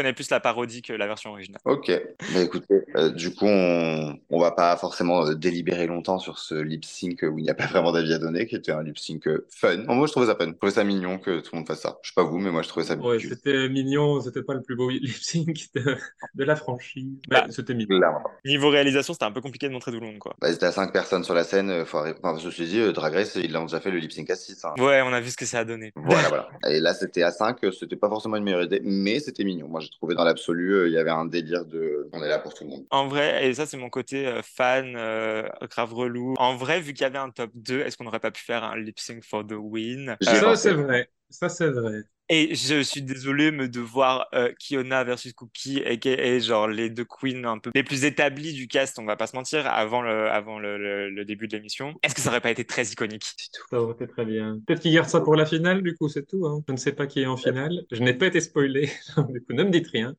connais 0.00 0.12
plus 0.12 0.30
la 0.30 0.40
parodie 0.40 0.82
que 0.82 0.92
la 0.92 1.06
version 1.06 1.30
originale. 1.30 1.60
Ok, 1.64 1.90
bah 2.34 2.40
écoutez, 2.40 2.82
euh, 2.96 3.10
du 3.10 3.34
coup, 3.34 3.46
on, 3.46 4.18
on 4.30 4.40
va 4.40 4.50
pas 4.52 4.76
forcément 4.76 5.26
euh, 5.26 5.34
délibérer 5.34 5.86
longtemps 5.86 6.18
sur 6.18 6.38
ce 6.38 6.54
lip 6.54 6.84
sync 6.84 7.22
où 7.22 7.38
il 7.38 7.42
n'y 7.44 7.50
a 7.50 7.54
pas 7.54 7.66
vraiment 7.66 7.92
d'avis 7.92 8.12
à 8.14 8.18
donner, 8.18 8.46
qui 8.46 8.56
était 8.56 8.72
un 8.72 8.82
lip 8.82 8.98
sync 8.98 9.26
euh, 9.28 9.46
fun. 9.50 9.76
Moi, 9.86 10.06
je 10.06 10.12
trouvais 10.12 10.26
ça 10.26 10.34
fun. 10.36 10.46
Je 10.48 10.52
trouvais 10.56 10.72
ça 10.72 10.84
mignon 10.84 11.18
que 11.18 11.40
tout 11.40 11.50
le 11.52 11.58
monde 11.58 11.66
fasse 11.68 11.80
ça. 11.82 11.98
Je 12.02 12.10
sais 12.10 12.14
pas 12.14 12.24
vous, 12.24 12.38
mais 12.38 12.50
moi, 12.50 12.62
je 12.62 12.68
trouvais 12.68 12.86
ça 12.86 12.96
Ouais, 12.96 13.18
cute. 13.18 13.30
c'était 13.30 13.68
mignon, 13.68 14.20
c'était 14.20 14.42
pas 14.42 14.54
le 14.54 14.62
plus 14.62 14.76
beau 14.76 14.88
lip 14.90 15.06
sync 15.08 15.66
de, 15.74 15.96
de 16.34 16.44
la 16.44 16.56
franchise. 16.56 17.06
Bah, 17.28 17.44
Mais 17.46 17.52
c'était 17.52 17.74
mignon. 17.74 17.98
Clairement. 17.98 18.22
Niveau 18.44 18.70
réalisation, 18.70 19.12
c'était 19.12 19.26
un 19.26 19.32
peu 19.32 19.40
compliqué 19.40 19.68
de 19.68 19.72
montrer 19.72 19.92
tout 19.92 20.00
le 20.00 20.06
monde, 20.06 20.18
quoi. 20.18 20.34
Bah, 20.40 20.52
c'était 20.52 20.66
à 20.66 20.72
5 20.72 20.92
personnes 20.92 21.24
sur 21.24 21.34
la 21.34 21.44
scène. 21.44 21.84
Faut 21.84 21.98
arrêter. 21.98 22.18
Enfin, 22.22 22.38
je 22.40 22.46
me 22.46 22.50
suis 22.50 22.66
dit, 22.66 22.78
euh, 22.80 22.92
Drag 22.92 23.12
Race, 23.14 23.36
ils 23.36 23.52
l'ont 23.52 23.64
déjà 23.64 23.80
fait 23.80 23.90
le 23.90 23.98
lip 23.98 24.12
sync 24.12 24.30
à 24.30 24.36
6. 24.36 24.64
Ouais, 24.78 25.02
on 25.02 25.12
a 25.12 25.20
vu 25.20 25.30
ce 25.30 25.36
que 25.36 25.46
ça 25.46 25.60
a 25.60 25.64
donné. 25.64 25.92
Voilà, 25.96 26.28
voilà. 26.28 26.48
Et 26.68 26.80
là, 26.80 26.94
c'était 26.94 27.22
à 27.22 27.30
5. 27.30 27.58
C'était 27.78 27.96
pas 27.96 28.08
forcément 28.08 28.36
une 28.36 28.44
meilleure 28.44 28.62
idée, 28.62 28.80
mais 28.84 29.20
c'était 29.20 29.44
mignon. 29.44 29.68
Moi, 29.68 29.80
j'ai 29.90 29.96
trouvé 29.98 30.14
dans 30.14 30.24
l'absolu, 30.24 30.72
euh, 30.74 30.88
il 30.88 30.92
y 30.92 30.98
avait 30.98 31.10
un 31.10 31.24
délire 31.24 31.64
de. 31.64 32.08
On 32.12 32.22
est 32.22 32.28
là 32.28 32.38
pour 32.38 32.54
tout 32.54 32.64
le 32.64 32.70
monde. 32.70 32.86
En 32.90 33.08
vrai, 33.08 33.46
et 33.46 33.54
ça 33.54 33.66
c'est 33.66 33.76
mon 33.76 33.90
côté 33.90 34.26
euh, 34.26 34.40
fan, 34.42 34.94
euh, 34.96 35.48
grave 35.68 35.92
relou. 35.92 36.34
En 36.38 36.56
vrai, 36.56 36.80
vu 36.80 36.92
qu'il 36.92 37.02
y 37.02 37.06
avait 37.06 37.18
un 37.18 37.30
top 37.30 37.50
2, 37.54 37.80
est-ce 37.80 37.96
qu'on 37.96 38.04
n'aurait 38.04 38.20
pas 38.20 38.30
pu 38.30 38.42
faire 38.42 38.64
un 38.64 38.76
lip 38.76 38.98
sync 38.98 39.24
for 39.24 39.46
the 39.46 39.52
win? 39.52 40.10
Euh, 40.10 40.34
Ça, 40.34 40.56
c'est 40.56 40.72
vrai. 40.72 41.10
Ça, 41.30 41.48
c'est 41.48 41.70
vrai. 41.70 42.02
Et 42.32 42.54
je 42.54 42.80
suis 42.82 43.02
désolé 43.02 43.50
mais 43.50 43.68
de 43.68 43.80
voir 43.80 44.28
euh, 44.34 44.52
Kiona 44.60 45.02
versus 45.02 45.32
Cookie 45.32 45.82
et, 45.84 46.40
genre 46.40 46.68
les 46.68 46.88
deux 46.88 47.04
queens 47.04 47.44
un 47.44 47.58
peu 47.58 47.72
les 47.74 47.82
plus 47.82 48.04
établies 48.04 48.52
du 48.52 48.68
cast, 48.68 49.00
on 49.00 49.04
va 49.04 49.16
pas 49.16 49.26
se 49.26 49.34
mentir, 49.34 49.66
avant 49.66 50.00
le, 50.00 50.30
avant 50.30 50.60
le, 50.60 50.78
le- 50.78 51.10
le 51.10 51.24
début 51.24 51.48
de 51.48 51.56
l'émission. 51.56 51.98
Est-ce 52.04 52.14
que 52.14 52.20
ça 52.20 52.28
aurait 52.30 52.40
pas 52.40 52.52
été 52.52 52.64
très 52.64 52.84
iconique? 52.86 53.34
Ça 53.70 53.80
aurait 53.80 53.94
été 53.94 54.06
très 54.06 54.24
bien. 54.24 54.60
Peut-être 54.66 54.80
qu'ils 54.80 54.92
gardent 54.94 55.08
ça 55.08 55.20
pour 55.20 55.34
la 55.36 55.46
finale, 55.46 55.82
du 55.82 55.96
coup, 55.96 56.08
c'est 56.08 56.26
tout. 56.26 56.46
hein. 56.46 56.62
Je 56.68 56.72
ne 56.72 56.76
sais 56.78 56.92
pas 56.92 57.06
qui 57.06 57.20
est 57.20 57.26
en 57.26 57.36
finale. 57.36 57.84
Je 57.90 58.02
n'ai 58.02 58.14
pas 58.14 58.26
été 58.26 58.40
spoilé. 58.40 58.90
du 59.28 59.40
coup, 59.44 59.52
ne 59.52 59.64
me 59.64 59.70
dites 59.70 59.88
rien. 59.88 60.14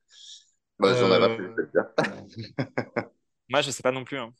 Bah, 0.80 0.94
n'a 1.08 1.20
pas 1.20 1.30
Euh, 1.30 1.54
dire. 1.74 1.86
Moi, 3.50 3.62
je 3.62 3.70
sais 3.72 3.84
pas 3.84 3.92
non 3.92 4.04
plus. 4.04 4.18
hein. 4.18 4.34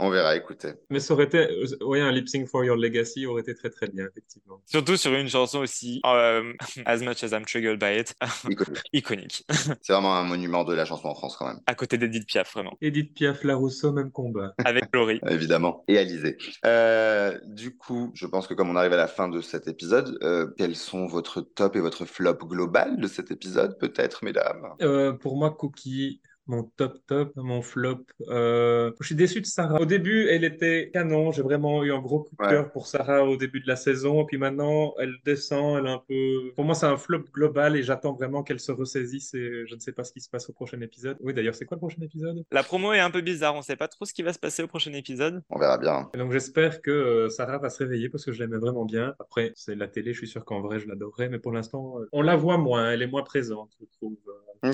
On 0.00 0.10
verra, 0.10 0.36
écoutez. 0.36 0.74
Mais 0.90 1.00
ça 1.00 1.14
aurait 1.14 1.24
été, 1.24 1.38
euh, 1.38 1.66
ouais, 1.84 2.00
un 2.00 2.12
lip 2.12 2.28
sync 2.28 2.46
for 2.46 2.64
your 2.64 2.76
legacy 2.76 3.26
aurait 3.26 3.42
été 3.42 3.54
très 3.54 3.68
très 3.70 3.88
bien, 3.88 4.06
effectivement. 4.06 4.60
Surtout 4.64 4.96
sur 4.96 5.12
une 5.12 5.28
chanson 5.28 5.58
aussi, 5.58 6.00
euh, 6.06 6.52
As 6.86 6.98
much 6.98 7.24
as 7.24 7.32
I'm 7.32 7.44
triggered 7.44 7.80
by 7.80 7.98
it, 7.98 8.14
Iconique. 8.48 8.80
iconique. 8.92 9.44
C'est 9.82 9.92
vraiment 9.92 10.14
un 10.14 10.22
monument 10.22 10.62
de 10.64 10.72
la 10.74 10.84
chanson 10.84 11.08
en 11.08 11.14
France, 11.16 11.36
quand 11.36 11.46
même. 11.48 11.60
À 11.66 11.74
côté 11.74 11.98
d'Edith 11.98 12.26
Piaf, 12.26 12.52
vraiment. 12.52 12.76
Edith 12.80 13.12
Piaf, 13.14 13.42
Larousseau, 13.42 13.90
même 13.92 14.12
combat. 14.12 14.54
Avec 14.64 14.84
Laurie. 14.94 15.20
Évidemment. 15.28 15.84
Et 15.88 15.98
Alizé. 15.98 16.36
Euh, 16.64 17.36
du 17.46 17.76
coup, 17.76 18.12
je 18.14 18.26
pense 18.26 18.46
que 18.46 18.54
comme 18.54 18.70
on 18.70 18.76
arrive 18.76 18.92
à 18.92 18.96
la 18.96 19.08
fin 19.08 19.28
de 19.28 19.40
cet 19.40 19.66
épisode, 19.66 20.16
euh, 20.22 20.46
quels 20.56 20.76
sont 20.76 21.06
votre 21.06 21.40
top 21.40 21.74
et 21.74 21.80
votre 21.80 22.04
flop 22.04 22.34
global 22.44 23.00
de 23.00 23.08
cet 23.08 23.32
épisode, 23.32 23.76
peut-être, 23.78 24.22
mesdames? 24.24 24.64
Euh, 24.80 25.12
pour 25.12 25.36
moi, 25.36 25.50
Cookie, 25.50 26.20
mon 26.48 26.64
top 26.64 26.98
top, 27.06 27.32
mon 27.36 27.62
flop. 27.62 28.04
euh, 28.28 28.90
Je 29.00 29.06
suis 29.06 29.14
déçu 29.14 29.40
de 29.40 29.46
Sarah. 29.46 29.80
Au 29.80 29.84
début, 29.84 30.26
elle 30.28 30.44
était 30.44 30.90
canon. 30.92 31.30
J'ai 31.30 31.42
vraiment 31.42 31.84
eu 31.84 31.92
un 31.92 32.00
gros 32.00 32.20
coup 32.20 32.34
de 32.38 32.44
Ouais. 32.44 32.50
cœur 32.50 32.72
pour 32.72 32.86
Sarah 32.86 33.24
au 33.24 33.36
début 33.36 33.60
de 33.60 33.68
la 33.68 33.76
saison. 33.76 34.22
Et 34.22 34.26
puis 34.26 34.38
maintenant, 34.38 34.94
elle 34.98 35.14
descend. 35.24 35.78
Elle 35.78 35.86
est 35.86 35.92
un 35.94 36.02
peu. 36.08 36.52
Pour 36.56 36.64
moi, 36.64 36.74
c'est 36.74 36.86
un 36.86 36.96
flop 36.96 37.24
global 37.32 37.76
et 37.76 37.82
j'attends 37.82 38.12
vraiment 38.14 38.42
qu'elle 38.42 38.60
se 38.60 38.72
ressaisisse. 38.72 39.34
Et 39.34 39.66
je 39.66 39.74
ne 39.74 39.80
sais 39.80 39.92
pas 39.92 40.04
ce 40.04 40.12
qui 40.12 40.20
se 40.20 40.28
passe 40.30 40.48
au 40.48 40.52
prochain 40.52 40.80
épisode. 40.80 41.16
Oui, 41.20 41.34
d'ailleurs, 41.34 41.54
c'est 41.54 41.64
quoi 41.66 41.76
le 41.76 41.80
prochain 41.80 42.02
épisode? 42.02 42.42
La 42.50 42.62
promo 42.62 42.92
est 42.92 43.00
un 43.00 43.10
peu 43.10 43.20
bizarre, 43.20 43.54
on 43.54 43.62
sait 43.62 43.76
pas 43.76 43.88
trop 43.88 44.04
ce 44.04 44.12
qui 44.14 44.22
va 44.22 44.32
se 44.32 44.38
passer 44.38 44.62
au 44.62 44.66
prochain 44.68 44.92
épisode. 44.94 45.42
On 45.50 45.58
verra 45.58 45.78
bien. 45.78 46.08
Et 46.14 46.18
donc 46.18 46.32
j'espère 46.32 46.80
que 46.82 46.90
euh, 46.90 47.28
Sarah 47.28 47.58
va 47.58 47.70
se 47.70 47.78
réveiller 47.78 48.08
parce 48.08 48.24
que 48.24 48.32
je 48.32 48.38
l'aimais 48.42 48.56
vraiment 48.58 48.84
bien. 48.84 49.14
Après, 49.20 49.52
c'est 49.54 49.74
la 49.74 49.86
télé, 49.88 50.12
je 50.12 50.18
suis 50.18 50.28
sûr 50.28 50.44
qu'en 50.44 50.60
vrai, 50.60 50.78
je 50.80 50.88
l'adorerais. 50.88 51.28
Mais 51.28 51.38
pour 51.38 51.52
l'instant, 51.52 52.00
euh, 52.00 52.08
on 52.12 52.22
la 52.22 52.36
voit 52.36 52.56
moins. 52.58 52.90
Elle 52.90 53.02
est 53.02 53.06
moins 53.06 53.22
présente, 53.22 53.70
je 53.80 53.86
trouve, 53.96 54.16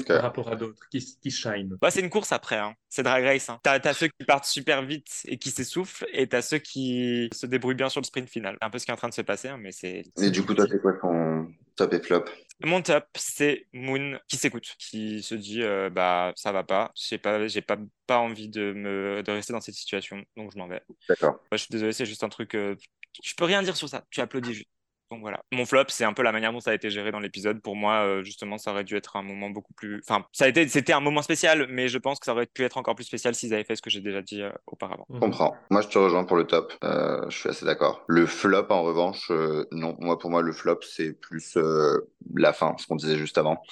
par 0.06 0.22
rapport 0.22 0.48
à 0.48 0.56
d'autres 0.56 0.88
qui, 0.90 1.04
qui 1.20 1.30
shine. 1.30 1.76
Bah, 1.80 1.90
c'est 1.90 2.00
une 2.00 2.10
course 2.10 2.32
après, 2.32 2.58
hein. 2.58 2.74
c'est 2.88 3.02
Drag 3.02 3.24
Race. 3.24 3.48
Hein. 3.48 3.60
T'as, 3.62 3.94
ceux 3.94 4.08
qui 4.08 4.24
partent 4.24 4.44
super 4.44 4.82
vite 4.82 5.22
et 5.26 5.38
qui 5.38 5.50
s'essoufflent, 5.50 6.06
et 6.12 6.26
t'as 6.26 6.42
ceux 6.42 6.58
qui 6.58 7.28
se 7.32 7.46
débrouillent 7.46 7.74
bien 7.74 7.88
sur 7.88 8.00
le 8.00 8.06
sprint 8.06 8.28
final. 8.28 8.56
C'est 8.60 8.66
un 8.66 8.70
peu 8.70 8.78
ce 8.78 8.84
qui 8.84 8.90
est 8.90 8.94
en 8.94 8.98
train 8.98 9.08
de 9.08 9.14
se 9.14 9.22
passer, 9.22 9.48
hein, 9.48 9.58
mais 9.58 9.72
c'est. 9.72 10.04
Et 10.20 10.30
du 10.30 10.44
coup, 10.44 10.54
toi, 10.54 10.66
c'est 10.70 10.80
quoi 10.80 10.92
ton 10.94 11.48
top 11.76 11.92
et 11.92 12.00
flop? 12.00 12.24
Mon 12.62 12.82
top, 12.82 13.06
c'est 13.16 13.66
Moon 13.72 14.18
qui 14.28 14.36
s'écoute, 14.36 14.74
qui 14.78 15.22
se 15.22 15.34
dit 15.34 15.62
euh, 15.62 15.90
bah 15.90 16.32
ça 16.36 16.52
va 16.52 16.62
pas, 16.62 16.92
j'ai 16.94 17.18
pas, 17.18 17.48
j'ai 17.48 17.62
pas, 17.62 17.76
pas 18.06 18.18
envie 18.18 18.48
de 18.48 18.72
me 18.72 19.22
de 19.22 19.32
rester 19.32 19.52
dans 19.52 19.60
cette 19.60 19.74
situation, 19.74 20.24
donc 20.36 20.52
je 20.52 20.58
m'en 20.58 20.68
vais. 20.68 20.82
D'accord. 21.08 21.32
Moi, 21.32 21.40
je 21.52 21.58
suis 21.58 21.72
désolé, 21.72 21.92
c'est 21.92 22.06
juste 22.06 22.22
un 22.22 22.28
truc. 22.28 22.54
euh, 22.54 22.76
je 23.22 23.34
peux 23.34 23.44
rien 23.44 23.62
dire 23.62 23.76
sur 23.76 23.88
ça. 23.88 24.04
Tu 24.10 24.20
applaudis 24.20 24.54
juste. 24.54 24.68
Donc 25.10 25.20
voilà. 25.20 25.40
Mon 25.52 25.64
flop, 25.66 25.84
c'est 25.88 26.04
un 26.04 26.12
peu 26.12 26.22
la 26.22 26.32
manière 26.32 26.52
dont 26.52 26.60
ça 26.60 26.70
a 26.70 26.74
été 26.74 26.90
géré 26.90 27.12
dans 27.12 27.20
l'épisode. 27.20 27.60
Pour 27.60 27.76
moi, 27.76 28.04
euh, 28.04 28.22
justement, 28.22 28.58
ça 28.58 28.72
aurait 28.72 28.84
dû 28.84 28.96
être 28.96 29.16
un 29.16 29.22
moment 29.22 29.50
beaucoup 29.50 29.74
plus. 29.74 30.02
Enfin, 30.08 30.24
ça 30.32 30.46
a 30.46 30.48
été, 30.48 30.66
c'était 30.68 30.92
un 30.92 31.00
moment 31.00 31.22
spécial, 31.22 31.66
mais 31.68 31.88
je 31.88 31.98
pense 31.98 32.18
que 32.18 32.26
ça 32.26 32.32
aurait 32.32 32.46
pu 32.46 32.64
être 32.64 32.78
encore 32.78 32.94
plus 32.94 33.04
spécial 33.04 33.34
s'ils 33.34 33.52
avaient 33.54 33.64
fait 33.64 33.76
ce 33.76 33.82
que 33.82 33.90
j'ai 33.90 34.00
déjà 34.00 34.22
dit 34.22 34.42
euh, 34.42 34.50
auparavant. 34.66 35.06
Je 35.12 35.18
comprends. 35.18 35.54
Moi, 35.70 35.82
je 35.82 35.88
te 35.88 35.98
rejoins 35.98 36.24
pour 36.24 36.36
le 36.36 36.44
top. 36.44 36.72
Euh, 36.82 37.28
je 37.28 37.38
suis 37.38 37.48
assez 37.48 37.64
d'accord. 37.64 38.04
Le 38.08 38.26
flop, 38.26 38.66
en 38.70 38.82
revanche, 38.82 39.30
euh, 39.30 39.66
non. 39.72 39.96
Moi, 40.00 40.18
pour 40.18 40.30
moi, 40.30 40.42
le 40.42 40.52
flop, 40.52 40.80
c'est 40.82 41.12
plus 41.12 41.56
euh, 41.56 42.10
la 42.34 42.52
fin, 42.52 42.74
ce 42.78 42.86
qu'on 42.86 42.96
disait 42.96 43.16
juste 43.16 43.38
avant, 43.38 43.62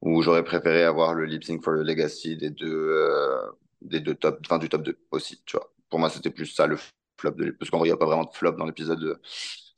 où 0.00 0.22
j'aurais 0.22 0.44
préféré 0.44 0.84
avoir 0.84 1.14
le 1.14 1.24
lip 1.24 1.44
sync 1.44 1.62
for 1.62 1.74
the 1.74 1.86
legacy 1.86 2.36
des 2.36 2.50
deux, 2.50 2.66
euh, 2.68 3.36
des 3.82 4.00
deux 4.00 4.14
top, 4.14 4.40
enfin 4.44 4.58
du 4.58 4.68
top 4.68 4.82
2 4.82 4.98
aussi, 5.10 5.42
tu 5.44 5.56
vois. 5.56 5.72
Pour 5.90 5.98
moi, 5.98 6.10
c'était 6.10 6.30
plus 6.30 6.46
ça 6.46 6.66
le 6.66 6.76
flop 7.18 7.32
de 7.32 7.50
parce 7.50 7.70
qu'en 7.70 7.78
vrai, 7.78 7.88
il 7.88 7.90
n'y 7.90 7.94
a 7.94 7.98
pas 7.98 8.06
vraiment 8.06 8.24
de 8.24 8.34
flop 8.34 8.52
dans 8.52 8.66
l'épisode. 8.66 9.20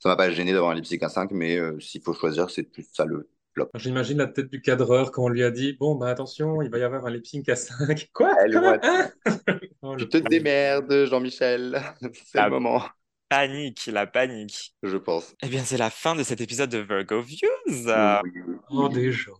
Ça 0.01 0.09
m'a 0.09 0.15
pas 0.15 0.31
gêné 0.31 0.51
d'avoir 0.51 0.71
un 0.71 0.75
lip 0.75 0.85
sync 0.85 1.03
à 1.03 1.09
5, 1.09 1.31
mais 1.31 1.57
euh, 1.57 1.79
s'il 1.79 2.01
faut 2.01 2.13
choisir, 2.13 2.49
c'est 2.49 2.63
plus 2.63 2.85
ça 2.91 3.05
le 3.05 3.29
flop. 3.53 3.69
J'imagine 3.75 4.17
la 4.17 4.27
tête 4.27 4.49
du 4.49 4.61
cadreur 4.61 5.11
quand 5.11 5.23
on 5.25 5.29
lui 5.29 5.43
a 5.43 5.51
dit 5.51 5.73
Bon, 5.79 5.95
bah 5.95 6.09
attention, 6.09 6.61
il 6.61 6.69
va 6.69 6.79
y 6.79 6.83
avoir 6.83 7.05
un 7.05 7.11
lip 7.11 7.25
sync 7.25 7.47
à 7.49 7.55
5. 7.55 8.09
Quoi? 8.13 8.33
Elle 8.43 8.53
Comment? 8.53 8.77
Hein 8.81 9.11
Oh, 9.83 9.95
Tu 9.97 10.03
le 10.05 10.09
te 10.09 10.17
pauvre. 10.17 10.29
démerdes, 10.29 11.05
Jean-Michel. 11.05 11.81
C'est 12.25 12.39
Ah 12.39 12.45
le 12.49 12.51
moment, 12.59 12.83
Panique, 13.29 13.85
la 13.87 14.07
panique. 14.07 14.75
je 14.83 14.97
pense. 14.97 15.35
Eh 15.41 15.47
bien, 15.47 15.63
c'est 15.63 15.77
la 15.77 15.89
fin 15.89 16.15
de 16.15 16.23
cet 16.23 16.41
épisode 16.41 16.69
de 16.69 16.79
Virgo 16.79 17.21
Views. 17.21 17.87
Oui. 18.23 18.31
Oh, 18.69 18.89
déjà. 18.89 19.31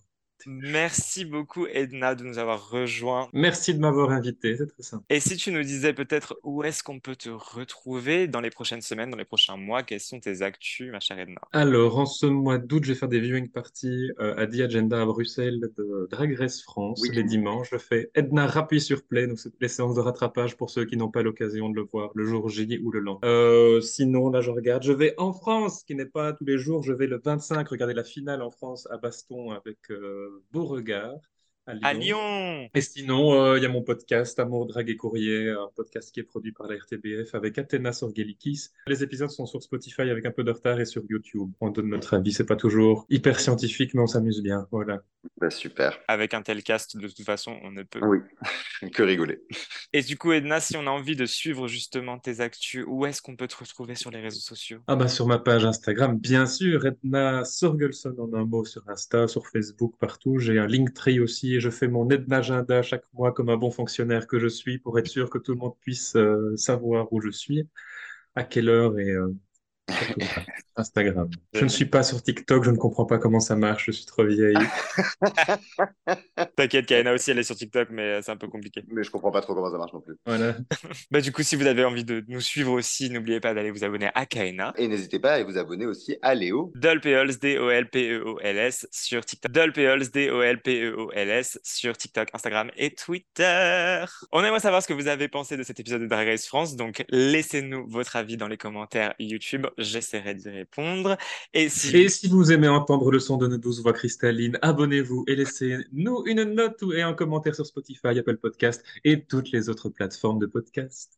Merci 0.47 1.25
beaucoup, 1.25 1.67
Edna, 1.67 2.15
de 2.15 2.23
nous 2.23 2.37
avoir 2.37 2.69
rejoints. 2.69 3.29
Merci 3.33 3.73
de 3.73 3.79
m'avoir 3.79 4.11
invité, 4.11 4.55
c'est 4.57 4.67
très 4.67 4.83
simple. 4.83 5.03
Et 5.09 5.19
si 5.19 5.35
tu 5.37 5.51
nous 5.51 5.63
disais 5.63 5.93
peut-être 5.93 6.37
où 6.43 6.63
est-ce 6.63 6.83
qu'on 6.83 6.99
peut 6.99 7.15
te 7.15 7.29
retrouver 7.29 8.27
dans 8.27 8.41
les 8.41 8.49
prochaines 8.49 8.81
semaines, 8.81 9.09
dans 9.11 9.17
les 9.17 9.25
prochains 9.25 9.57
mois, 9.57 9.83
quelles 9.83 9.99
sont 9.99 10.19
tes 10.19 10.41
actus, 10.41 10.91
ma 10.91 10.99
chère 10.99 11.19
Edna? 11.19 11.41
Alors, 11.51 11.97
en 11.99 12.05
ce 12.05 12.25
mois 12.25 12.57
d'août, 12.57 12.83
je 12.83 12.93
vais 12.93 12.99
faire 12.99 13.09
des 13.09 13.19
viewing 13.19 13.49
parties 13.49 14.11
euh, 14.19 14.35
à 14.37 14.47
The 14.47 14.61
Agenda 14.61 15.01
à 15.01 15.05
Bruxelles 15.05 15.61
de 15.77 16.07
Drag 16.11 16.35
Race 16.37 16.61
France 16.61 16.99
Oui. 17.03 17.09
les 17.13 17.23
dimanches. 17.23 17.69
Je 17.71 17.77
fais 17.77 18.09
Edna 18.15 18.47
rappuie 18.47 18.81
sur 18.81 19.03
play, 19.03 19.27
donc 19.27 19.39
c'est 19.39 19.51
les 19.59 19.67
séances 19.67 19.95
de 19.95 20.01
rattrapage 20.01 20.57
pour 20.57 20.69
ceux 20.69 20.85
qui 20.85 20.97
n'ont 20.97 21.11
pas 21.11 21.21
l'occasion 21.23 21.69
de 21.69 21.75
le 21.75 21.83
voir 21.91 22.11
le 22.15 22.25
jour 22.25 22.49
J 22.49 22.79
ou 22.83 22.91
le 22.91 22.99
lendemain. 22.99 23.27
Euh, 23.27 23.81
sinon, 23.81 24.29
là, 24.29 24.41
je 24.41 24.51
regarde. 24.51 24.83
Je 24.83 24.91
vais 24.93 25.13
en 25.17 25.33
France, 25.33 25.83
qui 25.83 25.95
n'est 25.95 26.05
pas 26.05 26.33
tous 26.33 26.45
les 26.45 26.57
jours. 26.57 26.83
Je 26.83 26.93
vais 26.93 27.07
le 27.07 27.19
25 27.23 27.67
regarder 27.67 27.93
la 27.93 28.03
finale 28.03 28.41
en 28.41 28.51
France 28.51 28.87
à 28.91 28.97
Baston 28.97 29.51
avec 29.51 29.77
euh, 29.89 30.30
Beauregard. 30.51 31.21
À 31.67 31.73
Lyon. 31.73 31.81
À 31.83 31.93
Lyon 31.93 32.69
Et 32.73 32.81
sinon, 32.81 33.33
euh, 33.33 33.57
il 33.57 33.61
y 33.61 33.67
a 33.67 33.69
mon 33.69 33.83
podcast 33.83 34.39
Amour, 34.39 34.65
Drague 34.65 34.89
et 34.89 34.97
Courrier, 34.97 35.51
un 35.51 35.69
podcast 35.75 36.11
qui 36.11 36.19
est 36.19 36.23
produit 36.23 36.51
par 36.51 36.67
la 36.67 36.75
RTBF 36.75 37.35
avec 37.35 37.59
Athéna 37.59 37.93
Sorgelikis. 37.93 38.69
Les 38.87 39.03
épisodes 39.03 39.29
sont 39.29 39.45
sur 39.45 39.61
Spotify 39.61 40.01
avec 40.01 40.25
un 40.25 40.31
peu 40.31 40.43
de 40.43 40.49
retard 40.49 40.79
et 40.79 40.85
sur 40.85 41.03
YouTube. 41.07 41.51
On 41.61 41.69
donne 41.69 41.89
notre 41.89 42.15
avis, 42.15 42.33
c'est 42.33 42.47
pas 42.47 42.55
toujours 42.55 43.05
hyper 43.11 43.39
scientifique, 43.39 43.93
mais 43.93 44.01
on 44.01 44.07
s'amuse 44.07 44.41
bien. 44.41 44.67
Voilà. 44.71 45.03
Bah, 45.39 45.51
super. 45.51 45.99
Avec 46.07 46.33
un 46.33 46.41
tel 46.41 46.63
cast, 46.63 46.97
de 46.97 47.07
toute 47.07 47.25
façon, 47.25 47.55
on 47.61 47.71
ne 47.71 47.83
peut. 47.83 47.99
Oui, 48.03 48.19
que 48.91 49.03
rigoler. 49.03 49.43
Et 49.93 50.01
du 50.01 50.17
coup, 50.17 50.31
Edna, 50.31 50.59
si 50.59 50.75
on 50.77 50.87
a 50.87 50.89
envie 50.89 51.15
de 51.15 51.27
suivre 51.27 51.67
justement 51.67 52.17
tes 52.17 52.39
actus, 52.39 52.85
où 52.87 53.05
est-ce 53.05 53.21
qu'on 53.21 53.35
peut 53.35 53.47
te 53.47 53.57
retrouver 53.57 53.93
sur 53.93 54.09
les 54.09 54.19
réseaux 54.19 54.39
sociaux? 54.39 54.79
Ah 54.87 54.95
bah 54.95 55.07
sur 55.07 55.27
ma 55.27 55.37
page 55.37 55.65
Instagram, 55.65 56.17
bien 56.17 56.47
sûr, 56.47 56.87
Edna 56.87 57.45
Sorgelson 57.45 58.15
en 58.17 58.33
un 58.33 58.45
mot 58.45 58.65
sur 58.65 58.87
Insta, 58.89 59.27
sur 59.27 59.45
Facebook, 59.47 59.93
partout. 59.99 60.39
J'ai 60.39 60.57
un 60.57 60.65
Linktree 60.65 61.19
aussi 61.19 61.50
je 61.59 61.69
fais 61.69 61.87
mon 61.87 62.07
Agenda 62.31 62.81
chaque 62.81 63.03
mois 63.13 63.33
comme 63.33 63.49
un 63.49 63.57
bon 63.57 63.71
fonctionnaire 63.71 64.27
que 64.27 64.39
je 64.39 64.47
suis 64.47 64.79
pour 64.79 64.97
être 64.99 65.07
sûr 65.07 65.29
que 65.29 65.37
tout 65.37 65.51
le 65.53 65.57
monde 65.57 65.75
puisse 65.81 66.15
euh, 66.15 66.55
savoir 66.57 67.11
où 67.11 67.21
je 67.21 67.29
suis, 67.29 67.67
à 68.35 68.43
quelle 68.43 68.69
heure 68.69 68.97
et 68.99 69.09
euh, 69.11 69.33
Instagram. 70.75 71.29
Je 71.53 71.63
ne 71.63 71.69
suis 71.69 71.85
pas 71.85 72.03
sur 72.03 72.21
TikTok, 72.21 72.63
je 72.63 72.71
ne 72.71 72.77
comprends 72.77 73.05
pas 73.05 73.17
comment 73.17 73.39
ça 73.39 73.55
marche, 73.55 73.85
je 73.87 73.91
suis 73.91 74.05
trop 74.05 74.25
vieille. 74.25 74.55
T'inquiète, 76.55 76.85
Kaena 76.85 77.13
aussi, 77.13 77.31
elle 77.31 77.39
est 77.39 77.43
sur 77.43 77.55
TikTok, 77.55 77.89
mais 77.91 78.03
euh, 78.03 78.21
c'est 78.21 78.31
un 78.31 78.37
peu 78.37 78.47
compliqué. 78.47 78.83
Mais 78.87 79.03
je 79.03 79.11
comprends 79.11 79.31
pas 79.31 79.41
trop 79.41 79.53
comment 79.53 79.71
ça 79.71 79.77
marche 79.77 79.93
non 79.93 80.01
plus. 80.01 80.15
Voilà. 80.25 80.55
Bah, 81.09 81.19
du 81.19 81.31
coup, 81.31 81.43
si 81.43 81.55
vous 81.55 81.67
avez 81.67 81.83
envie 81.83 82.05
de 82.05 82.23
nous 82.27 82.39
suivre 82.39 82.71
aussi, 82.71 83.09
n'oubliez 83.09 83.39
pas 83.39 83.53
d'aller 83.53 83.71
vous 83.71 83.83
abonner 83.83 84.09
à 84.13 84.25
Kaena. 84.25 84.73
Et 84.77 84.87
n'hésitez 84.87 85.19
pas 85.19 85.33
à 85.33 85.43
vous 85.43 85.57
abonner 85.57 85.85
aussi 85.85 86.17
à 86.21 86.35
Léo. 86.35 86.71
Dolpeols, 86.75 87.37
D-O-L-P-E-O-L-S 87.37 88.87
sur 88.91 89.25
TikTok. 89.25 89.51
Dolpeols, 89.51 90.09
D-O-L-P-E-O-L-S 90.09 91.59
sur 91.63 91.97
TikTok, 91.97 92.29
Instagram 92.33 92.71
et 92.77 92.93
Twitter. 92.93 94.05
On 94.31 94.43
aimerait 94.43 94.59
savoir 94.59 94.81
ce 94.81 94.87
que 94.87 94.93
vous 94.93 95.07
avez 95.07 95.27
pensé 95.27 95.57
de 95.57 95.63
cet 95.63 95.79
épisode 95.79 96.01
de 96.01 96.07
Drag 96.07 96.27
Race 96.27 96.45
France, 96.45 96.75
donc 96.75 97.03
laissez-nous 97.09 97.87
votre 97.87 98.15
avis 98.15 98.37
dans 98.37 98.47
les 98.47 98.57
commentaires 98.57 99.13
YouTube. 99.19 99.67
J'essaierai 99.83 100.35
d'y 100.35 100.49
répondre. 100.49 101.17
Et 101.53 101.69
si 101.69 101.95
Et 101.97 102.09
si 102.09 102.27
vous 102.29 102.51
aimez 102.51 102.67
entendre 102.67 103.11
le 103.11 103.19
son 103.19 103.37
de 103.37 103.47
nos 103.47 103.57
douces 103.57 103.81
voix 103.81 103.93
cristallines, 103.93 104.57
abonnez-vous 104.61 105.25
et 105.27 105.35
laissez-nous 105.35 106.23
une 106.25 106.43
note 106.43 106.81
ou- 106.81 106.93
et 106.93 107.01
un 107.01 107.13
commentaire 107.13 107.55
sur 107.55 107.65
Spotify, 107.65 108.17
Apple 108.19 108.37
Podcast 108.37 108.83
et 109.03 109.23
toutes 109.25 109.51
les 109.51 109.69
autres 109.69 109.89
plateformes 109.89 110.39
de 110.39 110.45
podcast. 110.45 111.17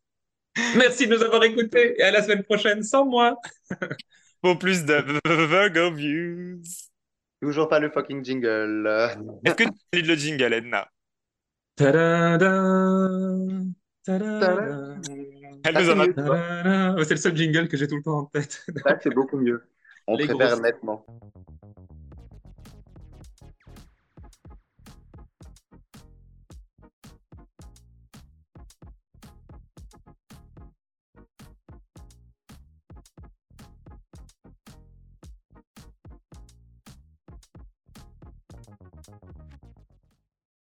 Merci 0.76 1.06
de 1.06 1.14
nous 1.16 1.22
avoir 1.22 1.42
écoutés 1.44 1.94
et 1.98 2.02
à 2.02 2.10
la 2.12 2.22
semaine 2.22 2.42
prochaine 2.44 2.82
sans 2.82 3.04
moi. 3.06 3.36
pour 4.40 4.58
plus 4.58 4.84
de 4.84 4.94
Virgo 5.46 5.94
Views. 5.94 6.62
Toujours 7.40 7.68
pas 7.68 7.80
le 7.80 7.90
fucking 7.90 8.24
jingle. 8.24 8.86
Est-ce 9.44 9.54
que 9.54 9.64
tu 9.92 10.02
le 10.02 10.14
jingle, 10.14 10.52
Edna? 10.52 10.88
Ta-da-da, 11.76 13.36
ta-da-da, 14.04 14.96
Elle 15.64 15.76
Ah, 15.76 15.82
nous 15.82 15.90
en 15.90 15.98
a 16.00 16.02
c'est 16.02 16.08
mieux. 16.08 16.14
ta-da-da. 16.14 16.94
Ouais, 16.94 17.04
C'est 17.04 17.14
le 17.14 17.20
seul 17.20 17.36
jingle 17.36 17.68
que 17.68 17.76
j'ai 17.76 17.88
tout 17.88 17.96
le 17.96 18.02
temps 18.02 18.18
en 18.18 18.24
tête. 18.26 18.64
Ça, 18.86 18.98
c'est 19.02 19.14
beaucoup 19.14 19.38
mieux. 19.38 19.62
On 20.06 20.16
Les 20.16 20.26
préfère 20.26 20.48
grosses- 20.48 20.60
nettement. 20.62 21.04